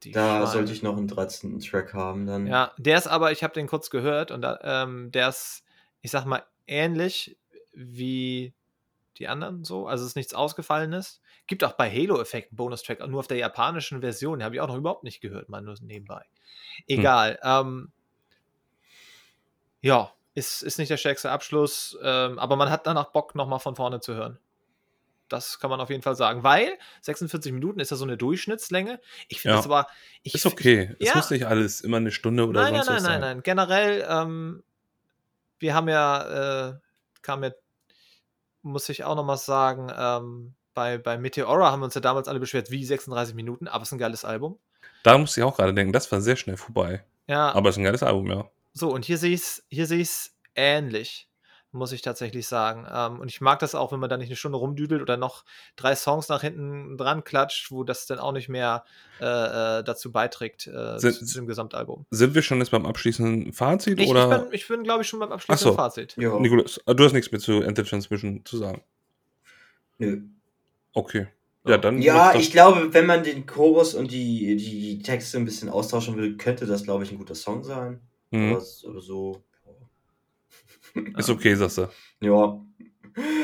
Die 0.04 0.12
Da 0.12 0.36
Schweine. 0.38 0.46
sollte 0.46 0.72
ich 0.72 0.82
noch 0.82 0.96
einen 0.96 1.08
13. 1.08 1.58
Track 1.60 1.94
haben 1.94 2.26
dann. 2.26 2.46
Ja, 2.46 2.72
der 2.76 2.98
ist 2.98 3.06
aber, 3.06 3.32
ich 3.32 3.42
habe 3.42 3.54
den 3.54 3.66
kurz 3.66 3.90
gehört 3.90 4.30
und 4.30 4.42
da, 4.42 4.58
ähm, 4.62 5.10
der 5.12 5.28
ist, 5.28 5.64
ich 6.02 6.10
sag 6.10 6.24
mal, 6.26 6.44
ähnlich 6.66 7.36
wie 7.72 8.52
die 9.18 9.28
anderen 9.28 9.64
so. 9.64 9.86
Also 9.86 10.04
es 10.04 10.10
ist 10.10 10.16
nichts 10.16 10.34
Ausgefallenes. 10.34 11.20
Gibt 11.46 11.64
auch 11.64 11.72
bei 11.72 11.90
Halo 11.90 12.20
Effekt 12.20 12.50
einen 12.50 12.56
Bonustrack, 12.56 13.06
nur 13.06 13.20
auf 13.20 13.26
der 13.26 13.36
japanischen 13.36 14.00
Version. 14.00 14.38
Den 14.38 14.44
habe 14.44 14.54
ich 14.54 14.60
auch 14.60 14.68
noch 14.68 14.76
überhaupt 14.76 15.04
nicht 15.04 15.20
gehört, 15.20 15.48
mal 15.48 15.60
nur 15.60 15.76
nebenbei. 15.80 16.24
Egal. 16.86 17.38
Ähm, 17.42 17.92
ja, 19.80 20.12
ist, 20.34 20.62
ist 20.62 20.78
nicht 20.78 20.90
der 20.90 20.96
stärkste 20.96 21.30
Abschluss, 21.30 21.96
ähm, 22.02 22.38
aber 22.38 22.56
man 22.56 22.70
hat 22.70 22.86
danach 22.86 23.12
Bock, 23.12 23.34
nochmal 23.34 23.60
von 23.60 23.76
vorne 23.76 24.00
zu 24.00 24.14
hören. 24.14 24.38
Das 25.28 25.58
kann 25.58 25.70
man 25.70 25.80
auf 25.80 25.90
jeden 25.90 26.02
Fall 26.02 26.14
sagen, 26.16 26.42
weil 26.42 26.76
46 27.00 27.52
Minuten 27.52 27.80
ist 27.80 27.90
ja 27.90 27.96
so 27.96 28.04
eine 28.04 28.16
Durchschnittslänge. 28.16 29.00
Ich 29.28 29.40
finde 29.40 29.54
Ja. 29.54 29.56
das 29.58 29.66
aber. 29.66 29.86
Ich, 30.22 30.34
Ist 30.34 30.46
okay. 30.46 30.94
Es 31.00 31.08
Ja. 31.08 31.16
muss 31.16 31.30
nicht 31.30 31.46
alles 31.46 31.80
immer 31.80 31.96
eine 31.96 32.10
Stunde 32.12 32.46
oder 32.46 32.62
nein, 32.62 32.74
sonst 32.74 32.86
nein, 32.86 32.96
was 32.96 33.02
nein, 33.02 33.12
sein. 33.12 33.20
nein, 33.20 33.36
nein. 33.38 33.42
Generell, 33.42 34.06
ähm, 34.08 34.62
wir 35.58 35.74
haben 35.74 35.88
ja, 35.88 36.68
äh, 36.70 36.74
kam 37.22 37.42
ja, 37.44 37.50
muss 38.62 38.88
ich 38.88 39.04
auch 39.04 39.14
noch 39.16 39.24
mal 39.24 39.36
sagen, 39.36 39.90
ähm, 39.96 40.54
bei, 40.74 40.98
bei 40.98 41.16
Meteora 41.18 41.70
haben 41.70 41.80
wir 41.80 41.84
uns 41.84 41.94
ja 41.94 42.00
damals 42.00 42.28
alle 42.28 42.40
beschwert, 42.40 42.70
wie 42.70 42.84
36 42.84 43.34
Minuten, 43.34 43.68
aber 43.68 43.82
es 43.82 43.88
ist 43.88 43.92
ein 43.92 43.98
geiles 43.98 44.24
Album. 44.24 44.58
Da 45.02 45.16
musste 45.18 45.40
ich 45.40 45.44
auch 45.44 45.56
gerade 45.56 45.72
denken, 45.74 45.92
das 45.92 46.10
war 46.10 46.20
sehr 46.20 46.36
schnell 46.36 46.56
vorbei. 46.56 47.04
Ja, 47.26 47.52
Aber 47.54 47.68
es 47.70 47.74
ist 47.76 47.78
ein 47.80 47.84
geiles 47.84 48.02
Album, 48.02 48.26
ja. 48.30 48.50
so, 48.72 48.90
und 48.90 49.04
hier 49.04 49.16
sehe 49.18 49.32
ich 49.34 49.40
es 49.40 49.64
hier 49.70 49.86
sehe 49.86 50.00
ich's 50.00 50.34
ähnlich, 50.54 51.28
muss 51.74 51.92
ich 51.92 52.00
tatsächlich 52.02 52.48
sagen. 52.48 52.86
Ähm, 52.90 53.20
und 53.20 53.28
ich 53.28 53.40
mag 53.40 53.58
das 53.58 53.74
auch, 53.74 53.92
wenn 53.92 54.00
man 54.00 54.08
da 54.08 54.16
nicht 54.16 54.28
eine 54.28 54.36
Stunde 54.36 54.58
rumdüdelt 54.58 55.02
oder 55.02 55.16
noch 55.16 55.44
drei 55.76 55.94
Songs 55.94 56.28
nach 56.28 56.40
hinten 56.40 56.96
dran 56.96 57.24
klatscht, 57.24 57.70
wo 57.70 57.84
das 57.84 58.06
dann 58.06 58.18
auch 58.18 58.32
nicht 58.32 58.48
mehr 58.48 58.84
äh, 59.20 59.24
äh, 59.24 59.84
dazu 59.84 60.10
beiträgt 60.12 60.66
äh, 60.66 60.98
Sind- 60.98 61.14
zu, 61.14 61.26
zu 61.26 61.34
dem 61.38 61.46
Gesamtalbum. 61.46 62.06
Sind 62.10 62.34
wir 62.34 62.42
schon 62.42 62.58
jetzt 62.58 62.70
beim 62.70 62.86
abschließenden 62.86 63.52
Fazit? 63.52 63.98
Ich, 63.98 64.06
ich 64.06 64.10
oder? 64.10 64.38
bin, 64.38 64.52
ich 64.52 64.66
bin 64.66 64.84
glaube 64.84 65.02
ich, 65.02 65.08
schon 65.08 65.20
beim 65.20 65.32
abschließenden 65.32 65.72
so. 65.72 65.76
Fazit. 65.76 66.16
Ja. 66.16 66.38
Nikolas, 66.38 66.80
ah, 66.86 66.94
du 66.94 67.04
hast 67.04 67.12
nichts 67.12 67.30
mehr 67.30 67.40
zu 67.40 67.60
Enter 67.60 67.84
Transmission 67.84 68.44
zu 68.44 68.56
sagen. 68.56 68.82
Nö. 69.98 70.22
Okay. 70.92 71.28
Ja, 71.66 71.78
dann. 71.78 72.02
Ja, 72.02 72.34
ich 72.34 72.52
glaube, 72.52 72.92
wenn 72.92 73.06
man 73.06 73.24
den 73.24 73.46
Chorus 73.46 73.94
und 73.94 74.10
die, 74.10 74.56
die 74.56 75.02
Texte 75.02 75.38
ein 75.38 75.46
bisschen 75.46 75.70
austauschen 75.70 76.16
will, 76.16 76.36
könnte 76.36 76.66
das, 76.66 76.84
glaube 76.84 77.04
ich, 77.04 77.10
ein 77.10 77.16
guter 77.18 77.34
Song 77.34 77.64
sein. 77.64 78.00
Mhm. 78.30 78.52
Aber 78.52 79.00
so. 79.00 79.42
Ist 81.16 81.30
okay, 81.30 81.54
sagst 81.54 81.78
du. 81.78 81.88
Ja. 82.20 82.60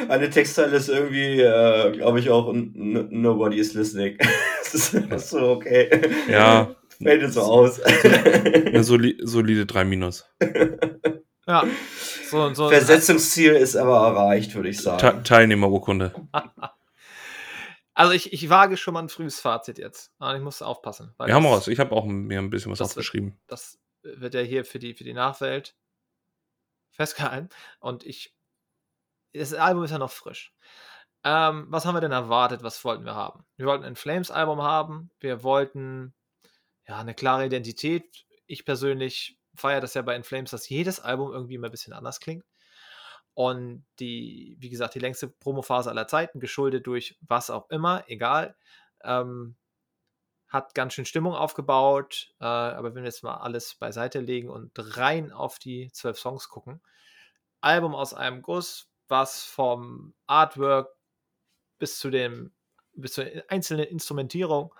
Eine 0.08 0.30
Textteile 0.30 0.76
ist 0.76 0.88
irgendwie, 0.88 1.40
äh, 1.40 1.92
glaube 1.92 2.18
ich, 2.18 2.28
auch 2.28 2.52
Nobody 2.52 3.58
is 3.58 3.74
listening. 3.74 4.18
das 4.72 4.94
ist 4.94 5.30
so 5.30 5.50
okay. 5.50 5.88
Ja. 6.28 6.74
Fällt 7.00 7.22
jetzt 7.22 7.34
so 7.34 7.42
aus. 7.42 7.80
Eine 8.04 8.82
soli 8.82 9.16
solide 9.22 9.66
3 9.66 9.84
Minus. 9.84 10.28
Ja. 11.46 11.64
So, 12.28 12.52
so, 12.54 12.68
Versetzungsziel 12.68 13.52
ist 13.52 13.76
aber 13.76 13.98
erreicht, 14.08 14.54
würde 14.56 14.68
ich 14.68 14.78
Te 14.78 14.82
sagen. 14.82 15.24
Teilnehmerurkunde. 15.24 16.14
Also 17.94 18.12
ich, 18.12 18.32
ich 18.32 18.48
wage 18.50 18.76
schon 18.76 18.94
mal 18.94 19.02
ein 19.02 19.08
frühes 19.08 19.40
Fazit 19.40 19.78
jetzt. 19.78 20.12
Ich 20.34 20.40
muss 20.42 20.62
aufpassen. 20.62 21.14
weil 21.16 21.28
Wir 21.28 21.34
haben 21.34 21.44
was. 21.44 21.68
Ich 21.68 21.78
habe 21.78 21.92
auch 21.94 22.06
mir 22.06 22.38
ein 22.40 22.50
bisschen 22.50 22.72
was 22.72 22.78
das 22.78 22.90
wird- 22.90 22.98
aufgeschrieben. 23.04 23.38
Das 23.46 23.78
wird 24.02 24.34
ja 24.34 24.40
hier 24.40 24.64
für 24.64 24.78
die, 24.78 24.94
für 24.94 25.04
die 25.04 25.12
Nachwelt 25.12 25.74
festgehalten. 27.00 27.48
Und 27.80 28.04
ich. 28.04 28.34
Das 29.32 29.54
Album 29.54 29.84
ist 29.84 29.92
ja 29.92 29.98
noch 29.98 30.10
frisch. 30.10 30.52
Ähm, 31.24 31.66
was 31.68 31.86
haben 31.86 31.94
wir 31.94 32.00
denn 32.00 32.12
erwartet? 32.12 32.62
Was 32.62 32.84
wollten 32.84 33.04
wir 33.04 33.14
haben? 33.14 33.44
Wir 33.56 33.66
wollten 33.66 33.84
ein 33.84 33.96
Flames-Album 33.96 34.62
haben. 34.62 35.10
Wir 35.20 35.42
wollten 35.42 36.14
ja 36.86 36.98
eine 36.98 37.14
klare 37.14 37.46
Identität. 37.46 38.26
Ich 38.46 38.64
persönlich 38.64 39.38
feiere 39.54 39.80
das 39.80 39.94
ja 39.94 40.02
bei 40.02 40.16
In 40.16 40.24
Flames, 40.24 40.50
dass 40.50 40.68
jedes 40.68 41.00
Album 41.00 41.32
irgendwie 41.32 41.54
immer 41.54 41.68
ein 41.68 41.70
bisschen 41.70 41.92
anders 41.92 42.20
klingt. 42.20 42.44
Und 43.34 43.86
die, 44.00 44.56
wie 44.58 44.70
gesagt, 44.70 44.94
die 44.94 44.98
längste 44.98 45.28
Promophase 45.28 45.90
aller 45.90 46.08
Zeiten, 46.08 46.40
geschuldet 46.40 46.86
durch 46.86 47.16
was 47.20 47.50
auch 47.50 47.70
immer, 47.70 48.04
egal. 48.08 48.56
Ähm, 49.04 49.56
hat 50.50 50.74
ganz 50.74 50.94
schön 50.94 51.06
Stimmung 51.06 51.34
aufgebaut. 51.34 52.34
Äh, 52.40 52.44
aber 52.44 52.94
wenn 52.94 53.02
wir 53.02 53.08
jetzt 53.08 53.22
mal 53.22 53.36
alles 53.38 53.76
beiseite 53.76 54.20
legen 54.20 54.50
und 54.50 54.72
rein 54.76 55.32
auf 55.32 55.58
die 55.58 55.90
zwölf 55.92 56.18
Songs 56.18 56.48
gucken, 56.48 56.82
Album 57.60 57.94
aus 57.94 58.14
einem 58.14 58.42
Guss, 58.42 58.90
was 59.08 59.42
vom 59.42 60.14
Artwork 60.26 60.94
bis 61.78 61.98
zu 61.98 62.10
dem, 62.10 62.52
bis 62.92 63.14
zur 63.14 63.26
einzelnen 63.48 63.86
Instrumentierung 63.86 64.74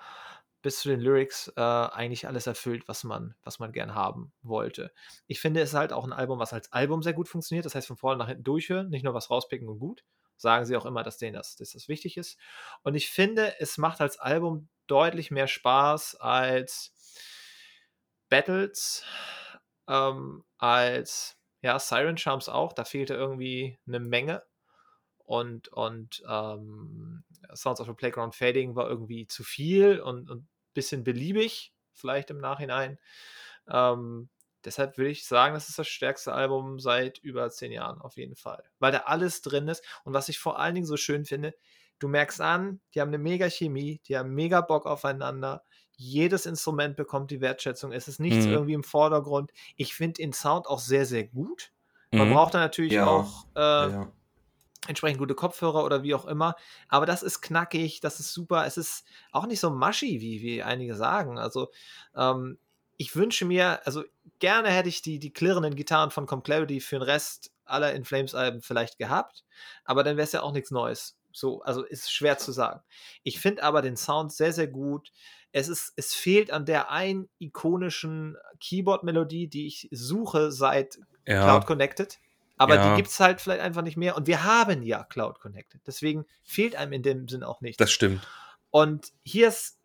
bis 0.62 0.80
zu 0.80 0.90
den 0.90 1.00
Lyrics 1.00 1.50
äh, 1.56 1.60
eigentlich 1.60 2.26
alles 2.26 2.46
erfüllt, 2.46 2.86
was 2.86 3.04
man, 3.04 3.34
was 3.42 3.58
man 3.58 3.72
gern 3.72 3.94
haben 3.94 4.32
wollte. 4.42 4.92
Ich 5.26 5.40
finde, 5.40 5.60
es 5.60 5.70
ist 5.70 5.74
halt 5.74 5.92
auch 5.92 6.04
ein 6.04 6.12
Album, 6.12 6.38
was 6.38 6.52
als 6.52 6.72
Album 6.72 7.02
sehr 7.02 7.14
gut 7.14 7.28
funktioniert. 7.28 7.64
Das 7.64 7.74
heißt, 7.74 7.86
von 7.86 7.96
vorne 7.96 8.18
nach 8.18 8.28
hinten 8.28 8.44
durchhören, 8.44 8.90
nicht 8.90 9.02
nur 9.02 9.14
was 9.14 9.30
rauspicken 9.30 9.68
und 9.68 9.78
gut. 9.78 10.04
Sagen 10.36 10.64
sie 10.64 10.76
auch 10.76 10.86
immer, 10.86 11.02
dass 11.02 11.18
denen 11.18 11.34
das, 11.34 11.56
dass 11.56 11.72
das 11.72 11.88
wichtig 11.88 12.16
ist. 12.16 12.38
Und 12.82 12.94
ich 12.94 13.10
finde, 13.10 13.58
es 13.58 13.78
macht 13.78 14.00
als 14.00 14.18
Album 14.18 14.68
deutlich 14.90 15.30
mehr 15.30 15.46
Spaß 15.46 16.16
als 16.16 16.92
Battles, 18.28 19.04
ähm, 19.88 20.44
als 20.58 21.36
ja, 21.62 21.78
Siren 21.78 22.16
Charms 22.16 22.48
auch. 22.48 22.72
Da 22.72 22.84
fehlte 22.84 23.14
irgendwie 23.14 23.78
eine 23.86 24.00
Menge. 24.00 24.42
Und, 25.18 25.68
und 25.68 26.22
ähm, 26.28 27.22
Sounds 27.54 27.80
of 27.80 27.86
the 27.86 27.92
Playground 27.92 28.34
Fading 28.34 28.74
war 28.74 28.88
irgendwie 28.88 29.26
zu 29.28 29.44
viel 29.44 30.00
und 30.00 30.28
ein 30.28 30.48
bisschen 30.74 31.04
beliebig, 31.04 31.72
vielleicht 31.92 32.30
im 32.30 32.38
Nachhinein. 32.38 32.98
Ähm, 33.68 34.28
deshalb 34.64 34.98
würde 34.98 35.10
ich 35.10 35.26
sagen, 35.26 35.54
das 35.54 35.68
ist 35.68 35.78
das 35.78 35.86
stärkste 35.86 36.32
Album 36.32 36.80
seit 36.80 37.18
über 37.18 37.48
zehn 37.50 37.70
Jahren 37.70 38.00
auf 38.00 38.16
jeden 38.16 38.34
Fall. 38.34 38.64
Weil 38.80 38.90
da 38.90 38.98
alles 39.00 39.42
drin 39.42 39.68
ist. 39.68 39.84
Und 40.02 40.14
was 40.14 40.28
ich 40.28 40.40
vor 40.40 40.58
allen 40.58 40.74
Dingen 40.74 40.86
so 40.86 40.96
schön 40.96 41.24
finde, 41.24 41.54
du 42.00 42.08
merkst 42.08 42.40
an, 42.40 42.80
die 42.94 43.00
haben 43.00 43.08
eine 43.08 43.18
mega 43.18 43.48
Chemie, 43.48 44.00
die 44.06 44.18
haben 44.18 44.34
mega 44.34 44.60
Bock 44.60 44.86
aufeinander. 44.86 45.62
Jedes 45.96 46.46
Instrument 46.46 46.96
bekommt 46.96 47.30
die 47.30 47.40
Wertschätzung. 47.40 47.92
Es 47.92 48.08
ist 48.08 48.18
nichts 48.18 48.46
mhm. 48.46 48.52
irgendwie 48.52 48.72
im 48.72 48.84
Vordergrund. 48.84 49.52
Ich 49.76 49.94
finde 49.94 50.14
den 50.14 50.32
Sound 50.32 50.66
auch 50.66 50.80
sehr, 50.80 51.06
sehr 51.06 51.24
gut. 51.24 51.72
Man 52.10 52.28
mhm. 52.28 52.34
braucht 52.34 52.54
da 52.54 52.58
natürlich 52.58 52.94
ja. 52.94 53.06
auch 53.06 53.46
äh, 53.54 53.60
ja 53.60 54.12
entsprechend 54.86 55.18
gute 55.18 55.34
Kopfhörer 55.34 55.84
oder 55.84 56.02
wie 56.02 56.14
auch 56.14 56.26
immer. 56.26 56.56
Aber 56.88 57.06
das 57.06 57.22
ist 57.22 57.40
knackig, 57.40 58.00
das 58.00 58.20
ist 58.20 58.32
super. 58.32 58.66
Es 58.66 58.76
ist 58.76 59.06
auch 59.32 59.46
nicht 59.46 59.60
so 59.60 59.70
mushy, 59.70 60.20
wie, 60.20 60.42
wie 60.42 60.62
einige 60.62 60.94
sagen. 60.94 61.38
Also, 61.38 61.70
ähm, 62.16 62.58
ich 62.96 63.16
wünsche 63.16 63.46
mir, 63.46 63.86
also 63.86 64.04
gerne 64.40 64.68
hätte 64.70 64.88
ich 64.88 65.00
die, 65.00 65.18
die 65.18 65.32
klirrenden 65.32 65.74
Gitarren 65.74 66.10
von 66.10 66.26
Com 66.26 66.42
Clarity 66.42 66.80
für 66.80 66.96
den 66.96 67.02
Rest 67.02 67.52
aller 67.64 67.94
In 67.94 68.04
Flames 68.04 68.34
Alben 68.34 68.60
vielleicht 68.60 68.98
gehabt, 68.98 69.44
aber 69.84 70.02
dann 70.02 70.16
wäre 70.16 70.24
es 70.24 70.32
ja 70.32 70.42
auch 70.42 70.52
nichts 70.52 70.70
Neues. 70.70 71.16
So, 71.32 71.62
also 71.62 71.84
ist 71.84 72.12
schwer 72.12 72.38
zu 72.38 72.52
sagen. 72.52 72.80
Ich 73.22 73.40
finde 73.40 73.62
aber 73.62 73.82
den 73.82 73.96
Sound 73.96 74.32
sehr, 74.32 74.52
sehr 74.52 74.66
gut. 74.66 75.12
Es, 75.52 75.68
ist, 75.68 75.92
es 75.96 76.14
fehlt 76.14 76.52
an 76.52 76.64
der 76.64 76.90
einen 76.90 77.28
ikonischen 77.38 78.36
Keyboard-Melodie, 78.60 79.48
die 79.48 79.66
ich 79.66 79.88
suche 79.90 80.52
seit 80.52 80.98
ja. 81.26 81.42
Cloud 81.42 81.66
Connected. 81.66 82.18
Aber 82.56 82.74
ja. 82.74 82.90
die 82.90 82.96
gibt 82.96 83.08
es 83.08 83.18
halt 83.18 83.40
vielleicht 83.40 83.62
einfach 83.62 83.82
nicht 83.82 83.96
mehr. 83.96 84.16
Und 84.16 84.26
wir 84.26 84.44
haben 84.44 84.82
ja 84.82 85.02
Cloud 85.04 85.40
Connected. 85.40 85.80
Deswegen 85.86 86.26
fehlt 86.44 86.76
einem 86.76 86.92
in 86.92 87.02
dem 87.02 87.26
Sinn 87.26 87.42
auch 87.42 87.62
nichts. 87.62 87.78
Das 87.78 87.90
stimmt. 87.90 88.20
Und 88.70 89.12
hier 89.24 89.48
ist, 89.48 89.79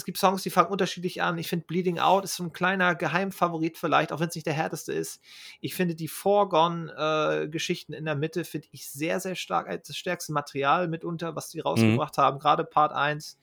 es 0.00 0.06
gibt 0.06 0.16
Songs, 0.16 0.42
die 0.42 0.48
fangen 0.48 0.70
unterschiedlich 0.70 1.20
an. 1.20 1.36
Ich 1.36 1.48
finde 1.48 1.66
Bleeding 1.66 1.98
Out 1.98 2.24
ist 2.24 2.36
so 2.36 2.44
ein 2.44 2.54
kleiner 2.54 2.94
Geheimfavorit 2.94 3.76
vielleicht, 3.76 4.12
auch 4.12 4.20
wenn 4.20 4.28
es 4.28 4.34
nicht 4.34 4.46
der 4.46 4.54
härteste 4.54 4.94
ist. 4.94 5.20
Ich 5.60 5.74
finde 5.74 5.94
die 5.94 6.08
Foregone-Geschichten 6.08 7.92
äh, 7.92 7.98
in 7.98 8.06
der 8.06 8.14
Mitte 8.14 8.44
finde 8.44 8.68
ich 8.72 8.88
sehr, 8.88 9.20
sehr 9.20 9.34
stark 9.34 9.68
als 9.68 9.88
das 9.88 9.98
stärkste 9.98 10.32
Material 10.32 10.88
mitunter, 10.88 11.36
was 11.36 11.50
die 11.50 11.60
rausgebracht 11.60 12.16
mhm. 12.16 12.22
haben. 12.22 12.38
Gerade 12.38 12.64
Part 12.64 12.92
1 12.92 13.38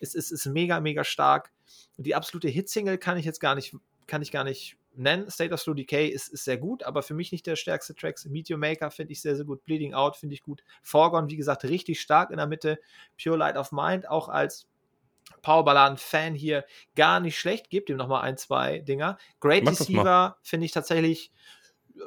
ist, 0.00 0.14
ist, 0.14 0.30
ist 0.30 0.44
mega, 0.44 0.80
mega 0.80 1.02
stark. 1.02 1.50
Die 1.96 2.14
absolute 2.14 2.48
Hitsingle 2.48 2.98
kann 2.98 3.16
ich 3.16 3.24
jetzt 3.24 3.40
gar 3.40 3.54
nicht, 3.54 3.74
kann 4.06 4.20
ich 4.20 4.32
gar 4.32 4.44
nicht 4.44 4.76
nennen. 4.94 5.30
State 5.30 5.54
of 5.54 5.60
Slow 5.60 5.74
Decay 5.74 6.08
ist, 6.08 6.28
ist 6.28 6.44
sehr 6.44 6.58
gut, 6.58 6.82
aber 6.82 7.02
für 7.02 7.14
mich 7.14 7.32
nicht 7.32 7.46
der 7.46 7.56
stärkste 7.56 7.94
Track. 7.94 8.22
Meteor 8.26 8.58
Maker 8.58 8.90
finde 8.90 9.12
ich 9.12 9.22
sehr, 9.22 9.34
sehr 9.34 9.46
gut. 9.46 9.64
Bleeding 9.64 9.94
Out 9.94 10.18
finde 10.18 10.34
ich 10.34 10.42
gut. 10.42 10.62
Forgone, 10.82 11.30
wie 11.30 11.36
gesagt, 11.36 11.64
richtig 11.64 12.02
stark 12.02 12.30
in 12.30 12.36
der 12.36 12.46
Mitte. 12.46 12.78
Pure 13.22 13.38
Light 13.38 13.56
of 13.56 13.72
Mind 13.72 14.10
auch 14.10 14.28
als 14.28 14.66
Powerballaden-Fan 15.42 16.34
hier 16.34 16.64
gar 16.96 17.20
nicht 17.20 17.38
schlecht. 17.38 17.70
Gebt 17.70 17.90
ihm 17.90 17.96
nochmal 17.96 18.22
ein, 18.22 18.36
zwei 18.36 18.78
Dinger. 18.78 19.18
Great 19.40 19.66
Deceiver 19.66 20.36
finde 20.42 20.66
ich 20.66 20.72
tatsächlich 20.72 21.32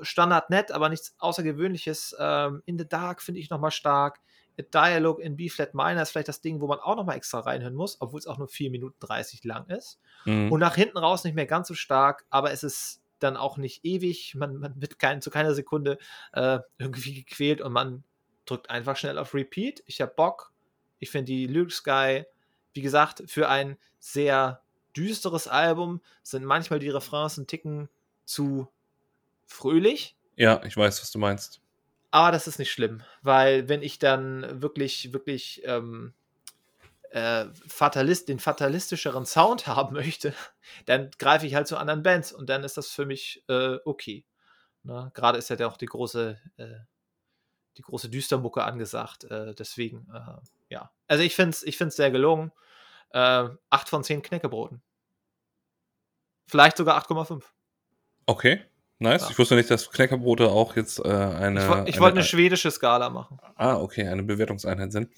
Standard 0.02 0.50
nett, 0.50 0.72
aber 0.72 0.90
nichts 0.90 1.16
Außergewöhnliches. 1.20 2.16
Ähm, 2.20 2.64
in 2.66 2.78
the 2.80 2.88
Dark 2.88 3.22
finde 3.22 3.42
ich 3.42 3.50
nochmal 3.50 3.72
stark. 3.72 4.20
A 4.58 4.64
Dialogue 4.64 5.22
in 5.22 5.36
B-Flat 5.36 5.74
Minor 5.74 6.02
ist 6.02 6.12
vielleicht 6.12 6.30
das 6.30 6.42
Ding, 6.42 6.62
wo 6.62 6.68
man 6.68 6.80
auch 6.80 6.96
nochmal 6.96 7.18
extra 7.18 7.42
reinhören 7.42 7.76
muss, 7.76 8.00
obwohl 8.00 8.20
es 8.20 8.28
auch 8.28 8.38
nur 8.38 8.48
4 8.48 8.72
Minuten 8.72 8.96
30 9.00 9.44
lang 9.44 9.68
ist. 9.68 10.00
Mhm. 10.24 10.52
Und 10.52 10.60
nach 10.62 10.76
hinten 10.76 10.98
raus 10.98 11.24
nicht 11.24 11.36
mehr 11.36 11.46
ganz 11.46 11.68
so 11.68 11.74
stark, 11.74 12.26
aber 12.30 12.52
es 12.52 12.64
ist 12.64 13.02
dann 13.20 13.38
auch 13.38 13.58
nicht 13.58 13.84
ewig. 13.84 14.36
Man, 14.36 14.58
man 14.58 14.82
wird 14.82 15.00
kein, 15.00 15.22
zu 15.22 15.30
keiner 15.30 15.54
Sekunde 15.54 15.98
äh, 16.34 16.60
irgendwie 16.78 17.24
gequält 17.24 17.62
und 17.62 17.74
man 17.74 18.04
drückt 18.46 18.70
einfach 18.70 18.96
schnell 18.96 19.18
auf 19.18 19.34
Repeat. 19.34 19.84
Ich 19.86 20.02
habe 20.02 20.14
Bock. 20.16 20.54
Ich 21.00 21.10
finde 21.10 21.26
die 21.26 21.48
Lyrics 21.48 21.84
geil. 21.84 22.28
Wie 22.76 22.82
gesagt, 22.82 23.24
für 23.26 23.50
ein 23.50 23.78
sehr 24.00 24.62
düsteres 24.96 25.48
Album 25.48 26.02
sind 26.22 26.46
manchmal 26.46 26.80
die 26.80 26.90
Refrains 26.90 27.38
ein 27.38 27.48
Ticken 27.48 27.90
zu 28.26 28.68
fröhlich. 29.46 30.16
Ja, 30.36 30.64
ich 30.64 30.78
weiß, 30.78 31.02
was 31.02 31.12
du 31.12 31.20
meinst. 31.20 31.62
Aber 32.12 32.32
das 32.32 32.48
ist 32.48 32.60
nicht 32.60 32.72
schlimm, 32.72 33.02
weil 33.24 33.68
wenn 33.68 33.82
ich 33.82 34.00
dann 34.00 34.62
wirklich, 34.62 35.12
wirklich 35.12 35.62
ähm, 35.66 36.14
äh, 37.10 37.46
Fatalist, 37.68 38.30
den 38.30 38.40
fatalistischeren 38.40 39.26
Sound 39.26 39.68
haben 39.68 39.94
möchte, 39.94 40.34
dann 40.86 41.12
greife 41.18 41.48
ich 41.48 41.56
halt 41.56 41.68
zu 41.68 41.78
anderen 41.78 42.04
Bands 42.04 42.32
und 42.32 42.50
dann 42.50 42.64
ist 42.64 42.78
das 42.78 42.90
für 42.90 43.06
mich 43.06 43.44
äh, 43.48 43.78
okay. 43.86 44.26
Ne? 44.84 45.12
Gerade 45.14 45.38
ist 45.38 45.50
ja 45.50 45.68
auch 45.68 45.78
die 45.78 45.88
große, 45.88 46.40
äh, 46.58 46.80
die 47.78 47.82
große 47.82 48.10
Düstermucke 48.10 48.64
angesagt. 48.64 49.26
Äh, 49.26 49.56
deswegen, 49.56 50.08
äh, 50.14 50.38
ja. 50.70 50.92
Also 51.08 51.24
ich 51.24 51.36
finde 51.36 51.52
es 51.52 51.64
ich 51.64 51.78
find's 51.78 51.96
sehr 51.96 52.12
gelungen. 52.12 52.52
Äh, 53.12 53.50
8 53.70 53.90
von 53.90 54.04
10 54.04 54.22
Knäckebroten. 54.22 54.82
Vielleicht 56.48 56.78
sogar 56.78 57.02
8,5. 57.02 57.44
Okay. 58.26 58.62
Nice. 58.98 59.24
Ja. 59.24 59.30
Ich 59.32 59.40
wusste 59.40 59.56
nicht, 59.56 59.70
dass 59.70 59.92
Knäckerbrote 59.92 60.50
auch 60.50 60.76
jetzt 60.76 61.00
äh, 61.00 61.10
eine. 61.10 61.62
Ich, 61.62 61.68
wo, 61.70 61.84
ich 61.86 62.00
wollte 62.00 62.18
eine 62.18 62.26
schwedische 62.26 62.72
Skala 62.72 63.10
machen. 63.10 63.40
Ah, 63.56 63.76
okay, 63.76 64.08
eine 64.08 64.24
Bewertungseinheit 64.24 64.92
sind. 64.94 65.10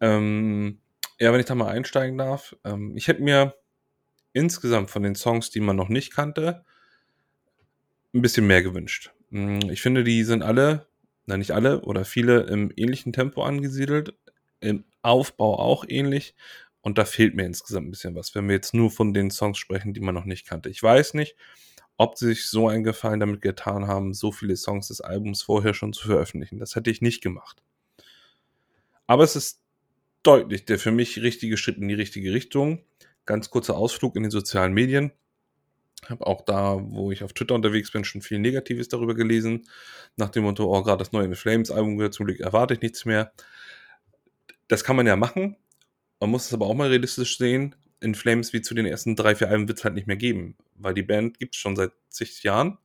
Ähm, 0.00 0.80
ja, 1.18 1.32
wenn 1.32 1.40
ich 1.40 1.46
da 1.46 1.54
mal 1.54 1.70
einsteigen 1.70 2.18
darf. 2.18 2.54
Ähm, 2.64 2.94
ich 2.94 3.08
hätte 3.08 3.22
mir 3.22 3.54
insgesamt 4.34 4.90
von 4.90 5.02
den 5.02 5.14
Songs, 5.14 5.50
die 5.50 5.60
man 5.60 5.76
noch 5.76 5.88
nicht 5.88 6.14
kannte, 6.14 6.64
ein 8.14 8.20
bisschen 8.20 8.46
mehr 8.46 8.62
gewünscht. 8.62 9.12
Hm, 9.30 9.70
ich 9.70 9.80
finde, 9.80 10.04
die 10.04 10.24
sind 10.24 10.42
alle, 10.42 10.86
na 11.24 11.38
nicht 11.38 11.52
alle, 11.52 11.80
oder 11.82 12.04
viele 12.04 12.42
im 12.42 12.70
ähnlichen 12.76 13.14
Tempo 13.14 13.42
angesiedelt. 13.42 14.14
Im 14.60 14.84
Aufbau 15.02 15.58
auch 15.58 15.84
ähnlich. 15.88 16.34
Und 16.80 16.98
da 16.98 17.04
fehlt 17.04 17.34
mir 17.34 17.44
insgesamt 17.44 17.88
ein 17.88 17.90
bisschen 17.90 18.14
was, 18.14 18.34
wenn 18.34 18.46
wir 18.46 18.54
jetzt 18.54 18.72
nur 18.72 18.90
von 18.90 19.12
den 19.12 19.30
Songs 19.30 19.58
sprechen, 19.58 19.92
die 19.92 20.00
man 20.00 20.14
noch 20.14 20.24
nicht 20.24 20.46
kannte. 20.46 20.68
Ich 20.68 20.82
weiß 20.82 21.14
nicht, 21.14 21.36
ob 21.96 22.16
sie 22.16 22.26
sich 22.26 22.48
so 22.48 22.68
einen 22.68 22.84
Gefallen 22.84 23.20
damit 23.20 23.42
getan 23.42 23.86
haben, 23.86 24.14
so 24.14 24.30
viele 24.30 24.56
Songs 24.56 24.88
des 24.88 25.00
Albums 25.00 25.42
vorher 25.42 25.74
schon 25.74 25.92
zu 25.92 26.06
veröffentlichen. 26.06 26.58
Das 26.58 26.76
hätte 26.76 26.90
ich 26.90 27.02
nicht 27.02 27.22
gemacht. 27.22 27.62
Aber 29.06 29.24
es 29.24 29.36
ist 29.36 29.60
deutlich 30.22 30.64
der 30.64 30.78
für 30.78 30.90
mich 30.90 31.20
richtige 31.22 31.56
Schritt 31.56 31.78
in 31.78 31.88
die 31.88 31.94
richtige 31.94 32.32
Richtung. 32.32 32.84
Ganz 33.24 33.50
kurzer 33.50 33.76
Ausflug 33.76 34.16
in 34.16 34.22
den 34.22 34.30
sozialen 34.30 34.72
Medien. 34.72 35.12
Ich 36.02 36.10
habe 36.10 36.26
auch 36.26 36.42
da, 36.42 36.78
wo 36.80 37.10
ich 37.10 37.24
auf 37.24 37.32
Twitter 37.32 37.54
unterwegs 37.54 37.90
bin, 37.90 38.04
schon 38.04 38.22
viel 38.22 38.38
Negatives 38.38 38.88
darüber 38.88 39.14
gelesen. 39.14 39.66
Nach 40.16 40.28
dem 40.28 40.44
Motto, 40.44 40.64
oh, 40.64 40.82
gerade 40.82 40.98
das 40.98 41.12
neue 41.12 41.34
Flames 41.34 41.70
Album 41.70 41.98
wird 41.98 42.14
zum 42.14 42.26
Glück 42.26 42.40
erwarte 42.40 42.74
ich 42.74 42.80
nichts 42.80 43.04
mehr. 43.04 43.32
Das 44.68 44.84
kann 44.84 44.96
man 44.96 45.06
ja 45.06 45.16
machen. 45.16 45.56
Man 46.20 46.30
muss 46.30 46.46
es 46.46 46.54
aber 46.54 46.66
auch 46.66 46.74
mal 46.74 46.88
realistisch 46.88 47.38
sehen. 47.38 47.74
In 48.00 48.14
Flames 48.14 48.52
wie 48.52 48.62
zu 48.62 48.74
den 48.74 48.86
ersten 48.86 49.16
drei, 49.16 49.34
vier 49.34 49.48
Alben 49.48 49.68
wird 49.68 49.78
es 49.78 49.84
halt 49.84 49.94
nicht 49.94 50.06
mehr 50.06 50.16
geben 50.16 50.56
weil 50.78 50.94
die 50.94 51.02
Band 51.02 51.38
gibt 51.38 51.54
es 51.54 51.60
schon 51.60 51.76
seit 51.76 51.92
zig 52.08 52.42
Jahren. 52.42 52.78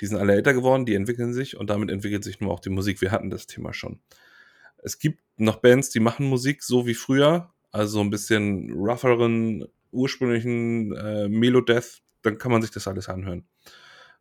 Die 0.00 0.06
sind 0.06 0.18
alle 0.18 0.34
älter 0.34 0.52
geworden, 0.52 0.84
die 0.84 0.94
entwickeln 0.94 1.32
sich 1.32 1.56
und 1.56 1.70
damit 1.70 1.90
entwickelt 1.90 2.22
sich 2.22 2.40
nur 2.40 2.52
auch 2.52 2.60
die 2.60 2.70
Musik. 2.70 3.00
Wir 3.00 3.12
hatten 3.12 3.30
das 3.30 3.46
Thema 3.46 3.72
schon. 3.72 4.00
Es 4.78 4.98
gibt 4.98 5.20
noch 5.38 5.56
Bands, 5.56 5.90
die 5.90 6.00
machen 6.00 6.28
Musik 6.28 6.62
so 6.62 6.86
wie 6.86 6.94
früher, 6.94 7.52
also 7.72 8.00
ein 8.00 8.10
bisschen 8.10 8.72
rougheren, 8.72 9.66
ursprünglichen 9.90 10.94
äh, 10.94 11.28
Melodeath, 11.28 12.02
dann 12.22 12.38
kann 12.38 12.52
man 12.52 12.60
sich 12.60 12.70
das 12.70 12.86
alles 12.86 13.08
anhören. 13.08 13.46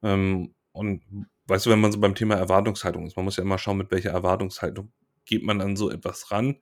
Ähm, 0.02 0.54
und 0.72 1.04
weißt 1.48 1.66
du, 1.66 1.70
wenn 1.72 1.82
man 1.82 1.92
so 1.92 2.00
beim 2.00 2.16
Thema 2.16 2.36
Erwartungshaltung 2.36 3.06
ist, 3.06 3.18
man 3.18 3.26
muss 3.26 3.38
ja 3.38 3.44
immer 3.44 3.58
schauen, 3.58 3.78
mit 3.78 3.92
welcher 3.92 4.12
Erwartungshaltung 4.12 4.92
geht 5.26 5.44
man 5.44 5.60
an 5.60 5.76
so 5.76 5.92
etwas 5.92 6.32
ran 6.32 6.58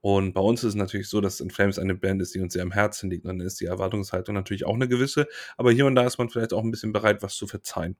und 0.00 0.32
bei 0.32 0.40
uns 0.40 0.62
ist 0.62 0.70
es 0.70 0.74
natürlich 0.76 1.08
so, 1.08 1.20
dass 1.20 1.40
In 1.40 1.50
Flames 1.50 1.78
eine 1.78 1.94
Band 1.94 2.22
ist, 2.22 2.34
die 2.34 2.40
uns 2.40 2.52
sehr 2.52 2.62
am 2.62 2.70
Herzen 2.70 3.10
liegt. 3.10 3.24
Und 3.24 3.38
dann 3.38 3.46
ist 3.46 3.60
die 3.60 3.66
Erwartungshaltung 3.66 4.34
natürlich 4.34 4.64
auch 4.64 4.74
eine 4.74 4.88
gewisse. 4.88 5.26
Aber 5.56 5.72
hier 5.72 5.86
und 5.86 5.96
da 5.96 6.06
ist 6.06 6.18
man 6.18 6.30
vielleicht 6.30 6.52
auch 6.52 6.62
ein 6.62 6.70
bisschen 6.70 6.92
bereit, 6.92 7.22
was 7.22 7.34
zu 7.34 7.46
verzeihen. 7.46 7.96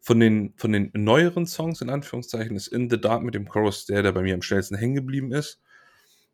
Von 0.00 0.20
den, 0.20 0.54
von 0.56 0.72
den 0.72 0.90
neueren 0.94 1.46
Songs, 1.46 1.80
in 1.80 1.90
Anführungszeichen, 1.90 2.56
ist 2.56 2.68
In 2.68 2.90
the 2.90 3.00
Dark 3.00 3.22
mit 3.22 3.34
dem 3.34 3.48
Chorus 3.48 3.86
der, 3.86 4.02
der 4.02 4.12
bei 4.12 4.22
mir 4.22 4.34
am 4.34 4.42
schnellsten 4.42 4.76
hängen 4.76 4.94
geblieben 4.94 5.32
ist. 5.32 5.60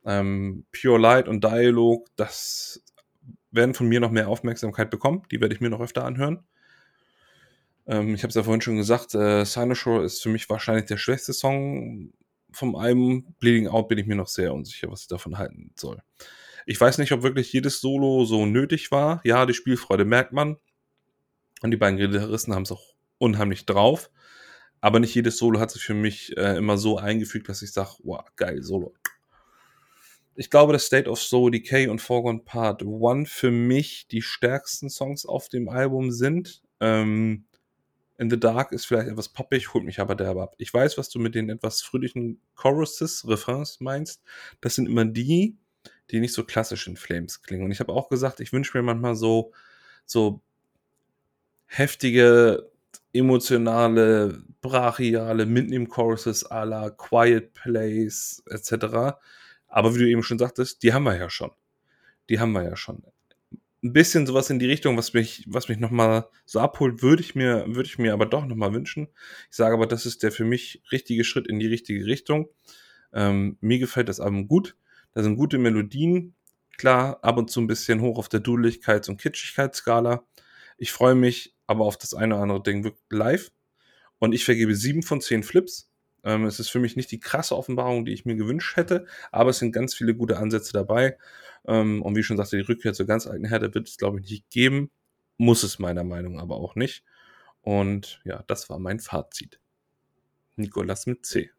Ähm, 0.05 0.67
Pure 0.73 0.99
Light 0.99 1.29
und 1.29 1.45
Dialog, 1.45 2.09
das 2.17 2.83
werden 3.51 3.75
von 3.75 3.89
mir 3.89 4.01
noch 4.01 4.11
mehr 4.11 4.29
Aufmerksamkeit 4.29 4.91
bekommen. 4.91 5.23
Die 5.31 5.41
werde 5.41 5.55
ich 5.55 5.61
mir 5.61 5.71
noch 5.71 5.81
öfter 5.81 6.05
anhören. 6.05 6.45
Ähm, 7.87 8.15
ich 8.15 8.23
habe 8.23 8.31
es 8.31 8.35
ja 8.35 8.43
vorhin 8.43 8.63
schon 8.63 8.77
gesagt, 8.77 9.15
äh, 9.15 9.45
Cynosure 9.45 10.05
ist 10.05 10.23
für 10.23 10.31
mich 10.31 10.49
wahrscheinlich 10.49 10.87
der 10.87 10.97
schwächste 10.97 11.33
Song 11.33 12.13
vom 12.53 12.77
Album. 12.77 13.35
Bleeding 13.39 13.69
Out 13.69 13.89
bin 13.89 13.99
ich 13.99 14.07
mir 14.07 14.17
noch 14.17 14.29
sehr 14.29 14.53
unsicher, 14.53 14.91
was 14.91 15.03
ich 15.03 15.09
davon 15.09 15.39
halten 15.39 15.73
soll. 15.77 16.03
Ich 16.67 16.81
weiß 16.81 16.99
nicht, 16.99 17.13
ob 17.13 17.23
wirklich 17.23 17.53
jedes 17.53 17.81
Solo 17.81 18.25
so 18.25 18.47
nötig 18.47 18.91
war. 18.91 19.21
Ja, 19.25 19.47
die 19.47 19.55
Spielfreude 19.55 20.05
merkt 20.05 20.33
man. 20.33 20.57
Und 21.63 21.71
die 21.71 21.77
beiden 21.77 21.99
Gitarristen 21.99 22.55
haben 22.55 22.63
es 22.63 22.73
auch 22.73 22.95
unheimlich 23.19 23.67
drauf. 23.67 24.11
Aber 24.81 24.99
nicht 24.99 25.15
jedes 25.15 25.39
Solo 25.39 25.61
hat 25.61 25.71
sich 25.71 25.83
für 25.83 25.95
mich 25.95 26.37
äh, 26.37 26.57
immer 26.57 26.77
so 26.77 26.99
eingefügt, 26.99 27.49
dass 27.49 27.63
ich 27.63 27.73
sage, 27.73 27.91
wow, 28.03 28.25
geil, 28.37 28.63
Solo. 28.63 28.95
Ich 30.35 30.51
glaube, 30.51 30.73
dass 30.73 30.87
State 30.87 31.11
of 31.11 31.21
Soul, 31.21 31.51
Decay 31.51 31.89
und 31.89 32.01
Foregone 32.01 32.41
Part 32.41 32.83
One 32.83 33.27
für 33.27 33.51
mich 33.51 34.09
die 34.09 34.23
stärksten 34.23 34.89
Songs 34.89 35.27
auf 35.27 35.49
dem 35.49 35.69
Album 35.69 36.11
sind. 36.11 36.63
Ähm, 36.81 37.45
in 38.23 38.31
the 38.31 38.39
Dark 38.39 38.71
ist 38.71 38.87
vielleicht 38.87 39.09
etwas 39.09 39.29
poppig, 39.29 39.75
holt 39.75 39.85
mich 39.85 39.99
aber 39.99 40.15
derbe 40.15 40.43
ab. 40.43 40.55
Ich 40.59 40.73
weiß, 40.73 40.97
was 40.97 41.09
du 41.09 41.19
mit 41.19 41.35
den 41.35 41.51
etwas 41.51 41.83
fröhlichen 41.83 42.41
Choruses, 42.55 43.27
Refrains 43.27 43.81
meinst. 43.81 44.23
Das 44.61 44.77
sind 44.77 44.87
immer 44.87 45.05
die, 45.05 45.57
die 46.11 46.21
nicht 46.21 46.33
so 46.33 46.45
klassisch 46.45 46.87
in 46.87 46.97
Flames 46.97 47.43
klingen. 47.43 47.65
Und 47.65 47.73
ich 47.73 47.81
habe 47.81 47.93
auch 47.93 48.09
gesagt, 48.09 48.39
ich 48.39 48.53
wünsche 48.53 48.79
mir 48.79 48.85
manchmal 48.85 49.17
so, 49.17 49.53
so 50.07 50.41
heftige, 51.67 52.71
emotionale, 53.13 54.45
brachiale, 54.61 55.45
Mitnehmen-Choruses 55.45 56.49
à 56.49 56.65
la 56.65 56.91
Quiet 56.91 57.53
Place 57.55 58.43
etc. 58.49 59.17
Aber 59.67 59.95
wie 59.97 59.99
du 59.99 60.09
eben 60.09 60.23
schon 60.23 60.39
sagtest, 60.39 60.85
die 60.85 60.93
haben 60.93 61.05
wir 61.05 61.17
ja 61.17 61.29
schon. 61.29 61.51
Die 62.29 62.39
haben 62.39 62.53
wir 62.53 62.63
ja 62.63 62.77
schon. 62.77 63.03
Ein 63.85 63.93
bisschen 63.93 64.27
sowas 64.27 64.49
in 64.49 64.61
die 64.61 64.67
Richtung, 64.67 64.97
was 64.97 65.13
mich, 65.13 65.45
was 65.49 65.69
mich 65.69 65.79
nochmal 65.79 66.29
so 66.45 66.61
abholt, 66.61 67.03
würde 67.03 67.21
ich 67.21 67.35
mir, 67.35 67.65
würde 67.67 67.89
ich 67.89 67.99
mir 67.99 68.13
aber 68.13 68.27
doch 68.27 68.47
nochmal 68.47 68.73
wünschen. 68.73 69.09
Ich 69.51 69.57
sage 69.57 69.75
aber, 69.75 69.87
das 69.87 70.07
ist 70.07 70.23
der 70.23 70.31
für 70.31 70.45
mich 70.45 70.83
richtige 70.93 71.25
Schritt 71.25 71.49
in 71.49 71.59
die 71.59 71.67
richtige 71.67 72.07
Richtung. 72.07 72.49
Ähm, 73.13 73.59
mir 73.61 73.81
gefällt 73.81 74.09
das 74.09 74.21
Album 74.21 74.47
gut. 74.47 74.77
Da 75.15 75.23
sind 75.23 75.37
gute 75.37 75.59
Melodien. 75.59 76.35
Klar, 76.79 77.19
ab 77.23 77.39
und 77.39 77.51
zu 77.51 77.61
ein 77.61 77.67
bisschen 77.67 78.01
hoch 78.01 78.19
auf 78.19 78.29
der 78.29 78.41
Dudeligkeits- 78.41 79.09
und 79.09 79.21
Kitschigkeitsskala. 79.21 80.25
Ich 80.79 80.93
freue 80.93 81.17
mich 81.17 81.55
aber 81.67 81.85
auf 81.85 81.99
das 81.99 82.15
eine 82.15 82.35
oder 82.35 82.43
andere 82.45 82.63
Ding 82.63 82.93
live. 83.11 83.51
Und 84.19 84.33
ich 84.33 84.45
vergebe 84.45 84.77
sieben 84.77 85.03
von 85.03 85.21
zehn 85.21 85.43
Flips. 85.43 85.92
Ähm, 86.25 86.45
es 86.45 86.61
ist 86.61 86.71
für 86.71 86.79
mich 86.79 86.97
nicht 86.97 87.11
die 87.11 87.21
krasse 87.21 87.57
Offenbarung, 87.57 88.05
die 88.05 88.13
ich 88.13 88.25
mir 88.25 88.37
gewünscht 88.37 88.77
hätte, 88.77 89.07
aber 89.31 89.51
es 89.51 89.59
sind 89.59 89.73
ganz 89.73 89.95
viele 89.95 90.15
gute 90.15 90.39
Ansätze 90.39 90.73
dabei. 90.73 91.19
Ähm, 91.67 92.03
und 92.03 92.17
wie 92.17 92.23
schon 92.23 92.37
sagte, 92.37 92.57
die 92.57 92.63
Rückkehr 92.63 92.93
zur 92.93 93.07
ganz 93.07 93.27
alten 93.27 93.45
Herde 93.45 93.75
wird 93.75 93.89
es, 93.89 93.97
glaube 93.97 94.21
ich, 94.21 94.31
nicht 94.31 94.51
geben. 94.51 94.91
Muss 95.37 95.63
es 95.63 95.79
meiner 95.79 96.05
Meinung 96.05 96.39
aber 96.39 96.57
auch 96.57 96.75
nicht. 96.75 97.05
Und 97.63 98.21
ja, 98.25 98.45
das 98.47 98.69
war 98.71 98.79
mein 98.79 99.01
Fazit. 99.01 99.61
Nikolas 100.57 101.07
mit 101.07 101.25
C. 101.25 101.51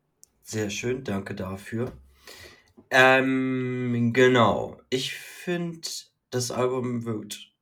Sehr 0.41 0.69
schön, 0.69 1.03
danke 1.03 1.35
dafür. 1.35 1.94
Ähm, 2.90 4.11
genau. 4.14 4.80
Ich 4.90 5.14
finde, 5.14 5.88
das 6.30 6.52
Album 6.52 7.06
wird 7.06 7.53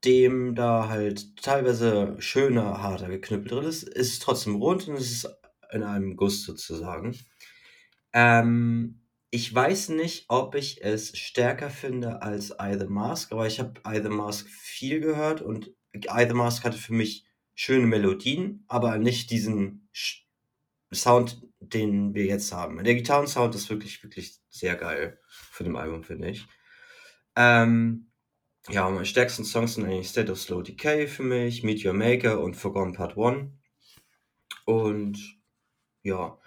trotzdem 0.00 0.54
da 0.54 0.88
halt 0.88 1.36
teilweise 1.42 2.16
schöner, 2.20 2.82
harter 2.82 3.08
geknüppelt 3.08 3.52
drin 3.52 3.64
ist, 3.64 3.82
ist 3.82 4.12
es 4.12 4.18
trotzdem 4.18 4.56
rund 4.56 4.88
und 4.88 4.96
es 4.96 5.10
ist 5.10 5.28
in 5.72 5.82
einem 5.82 6.16
Guss 6.16 6.44
sozusagen. 6.44 7.16
Ähm, 8.12 9.02
ich 9.30 9.54
weiß 9.54 9.90
nicht, 9.90 10.26
ob 10.28 10.54
ich 10.54 10.82
es 10.82 11.16
stärker 11.18 11.68
finde 11.68 12.22
als 12.22 12.50
I 12.50 12.76
The 12.78 12.86
Mask, 12.86 13.32
aber 13.32 13.46
ich 13.46 13.60
habe 13.60 13.80
I 13.86 14.00
The 14.02 14.08
Mask 14.08 14.48
viel 14.48 15.00
gehört 15.00 15.42
und 15.42 15.68
I 15.94 16.26
The 16.26 16.34
Mask 16.34 16.64
hatte 16.64 16.78
für 16.78 16.94
mich 16.94 17.26
schöne 17.54 17.86
Melodien, 17.86 18.64
aber 18.68 18.98
nicht 18.98 19.30
diesen 19.30 19.90
Sound, 20.92 21.42
den 21.60 22.14
wir 22.14 22.24
jetzt 22.24 22.52
haben. 22.52 22.82
Der 22.82 22.94
Gitarrensound 22.94 23.54
ist 23.54 23.68
wirklich, 23.68 24.02
wirklich 24.02 24.38
sehr 24.48 24.76
geil 24.76 25.20
für 25.28 25.64
dem 25.64 25.76
Album, 25.76 26.04
finde 26.04 26.30
ich. 26.30 26.46
Ähm, 27.36 28.07
ja, 28.68 28.88
meine 28.88 29.06
stärksten 29.06 29.44
Songs 29.44 29.74
sind 29.74 29.84
eigentlich 29.84 30.08
State 30.08 30.30
of 30.30 30.40
Slow 30.40 30.62
Decay 30.62 31.06
für 31.06 31.22
mich, 31.22 31.62
Meet 31.62 31.84
Your 31.84 31.94
Maker 31.94 32.40
und 32.40 32.54
Forgotten 32.54 32.92
Part 32.92 33.16
1. 33.16 33.50
Und 34.66 35.38
ja, 36.02 36.38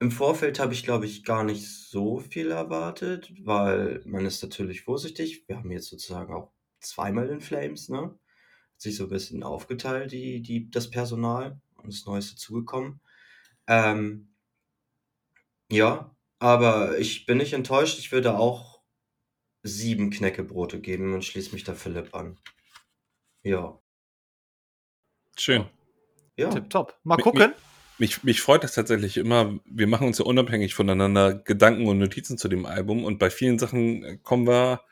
im 0.00 0.10
Vorfeld 0.10 0.60
habe 0.60 0.74
ich, 0.74 0.84
glaube 0.84 1.06
ich, 1.06 1.24
gar 1.24 1.44
nicht 1.44 1.66
so 1.68 2.18
viel 2.20 2.50
erwartet, 2.50 3.32
weil 3.44 4.02
man 4.04 4.26
ist 4.26 4.42
natürlich 4.42 4.82
vorsichtig. 4.82 5.44
Wir 5.48 5.58
haben 5.58 5.70
jetzt 5.70 5.88
sozusagen 5.88 6.32
auch 6.32 6.52
zweimal 6.80 7.28
in 7.28 7.40
Flames, 7.40 7.88
ne? 7.88 8.02
Hat 8.02 8.80
sich 8.80 8.96
so 8.96 9.04
ein 9.04 9.10
bisschen 9.10 9.42
aufgeteilt, 9.42 10.12
die, 10.12 10.40
die, 10.40 10.70
das 10.70 10.90
Personal 10.90 11.60
und 11.76 11.92
das 11.92 12.06
Neueste 12.06 12.36
zugekommen. 12.36 13.00
Ähm, 13.66 14.28
ja, 15.70 16.14
aber 16.38 16.98
ich 16.98 17.26
bin 17.26 17.38
nicht 17.38 17.52
enttäuscht. 17.52 17.98
Ich 17.98 18.12
würde 18.12 18.38
auch 18.38 18.77
sieben 19.68 20.10
Knäckebrote 20.10 20.80
geben 20.80 21.14
und 21.14 21.24
schließe 21.24 21.52
mich 21.52 21.64
da 21.64 21.74
Philipp 21.74 22.14
an. 22.14 22.38
Ja. 23.42 23.78
Schön. 25.36 25.66
Ja. 26.36 26.50
Tipptopp. 26.50 26.98
Mal 27.04 27.16
gucken. 27.16 27.52
Mich, 27.98 28.22
mich 28.22 28.40
freut 28.40 28.62
das 28.62 28.74
tatsächlich 28.74 29.16
immer. 29.16 29.58
Wir 29.64 29.88
machen 29.88 30.06
uns 30.06 30.18
ja 30.18 30.24
unabhängig 30.24 30.74
voneinander 30.74 31.34
Gedanken 31.34 31.86
und 31.88 31.98
Notizen 31.98 32.38
zu 32.38 32.48
dem 32.48 32.64
Album 32.64 33.04
und 33.04 33.18
bei 33.18 33.28
vielen 33.28 33.58
Sachen 33.58 34.04
äh, 34.04 34.18
kommen 34.18 34.46
wir 34.46 34.82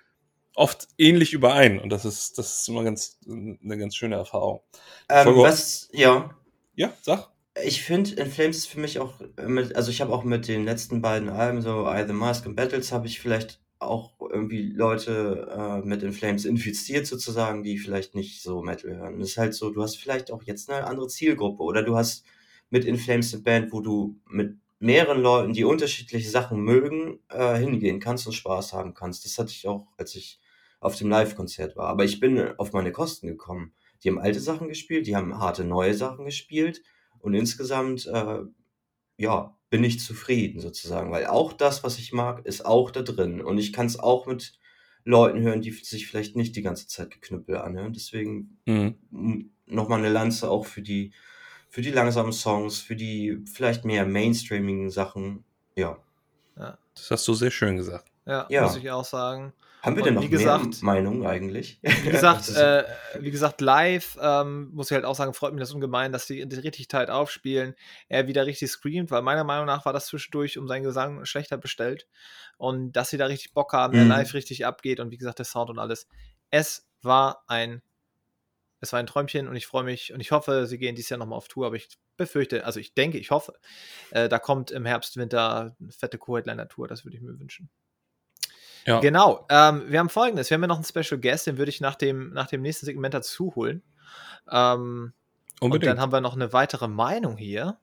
oft 0.56 0.88
ähnlich 0.98 1.32
überein 1.32 1.78
und 1.78 1.90
das 1.90 2.04
ist, 2.04 2.38
das 2.38 2.60
ist 2.60 2.68
immer 2.68 2.82
ganz, 2.82 3.18
eine 3.28 3.78
ganz 3.78 3.94
schöne 3.94 4.16
Erfahrung. 4.16 4.60
Ähm, 5.08 5.36
was, 5.36 5.88
ja. 5.92 6.30
Ja, 6.74 6.92
sag. 7.02 7.28
Ich 7.64 7.82
finde, 7.82 8.10
In 8.14 8.30
Flames 8.30 8.58
ist 8.58 8.66
für 8.66 8.80
mich 8.80 8.98
auch, 8.98 9.14
mit, 9.46 9.76
also 9.76 9.90
ich 9.90 10.00
habe 10.00 10.12
auch 10.12 10.24
mit 10.24 10.48
den 10.48 10.64
letzten 10.64 11.00
beiden 11.00 11.28
Alben, 11.28 11.62
so 11.62 11.88
I 11.88 12.04
The 12.06 12.12
Mask 12.12 12.44
und 12.44 12.56
Battles, 12.56 12.92
habe 12.92 13.06
ich 13.06 13.20
vielleicht 13.20 13.60
auch 13.78 14.14
irgendwie 14.20 14.72
Leute 14.72 15.48
äh, 15.82 15.86
mit 15.86 16.02
In 16.02 16.12
Flames 16.12 16.44
infiziert 16.44 17.06
sozusagen, 17.06 17.62
die 17.62 17.78
vielleicht 17.78 18.14
nicht 18.14 18.42
so 18.42 18.62
Metal 18.62 18.96
hören. 18.96 19.20
Es 19.20 19.30
ist 19.30 19.38
halt 19.38 19.54
so, 19.54 19.70
du 19.70 19.82
hast 19.82 19.96
vielleicht 19.96 20.30
auch 20.30 20.42
jetzt 20.44 20.70
eine 20.70 20.86
andere 20.86 21.08
Zielgruppe 21.08 21.62
oder 21.62 21.82
du 21.82 21.96
hast 21.96 22.24
mit 22.70 22.84
In 22.84 22.98
Flames 22.98 23.32
eine 23.34 23.42
Band, 23.42 23.72
wo 23.72 23.80
du 23.80 24.16
mit 24.28 24.56
mehreren 24.78 25.20
Leuten, 25.22 25.52
die 25.52 25.64
unterschiedliche 25.64 26.28
Sachen 26.28 26.60
mögen, 26.60 27.20
äh, 27.28 27.56
hingehen 27.56 28.00
kannst 28.00 28.26
und 28.26 28.32
Spaß 28.32 28.72
haben 28.72 28.94
kannst. 28.94 29.24
Das 29.24 29.38
hatte 29.38 29.50
ich 29.50 29.66
auch, 29.66 29.86
als 29.96 30.14
ich 30.14 30.40
auf 30.80 30.96
dem 30.96 31.08
Live-Konzert 31.08 31.76
war. 31.76 31.88
Aber 31.88 32.04
ich 32.04 32.20
bin 32.20 32.40
auf 32.58 32.72
meine 32.72 32.92
Kosten 32.92 33.26
gekommen. 33.26 33.72
Die 34.02 34.10
haben 34.10 34.18
alte 34.18 34.40
Sachen 34.40 34.68
gespielt, 34.68 35.06
die 35.06 35.16
haben 35.16 35.38
harte 35.38 35.64
neue 35.64 35.94
Sachen 35.94 36.24
gespielt 36.26 36.82
und 37.18 37.34
insgesamt, 37.34 38.06
äh, 38.06 38.40
ja, 39.16 39.55
bin 39.70 39.84
ich 39.84 40.00
zufrieden 40.00 40.60
sozusagen, 40.60 41.10
weil 41.10 41.26
auch 41.26 41.52
das, 41.52 41.82
was 41.82 41.98
ich 41.98 42.12
mag, 42.12 42.44
ist 42.46 42.64
auch 42.64 42.90
da 42.90 43.02
drin. 43.02 43.40
Und 43.40 43.58
ich 43.58 43.72
kann 43.72 43.86
es 43.86 43.98
auch 43.98 44.26
mit 44.26 44.58
Leuten 45.04 45.40
hören, 45.40 45.60
die 45.60 45.70
sich 45.70 46.06
vielleicht 46.06 46.36
nicht 46.36 46.56
die 46.56 46.62
ganze 46.62 46.86
Zeit 46.88 47.10
geknüppel 47.10 47.56
anhören. 47.56 47.92
Deswegen 47.92 48.58
mhm. 48.66 49.50
nochmal 49.66 50.00
eine 50.00 50.08
Lanze 50.08 50.50
auch 50.50 50.66
für 50.66 50.82
die, 50.82 51.12
für 51.68 51.82
die 51.82 51.90
langsamen 51.90 52.32
Songs, 52.32 52.80
für 52.80 52.96
die 52.96 53.42
vielleicht 53.52 53.84
mehr 53.84 54.06
mainstreamigen 54.06 54.90
Sachen. 54.90 55.44
Ja. 55.76 55.98
ja. 56.56 56.78
Das 56.94 57.10
hast 57.10 57.28
du 57.28 57.34
sehr 57.34 57.50
schön 57.50 57.76
gesagt. 57.76 58.10
Ja, 58.26 58.46
ja. 58.48 58.62
muss 58.62 58.76
ich 58.76 58.90
auch 58.90 59.04
sagen. 59.04 59.52
Haben 59.82 59.94
wir 59.94 60.02
denn 60.02 60.14
noch 60.14 60.22
wie 60.22 60.28
gesagt, 60.28 60.82
mehr 60.82 60.94
Meinung 60.94 61.24
eigentlich? 61.24 61.78
Wie 61.80 62.10
gesagt, 62.10 62.48
äh, 62.56 62.82
wie 63.20 63.30
gesagt 63.30 63.60
live 63.60 64.18
ähm, 64.20 64.70
muss 64.72 64.90
ich 64.90 64.94
halt 64.96 65.04
auch 65.04 65.14
sagen, 65.14 65.32
freut 65.32 65.52
mich 65.52 65.60
das 65.60 65.72
ungemein, 65.72 66.10
dass 66.10 66.26
die, 66.26 66.44
die 66.48 66.56
richtig 66.56 66.88
tight 66.88 67.08
aufspielen. 67.08 67.76
Er 68.08 68.26
wieder 68.26 68.46
richtig 68.46 68.68
screamt, 68.68 69.12
weil 69.12 69.22
meiner 69.22 69.44
Meinung 69.44 69.66
nach 69.66 69.86
war 69.86 69.92
das 69.92 70.06
zwischendurch 70.06 70.58
um 70.58 70.66
seinen 70.66 70.82
Gesang 70.82 71.24
schlechter 71.24 71.56
bestellt. 71.56 72.08
Und 72.56 72.92
dass 72.92 73.10
sie 73.10 73.16
da 73.16 73.26
richtig 73.26 73.54
Bock 73.54 73.72
haben, 73.74 73.92
der 73.92 74.04
mhm. 74.04 74.10
live 74.10 74.34
richtig 74.34 74.66
abgeht 74.66 74.98
und 74.98 75.12
wie 75.12 75.18
gesagt, 75.18 75.38
der 75.38 75.46
Sound 75.46 75.70
und 75.70 75.78
alles. 75.78 76.08
Es 76.50 76.88
war 77.02 77.44
ein 77.46 77.80
es 78.80 78.92
war 78.92 79.00
ein 79.00 79.06
Träumchen 79.06 79.48
und 79.48 79.56
ich 79.56 79.66
freue 79.66 79.84
mich 79.84 80.12
und 80.12 80.20
ich 80.20 80.32
hoffe, 80.32 80.66
sie 80.66 80.78
gehen 80.78 80.96
dieses 80.96 81.10
Jahr 81.10 81.18
nochmal 81.18 81.38
auf 81.38 81.48
Tour, 81.48 81.66
aber 81.66 81.76
ich 81.76 81.88
befürchte, 82.16 82.64
also 82.64 82.78
ich 82.78 82.94
denke, 82.94 83.18
ich 83.18 83.30
hoffe, 83.30 83.54
äh, 84.10 84.28
da 84.28 84.38
kommt 84.38 84.70
im 84.70 84.84
Herbst, 84.84 85.16
Winter 85.16 85.76
eine 85.80 85.92
fette 85.92 86.18
Co-Headliner-Tour, 86.18 86.88
das 86.88 87.04
würde 87.04 87.16
ich 87.16 87.22
mir 87.22 87.38
wünschen. 87.38 87.70
Ja. 88.86 89.00
Genau. 89.00 89.46
Ähm, 89.50 89.84
wir 89.88 89.98
haben 89.98 90.08
folgendes: 90.08 90.48
Wir 90.48 90.54
haben 90.54 90.62
ja 90.62 90.68
noch 90.68 90.76
einen 90.76 90.84
Special 90.84 91.20
Guest, 91.20 91.46
den 91.46 91.58
würde 91.58 91.70
ich 91.70 91.80
nach 91.80 91.96
dem, 91.96 92.32
nach 92.32 92.46
dem 92.46 92.62
nächsten 92.62 92.86
Segment 92.86 93.14
dazu 93.14 93.54
holen. 93.54 93.82
Ähm, 94.50 95.12
Unbedingt. 95.60 95.90
Und 95.90 95.96
dann 95.96 96.00
haben 96.00 96.12
wir 96.12 96.20
noch 96.20 96.34
eine 96.34 96.52
weitere 96.52 96.88
Meinung 96.88 97.36
hier. 97.36 97.78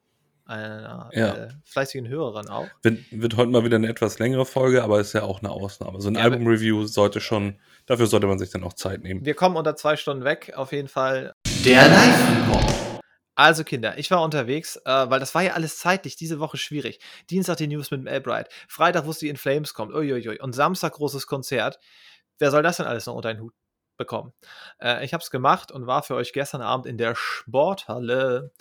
Einer 0.45 1.09
ja. 1.13 1.33
äh, 1.33 1.49
fleißigen 1.63 2.07
Hörerin 2.07 2.49
auch. 2.49 2.67
Wird, 2.81 2.99
wird, 3.11 3.37
heute 3.37 3.49
mal 3.49 3.63
wieder 3.63 3.77
eine 3.77 3.87
etwas 3.87 4.19
längere 4.19 4.45
Folge, 4.45 4.83
aber 4.83 4.99
ist 4.99 5.13
ja 5.13 5.23
auch 5.23 5.39
eine 5.39 5.49
Ausnahme. 5.49 6.01
So 6.01 6.09
ein 6.09 6.15
ja, 6.15 6.21
Album-Review 6.21 6.85
sollte 6.85 7.21
schon, 7.21 7.59
dafür 7.85 8.07
sollte 8.07 8.27
man 8.27 8.39
sich 8.39 8.49
dann 8.49 8.63
auch 8.63 8.73
Zeit 8.73 9.03
nehmen. 9.03 9.25
Wir 9.25 9.35
kommen 9.35 9.55
unter 9.55 9.77
zwei 9.77 9.95
Stunden 9.95 10.25
weg, 10.25 10.51
auf 10.55 10.73
jeden 10.73 10.89
Fall. 10.89 11.33
Der 11.63 11.87
Live-Report. 11.87 12.92
Also 13.35 13.63
Kinder, 13.63 13.97
ich 13.97 14.11
war 14.11 14.21
unterwegs, 14.21 14.75
äh, 14.85 15.09
weil 15.09 15.19
das 15.19 15.33
war 15.33 15.41
ja 15.41 15.53
alles 15.53 15.79
zeitlich 15.79 16.15
diese 16.15 16.39
Woche 16.39 16.57
schwierig. 16.57 16.99
Dienstag 17.31 17.57
die 17.57 17.67
News 17.67 17.89
mit 17.89 18.01
dem 18.01 18.07
Albright, 18.07 18.49
Freitag 18.67 19.05
wusste 19.05 19.25
ich 19.25 19.31
In 19.31 19.37
Flames 19.37 19.73
kommt, 19.73 19.93
uiuiui, 19.93 20.39
und 20.39 20.53
Samstag 20.53 20.93
großes 20.93 21.25
Konzert. 21.25 21.79
Wer 22.37 22.51
soll 22.51 22.61
das 22.61 22.77
denn 22.77 22.85
alles 22.85 23.07
noch 23.07 23.15
unter 23.15 23.33
den 23.33 23.41
Hut 23.41 23.53
bekommen? 23.97 24.33
Äh, 24.79 25.03
ich 25.03 25.13
habe 25.13 25.23
es 25.23 25.31
gemacht 25.31 25.71
und 25.71 25.87
war 25.87 26.03
für 26.03 26.13
euch 26.13 26.31
gestern 26.31 26.61
Abend 26.61 26.85
in 26.85 26.99
der 26.99 27.15
Sporthalle. 27.15 28.51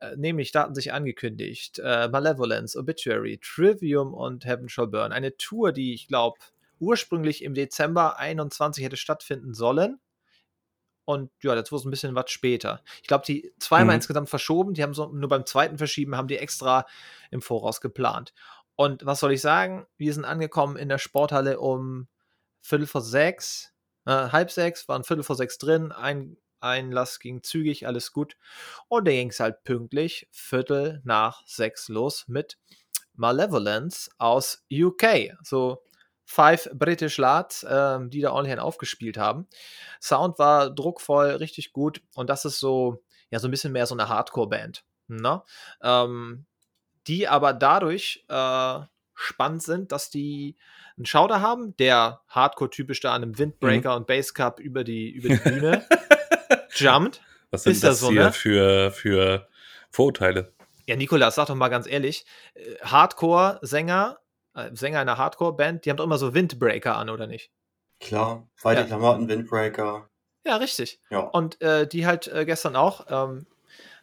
Äh, 0.00 0.16
nämlich, 0.16 0.52
da 0.52 0.64
hatten 0.64 0.74
sich 0.74 0.92
angekündigt, 0.92 1.78
äh, 1.78 2.08
Malevolence, 2.08 2.78
Obituary, 2.78 3.40
Trivium 3.42 4.12
und 4.12 4.44
Heaven 4.44 4.68
Shall 4.68 4.88
Burn. 4.88 5.12
Eine 5.12 5.38
Tour, 5.38 5.72
die 5.72 5.94
ich 5.94 6.06
glaube 6.08 6.38
ursprünglich 6.80 7.42
im 7.42 7.54
Dezember 7.54 8.18
21 8.18 8.84
hätte 8.84 8.96
stattfinden 8.96 9.54
sollen 9.54 10.00
und 11.04 11.30
ja, 11.42 11.54
das 11.54 11.72
wurde 11.72 11.88
ein 11.88 11.90
bisschen 11.90 12.14
was 12.14 12.30
später. 12.30 12.82
Ich 13.02 13.08
glaube, 13.08 13.24
die 13.26 13.52
zweimal 13.58 13.94
mhm. 13.94 13.98
insgesamt 13.98 14.30
verschoben. 14.30 14.74
Die 14.74 14.82
haben 14.82 14.94
so 14.94 15.08
nur 15.08 15.28
beim 15.28 15.46
zweiten 15.46 15.78
Verschieben 15.78 16.16
haben 16.16 16.28
die 16.28 16.38
extra 16.38 16.86
im 17.30 17.42
Voraus 17.42 17.80
geplant. 17.80 18.32
Und 18.76 19.04
was 19.04 19.20
soll 19.20 19.32
ich 19.32 19.40
sagen? 19.40 19.86
Wir 19.96 20.14
sind 20.14 20.24
angekommen 20.24 20.76
in 20.76 20.88
der 20.88 20.98
Sporthalle 20.98 21.60
um 21.60 22.08
Viertel 22.60 22.86
vor 22.86 23.02
sechs, 23.02 23.72
äh, 24.06 24.10
halb 24.10 24.50
sechs, 24.50 24.88
waren 24.88 25.04
Viertel 25.04 25.24
vor 25.24 25.36
sechs 25.36 25.58
drin. 25.58 25.92
Ein 25.92 26.36
Einlass 26.60 27.18
ging 27.18 27.42
zügig, 27.42 27.86
alles 27.86 28.12
gut. 28.12 28.36
Und 28.88 29.06
dann 29.06 29.14
ging 29.14 29.30
es 29.30 29.40
halt 29.40 29.64
pünktlich 29.64 30.28
Viertel 30.30 31.00
nach 31.04 31.42
sechs 31.46 31.88
los 31.88 32.28
mit 32.28 32.58
Malevolence 33.14 34.10
aus 34.18 34.64
UK. 34.72 35.36
So 35.42 35.82
Five 36.24 36.70
British 36.72 37.18
Lads, 37.18 37.66
ähm, 37.68 38.10
die 38.10 38.20
da 38.20 38.32
ordentlich 38.32 38.58
aufgespielt 38.58 39.18
haben. 39.18 39.46
Sound 40.00 40.38
war 40.38 40.70
druckvoll, 40.70 41.30
richtig 41.30 41.72
gut 41.72 42.02
und 42.14 42.30
das 42.30 42.44
ist 42.44 42.58
so, 42.58 43.02
ja, 43.30 43.38
so 43.38 43.48
ein 43.48 43.50
bisschen 43.50 43.72
mehr 43.72 43.86
so 43.86 43.94
eine 43.94 44.08
Hardcore-Band. 44.08 44.84
Ne? 45.08 45.42
Ähm, 45.82 46.46
die 47.06 47.28
aber 47.28 47.52
dadurch 47.52 48.24
äh, 48.28 48.80
spannend 49.14 49.62
sind, 49.62 49.92
dass 49.92 50.10
die 50.10 50.56
einen 50.96 51.06
Schauder 51.06 51.40
haben, 51.40 51.76
der 51.76 52.20
Hardcore-typisch 52.28 53.00
da 53.00 53.14
an 53.14 53.22
einem 53.22 53.38
Windbreaker 53.38 53.90
mhm. 53.90 53.96
und 53.96 54.06
Basscup 54.06 54.60
über 54.60 54.84
die, 54.84 55.10
über 55.10 55.28
die 55.28 55.36
Bühne 55.36 55.86
jumpt. 56.74 57.20
Was 57.50 57.64
sind 57.64 57.72
ist 57.72 57.84
das, 57.84 57.90
das 57.90 58.00
so, 58.00 58.10
hier 58.10 58.24
ne? 58.24 58.32
für, 58.32 58.90
für 58.92 59.48
Vorurteile? 59.90 60.52
Ja, 60.86 60.96
Nikolas, 60.96 61.34
sag 61.34 61.46
doch 61.46 61.54
mal 61.54 61.68
ganz 61.68 61.86
ehrlich, 61.86 62.24
äh, 62.54 62.76
Hardcore-Sänger 62.82 64.18
äh, 64.18 64.21
Sänger 64.72 65.00
einer 65.00 65.18
Hardcore-Band, 65.18 65.84
die 65.84 65.90
haben 65.90 65.96
doch 65.96 66.04
immer 66.04 66.18
so 66.18 66.34
Windbreaker 66.34 66.96
an, 66.96 67.10
oder 67.10 67.26
nicht? 67.26 67.50
Klar, 68.00 68.48
weite 68.62 68.82
ja. 68.82 68.86
Klamotten, 68.86 69.28
Windbreaker. 69.28 70.08
Ja, 70.44 70.56
richtig. 70.56 71.00
Ja. 71.10 71.20
Und 71.20 71.60
äh, 71.60 71.86
die 71.86 72.06
halt 72.06 72.28
äh, 72.28 72.44
gestern 72.44 72.76
auch, 72.76 73.06
ähm, 73.08 73.46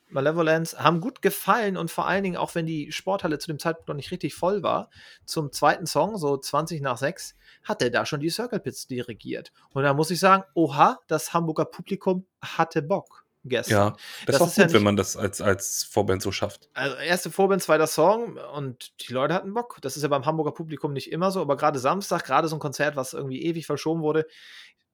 Malevolence, 0.07 0.79
haben 0.79 1.01
gut 1.01 1.21
gefallen 1.21 1.77
und 1.77 1.91
vor 1.91 2.07
allen 2.07 2.23
Dingen, 2.23 2.37
auch 2.37 2.55
wenn 2.55 2.65
die 2.65 2.91
Sporthalle 2.91 3.37
zu 3.37 3.47
dem 3.47 3.59
Zeitpunkt 3.59 3.89
noch 3.89 3.95
nicht 3.95 4.11
richtig 4.11 4.33
voll 4.33 4.63
war, 4.63 4.89
zum 5.25 5.51
zweiten 5.51 5.85
Song, 5.85 6.17
so 6.17 6.37
20 6.37 6.81
nach 6.81 6.97
6, 6.97 7.35
hat 7.63 7.81
er 7.81 7.91
da 7.91 8.05
schon 8.05 8.19
die 8.19 8.29
Circle 8.29 8.59
Pits 8.59 8.87
dirigiert. 8.87 9.51
Und 9.71 9.83
da 9.83 9.93
muss 9.93 10.09
ich 10.09 10.19
sagen, 10.19 10.43
oha, 10.55 10.99
das 11.07 11.33
Hamburger 11.33 11.65
Publikum 11.65 12.25
hatte 12.41 12.81
Bock 12.81 13.18
gestern. 13.43 13.73
Ja, 13.73 13.89
das, 14.25 14.25
das 14.25 14.35
ist 14.35 14.41
auch 14.41 14.47
gut, 14.47 14.57
ja 14.57 14.63
nicht, 14.65 14.73
wenn 14.73 14.83
man 14.83 14.95
das 14.95 15.17
als, 15.17 15.41
als 15.41 15.83
Vorband 15.83 16.21
so 16.21 16.31
schafft. 16.31 16.69
Also 16.73 16.95
erste 16.97 17.31
Vorband, 17.31 17.61
zweiter 17.61 17.87
Song 17.87 18.37
und 18.37 18.93
die 19.07 19.13
Leute 19.13 19.33
hatten 19.33 19.53
Bock. 19.53 19.77
Das 19.81 19.97
ist 19.97 20.03
ja 20.03 20.09
beim 20.09 20.25
Hamburger 20.25 20.51
Publikum 20.51 20.93
nicht 20.93 21.11
immer 21.11 21.31
so, 21.31 21.41
aber 21.41 21.57
gerade 21.57 21.79
Samstag, 21.79 22.25
gerade 22.25 22.47
so 22.47 22.55
ein 22.55 22.59
Konzert, 22.59 22.95
was 22.95 23.13
irgendwie 23.13 23.43
ewig 23.43 23.65
verschoben 23.65 24.01
wurde, 24.01 24.27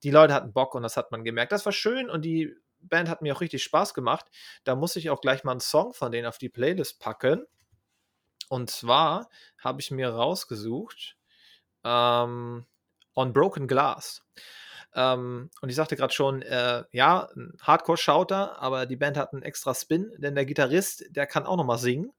die 0.04 0.12
Leute 0.12 0.34
hatten 0.34 0.54
Bock 0.54 0.76
und 0.76 0.84
das 0.84 0.98
hat 0.98 1.12
man 1.12 1.24
gemerkt. 1.24 1.52
Das 1.52 1.66
war 1.66 1.74
schön 1.74 2.10
und 2.10 2.24
die 2.24 2.56
Band 2.80 3.10
hat 3.10 3.22
mir 3.22 3.36
auch 3.36 3.42
richtig 3.42 3.64
Spaß 3.64 3.94
gemacht. 3.94 4.26
Da 4.64 4.76
muss 4.76 4.96
ich 4.96 5.10
auch 5.10 5.22
gleich 5.22 5.44
mal 5.44 5.52
einen 5.52 5.60
Song 5.60 5.94
von 5.94 6.12
denen 6.12 6.28
auf 6.28 6.38
die 6.38 6.50
Playlist 6.50 7.00
packen. 7.00 7.46
Und 8.50 8.70
zwar 8.70 9.30
habe 9.58 9.82
ich 9.82 9.90
mir 9.90 10.10
rausgesucht 10.10 11.18
ähm, 11.84 12.66
On 13.16 13.34
Broken 13.34 13.68
Glass. 13.68 14.24
Ähm, 14.96 15.50
und 15.62 15.70
ich 15.70 15.76
sagte 15.76 15.96
gerade 15.96 16.14
schon, 16.14 16.42
äh, 16.42 16.84
ja, 16.92 17.28
ein 17.36 17.58
Hardcore-Shouter, 17.62 18.62
aber 18.62 18.86
die 18.86 18.96
Band 18.96 19.18
hat 19.18 19.34
einen 19.34 19.44
extra 19.44 19.76
Spin, 19.76 20.12
denn 20.18 20.36
der 20.36 20.46
Gitarrist, 20.46 21.06
der 21.10 21.28
kann 21.28 21.46
auch 21.46 21.58
nochmal 21.58 21.78
singen. 21.78 22.12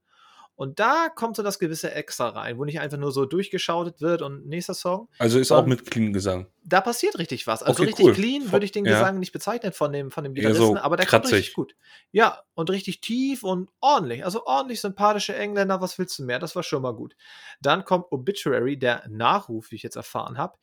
Und 0.56 0.80
da 0.80 1.10
kommt 1.14 1.36
so 1.36 1.42
das 1.42 1.58
gewisse 1.58 1.92
Extra 1.92 2.30
rein, 2.30 2.56
wo 2.56 2.64
nicht 2.64 2.80
einfach 2.80 2.96
nur 2.96 3.12
so 3.12 3.26
durchgeschautet 3.26 4.00
wird 4.00 4.22
und 4.22 4.46
nächster 4.46 4.72
Song. 4.72 5.08
Also 5.18 5.38
ist 5.38 5.52
auch 5.52 5.66
mit 5.66 5.84
clean 5.90 6.14
Gesang. 6.14 6.46
Da 6.64 6.80
passiert 6.80 7.18
richtig 7.18 7.46
was. 7.46 7.62
Also 7.62 7.82
okay, 7.82 7.90
richtig 7.90 8.06
cool. 8.06 8.14
clean 8.14 8.52
würde 8.52 8.64
ich 8.64 8.72
den 8.72 8.86
ja. 8.86 8.92
Gesang 8.92 9.18
nicht 9.18 9.32
bezeichnen 9.32 9.74
von 9.74 9.92
dem, 9.92 10.10
von 10.10 10.24
dem 10.24 10.32
Gitarristen, 10.32 10.64
so 10.64 10.76
aber 10.78 10.96
der 10.96 11.04
kratzig. 11.04 11.30
kommt 11.30 11.34
richtig 11.34 11.54
gut. 11.54 11.76
Ja, 12.10 12.42
und 12.54 12.70
richtig 12.70 13.02
tief 13.02 13.44
und 13.44 13.68
ordentlich. 13.80 14.24
Also 14.24 14.46
ordentlich 14.46 14.80
sympathische 14.80 15.36
Engländer, 15.36 15.82
was 15.82 15.98
willst 15.98 16.18
du 16.18 16.24
mehr? 16.24 16.38
Das 16.38 16.56
war 16.56 16.62
schon 16.62 16.80
mal 16.80 16.94
gut. 16.94 17.16
Dann 17.60 17.84
kommt 17.84 18.06
Obituary, 18.10 18.78
der 18.78 19.06
Nachruf, 19.10 19.70
wie 19.70 19.76
ich 19.76 19.82
jetzt 19.82 19.96
erfahren 19.96 20.38
habe. 20.38 20.56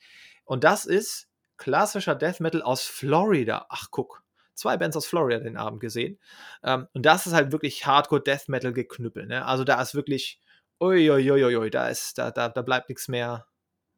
Und 0.43 0.63
das 0.63 0.85
ist 0.85 1.27
klassischer 1.57 2.15
Death 2.15 2.39
Metal 2.39 2.61
aus 2.61 2.83
Florida. 2.83 3.65
Ach, 3.69 3.87
guck. 3.91 4.23
Zwei 4.55 4.77
Bands 4.77 4.95
aus 4.95 5.07
Florida 5.07 5.39
den 5.39 5.57
Abend 5.57 5.79
gesehen. 5.79 6.19
Ähm, 6.63 6.87
und 6.93 7.05
das 7.05 7.25
ist 7.25 7.33
halt 7.33 7.51
wirklich 7.51 7.85
Hardcore 7.85 8.21
Death 8.21 8.49
Metal 8.49 8.71
geknüppelt. 8.71 9.27
Ne? 9.27 9.45
Also 9.45 9.63
da 9.63 9.81
ist 9.81 9.95
wirklich, 9.95 10.39
uiuiuiui, 10.79 11.69
da 11.69 11.87
ist, 11.87 12.17
da, 12.17 12.31
da, 12.31 12.49
da 12.49 12.61
bleibt 12.61 12.89
nichts 12.89 13.07
mehr 13.07 13.47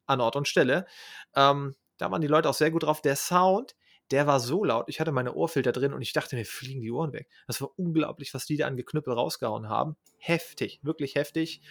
an 0.06 0.20
Ort 0.20 0.36
und 0.36 0.48
Stelle. 0.48 0.86
Ähm, 1.34 1.74
da 1.98 2.10
waren 2.10 2.20
die 2.20 2.26
Leute 2.26 2.48
auch 2.48 2.54
sehr 2.54 2.70
gut 2.70 2.84
drauf. 2.84 3.02
Der 3.02 3.16
Sound, 3.16 3.74
der 4.10 4.26
war 4.26 4.40
so 4.40 4.64
laut, 4.64 4.88
ich 4.88 5.00
hatte 5.00 5.12
meine 5.12 5.34
Ohrfilter 5.34 5.72
drin 5.72 5.92
und 5.92 6.02
ich 6.02 6.12
dachte, 6.12 6.36
mir 6.36 6.44
fliegen 6.44 6.80
die 6.80 6.90
Ohren 6.90 7.12
weg. 7.12 7.28
Das 7.46 7.60
war 7.60 7.70
unglaublich, 7.76 8.34
was 8.34 8.46
die 8.46 8.56
da 8.56 8.66
an 8.66 8.76
Geknüppel 8.76 9.12
rausgehauen 9.12 9.68
haben. 9.68 9.96
Heftig, 10.18 10.80
wirklich 10.82 11.14
heftig. 11.14 11.62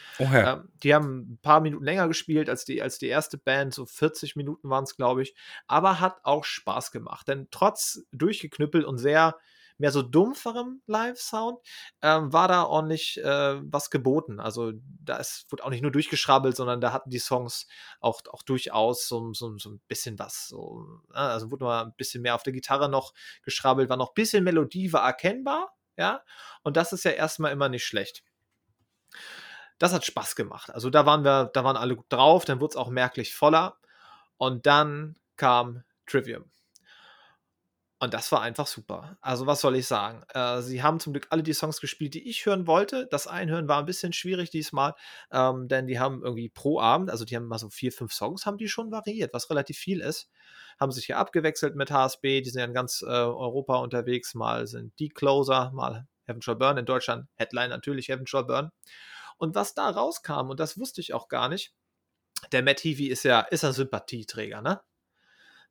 Ähm, 0.54 0.70
die 0.84 0.94
haben 0.94 1.34
ein 1.34 1.40
paar 1.42 1.62
Minuten 1.62 1.84
länger 1.84 2.08
gespielt 2.08 2.50
als 2.50 2.66
die, 2.66 2.82
als 2.82 3.00
die 3.00 3.08
erste 3.08 3.38
Band, 3.38 3.74
so 3.74 3.86
40 3.86 4.36
Minuten 4.36 4.70
waren 4.70 4.84
es, 4.84 4.96
glaube 4.96 5.24
ich. 5.24 5.36
Aber 5.68 6.00
hat 6.00 6.18
auch 6.24 6.44
Spaß 6.44 6.92
gemacht, 6.92 7.28
denn 7.28 7.48
trotz 7.52 8.06
durchgeknüppelt 8.12 8.86
und 8.86 8.98
sehr 8.98 9.38
mehr 9.78 9.92
so 9.92 10.02
dumpferem 10.02 10.82
Live-Sound, 10.88 11.60
ähm, 12.02 12.32
war 12.32 12.48
da 12.48 12.64
ordentlich 12.64 13.18
äh, 13.22 13.60
was 13.62 13.90
geboten. 13.90 14.40
Also 14.40 14.74
da 15.04 15.18
ist, 15.18 15.46
wurde 15.50 15.64
auch 15.64 15.70
nicht 15.70 15.82
nur 15.82 15.92
durchgeschrabbelt, 15.92 16.56
sondern 16.56 16.82
da 16.82 16.94
hatten 16.94 17.10
die 17.10 17.20
Songs 17.20 17.68
auch, 18.00 18.22
auch 18.32 18.44
durchaus 18.44 19.08
so, 19.08 19.34
so, 19.34 19.58
so 19.58 19.70
ein 19.70 19.82
bisschen 19.88 20.18
was. 20.20 20.48
So, 20.48 20.86
ne? 21.10 21.16
also 21.16 21.52
wurde 21.52 21.66
mal 21.66 21.86
ein 21.86 21.94
bisschen 21.98 22.22
mehr 22.22 22.36
auf 22.36 22.44
der 22.44 22.54
Gitarre 22.54 22.90
noch 22.90 23.14
geschrabbelt, 23.44 23.90
war 23.90 23.98
noch 23.98 24.12
ein 24.12 24.16
bisschen 24.16 24.44
Melodie, 24.44 24.94
war 24.94 25.06
erkennbar, 25.06 25.74
ja. 25.98 26.24
Und 26.64 26.78
das 26.78 26.94
ist 26.94 27.04
ja 27.04 27.12
erstmal 27.12 27.52
immer 27.52 27.70
nicht 27.70 27.86
schlecht. 27.86 28.24
Das 29.78 29.94
hat 29.94 30.06
Spaß 30.06 30.36
gemacht. 30.36 30.70
Also 30.74 30.90
da 30.90 31.06
waren 31.06 31.24
wir, 31.26 31.50
da 31.54 31.64
waren 31.64 31.76
alle 31.76 31.96
gut 31.96 32.06
drauf, 32.10 32.46
dann 32.46 32.62
wurde 32.62 32.72
es 32.72 32.78
auch 32.78 32.90
merklich 32.90 33.36
voller. 33.36 33.78
Und 34.38 34.66
dann 34.66 35.18
kam 35.38 35.84
Trivium. 36.06 36.50
Und 38.06 38.14
das 38.14 38.32
war 38.32 38.44
einfach 38.44 38.68
super. 38.68 39.18
Also, 39.20 39.48
was 39.48 39.62
soll 39.62 39.76
ich 39.76 39.88
sagen? 39.88 40.22
Äh, 40.32 40.62
sie 40.62 40.84
haben 40.84 41.00
zum 41.00 41.12
Glück 41.12 41.26
alle 41.32 41.42
die 41.42 41.54
Songs 41.54 41.82
gespielt, 41.82 42.14
die 42.14 42.30
ich 42.30 42.46
hören 42.46 42.68
wollte. 42.68 43.08
Das 43.10 43.26
Einhören 43.26 43.68
war 43.68 43.80
ein 43.80 43.88
bisschen 43.88 44.14
schwierig 44.14 44.52
diesmal, 44.52 44.94
ähm, 45.32 45.68
denn 45.68 45.88
die 45.88 45.98
haben 46.00 46.22
irgendwie 46.24 46.50
pro 46.50 46.80
Abend, 46.80 47.10
also 47.10 47.26
die 47.26 47.36
haben 47.36 47.48
mal 47.48 47.58
so 47.58 47.72
vier, 47.72 47.92
fünf 47.92 48.14
Songs, 48.14 48.46
haben 48.46 48.60
die 48.60 48.68
schon 48.68 48.92
variiert, 48.92 49.34
was 49.34 49.50
relativ 49.50 49.80
viel 49.80 50.02
ist. 50.02 50.30
Haben 50.80 50.92
sich 50.92 51.08
hier 51.08 51.18
abgewechselt 51.18 51.76
mit 51.76 51.90
HSB, 51.90 52.42
die 52.42 52.52
sind 52.52 52.60
ja 52.60 52.68
in 52.68 52.76
ganz 52.76 53.02
äh, 53.02 53.08
Europa 53.08 53.78
unterwegs. 53.78 54.36
Mal 54.36 54.68
sind 54.68 54.94
die 55.00 55.10
Closer, 55.10 55.72
mal 55.74 56.08
Heaven 56.26 56.44
Shall 56.44 56.58
Burn 56.58 56.78
in 56.78 56.86
Deutschland, 56.86 57.28
Headline 57.34 57.70
natürlich 57.70 58.10
Heaven 58.10 58.28
Shall 58.28 58.46
Burn. 58.46 58.70
Und 59.40 59.56
was 59.56 59.74
da 59.74 59.90
rauskam, 59.90 60.52
und 60.52 60.60
das 60.60 60.78
wusste 60.78 61.02
ich 61.02 61.16
auch 61.16 61.28
gar 61.28 61.50
nicht, 61.50 61.74
der 62.52 62.62
Matt 62.62 62.84
Heavy 62.84 63.08
ist 63.08 63.24
ja 63.24 63.40
ist 63.40 63.64
ein 63.64 63.74
Sympathieträger, 63.74 64.62
ne? 64.62 64.80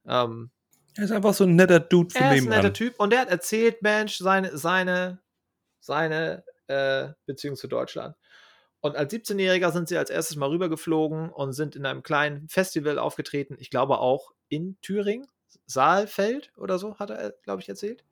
Ähm, 0.05 0.51
er 0.97 1.05
ist 1.05 1.13
einfach 1.13 1.35
so 1.35 1.45
ein 1.45 1.57
netter 1.57 1.81
Dude 1.81 2.15
von 2.15 2.23
Er 2.23 2.35
ist 2.35 2.45
ein 2.45 2.49
netter 2.49 2.73
Typ 2.73 2.99
und 2.99 3.11
der 3.11 3.21
hat 3.21 3.29
erzählt, 3.29 3.83
Mensch, 3.83 4.19
seine, 4.19 4.57
seine, 4.57 5.19
seine 5.81 6.45
äh, 6.69 7.09
Beziehung 7.27 7.57
zu 7.57 7.69
Deutschland. 7.69 8.17
Und 8.81 8.97
als 8.97 9.13
17-Jähriger 9.13 9.73
sind 9.73 9.89
sie 9.89 9.97
als 9.97 10.11
erstes 10.11 10.37
mal 10.37 10.51
rübergeflogen 10.51 11.31
und 11.31 11.53
sind 11.55 11.75
in 11.75 11.87
einem 11.87 12.03
kleinen 12.03 12.49
Festival 12.49 12.99
aufgetreten. 12.99 13.57
Ich 13.59 13.71
glaube 13.71 13.99
auch 13.99 14.33
in 14.49 14.77
Thüringen, 14.83 15.27
Saalfeld 15.67 16.53
oder 16.57 16.79
so, 16.79 16.99
hat 16.99 17.11
er, 17.11 17.31
glaube 17.43 17.63
ich, 17.63 17.69
erzählt. 17.69 18.05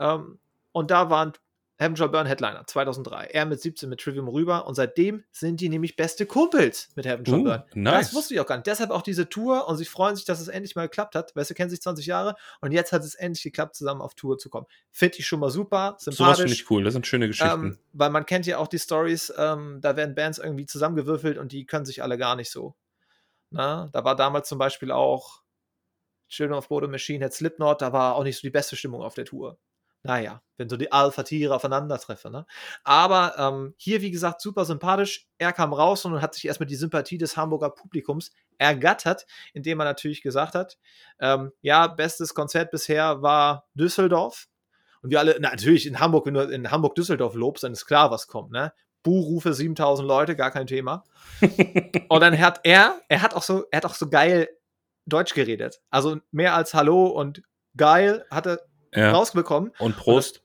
Ähm, 0.00 0.40
und 0.72 0.90
da 0.90 1.10
waren 1.10 1.32
Heaven 1.76 1.96
Shall 1.96 2.08
Burn 2.08 2.26
Headliner 2.26 2.64
2003. 2.66 3.26
Er 3.26 3.46
mit 3.46 3.60
17 3.60 3.88
mit 3.88 4.00
Trivium 4.00 4.28
rüber 4.28 4.66
und 4.66 4.76
seitdem 4.76 5.24
sind 5.32 5.60
die 5.60 5.68
nämlich 5.68 5.96
beste 5.96 6.24
Kumpels 6.24 6.88
mit 6.94 7.04
Heaven 7.04 7.26
Shall 7.26 7.40
uh, 7.40 7.44
Burn. 7.44 7.64
Nice. 7.74 8.06
Das 8.06 8.14
wusste 8.14 8.34
ich 8.34 8.40
auch 8.40 8.46
gar 8.46 8.56
nicht. 8.56 8.66
Deshalb 8.66 8.90
auch 8.90 9.02
diese 9.02 9.28
Tour 9.28 9.66
und 9.66 9.76
sie 9.76 9.84
freuen 9.84 10.14
sich, 10.14 10.24
dass 10.24 10.40
es 10.40 10.46
endlich 10.46 10.76
mal 10.76 10.82
geklappt 10.82 11.16
hat. 11.16 11.34
Weißt 11.34 11.50
du, 11.50 11.54
kennen 11.54 11.70
sich 11.70 11.82
20 11.82 12.06
Jahre 12.06 12.36
und 12.60 12.70
jetzt 12.70 12.92
hat 12.92 13.02
es 13.02 13.16
endlich 13.16 13.42
geklappt, 13.42 13.74
zusammen 13.74 14.02
auf 14.02 14.14
Tour 14.14 14.38
zu 14.38 14.50
kommen. 14.50 14.66
Finde 14.92 15.18
ich 15.18 15.26
schon 15.26 15.40
mal 15.40 15.50
super, 15.50 15.96
sympathisch. 15.98 16.16
Sowas 16.18 16.38
finde 16.38 16.52
ich 16.52 16.70
cool, 16.70 16.84
das 16.84 16.92
sind 16.92 17.06
schöne 17.06 17.26
Geschichten. 17.26 17.66
Ähm, 17.66 17.78
weil 17.92 18.10
man 18.10 18.24
kennt 18.24 18.46
ja 18.46 18.58
auch 18.58 18.68
die 18.68 18.78
Stories, 18.78 19.32
ähm, 19.36 19.80
da 19.80 19.96
werden 19.96 20.14
Bands 20.14 20.38
irgendwie 20.38 20.66
zusammengewürfelt 20.66 21.38
und 21.38 21.50
die 21.50 21.66
können 21.66 21.86
sich 21.86 22.02
alle 22.02 22.18
gar 22.18 22.36
nicht 22.36 22.50
so. 22.50 22.76
Na, 23.50 23.88
da 23.92 24.04
war 24.04 24.14
damals 24.14 24.48
zum 24.48 24.58
Beispiel 24.58 24.92
auch 24.92 25.42
Children 26.28 26.58
of 26.58 26.68
Bodom 26.68 26.92
Machine, 26.92 27.24
Head 27.24 27.32
Slipknot, 27.32 27.82
da 27.82 27.92
war 27.92 28.14
auch 28.14 28.24
nicht 28.24 28.36
so 28.36 28.42
die 28.42 28.50
beste 28.50 28.76
Stimmung 28.76 29.02
auf 29.02 29.14
der 29.14 29.24
Tour. 29.24 29.58
Naja, 30.04 30.42
wenn 30.58 30.68
so 30.68 30.76
die 30.76 30.92
Alpha-Tiere 30.92 31.54
aufeinandertreffen. 31.54 32.30
Ne? 32.30 32.46
Aber 32.84 33.34
ähm, 33.38 33.74
hier, 33.78 34.02
wie 34.02 34.10
gesagt, 34.10 34.42
super 34.42 34.66
sympathisch. 34.66 35.26
Er 35.38 35.52
kam 35.52 35.72
raus 35.72 36.04
und 36.04 36.20
hat 36.20 36.34
sich 36.34 36.46
erstmal 36.46 36.66
die 36.66 36.76
Sympathie 36.76 37.16
des 37.16 37.36
Hamburger 37.38 37.70
Publikums 37.70 38.30
ergattert, 38.58 39.26
indem 39.54 39.80
er 39.80 39.86
natürlich 39.86 40.22
gesagt 40.22 40.54
hat, 40.54 40.78
ähm, 41.18 41.52
ja, 41.62 41.86
bestes 41.86 42.34
Konzert 42.34 42.70
bisher 42.70 43.22
war 43.22 43.66
Düsseldorf. 43.74 44.46
Und 45.02 45.10
wir 45.10 45.18
alle, 45.18 45.36
na, 45.40 45.50
natürlich 45.50 45.86
in 45.86 45.98
Hamburg, 46.00 46.26
wenn 46.26 46.34
du 46.34 46.42
in 46.42 46.70
Hamburg-Düsseldorf 46.70 47.34
lobst, 47.34 47.64
dann 47.64 47.72
ist 47.72 47.86
klar, 47.86 48.10
was 48.10 48.26
kommt, 48.26 48.52
ne? 48.52 48.72
Buhrufe 49.02 49.52
7000 49.52 50.06
Leute, 50.06 50.36
gar 50.36 50.50
kein 50.50 50.66
Thema. 50.66 51.04
und 52.08 52.20
dann 52.20 52.38
hat 52.38 52.60
er, 52.64 53.00
er 53.08 53.22
hat 53.22 53.34
auch 53.34 53.42
so, 53.42 53.64
er 53.70 53.78
hat 53.78 53.86
auch 53.86 53.94
so 53.94 54.08
geil 54.08 54.48
Deutsch 55.06 55.34
geredet. 55.34 55.80
Also 55.90 56.18
mehr 56.30 56.54
als 56.54 56.72
Hallo 56.74 57.06
und 57.06 57.42
geil 57.76 58.24
hat 58.30 58.46
er 58.46 58.60
ja. 58.94 59.10
rausbekommen. 59.12 59.72
Und 59.78 59.96
Prost. 59.96 60.44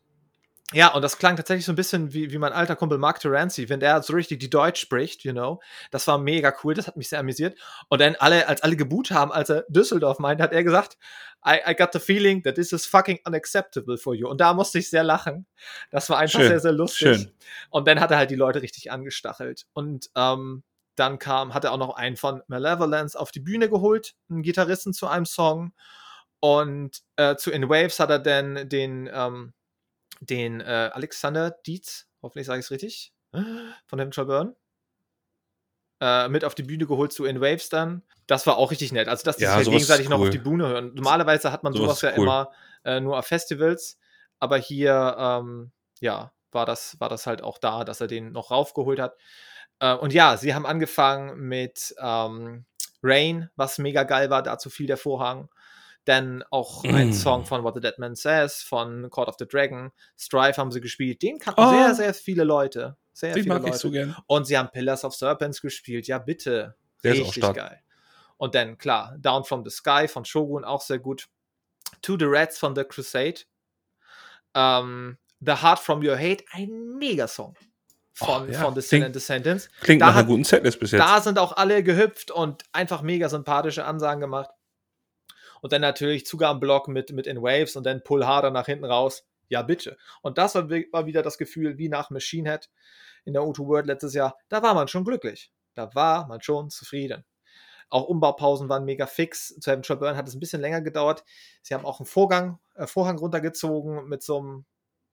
Ja, 0.71 0.93
und 0.93 1.01
das 1.01 1.17
klang 1.17 1.35
tatsächlich 1.35 1.65
so 1.65 1.71
ein 1.71 1.75
bisschen 1.75 2.13
wie, 2.13 2.31
wie 2.31 2.37
mein 2.37 2.53
alter 2.53 2.75
Kumpel 2.75 2.99
Mark 2.99 3.19
Terenzi, 3.19 3.69
wenn 3.69 3.79
der 3.79 4.03
so 4.03 4.13
richtig 4.13 4.37
die 4.37 4.51
Deutsch 4.51 4.79
spricht, 4.79 5.23
you 5.23 5.31
know. 5.31 5.59
Das 5.89 6.05
war 6.05 6.19
mega 6.19 6.53
cool, 6.63 6.75
das 6.75 6.85
hat 6.85 6.95
mich 6.95 7.09
sehr 7.09 7.19
amüsiert. 7.19 7.57
Und 7.87 8.01
dann 8.01 8.15
alle, 8.19 8.47
als 8.47 8.61
alle 8.61 8.75
geboot 8.75 9.09
haben, 9.09 9.31
als 9.31 9.49
er 9.49 9.65
Düsseldorf 9.69 10.19
meint, 10.19 10.39
hat 10.41 10.53
er 10.53 10.63
gesagt, 10.63 10.97
I, 11.43 11.57
I 11.67 11.73
got 11.73 11.89
the 11.93 11.99
feeling 11.99 12.43
that 12.43 12.53
this 12.53 12.71
is 12.71 12.85
fucking 12.85 13.19
unacceptable 13.25 13.97
for 13.97 14.13
you. 14.13 14.27
Und 14.27 14.41
da 14.41 14.53
musste 14.53 14.77
ich 14.77 14.91
sehr 14.91 15.03
lachen. 15.03 15.47
Das 15.89 16.07
war 16.09 16.19
einfach 16.19 16.39
Schön. 16.39 16.49
sehr, 16.49 16.59
sehr 16.59 16.71
lustig. 16.71 17.17
Schön. 17.17 17.31
Und 17.71 17.87
dann 17.87 17.99
hat 17.99 18.11
er 18.11 18.17
halt 18.17 18.29
die 18.29 18.35
Leute 18.35 18.61
richtig 18.61 18.91
angestachelt. 18.91 19.65
Und 19.73 20.11
ähm, 20.15 20.63
dann 20.95 21.17
kam, 21.17 21.53
hat 21.55 21.63
er 21.63 21.71
auch 21.71 21.77
noch 21.77 21.95
einen 21.95 22.17
von 22.17 22.43
Malevolence 22.47 23.15
auf 23.15 23.31
die 23.31 23.39
Bühne 23.39 23.69
geholt, 23.69 24.15
einen 24.29 24.43
Gitarristen 24.43 24.93
zu 24.93 25.07
einem 25.07 25.25
Song. 25.25 25.73
Und 26.39 27.01
äh, 27.17 27.35
zu 27.35 27.51
In 27.51 27.69
Waves 27.69 27.99
hat 27.99 28.09
er 28.09 28.19
dann 28.19 28.69
den, 28.69 29.09
ähm, 29.11 29.53
den 30.21 30.61
äh, 30.61 30.89
Alexander 30.93 31.51
Dietz, 31.51 32.07
hoffentlich 32.21 32.47
sage 32.47 32.59
ich 32.59 32.65
es 32.65 32.71
richtig, 32.71 33.13
von 33.85 34.13
Shall 34.13 34.25
Burn, 34.25 34.55
äh, 36.01 36.29
mit 36.29 36.45
auf 36.45 36.55
die 36.55 36.63
Bühne 36.63 36.85
geholt 36.85 37.11
zu 37.11 37.25
In 37.25 37.41
Waves 37.41 37.69
dann. 37.69 38.03
Das 38.27 38.47
war 38.47 38.57
auch 38.57 38.71
richtig 38.71 38.91
nett. 38.91 39.07
Also, 39.07 39.23
dass 39.23 39.37
die 39.37 39.43
ja, 39.43 39.49
sich 39.49 39.57
halt 39.57 39.69
gegenseitig 39.69 40.07
cool. 40.07 40.11
noch 40.11 40.21
auf 40.21 40.29
die 40.29 40.37
Bühne 40.37 40.67
hören. 40.67 40.93
Normalerweise 40.93 41.51
hat 41.51 41.63
man 41.63 41.73
sowas, 41.73 41.99
sowas 41.99 42.13
ja 42.13 42.17
cool. 42.17 42.23
immer 42.23 42.51
äh, 42.85 42.99
nur 42.99 43.17
auf 43.17 43.25
Festivals, 43.25 43.97
aber 44.39 44.57
hier, 44.57 45.15
ähm, 45.17 45.71
ja, 45.99 46.31
war 46.51 46.65
das, 46.65 46.99
war 46.99 47.09
das 47.09 47.27
halt 47.27 47.43
auch 47.43 47.57
da, 47.57 47.83
dass 47.83 48.01
er 48.01 48.07
den 48.07 48.31
noch 48.31 48.51
raufgeholt 48.51 48.99
hat. 48.99 49.17
Äh, 49.79 49.95
und 49.95 50.13
ja, 50.13 50.37
sie 50.37 50.53
haben 50.53 50.65
angefangen 50.65 51.39
mit 51.39 51.93
ähm, 51.99 52.65
Rain, 53.03 53.49
was 53.55 53.77
mega 53.77 54.03
geil 54.03 54.29
war, 54.29 54.43
dazu 54.43 54.69
fiel 54.69 54.87
der 54.87 54.97
Vorhang. 54.97 55.49
Dann 56.09 56.43
auch 56.49 56.83
mm. 56.83 56.95
ein 56.95 57.13
Song 57.13 57.45
von 57.45 57.63
What 57.63 57.75
the 57.75 57.81
Dead 57.81 57.99
Man 57.99 58.15
Says, 58.15 58.63
von 58.63 59.11
Court 59.11 59.29
of 59.29 59.35
the 59.37 59.47
Dragon. 59.47 59.91
Strife 60.17 60.59
haben 60.59 60.71
sie 60.71 60.81
gespielt. 60.81 61.21
Den 61.21 61.37
kannten 61.37 61.61
oh. 61.61 61.69
sehr, 61.69 61.93
sehr 61.93 62.13
viele 62.15 62.43
Leute. 62.43 62.97
Sehr 63.13 63.35
Den 63.35 63.43
viele 63.43 63.53
mag 63.53 63.61
Leute. 63.61 63.75
Ich 63.75 63.81
so 63.81 63.91
gern. 63.91 64.15
Und 64.25 64.47
sie 64.47 64.57
haben 64.57 64.71
Pillars 64.71 65.05
of 65.05 65.13
Serpents 65.13 65.61
gespielt. 65.61 66.07
Ja, 66.07 66.17
bitte. 66.17 66.75
Der 67.03 67.13
Richtig 67.13 67.43
geil. 67.53 67.83
Und 68.37 68.55
dann, 68.55 68.79
klar, 68.79 69.17
Down 69.19 69.43
from 69.43 69.63
the 69.63 69.69
Sky 69.69 70.07
von 70.07 70.25
Shogun, 70.25 70.65
auch 70.65 70.81
sehr 70.81 70.97
gut. 70.97 71.27
To 72.01 72.17
the 72.17 72.25
Rats 72.25 72.57
von 72.57 72.75
The 72.75 72.85
Crusade. 72.85 73.41
Ähm, 74.55 75.19
the 75.41 75.51
Heart 75.61 75.77
from 75.77 76.03
Your 76.03 76.17
Hate, 76.17 76.43
ein 76.53 76.97
Megasong 76.97 77.55
von, 78.13 78.49
oh, 78.49 78.51
ja. 78.51 78.61
von 78.61 78.73
The 78.73 78.81
Sin 78.81 79.03
and 79.03 79.13
the 79.13 79.21
Sentence. 79.21 79.69
Klingt 79.81 80.01
da 80.01 80.07
nach 80.07 80.15
einer 80.15 80.25
guten 80.25 80.43
Setlist 80.43 80.79
bis 80.79 80.89
jetzt. 80.89 81.01
Da 81.01 81.21
sind 81.21 81.37
auch 81.37 81.55
alle 81.55 81.83
gehüpft 81.83 82.31
und 82.31 82.63
einfach 82.71 83.03
mega 83.03 83.29
sympathische 83.29 83.85
Ansagen 83.85 84.21
gemacht. 84.21 84.49
Und 85.61 85.73
dann 85.73 85.81
natürlich 85.81 86.25
Zugabenblock 86.25 86.87
mit, 86.87 87.11
mit 87.11 87.27
In 87.27 87.41
Waves 87.41 87.75
und 87.75 87.85
dann 87.85 88.03
Pull 88.03 88.25
Harder 88.25 88.51
nach 88.51 88.65
hinten 88.65 88.85
raus. 88.85 89.25
Ja, 89.47 89.61
bitte. 89.61 89.97
Und 90.21 90.37
das 90.37 90.55
war, 90.55 90.69
war 90.69 91.05
wieder 91.05 91.23
das 91.23 91.37
Gefühl 91.37 91.77
wie 91.77 91.89
nach 91.89 92.09
Machine 92.09 92.49
Head 92.49 92.69
in 93.25 93.33
der 93.33 93.41
O2 93.41 93.67
World 93.67 93.87
letztes 93.87 94.13
Jahr. 94.13 94.37
Da 94.47 94.61
war 94.61 94.73
man 94.73 94.87
schon 94.87 95.03
glücklich. 95.03 95.51
Da 95.73 95.93
war 95.95 96.27
man 96.27 96.41
schon 96.41 96.69
zufrieden. 96.69 97.25
Auch 97.89 98.07
Umbaupausen 98.07 98.69
waren 98.69 98.85
mega 98.85 99.07
fix. 99.07 99.55
Zu 99.59 99.71
Heaven 99.71 99.83
Shall 99.83 99.97
Burn 99.97 100.15
hat 100.15 100.27
es 100.27 100.35
ein 100.35 100.39
bisschen 100.39 100.61
länger 100.61 100.81
gedauert. 100.81 101.23
Sie 101.63 101.73
haben 101.73 101.85
auch 101.85 101.99
einen 101.99 102.05
Vorgang, 102.05 102.59
äh, 102.75 102.85
Vorhang 102.85 103.17
runtergezogen 103.17 104.07
mit 104.07 104.21
so 104.21 104.37
einem 104.37 104.65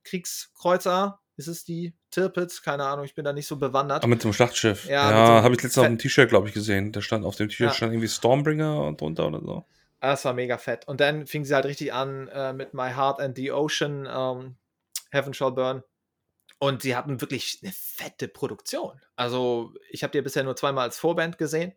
Kriegskreuzer. 0.05 1.21
Ist 1.39 1.49
es 1.49 1.65
die 1.65 1.95
Tirpitz? 2.11 2.63
Keine 2.63 2.85
Ahnung, 2.85 3.05
ich 3.05 3.15
bin 3.15 3.25
da 3.25 3.33
nicht 3.33 3.47
so 3.47 3.57
bewandert. 3.57 4.03
Aber 4.03 4.09
mit 4.09 4.23
so 4.23 4.29
einem 4.29 4.35
Schlachtschiff. 4.35 4.87
Ja, 4.87 5.11
ja 5.11 5.27
so 5.27 5.33
habe 5.43 5.55
ich 5.55 5.63
letztens 5.63 5.79
auf 5.79 5.87
dem 5.87 5.99
T-Shirt, 5.99 6.29
glaube 6.29 6.49
ich, 6.49 6.55
gesehen. 6.55 6.93
Da 6.93 7.01
stand 7.01 7.25
auf 7.25 7.37
dem 7.37 7.49
T-Shirt 7.49 7.69
ja. 7.69 7.75
stand 7.75 7.93
irgendwie 7.93 8.09
Stormbringer 8.09 8.93
drunter 8.95 9.27
oder 9.27 9.41
so. 9.41 9.67
Das 10.01 10.25
war 10.25 10.35
mega 10.35 10.59
fett. 10.59 10.87
Und 10.87 11.01
dann 11.01 11.27
fing 11.27 11.45
sie 11.45 11.55
halt 11.55 11.65
richtig 11.65 11.93
an 11.93 12.29
äh, 12.29 12.53
mit 12.53 12.75
My 12.75 12.91
Heart 12.91 13.21
and 13.21 13.37
the 13.37 13.53
Ocean, 13.53 14.07
ähm, 14.11 14.57
Heaven 15.11 15.35
Shall 15.35 15.53
Burn. 15.53 15.83
Und 16.59 16.83
sie 16.83 16.97
hatten 16.97 17.21
wirklich 17.21 17.61
eine 17.63 17.73
fette 17.73 18.29
Produktion. 18.29 19.01
Also, 19.15 19.75
ich 19.91 20.03
habe 20.03 20.13
die 20.13 20.23
bisher 20.23 20.43
nur 20.43 20.57
zweimal 20.57 20.85
als 20.85 20.99
Vorband 20.99 21.39
gesehen 21.39 21.75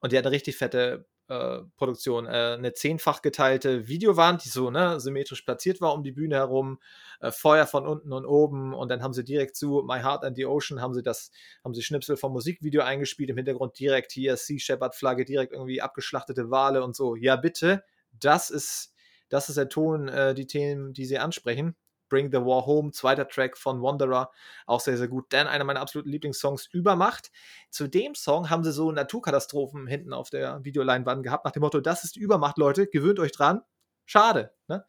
und 0.00 0.12
die 0.12 0.18
hatten 0.18 0.26
eine 0.26 0.34
richtig 0.34 0.56
fette 0.56 1.06
äh, 1.30 1.62
Produktion. 1.76 2.26
Äh, 2.26 2.56
eine 2.58 2.72
zehnfach 2.74 3.22
geteilte 3.22 3.86
Videowand, 3.86 4.44
die 4.44 4.48
so 4.48 4.70
ne, 4.70 4.98
symmetrisch 4.98 5.42
platziert 5.42 5.80
war 5.80 5.94
um 5.94 6.02
die 6.02 6.10
Bühne 6.10 6.34
herum, 6.34 6.80
äh, 7.20 7.30
Feuer 7.30 7.66
von 7.66 7.86
unten 7.86 8.12
und 8.12 8.26
oben 8.26 8.74
und 8.74 8.90
dann 8.90 9.02
haben 9.02 9.14
sie 9.14 9.24
direkt 9.24 9.54
zu 9.54 9.84
My 9.86 10.00
Heart 10.00 10.24
and 10.24 10.36
the 10.36 10.46
Ocean 10.46 10.80
haben 10.80 10.92
sie 10.92 11.02
das, 11.02 11.30
haben 11.64 11.72
sie 11.72 11.82
Schnipsel 11.82 12.16
vom 12.16 12.32
Musikvideo 12.32 12.82
eingespielt, 12.82 13.30
im 13.30 13.36
Hintergrund 13.36 13.78
direkt 13.78 14.10
hier 14.10 14.36
Sea 14.36 14.58
Shepherd 14.58 14.96
Flagge, 14.96 15.24
direkt 15.24 15.52
irgendwie 15.52 15.80
abgeschlachtete 15.80 16.50
Wale 16.50 16.82
und 16.82 16.96
so. 16.96 17.14
Ja, 17.14 17.36
bitte, 17.36 17.84
das 18.12 18.50
ist, 18.50 18.92
das 19.28 19.48
ist 19.48 19.56
der 19.56 19.68
Ton, 19.68 20.08
äh, 20.08 20.34
die 20.34 20.48
Themen, 20.48 20.92
die 20.92 21.04
sie 21.04 21.18
ansprechen. 21.18 21.76
Bring 22.10 22.30
the 22.30 22.38
War 22.38 22.66
Home, 22.66 22.92
zweiter 22.92 23.26
Track 23.26 23.56
von 23.56 23.80
Wanderer, 23.80 24.30
auch 24.66 24.80
sehr, 24.80 24.98
sehr 24.98 25.08
gut. 25.08 25.26
Dann 25.30 25.46
einer 25.46 25.64
meiner 25.64 25.80
absoluten 25.80 26.10
Lieblingssongs, 26.10 26.66
Übermacht. 26.66 27.30
Zu 27.70 27.88
dem 27.88 28.14
Song 28.14 28.50
haben 28.50 28.62
sie 28.62 28.72
so 28.72 28.92
Naturkatastrophen 28.92 29.86
hinten 29.86 30.12
auf 30.12 30.28
der 30.28 30.62
Videoleinwand 30.62 31.22
gehabt, 31.22 31.46
nach 31.46 31.52
dem 31.52 31.62
Motto, 31.62 31.80
das 31.80 32.04
ist 32.04 32.18
Übermacht, 32.18 32.58
Leute, 32.58 32.86
gewöhnt 32.86 33.18
euch 33.18 33.32
dran. 33.32 33.62
Schade, 34.04 34.52
ne? 34.68 34.84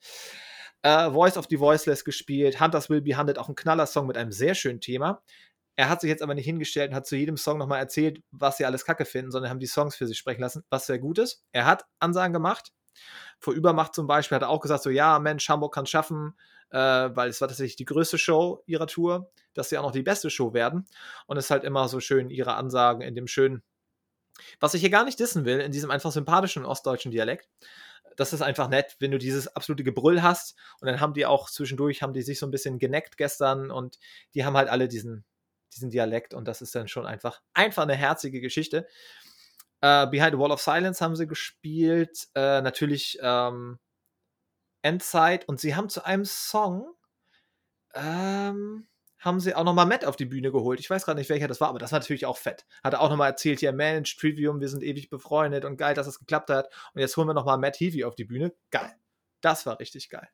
Uh, 0.86 1.12
Voice 1.12 1.38
of 1.38 1.46
the 1.48 1.60
Voiceless 1.60 2.04
gespielt, 2.04 2.60
Hunters 2.60 2.90
Will 2.90 3.02
Be 3.02 3.16
Hunted, 3.16 3.38
auch 3.38 3.48
ein 3.48 3.56
Knaller-Song 3.56 4.08
mit 4.08 4.18
einem 4.18 4.32
sehr 4.32 4.56
schönen 4.56 4.82
Thema. 4.82 5.22
Er 5.76 5.90
hat 5.90 6.02
sich 6.02 6.10
jetzt 6.10 6.22
aber 6.24 6.34
nicht 6.34 6.46
hingestellt 6.46 6.90
und 6.90 6.96
hat 6.96 7.06
zu 7.06 7.16
jedem 7.16 7.38
Song 7.38 7.58
nochmal 7.58 7.80
erzählt, 7.80 8.22
was 8.32 8.58
sie 8.58 8.66
alles 8.66 8.84
kacke 8.84 9.06
finden, 9.06 9.32
sondern 9.32 9.50
haben 9.52 9.60
die 9.60 9.68
Songs 9.68 9.96
für 9.96 10.08
sich 10.08 10.18
sprechen 10.18 10.42
lassen, 10.42 10.64
was 10.70 10.88
sehr 10.88 11.00
gut 11.00 11.18
ist. 11.18 11.44
Er 11.52 11.66
hat 11.66 11.86
Ansagen 12.00 12.34
gemacht. 12.34 12.72
Vor 13.40 13.54
Übermacht 13.54 13.96
zum 13.96 14.08
Beispiel 14.08 14.36
hat 14.36 14.42
er 14.42 14.50
auch 14.50 14.60
gesagt, 14.60 14.84
so 14.84 14.90
ja, 14.90 15.20
Mensch, 15.20 15.48
Hamburg 15.50 15.74
kann 15.74 15.86
es 15.86 15.90
schaffen, 15.90 16.36
äh, 16.72 16.78
weil 16.78 17.30
es 17.30 17.42
war 17.42 17.48
tatsächlich 17.48 17.76
die 17.76 17.86
größte 17.86 18.18
Show 18.18 18.64
ihrer 18.66 18.88
Tour, 18.88 19.32
dass 19.54 19.70
sie 19.70 19.78
auch 19.78 19.84
noch 19.84 19.92
die 19.92 20.04
beste 20.04 20.30
Show 20.30 20.54
werden. 20.54 20.86
Und 21.28 21.38
es 21.38 21.46
ist 21.46 21.52
halt 21.52 21.64
immer 21.64 21.88
so 21.88 22.00
schön, 22.00 22.30
ihre 22.30 22.56
Ansagen 22.56 23.02
in 23.02 23.16
dem 23.16 23.28
schönen, 23.28 23.62
was 24.60 24.74
ich 24.74 24.82
hier 24.82 24.90
gar 24.90 25.06
nicht 25.06 25.20
dissen 25.20 25.46
will, 25.46 25.60
in 25.60 25.72
diesem 25.72 25.92
einfach 25.92 26.12
sympathischen 26.12 26.66
ostdeutschen 26.66 27.12
Dialekt. 27.12 27.50
Das 28.18 28.34
ist 28.34 28.42
einfach 28.42 28.68
nett, 28.70 28.96
wenn 29.00 29.12
du 29.12 29.18
dieses 29.18 29.48
absolute 29.56 29.84
Gebrüll 29.84 30.22
hast. 30.22 30.58
Und 30.80 30.88
dann 30.88 31.00
haben 31.00 31.14
die 31.14 31.26
auch 31.26 31.50
zwischendurch, 31.50 32.02
haben 32.02 32.14
die 32.14 32.22
sich 32.22 32.40
so 32.40 32.46
ein 32.46 32.52
bisschen 32.52 32.80
geneckt 32.80 33.18
gestern 33.18 33.72
und 33.72 34.00
die 34.34 34.46
haben 34.46 34.58
halt 34.58 34.70
alle 34.70 34.88
diesen, 34.88 35.26
diesen 35.74 35.90
Dialekt 35.90 36.34
und 36.34 36.48
das 36.48 36.62
ist 36.62 36.76
dann 36.76 36.88
schon 36.88 37.06
einfach, 37.06 37.42
einfach 37.54 37.84
eine 37.84 37.96
herzige 37.96 38.42
Geschichte. 38.42 38.88
Uh, 39.84 40.06
Behind 40.10 40.34
the 40.34 40.38
Wall 40.38 40.52
of 40.52 40.62
Silence 40.62 41.04
haben 41.04 41.16
sie 41.16 41.26
gespielt. 41.26 42.28
Uh, 42.38 42.62
natürlich 42.62 43.18
ähm, 43.22 43.80
Endzeit 44.82 45.48
und 45.48 45.60
sie 45.60 45.76
haben 45.76 45.90
zu 45.90 46.06
einem 46.06 46.26
Song 46.26 46.94
ähm, 47.94 48.88
haben 49.22 49.40
sie 49.40 49.54
auch 49.54 49.64
nochmal 49.64 49.86
Matt 49.86 50.04
auf 50.04 50.16
die 50.16 50.26
Bühne 50.26 50.52
geholt. 50.52 50.80
Ich 50.80 50.90
weiß 50.90 51.06
gerade 51.06 51.20
nicht, 51.20 51.30
welcher 51.30 51.48
das 51.48 51.62
war, 51.62 51.70
aber 51.70 51.78
das 51.78 51.92
war 51.92 52.00
natürlich 52.00 52.26
auch 52.26 52.38
fett. 52.38 52.66
Hat 52.84 52.94
er 52.94 53.02
auch 53.02 53.10
nochmal 53.10 53.30
erzählt, 53.30 53.60
hier, 53.60 53.72
Mensch, 53.72 54.18
Trivium, 54.18 54.60
wir 54.60 54.68
sind 54.68 54.84
ewig 54.84 55.10
befreundet 55.10 55.64
und 55.64 55.78
geil, 55.78 55.94
dass 55.94 56.08
es 56.08 56.16
das 56.16 56.20
geklappt 56.20 56.50
hat. 56.50 56.74
Und 56.94 57.02
jetzt 57.02 57.16
holen 57.18 57.28
wir 57.28 57.36
nochmal 57.36 57.60
Matt 57.60 57.80
Heavy 57.80 58.04
auf 58.04 58.16
die 58.16 58.26
Bühne. 58.26 58.52
Geil. 58.72 58.96
Das 59.42 59.66
war 59.68 59.80
richtig 59.80 60.10
geil. 60.10 60.28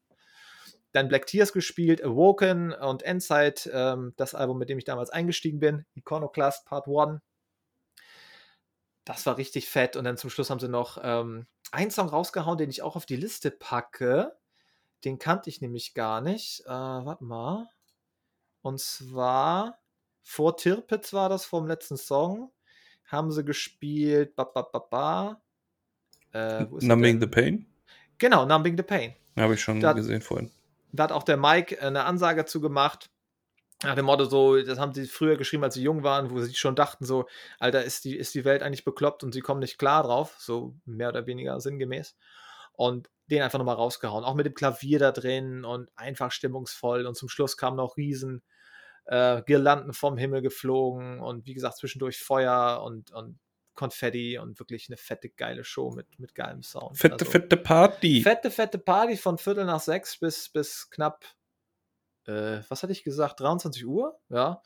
Dann 0.94 1.10
Black 1.10 1.26
Tears 1.28 1.52
gespielt, 1.52 2.02
Awoken 2.02 2.72
und 2.72 3.04
Endzeit, 3.04 3.70
ähm, 3.74 4.14
das 4.16 4.34
Album, 4.34 4.58
mit 4.58 4.70
dem 4.70 4.78
ich 4.78 4.86
damals 4.86 5.10
eingestiegen 5.10 5.60
bin, 5.60 5.86
Iconoclast 5.96 6.66
Part 6.66 6.88
1. 6.88 7.20
Das 9.04 9.26
war 9.26 9.38
richtig 9.38 9.70
fett. 9.70 9.98
Und 9.98 10.06
dann 10.06 10.18
zum 10.18 10.30
Schluss 10.30 10.50
haben 10.50 10.60
sie 10.60 10.70
noch 10.70 10.98
ähm, 11.04 11.46
einen 11.72 11.92
Song 11.92 12.10
rausgehauen, 12.10 12.58
den 12.58 12.70
ich 12.70 12.82
auch 12.82 12.96
auf 12.96 13.06
die 13.06 13.16
Liste 13.16 13.52
packe. 13.52 14.38
Den 15.04 15.20
kannte 15.20 15.50
ich 15.50 15.62
nämlich 15.62 15.94
gar 15.94 16.22
nicht. 16.22 16.62
Äh, 16.66 16.70
warte 16.70 17.24
mal. 17.24 17.70
Und 18.62 18.80
zwar 18.80 19.80
vor 20.22 20.58
Tirpitz 20.58 21.14
war 21.14 21.30
das 21.30 21.46
vom 21.46 21.68
letzten 21.68 21.98
Song. 21.98 22.52
Haben 23.06 23.32
sie 23.32 23.46
gespielt. 23.46 24.36
Ba, 24.36 24.44
ba, 24.44 24.64
ba, 24.64 24.80
ba. 24.80 25.42
Äh, 26.34 26.66
Numbing 26.82 27.22
the 27.22 27.28
Pain? 27.28 27.66
Genau, 28.18 28.46
Numbing 28.46 28.76
the 28.76 28.84
Pain. 28.84 29.16
Habe 29.38 29.54
ich 29.54 29.62
schon 29.62 29.80
da, 29.80 29.94
gesehen 29.94 30.22
vorhin. 30.22 30.52
Da 30.92 31.04
hat 31.04 31.12
auch 31.12 31.24
der 31.24 31.38
Mike 31.38 31.82
eine 31.82 32.06
Ansage 32.06 32.46
zu 32.46 32.60
gemacht. 32.60 33.10
Nach 33.84 33.96
dem 33.96 34.06
Motto 34.06 34.26
so, 34.26 34.62
das 34.62 34.80
haben 34.80 34.94
sie 34.94 35.06
früher 35.06 35.38
geschrieben, 35.38 35.64
als 35.64 35.76
sie 35.76 35.84
jung 35.84 36.04
waren, 36.04 36.32
wo 36.32 36.42
sie 36.42 36.56
schon 36.56 36.76
dachten 36.76 37.06
so, 37.06 37.28
Alter, 37.60 37.84
ist 37.84 38.06
die, 38.06 38.16
ist 38.16 38.34
die 38.34 38.44
Welt 38.44 38.64
eigentlich 38.64 38.86
bekloppt 38.86 39.24
und 39.24 39.34
sie 39.34 39.42
kommen 39.42 39.60
nicht 39.60 39.78
klar 39.78 40.04
drauf, 40.04 40.36
so 40.40 40.76
mehr 40.86 41.10
oder 41.10 41.28
weniger 41.28 41.60
sinngemäß. 41.60 42.16
und 42.74 43.10
den 43.30 43.42
einfach 43.42 43.60
nochmal 43.60 43.76
rausgehauen. 43.76 44.24
Auch 44.24 44.36
mit 44.36 44.46
dem 44.46 44.54
Klavier 44.54 45.00
da 45.00 45.12
drin 45.12 45.66
und 45.66 45.90
einfach 45.96 46.32
stimmungsvoll. 46.32 47.06
Und 47.06 47.16
zum 47.16 47.28
Schluss 47.28 47.58
kamen 47.58 47.76
noch 47.78 47.98
riesen 47.98 48.42
äh, 49.06 49.42
Girlanden 49.44 49.94
vom 49.94 50.18
Himmel 50.18 50.42
geflogen 50.42 51.20
und 51.20 51.46
wie 51.46 51.54
gesagt 51.54 51.78
zwischendurch 51.78 52.20
Feuer 52.20 52.82
und, 52.86 53.12
und 53.12 53.40
Konfetti 53.74 54.38
und 54.38 54.60
wirklich 54.60 54.88
eine 54.90 54.98
fette, 54.98 55.30
geile 55.30 55.64
Show 55.64 55.92
mit, 55.92 56.20
mit 56.20 56.36
geilem 56.36 56.64
Sound. 56.64 56.98
Fette, 56.98 57.14
also, 57.14 57.26
fette 57.26 57.58
Party. 57.58 58.22
Fette, 58.22 58.50
fette 58.50 58.80
Party 58.80 59.18
von 59.18 59.38
Viertel 59.38 59.66
nach 59.66 59.82
sechs 59.82 60.18
bis, 60.18 60.50
bis 60.50 60.90
knapp, 60.90 61.26
äh, 62.28 62.62
was 62.70 62.84
hatte 62.84 62.94
ich 62.94 63.04
gesagt, 63.04 63.40
23 63.40 63.86
Uhr? 63.86 64.20
Ja. 64.30 64.62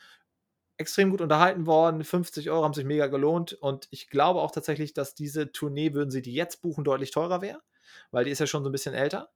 Extrem 0.78 1.12
gut 1.12 1.22
unterhalten 1.22 1.68
worden, 1.68 2.04
50 2.04 2.50
Euro 2.50 2.64
haben 2.64 2.74
sich 2.74 2.86
mega 2.86 3.08
gelohnt 3.08 3.54
und 3.54 3.88
ich 3.92 4.10
glaube 4.10 4.42
auch 4.42 4.52
tatsächlich, 4.52 4.94
dass 4.94 5.14
diese 5.14 5.52
Tournee, 5.52 5.94
würden 5.94 6.10
sie 6.10 6.24
die 6.24 6.34
jetzt 6.34 6.62
buchen, 6.62 6.84
deutlich 6.84 7.12
teurer 7.12 7.42
wäre, 7.42 7.62
weil 8.10 8.26
die 8.26 8.32
ist 8.32 8.40
ja 8.40 8.48
schon 8.48 8.64
so 8.64 8.70
ein 8.70 8.72
bisschen 8.72 8.96
älter. 8.96 9.32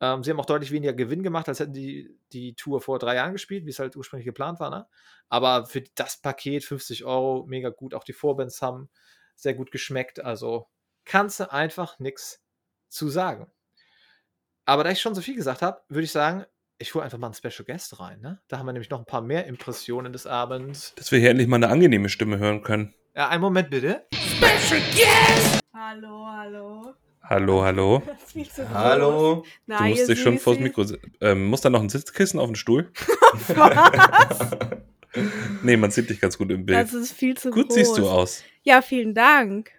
Ähm, 0.00 0.22
sie 0.22 0.30
haben 0.30 0.40
auch 0.40 0.46
deutlich 0.46 0.72
weniger 0.72 0.92
Gewinn 0.92 1.22
gemacht, 1.22 1.48
als 1.48 1.60
hätten 1.60 1.72
die 1.72 2.18
die 2.32 2.54
Tour 2.54 2.80
vor 2.80 2.98
drei 2.98 3.14
Jahren 3.14 3.32
gespielt, 3.32 3.64
wie 3.64 3.70
es 3.70 3.78
halt 3.78 3.96
ursprünglich 3.96 4.26
geplant 4.26 4.60
war. 4.60 4.70
Ne? 4.70 4.86
Aber 5.28 5.66
für 5.66 5.82
das 5.94 6.20
Paket 6.20 6.64
50 6.64 7.04
Euro, 7.04 7.46
mega 7.46 7.70
gut. 7.70 7.94
Auch 7.94 8.04
die 8.04 8.12
Vorbands 8.12 8.60
haben 8.60 8.90
sehr 9.36 9.54
gut 9.54 9.70
geschmeckt. 9.70 10.20
Also 10.20 10.68
kannst 11.04 11.40
du 11.40 11.50
einfach 11.52 11.98
nichts 11.98 12.42
zu 12.88 13.08
sagen. 13.08 13.50
Aber 14.66 14.84
da 14.84 14.90
ich 14.90 15.00
schon 15.00 15.14
so 15.14 15.22
viel 15.22 15.36
gesagt 15.36 15.62
habe, 15.62 15.80
würde 15.88 16.04
ich 16.04 16.12
sagen, 16.12 16.44
ich 16.78 16.94
hole 16.94 17.04
einfach 17.04 17.18
mal 17.18 17.28
einen 17.28 17.34
Special 17.34 17.64
Guest 17.66 17.98
rein. 18.00 18.20
Ne? 18.20 18.40
Da 18.48 18.58
haben 18.58 18.66
wir 18.66 18.72
nämlich 18.72 18.90
noch 18.90 18.98
ein 18.98 19.06
paar 19.06 19.22
mehr 19.22 19.46
Impressionen 19.46 20.12
des 20.12 20.26
Abends. 20.26 20.94
Dass 20.96 21.10
wir 21.12 21.18
hier 21.18 21.30
endlich 21.30 21.48
mal 21.48 21.56
eine 21.56 21.68
angenehme 21.68 22.08
Stimme 22.08 22.38
hören 22.38 22.62
können. 22.62 22.94
Ja, 23.14 23.28
einen 23.28 23.40
Moment 23.40 23.70
bitte. 23.70 24.04
Special 24.12 24.80
Guest! 24.94 25.60
Hallo, 25.72 26.26
hallo. 26.26 26.94
Hallo, 27.22 27.62
hallo. 27.64 28.02
Hallo. 28.72 29.44
Na, 29.66 29.78
du 29.78 29.84
musst 29.84 30.08
dich 30.08 30.20
schon 30.20 30.34
Süßi. 30.34 30.44
vors 30.44 30.60
Mikro. 30.60 30.84
Ähm, 31.20 31.46
muss 31.46 31.60
da 31.60 31.70
noch 31.70 31.80
ein 31.82 31.88
Sitzkissen 31.88 32.38
auf 32.38 32.46
den 32.46 32.54
Stuhl? 32.54 32.92
Was? 33.48 34.50
Nee, 35.62 35.76
man 35.76 35.90
sieht 35.90 36.08
dich 36.08 36.20
ganz 36.20 36.38
gut 36.38 36.52
im 36.52 36.64
Bild. 36.64 36.78
Das 36.78 36.94
ist 36.94 37.12
viel 37.12 37.36
zu 37.36 37.50
Gut 37.50 37.66
groß. 37.66 37.74
siehst 37.74 37.98
du 37.98 38.08
aus. 38.08 38.44
Ja, 38.62 38.80
vielen 38.80 39.12
Dank. 39.12 39.72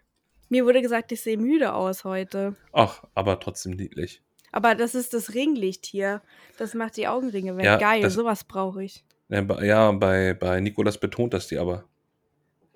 Mir 0.49 0.65
wurde 0.65 0.81
gesagt, 0.81 1.11
ich 1.13 1.21
sehe 1.21 1.37
müde 1.37 1.73
aus 1.73 2.03
heute. 2.03 2.57
Ach, 2.73 3.03
aber 3.13 3.39
trotzdem 3.39 3.73
niedlich. 3.73 4.21
Aber 4.57 4.73
das 4.73 4.95
ist 4.95 5.13
das 5.13 5.35
Ringlicht 5.35 5.85
hier. 5.85 6.21
Das 6.57 6.73
macht 6.73 6.97
die 6.97 7.07
Augenringe 7.07 7.55
weg. 7.57 7.65
Ja, 7.65 7.77
Geil, 7.77 8.01
das- 8.01 8.13
sowas 8.15 8.43
brauche 8.43 8.83
ich. 8.83 9.03
Ja, 9.29 9.91
bei, 9.91 10.33
bei, 10.33 10.59
Nikolas 10.61 10.97
betont 10.99 11.33
das 11.35 11.47
die 11.47 11.57
aber. 11.59 11.83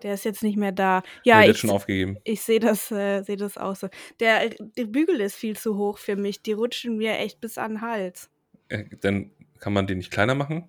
Der 0.04 0.14
ist 0.14 0.26
jetzt 0.26 0.44
nicht 0.44 0.58
mehr 0.58 0.72
da. 0.72 1.02
Ja, 1.24 1.38
hat 1.40 1.48
ich, 1.48 1.58
schon 1.58 1.70
aufgegeben. 1.72 2.18
ich 2.24 2.42
sehe 2.42 2.60
das, 2.60 2.92
äh, 2.92 3.24
sehe 3.24 3.38
das 3.38 3.58
auch 3.58 3.76
so. 3.76 3.88
Der, 4.20 4.50
der 4.50 4.86
Bügel 4.86 5.22
ist 5.22 5.36
viel 5.36 5.58
zu 5.58 5.76
hoch 5.78 5.98
für 5.98 6.16
mich. 6.16 6.42
Die 6.44 6.52
rutschen 6.54 6.98
mir 6.98 7.18
echt 7.18 7.42
bis 7.42 7.58
an 7.58 7.72
den 7.74 7.82
Hals. 7.82 8.30
Äh, 8.70 8.84
Dann 9.02 9.32
kann 9.60 9.74
man 9.74 9.88
die 9.88 9.96
nicht 9.96 10.12
kleiner 10.12 10.36
machen. 10.36 10.66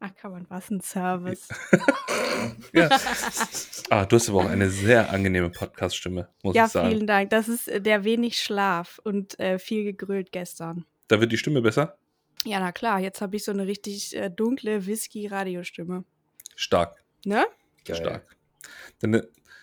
Ach, 0.00 0.14
kann 0.14 0.30
man 0.32 0.46
was, 0.48 0.70
ein 0.70 0.80
Service. 0.80 1.48
Ja. 2.72 2.88
ah, 3.90 4.04
du 4.04 4.16
hast 4.16 4.28
aber 4.28 4.40
auch 4.40 4.48
eine 4.48 4.68
sehr 4.70 5.10
angenehme 5.10 5.48
Podcast-Stimme, 5.50 6.28
muss 6.42 6.54
Ja, 6.54 6.66
ich 6.66 6.72
sagen. 6.72 6.90
vielen 6.90 7.06
Dank. 7.06 7.30
Das 7.30 7.48
ist 7.48 7.66
äh, 7.66 7.80
der 7.80 8.04
wenig 8.04 8.38
Schlaf 8.38 9.00
und 9.02 9.38
äh, 9.40 9.58
viel 9.58 9.84
gegrölt 9.84 10.32
gestern. 10.32 10.84
Da 11.08 11.18
wird 11.20 11.32
die 11.32 11.38
Stimme 11.38 11.62
besser. 11.62 11.96
Ja, 12.44 12.60
na 12.60 12.72
klar, 12.72 13.00
jetzt 13.00 13.20
habe 13.22 13.34
ich 13.36 13.44
so 13.44 13.52
eine 13.52 13.66
richtig 13.66 14.14
äh, 14.14 14.28
dunkle 14.30 14.86
Whisky-Radiostimme. 14.86 16.04
Stark, 16.54 17.02
Ne? 17.24 17.46
Geil. 17.84 17.96
stark. 17.96 18.36
Denn, 19.02 19.14
äh, 19.14 19.22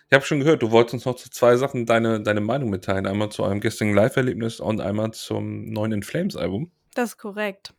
ich 0.10 0.16
habe 0.16 0.26
schon 0.26 0.40
gehört, 0.40 0.62
du 0.64 0.72
wolltest 0.72 0.96
uns 0.96 1.06
noch 1.06 1.16
zu 1.16 1.30
zwei 1.30 1.56
Sachen 1.56 1.86
deine, 1.86 2.22
deine 2.22 2.42
Meinung 2.42 2.70
mitteilen. 2.70 3.06
Einmal 3.06 3.30
zu 3.30 3.44
einem 3.44 3.62
gestrigen 3.62 3.94
Live-Erlebnis 3.94 4.60
und 4.60 4.82
einmal 4.82 5.12
zum 5.12 5.70
neuen 5.70 5.92
In 5.92 6.04
Flames-Album. 6.04 6.72
Das 6.96 7.12
ist 7.12 7.18
korrekt. 7.18 7.74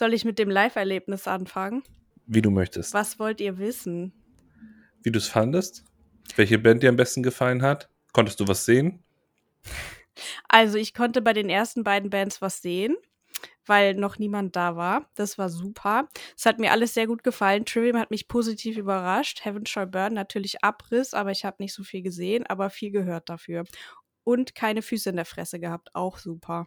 Soll 0.00 0.14
ich 0.14 0.24
mit 0.24 0.38
dem 0.38 0.48
Live-Erlebnis 0.48 1.28
anfangen? 1.28 1.82
Wie 2.24 2.40
du 2.40 2.50
möchtest. 2.50 2.94
Was 2.94 3.18
wollt 3.18 3.38
ihr 3.38 3.58
wissen? 3.58 4.14
Wie 5.02 5.10
du 5.12 5.18
es 5.18 5.28
fandest. 5.28 5.84
Welche 6.36 6.58
Band 6.58 6.82
dir 6.82 6.88
am 6.88 6.96
besten 6.96 7.22
gefallen 7.22 7.60
hat. 7.60 7.90
Konntest 8.14 8.40
du 8.40 8.48
was 8.48 8.64
sehen? 8.64 9.04
Also, 10.48 10.78
ich 10.78 10.94
konnte 10.94 11.20
bei 11.20 11.34
den 11.34 11.50
ersten 11.50 11.84
beiden 11.84 12.08
Bands 12.08 12.40
was 12.40 12.62
sehen, 12.62 12.96
weil 13.66 13.92
noch 13.92 14.18
niemand 14.18 14.56
da 14.56 14.74
war. 14.74 15.06
Das 15.16 15.36
war 15.36 15.50
super. 15.50 16.08
Es 16.34 16.46
hat 16.46 16.58
mir 16.58 16.72
alles 16.72 16.94
sehr 16.94 17.06
gut 17.06 17.22
gefallen. 17.22 17.66
Trivium 17.66 17.98
hat 17.98 18.10
mich 18.10 18.26
positiv 18.26 18.78
überrascht. 18.78 19.44
Heaven 19.44 19.66
Shall 19.66 19.86
Burn 19.86 20.14
natürlich 20.14 20.64
Abriss, 20.64 21.12
aber 21.12 21.30
ich 21.30 21.44
habe 21.44 21.56
nicht 21.58 21.74
so 21.74 21.84
viel 21.84 22.00
gesehen, 22.00 22.46
aber 22.46 22.70
viel 22.70 22.90
gehört 22.90 23.28
dafür. 23.28 23.64
Und 24.24 24.54
keine 24.54 24.80
Füße 24.80 25.10
in 25.10 25.16
der 25.16 25.26
Fresse 25.26 25.60
gehabt. 25.60 25.94
Auch 25.94 26.16
super. 26.16 26.66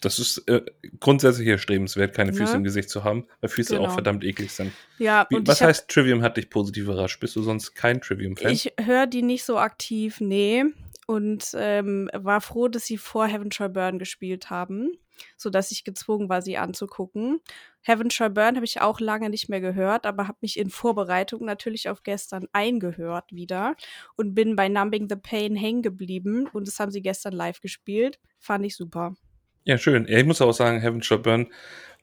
Das 0.00 0.18
ist 0.18 0.38
äh, 0.48 0.62
grundsätzlich 0.98 1.46
erstrebenswert, 1.48 2.14
keine 2.14 2.32
Füße 2.32 2.52
Ne? 2.52 2.58
im 2.58 2.64
Gesicht 2.64 2.88
zu 2.90 3.04
haben, 3.04 3.26
weil 3.40 3.50
Füße 3.50 3.74
auch 3.78 3.82
Genau. 3.84 3.92
verdammt 3.94 4.24
eklig 4.24 4.50
sind. 4.50 4.72
Ja, 4.98 5.26
Wie, 5.28 5.36
und 5.36 5.46
was 5.48 5.56
ich 5.58 5.62
hab- 5.62 5.68
heißt 5.68 5.88
Trivium 5.88 6.22
hat 6.22 6.36
dich 6.36 6.48
positiv 6.50 6.84
überrascht? 6.84 7.20
Bist 7.20 7.36
du 7.36 7.42
sonst 7.42 7.74
kein 7.74 8.00
Trivium-Fan? 8.00 8.50
Ich 8.52 8.72
höre 8.80 9.06
die 9.06 9.22
nicht 9.22 9.44
so 9.44 9.58
aktiv, 9.58 10.20
nee. 10.20 10.64
Und 11.06 11.50
ähm, 11.56 12.08
war 12.14 12.40
froh, 12.40 12.68
dass 12.68 12.84
sie 12.86 12.96
vor 12.96 13.26
Heaven 13.26 13.50
Shall 13.50 13.68
Burn 13.68 13.98
gespielt 13.98 14.48
haben, 14.48 14.92
sodass 15.36 15.72
ich 15.72 15.82
gezwungen 15.82 16.28
war, 16.28 16.40
sie 16.40 16.56
anzugucken. 16.56 17.40
Heaven 17.82 18.10
Shall 18.10 18.30
Burn 18.30 18.54
habe 18.54 18.64
ich 18.64 18.80
auch 18.80 19.00
lange 19.00 19.28
nicht 19.28 19.48
mehr 19.48 19.60
gehört, 19.60 20.06
aber 20.06 20.28
habe 20.28 20.38
mich 20.40 20.56
in 20.56 20.70
Vorbereitung 20.70 21.44
natürlich 21.44 21.88
auf 21.88 22.04
gestern 22.04 22.46
eingehört 22.52 23.32
wieder 23.32 23.74
und 24.16 24.34
bin 24.36 24.54
bei 24.54 24.68
Numbing 24.68 25.08
the 25.10 25.16
Pain 25.16 25.56
hängen 25.56 25.82
geblieben. 25.82 26.48
Und 26.52 26.68
das 26.68 26.78
haben 26.78 26.92
sie 26.92 27.02
gestern 27.02 27.32
live 27.32 27.60
gespielt. 27.60 28.20
Fand 28.38 28.64
ich 28.64 28.76
super. 28.76 29.16
Ja, 29.64 29.78
schön. 29.78 30.06
Ja, 30.08 30.18
ich 30.18 30.24
muss 30.26 30.40
auch 30.40 30.52
sagen, 30.52 30.80
Heaven 30.80 31.02
Shall 31.02 31.18
Burn 31.18 31.48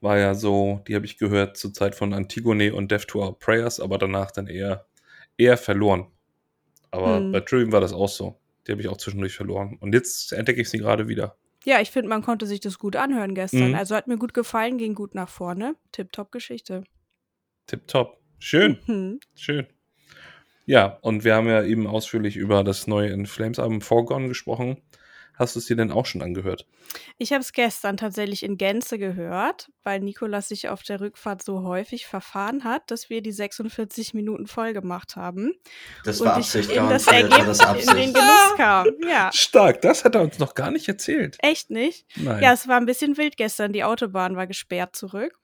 war 0.02 0.18
ja 0.18 0.36
so, 0.36 0.82
die 0.88 0.96
habe 0.96 1.06
ich 1.06 1.18
gehört 1.18 1.58
zur 1.58 1.74
Zeit 1.74 1.96
von 1.96 2.14
Antigone 2.14 2.74
und 2.74 2.92
Death 2.92 3.08
to 3.08 3.20
Our 3.24 3.38
Prayers, 3.40 3.80
aber 3.80 3.98
danach 3.98 4.32
dann 4.32 4.48
eher, 4.48 4.86
eher 5.38 5.58
verloren. 5.58 6.08
Aber 6.92 7.18
Hm. 7.18 7.32
bei 7.32 7.40
Trivium 7.42 7.72
war 7.72 7.82
das 7.82 7.94
auch 7.94 8.10
so. 8.10 8.40
Die 8.68 8.72
habe 8.72 8.82
ich 8.82 8.88
auch 8.88 8.98
zwischendurch 8.98 9.34
verloren. 9.36 9.78
Und 9.80 9.94
jetzt 9.94 10.32
entdecke 10.34 10.62
ich 10.62 10.70
sie 10.70 10.78
gerade 10.78 11.08
wieder. 11.08 11.36
Ja, 11.66 11.82
ich 11.82 11.90
finde, 11.92 12.10
man 12.10 12.22
konnte 12.22 12.46
sich 12.46 12.60
das 12.60 12.78
gut 12.80 12.96
anhören 12.96 13.34
gestern. 13.36 13.70
Mhm. 13.70 13.76
Also 13.76 13.96
hat 13.96 14.08
mir 14.08 14.18
gut 14.18 14.34
gefallen, 14.34 14.78
ging 14.78 14.94
gut 14.94 15.16
nach 15.16 15.28
vorne. 15.30 15.76
Tipptopp 15.92 16.32
Geschichte. 16.32 16.84
Tipptopp. 17.66 18.18
Schön, 18.40 18.78
Mhm. 18.88 19.20
schön. 19.36 19.66
Ja, 20.66 20.98
und 21.02 21.24
wir 21.24 21.34
haben 21.36 21.48
ja 21.48 21.64
eben 21.64 21.88
ausführlich 21.88 22.36
über 22.38 22.64
das 22.64 22.88
neue 22.88 23.10
In 23.10 23.26
Flames 23.26 23.58
Album 23.58 23.82
Foregone 23.82 24.28
gesprochen. 24.28 24.78
Hast 25.38 25.56
du 25.56 25.60
es 25.60 25.66
dir 25.68 25.76
denn 25.76 25.92
auch 25.92 26.08
schon 26.08 26.24
angehört? 26.24 26.66
Ich 27.18 27.32
habe 27.32 27.42
es 27.42 27.54
gestern 27.54 27.96
tatsächlich 27.96 28.44
in 28.44 28.58
Gänze 28.58 28.98
gehört, 28.98 29.72
weil 29.84 30.00
Nikolas 30.00 30.48
sich 30.48 30.68
auf 30.70 30.82
der 30.82 31.00
Rückfahrt 31.00 31.44
so 31.44 31.62
häufig 31.62 32.08
verfahren 32.08 32.64
hat, 32.64 32.90
dass 32.90 33.12
wir 33.12 33.22
die 33.22 33.32
46 33.32 34.16
Minuten 34.16 34.48
voll 34.48 34.74
gemacht 34.74 35.16
haben. 35.16 35.54
Das 36.04 36.20
und 36.20 36.28
war 36.28 36.40
ich 36.40 36.46
Absicht, 36.46 36.72
in 36.72 36.90
das 36.90 37.06
Ergebnis 37.06 37.60
das 37.60 37.70
in 37.70 37.80
den 37.80 37.90
Absicht. 37.90 38.14
Genuss 38.16 38.56
kam. 38.58 38.88
Ja, 39.08 39.32
Stark, 39.32 39.82
das 39.82 40.04
hat 40.04 40.16
er 40.16 40.22
uns 40.22 40.40
noch 40.40 40.56
gar 40.56 40.72
nicht 40.72 40.88
erzählt. 40.88 41.38
echt 41.40 41.70
nicht? 41.70 42.08
Nein. 42.16 42.42
Ja, 42.42 42.54
es 42.54 42.68
war 42.68 42.78
ein 42.78 42.88
bisschen 42.88 43.16
wild 43.18 43.38
gestern. 43.38 43.74
Die 43.74 43.84
Autobahn 43.84 44.36
war 44.36 44.48
gesperrt 44.48 44.96
zurück. 44.96 45.40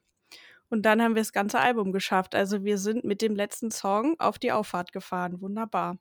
Und 0.70 0.88
dann 0.88 1.04
haben 1.04 1.14
wir 1.14 1.22
das 1.22 1.34
ganze 1.34 1.60
Album 1.60 1.92
geschafft. 1.92 2.34
Also 2.34 2.64
wir 2.64 2.80
sind 2.80 3.04
mit 3.04 3.22
dem 3.22 3.36
letzten 3.36 3.70
Song 3.70 4.16
auf 4.20 4.40
die 4.40 4.52
Auffahrt 4.52 4.92
gefahren. 4.92 5.40
Wunderbar. 5.40 6.00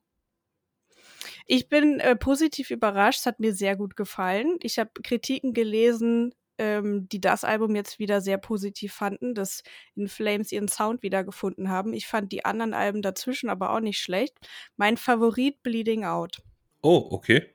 Ich 1.45 1.69
bin 1.69 1.99
äh, 1.99 2.15
positiv 2.15 2.71
überrascht. 2.71 3.19
Es 3.19 3.25
hat 3.25 3.39
mir 3.39 3.53
sehr 3.53 3.75
gut 3.75 3.95
gefallen. 3.95 4.57
Ich 4.61 4.79
habe 4.79 4.91
Kritiken 5.03 5.53
gelesen, 5.53 6.33
ähm, 6.57 7.07
die 7.09 7.21
das 7.21 7.43
Album 7.43 7.75
jetzt 7.75 7.99
wieder 7.99 8.21
sehr 8.21 8.37
positiv 8.37 8.93
fanden, 8.93 9.33
dass 9.33 9.63
In 9.95 10.07
Flames 10.07 10.51
ihren 10.51 10.67
Sound 10.67 11.03
wiedergefunden 11.03 11.69
haben. 11.69 11.93
Ich 11.93 12.07
fand 12.07 12.31
die 12.31 12.45
anderen 12.45 12.73
Alben 12.73 13.01
dazwischen 13.01 13.49
aber 13.49 13.71
auch 13.71 13.79
nicht 13.79 13.99
schlecht. 13.99 14.37
Mein 14.77 14.97
Favorit 14.97 15.63
Bleeding 15.63 16.05
Out. 16.05 16.41
Oh, 16.81 17.07
okay. 17.11 17.49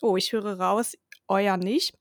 Oh, 0.00 0.16
ich 0.16 0.32
höre 0.32 0.58
raus, 0.58 0.96
euer 1.28 1.56
nicht. 1.56 1.94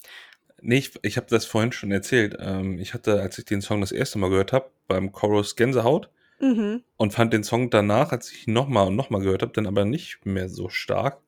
Nee, 0.62 0.78
ich, 0.78 0.92
ich 1.04 1.18
habe 1.18 1.28
das 1.28 1.46
vorhin 1.46 1.72
schon 1.72 1.92
erzählt. 1.92 2.36
Ähm, 2.40 2.78
ich 2.78 2.94
hatte, 2.94 3.22
als 3.22 3.38
ich 3.38 3.46
den 3.46 3.62
Song 3.62 3.82
das 3.82 3.92
erste 3.92 4.20
Mal 4.20 4.30
gehört 4.30 4.54
habe, 4.54 4.72
beim 4.88 5.12
Chorus 5.12 5.56
Gänsehaut 5.56 6.10
Mhm. 6.42 6.84
und 6.98 7.14
fand 7.14 7.34
den 7.34 7.44
Song 7.44 7.70
danach, 7.70 8.12
als 8.12 8.32
ich 8.32 8.48
ihn 8.48 8.54
nochmal 8.54 8.88
und 8.88 8.96
nochmal 8.96 9.22
gehört 9.22 9.44
habe, 9.44 9.54
dann 9.54 9.68
aber 9.68 9.86
nicht 9.86 10.26
mehr 10.26 10.50
so 10.50 10.70
stark. 10.70 11.22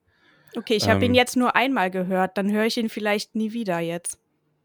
Okay, 0.56 0.74
ich 0.74 0.88
habe 0.88 1.04
ihn 1.04 1.12
Ähm, 1.12 1.14
jetzt 1.14 1.36
nur 1.36 1.56
einmal 1.56 1.90
gehört, 1.90 2.36
dann 2.36 2.52
höre 2.52 2.64
ich 2.64 2.76
ihn 2.76 2.88
vielleicht 2.88 3.34
nie 3.34 3.52
wieder 3.52 3.78
jetzt. 3.80 4.18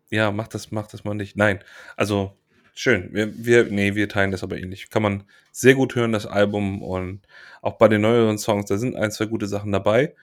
Ja, 0.09 0.31
mach 0.31 0.47
das, 0.47 0.71
mach 0.71 0.88
das 0.88 1.03
mal 1.03 1.13
nicht. 1.13 1.38
Nein, 1.38 1.63
also 1.95 2.35
schön. 2.73 3.09
Wir, 3.13 3.45
wir, 3.45 3.65
nee, 3.65 3.95
wir 3.95 4.09
teilen 4.09 4.31
das 4.31 4.43
aber 4.43 4.57
ähnlich. 4.57 4.89
Kann 4.89 5.03
man 5.03 5.23
sehr 5.51 5.76
gut 5.76 5.95
hören, 5.95 6.11
das 6.11 6.26
Album 6.26 6.81
und 6.81 7.27
auch 7.61 7.77
bei 7.77 7.88
den 7.88 8.01
neueren 8.01 8.38
Songs, 8.38 8.65
da 8.65 8.77
sind 8.77 8.95
ein, 8.95 9.11
zwei 9.11 9.26
gute 9.26 9.47
Sachen 9.47 9.71
dabei. 9.71 10.15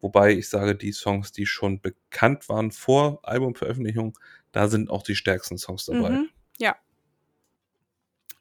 Wobei 0.00 0.32
ich 0.32 0.48
sage, 0.48 0.76
die 0.76 0.92
Songs, 0.92 1.32
die 1.32 1.46
schon 1.46 1.80
bekannt 1.80 2.48
waren 2.48 2.70
vor 2.70 3.20
Albumveröffentlichung, 3.22 4.16
da 4.52 4.68
sind 4.68 4.90
auch 4.90 5.02
die 5.02 5.16
stärksten 5.16 5.58
Songs 5.58 5.86
dabei. 5.86 6.10
Mhm. 6.10 6.28
Ja. 6.58 6.76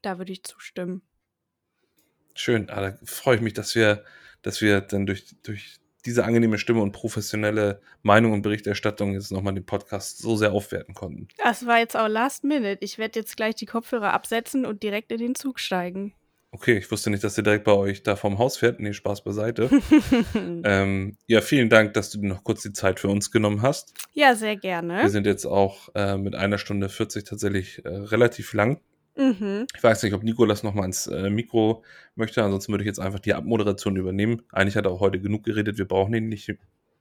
Da 0.03 0.19
würde 0.19 0.31
ich 0.31 0.43
zustimmen. 0.43 1.01
Schön, 2.37 2.69
ah, 2.69 2.81
da 2.81 2.97
freue 3.03 3.35
ich 3.35 3.41
mich, 3.41 3.53
dass 3.53 3.73
wir, 3.73 4.03
dass 4.43 4.61
wir 4.61 4.81
dann 4.81 5.07
durch, 5.07 5.35
durch 5.43 5.79
diese 6.05 6.23
angenehme 6.23 6.59
Stimme 6.59 6.81
und 6.81 6.91
professionelle 6.91 7.81
Meinung 8.03 8.31
und 8.31 8.43
Berichterstattung 8.43 9.13
jetzt 9.13 9.31
nochmal 9.31 9.55
den 9.55 9.65
Podcast 9.65 10.19
so 10.19 10.35
sehr 10.35 10.53
aufwerten 10.53 10.93
konnten. 10.93 11.27
Das 11.37 11.65
war 11.65 11.79
jetzt 11.79 11.97
auch 11.97 12.07
Last 12.07 12.43
Minute. 12.43 12.77
Ich 12.81 12.97
werde 12.99 13.19
jetzt 13.19 13.35
gleich 13.35 13.55
die 13.55 13.65
Kopfhörer 13.65 14.13
absetzen 14.13 14.65
und 14.65 14.83
direkt 14.83 15.11
in 15.11 15.17
den 15.17 15.35
Zug 15.35 15.59
steigen. 15.59 16.13
Okay, 16.51 16.77
ich 16.77 16.89
wusste 16.89 17.09
nicht, 17.09 17.23
dass 17.23 17.37
ihr 17.37 17.43
direkt 17.43 17.65
bei 17.65 17.73
euch 17.73 18.03
da 18.03 18.15
vom 18.15 18.37
Haus 18.37 18.57
fährt. 18.57 18.79
Nee, 18.79 18.93
Spaß 18.93 19.23
beiseite. 19.23 19.69
ähm, 20.63 21.17
ja, 21.25 21.41
vielen 21.41 21.69
Dank, 21.69 21.93
dass 21.93 22.11
du 22.11 22.19
dir 22.19 22.27
noch 22.27 22.43
kurz 22.43 22.61
die 22.61 22.71
Zeit 22.71 22.99
für 22.99 23.09
uns 23.09 23.31
genommen 23.31 23.63
hast. 23.63 23.93
ja, 24.13 24.33
sehr 24.35 24.51
Wir 24.53 24.59
gerne. 24.59 25.09
sind 25.09 25.25
jetzt 25.25 25.45
auch 25.45 25.89
äh, 25.93 26.17
mit 26.17 26.35
einer 26.35 26.57
Stunde 26.57 26.87
40 26.87 27.25
tatsächlich 27.25 27.83
äh, 27.83 27.89
relativ 27.89 28.53
lang. 28.53 28.79
Mhm. 29.17 29.65
Ich 29.75 29.83
weiß 29.83 30.03
nicht, 30.03 30.13
ob 30.13 30.23
Nikolas 30.23 30.63
noch 30.63 30.73
mal 30.73 30.85
ins 30.85 31.07
äh, 31.07 31.29
Mikro 31.29 31.83
möchte. 32.15 32.43
Ansonsten 32.43 32.71
würde 32.71 32.83
ich 32.83 32.87
jetzt 32.87 32.99
einfach 32.99 33.19
die 33.19 33.33
Abmoderation 33.33 33.95
übernehmen. 33.95 34.43
Eigentlich 34.51 34.75
hat 34.75 34.85
er 34.85 34.91
auch 34.91 34.99
heute 34.99 35.19
genug 35.19 35.43
geredet. 35.43 35.77
Wir 35.77 35.87
brauchen 35.87 36.13
ihn 36.13 36.29
nicht 36.29 36.53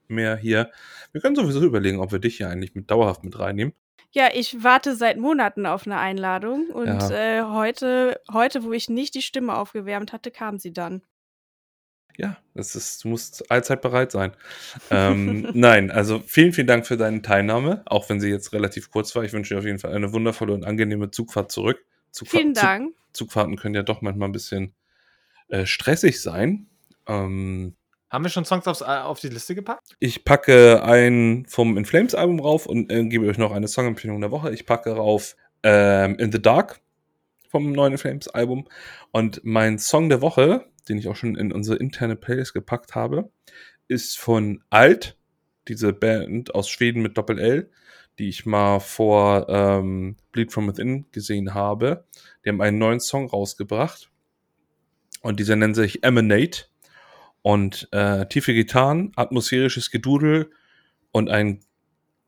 mehr 0.09 0.36
hier. 0.36 0.70
Wir 1.12 1.20
können 1.20 1.36
sowieso 1.36 1.62
überlegen, 1.64 2.01
ob 2.01 2.12
wir 2.12 2.18
dich 2.18 2.36
hier 2.38 2.48
eigentlich 2.48 2.74
mit 2.74 2.90
dauerhaft 2.90 3.24
mit 3.24 3.38
reinnehmen. 3.38 3.74
Ja, 4.12 4.28
ich 4.32 4.62
warte 4.62 4.97
seit 4.97 5.18
Monaten 5.18 5.66
auf 5.66 5.84
eine 5.86 5.98
Einladung 5.98 6.68
und 6.70 6.86
Ja. 6.86 7.10
äh, 7.10 7.43
heute, 7.43 8.20
heute, 8.32 8.64
wo 8.64 8.72
ich 8.72 8.88
nicht 8.88 9.14
die 9.14 9.22
Stimme 9.22 9.56
aufgewärmt 9.56 10.12
hatte, 10.12 10.30
kam 10.30 10.59
sie 10.59 10.72
dann. 10.72 11.02
Ja, 12.18 12.38
das 12.55 12.74
ist, 12.76 13.05
du 13.05 13.09
musst 13.09 13.51
allzeit 13.51 13.82
bereit 13.82 14.10
sein. 14.10 14.32
ähm, 14.90 15.48
nein, 15.55 15.90
also 15.90 16.20
vielen, 16.20 16.55
vielen 16.55 16.66
Dank 16.66 16.86
für 16.86 16.97
deine 16.97 17.20
Teilnahme, 17.20 17.82
auch 17.84 18.09
wenn 18.09 18.20
sie 18.20 18.30
jetzt 18.30 18.55
relativ 18.55 18.90
kurz 18.90 19.14
war. 19.14 19.24
Ich 19.24 19.34
wünsche 19.34 19.55
dir 19.55 19.59
auf 19.59 19.66
jeden 19.66 19.78
Fall 19.78 19.93
eine 19.94 20.12
wundervolle 20.14 20.55
und 20.55 20.64
angenehme 20.64 21.10
Zugfahrt 21.10 21.52
zurück. 21.52 21.84
Zugfahr 22.16 22.40
Vielen 22.40 22.55
Zug- 22.55 22.62
Dank. 22.64 22.94
Zugfahrten 23.12 23.56
können 23.56 23.74
ja 23.74 23.82
doch 23.82 24.01
manchmal 24.02 24.28
ein 24.28 24.32
bisschen 24.32 24.74
äh, 25.48 25.66
stressig 25.66 26.20
sein. 26.20 26.66
Ähm, 27.06 27.74
Haben 28.10 28.24
wir 28.24 28.28
schon 28.30 28.44
Songs 28.44 28.66
aufs, 28.66 28.80
äh, 28.80 28.84
auf 28.84 29.20
die 29.20 29.28
Liste 29.28 29.55
gepackt? 29.55 29.94
ich 30.01 30.24
packe 30.24 30.82
ein 30.82 31.44
vom 31.48 31.76
In 31.76 31.84
Flames 31.84 32.14
Album 32.14 32.40
rauf 32.40 32.66
und 32.66 32.90
äh, 32.90 33.05
gebe 33.05 33.26
euch 33.26 33.38
noch 33.38 33.52
eine 33.52 33.68
Songempfehlung 33.68 34.20
der 34.20 34.30
Woche. 34.30 34.52
Ich 34.52 34.66
packe 34.66 34.90
rauf 34.93 35.36
ähm, 35.62 36.16
In 36.16 36.32
the 36.32 36.40
Dark 36.43 36.80
vom 37.51 37.72
neuen 37.72 37.93
In 37.93 37.98
Flames 37.98 38.28
Album. 38.28 38.66
Und 39.12 39.40
mein 39.44 39.78
Song 39.78 40.09
der 40.09 40.20
Woche, 40.20 40.66
den 40.88 40.98
ich 40.98 41.09
auch 41.09 41.16
schon 41.16 41.36
in 41.36 41.52
unsere 41.52 41.76
interne 41.78 42.16
Playlist 42.16 42.55
gepackt 42.55 42.94
habe, 42.94 43.30
ist 43.88 44.18
von 44.18 44.62
Alt, 44.70 45.16
diese 45.68 45.93
Band 45.93 46.55
aus 46.55 46.68
Schweden 46.68 47.02
mit 47.02 47.16
Doppel 47.16 47.38
L, 47.38 47.70
die 48.18 48.28
ich 48.28 48.47
mal 48.47 48.80
vor 48.80 49.48
ähm, 49.48 50.16
Bleed 50.32 50.52
From 50.52 50.68
Within 50.68 51.06
gesehen 51.12 51.55
habe. 51.55 52.05
Die 52.44 52.48
haben 52.48 52.60
einen 52.60 52.78
neuen 52.78 53.01
Song 53.01 53.28
rausgebracht. 53.28 54.10
Und 55.22 55.40
dieser 55.40 55.56
nennt 55.56 55.76
sich 55.76 56.02
Emanate. 56.05 56.66
Und 57.43 57.88
äh, 57.93 58.26
tiefe 58.26 58.55
Gitarren, 58.55 59.12
atmosphärisches 59.16 59.90
Gedudel 59.90 60.51
und 61.12 61.30
ein 61.30 61.60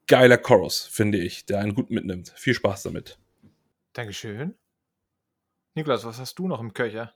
geiler 0.07 0.39
Chorus, 0.39 0.83
finde 0.83 1.19
ich, 1.19 1.45
der 1.45 1.59
einen 1.59 1.75
gut 1.75 1.91
mitnimmt. 1.91 2.33
Viel 2.37 2.55
Spaß 2.55 2.85
damit. 2.85 3.19
Dankeschön. 3.95 4.55
Nikolas, 5.75 6.05
was 6.05 6.19
hast 6.19 6.39
du 6.39 6.47
noch 6.49 6.61
im 6.61 6.73
Köcher? 6.73 7.15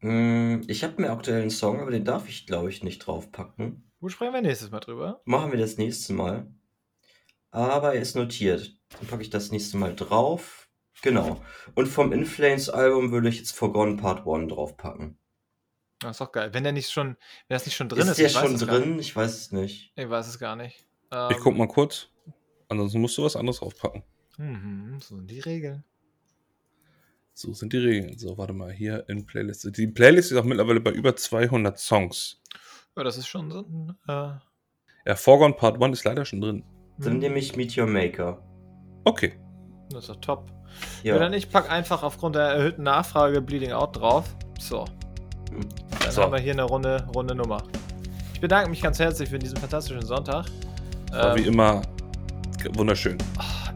Mm, 0.00 0.62
Ich 0.66 0.84
habe 0.84 1.00
mir 1.00 1.10
aktuell 1.10 1.42
einen 1.42 1.50
Song, 1.50 1.80
aber 1.80 1.90
den 1.90 2.04
darf 2.04 2.28
ich, 2.28 2.46
glaube 2.46 2.70
ich, 2.70 2.82
nicht 2.82 2.98
draufpacken. 3.00 3.84
Wo 4.00 4.08
sprechen 4.08 4.34
wir 4.34 4.42
nächstes 4.42 4.70
Mal 4.70 4.80
drüber? 4.80 5.20
Machen 5.24 5.52
wir 5.52 5.58
das 5.58 5.78
nächste 5.78 6.12
Mal. 6.12 6.46
Aber 7.54 7.94
er 7.94 8.00
ist 8.00 8.16
notiert. 8.16 8.76
Dann 8.98 9.06
packe 9.06 9.22
ich 9.22 9.30
das 9.30 9.52
nächste 9.52 9.76
Mal 9.76 9.94
drauf. 9.94 10.68
Genau. 11.02 11.40
Und 11.74 11.86
vom 11.86 12.12
Inflames 12.12 12.68
Album 12.68 13.12
würde 13.12 13.28
ich 13.28 13.38
jetzt 13.38 13.52
Forgone 13.52 13.96
Part 13.96 14.26
1 14.26 14.52
draufpacken. 14.52 15.18
Das 16.00 16.12
ist 16.12 16.20
doch 16.20 16.32
geil. 16.32 16.52
Wenn 16.52 16.64
der 16.64 16.72
nicht 16.72 16.90
schon, 16.90 17.10
wenn 17.46 17.54
das 17.54 17.64
nicht 17.64 17.76
schon 17.76 17.88
drin 17.88 18.00
ist, 18.02 18.08
ist 18.08 18.18
der 18.18 18.26
ich 18.26 18.34
weiß 18.34 18.42
schon 18.42 18.58
drin? 18.58 18.96
nicht. 18.96 19.08
Ich 19.10 19.16
weiß 19.16 19.32
es 19.32 19.52
nicht. 19.52 19.92
Ich 19.94 20.10
weiß 20.10 20.26
es 20.26 20.38
gar 20.40 20.56
nicht. 20.56 20.84
Ich 21.12 21.16
Ähm, 21.16 21.36
guck 21.42 21.56
mal 21.56 21.68
kurz. 21.68 22.08
Ansonsten 22.68 23.00
musst 23.00 23.16
du 23.18 23.22
was 23.22 23.36
anderes 23.36 23.60
draufpacken. 23.60 24.02
Mhm, 24.36 24.98
so 25.00 25.16
sind 25.16 25.30
die 25.30 25.38
Regeln. 25.40 25.84
So 27.34 27.52
sind 27.52 27.72
die 27.72 27.78
Regeln. 27.78 28.18
So, 28.18 28.36
warte 28.36 28.52
mal, 28.52 28.72
hier 28.72 29.08
in 29.08 29.26
Playlist. 29.26 29.76
Die 29.76 29.86
Playlist 29.86 30.32
ist 30.32 30.38
auch 30.38 30.44
mittlerweile 30.44 30.80
bei 30.80 30.90
über 30.90 31.14
200 31.14 31.78
Songs. 31.78 32.40
Ja, 32.96 33.04
das 33.04 33.16
ist 33.16 33.28
schon 33.28 33.50
so. 33.52 33.60
ein, 33.60 33.96
Äh, 34.08 34.32
Ja, 35.06 35.14
Foregone 35.16 35.54
Part 35.54 35.80
1 35.80 35.98
ist 35.98 36.04
leider 36.04 36.24
schon 36.24 36.40
drin. 36.40 36.64
Dann 36.98 37.14
hm, 37.14 37.18
nehme 37.18 37.38
ich 37.38 37.56
Meteor 37.56 37.86
Maker. 37.86 38.38
Okay. 39.04 39.32
das 39.90 40.02
ist 40.04 40.10
doch 40.10 40.16
top. 40.20 40.46
Ja. 41.02 41.14
Ja. 41.14 41.20
dann 41.20 41.32
ich 41.34 41.50
pack 41.50 41.70
einfach 41.70 42.02
aufgrund 42.02 42.34
der 42.36 42.42
erhöhten 42.42 42.82
Nachfrage 42.82 43.40
Bleeding 43.40 43.72
Out 43.72 43.96
drauf. 44.00 44.24
So. 44.58 44.84
Dann 46.00 46.10
So. 46.10 46.22
haben 46.22 46.32
wir 46.32 46.40
hier 46.40 46.52
eine 46.52 46.64
runde, 46.64 47.06
runde 47.14 47.34
Nummer. 47.34 47.62
Ich 48.32 48.40
bedanke 48.40 48.70
mich 48.70 48.82
ganz 48.82 48.98
herzlich 48.98 49.28
für 49.28 49.38
diesen 49.38 49.56
fantastischen 49.56 50.04
Sonntag. 50.04 50.46
War 51.12 51.36
wie 51.36 51.42
Ähm, 51.42 51.48
immer 51.54 51.82
wunderschön. 52.74 53.18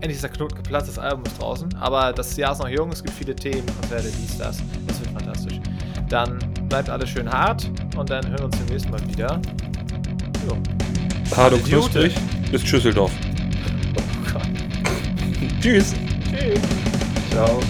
endlich 0.00 0.14
ist 0.16 0.22
der 0.22 0.30
Knoten 0.30 0.56
geplatzt, 0.56 0.88
das 0.88 0.98
Album 0.98 1.24
ist 1.24 1.40
draußen. 1.40 1.74
Aber 1.76 2.12
das 2.12 2.36
Jahr 2.36 2.52
ist 2.52 2.58
noch 2.58 2.68
jung, 2.68 2.90
es 2.90 3.02
gibt 3.02 3.14
viele 3.16 3.34
Themen, 3.36 3.66
Konzerte, 3.80 4.08
dies, 4.10 4.38
das. 4.38 4.62
Das 4.86 5.00
wird 5.00 5.10
fantastisch. 5.12 5.60
Dann 6.08 6.38
bleibt 6.68 6.88
alles 6.90 7.08
schön 7.10 7.30
hart 7.30 7.70
und 7.96 8.08
dann 8.10 8.26
hören 8.26 8.38
wir 8.38 8.44
uns 8.46 8.58
demnächst 8.58 8.90
mal 8.90 9.00
wieder. 9.08 9.40
Jo. 10.48 10.56
Hart 11.36 11.52
und 11.52 11.60
Idiote. 11.60 12.08
knusprig. 12.08 12.37
Bis 12.50 12.66
Schüsseldorf. 12.66 13.12
Oh 13.96 14.32
Gott. 14.32 14.42
Tschüss. 15.60 15.94
Tschüss. 16.30 16.60
Ciao. 17.30 17.60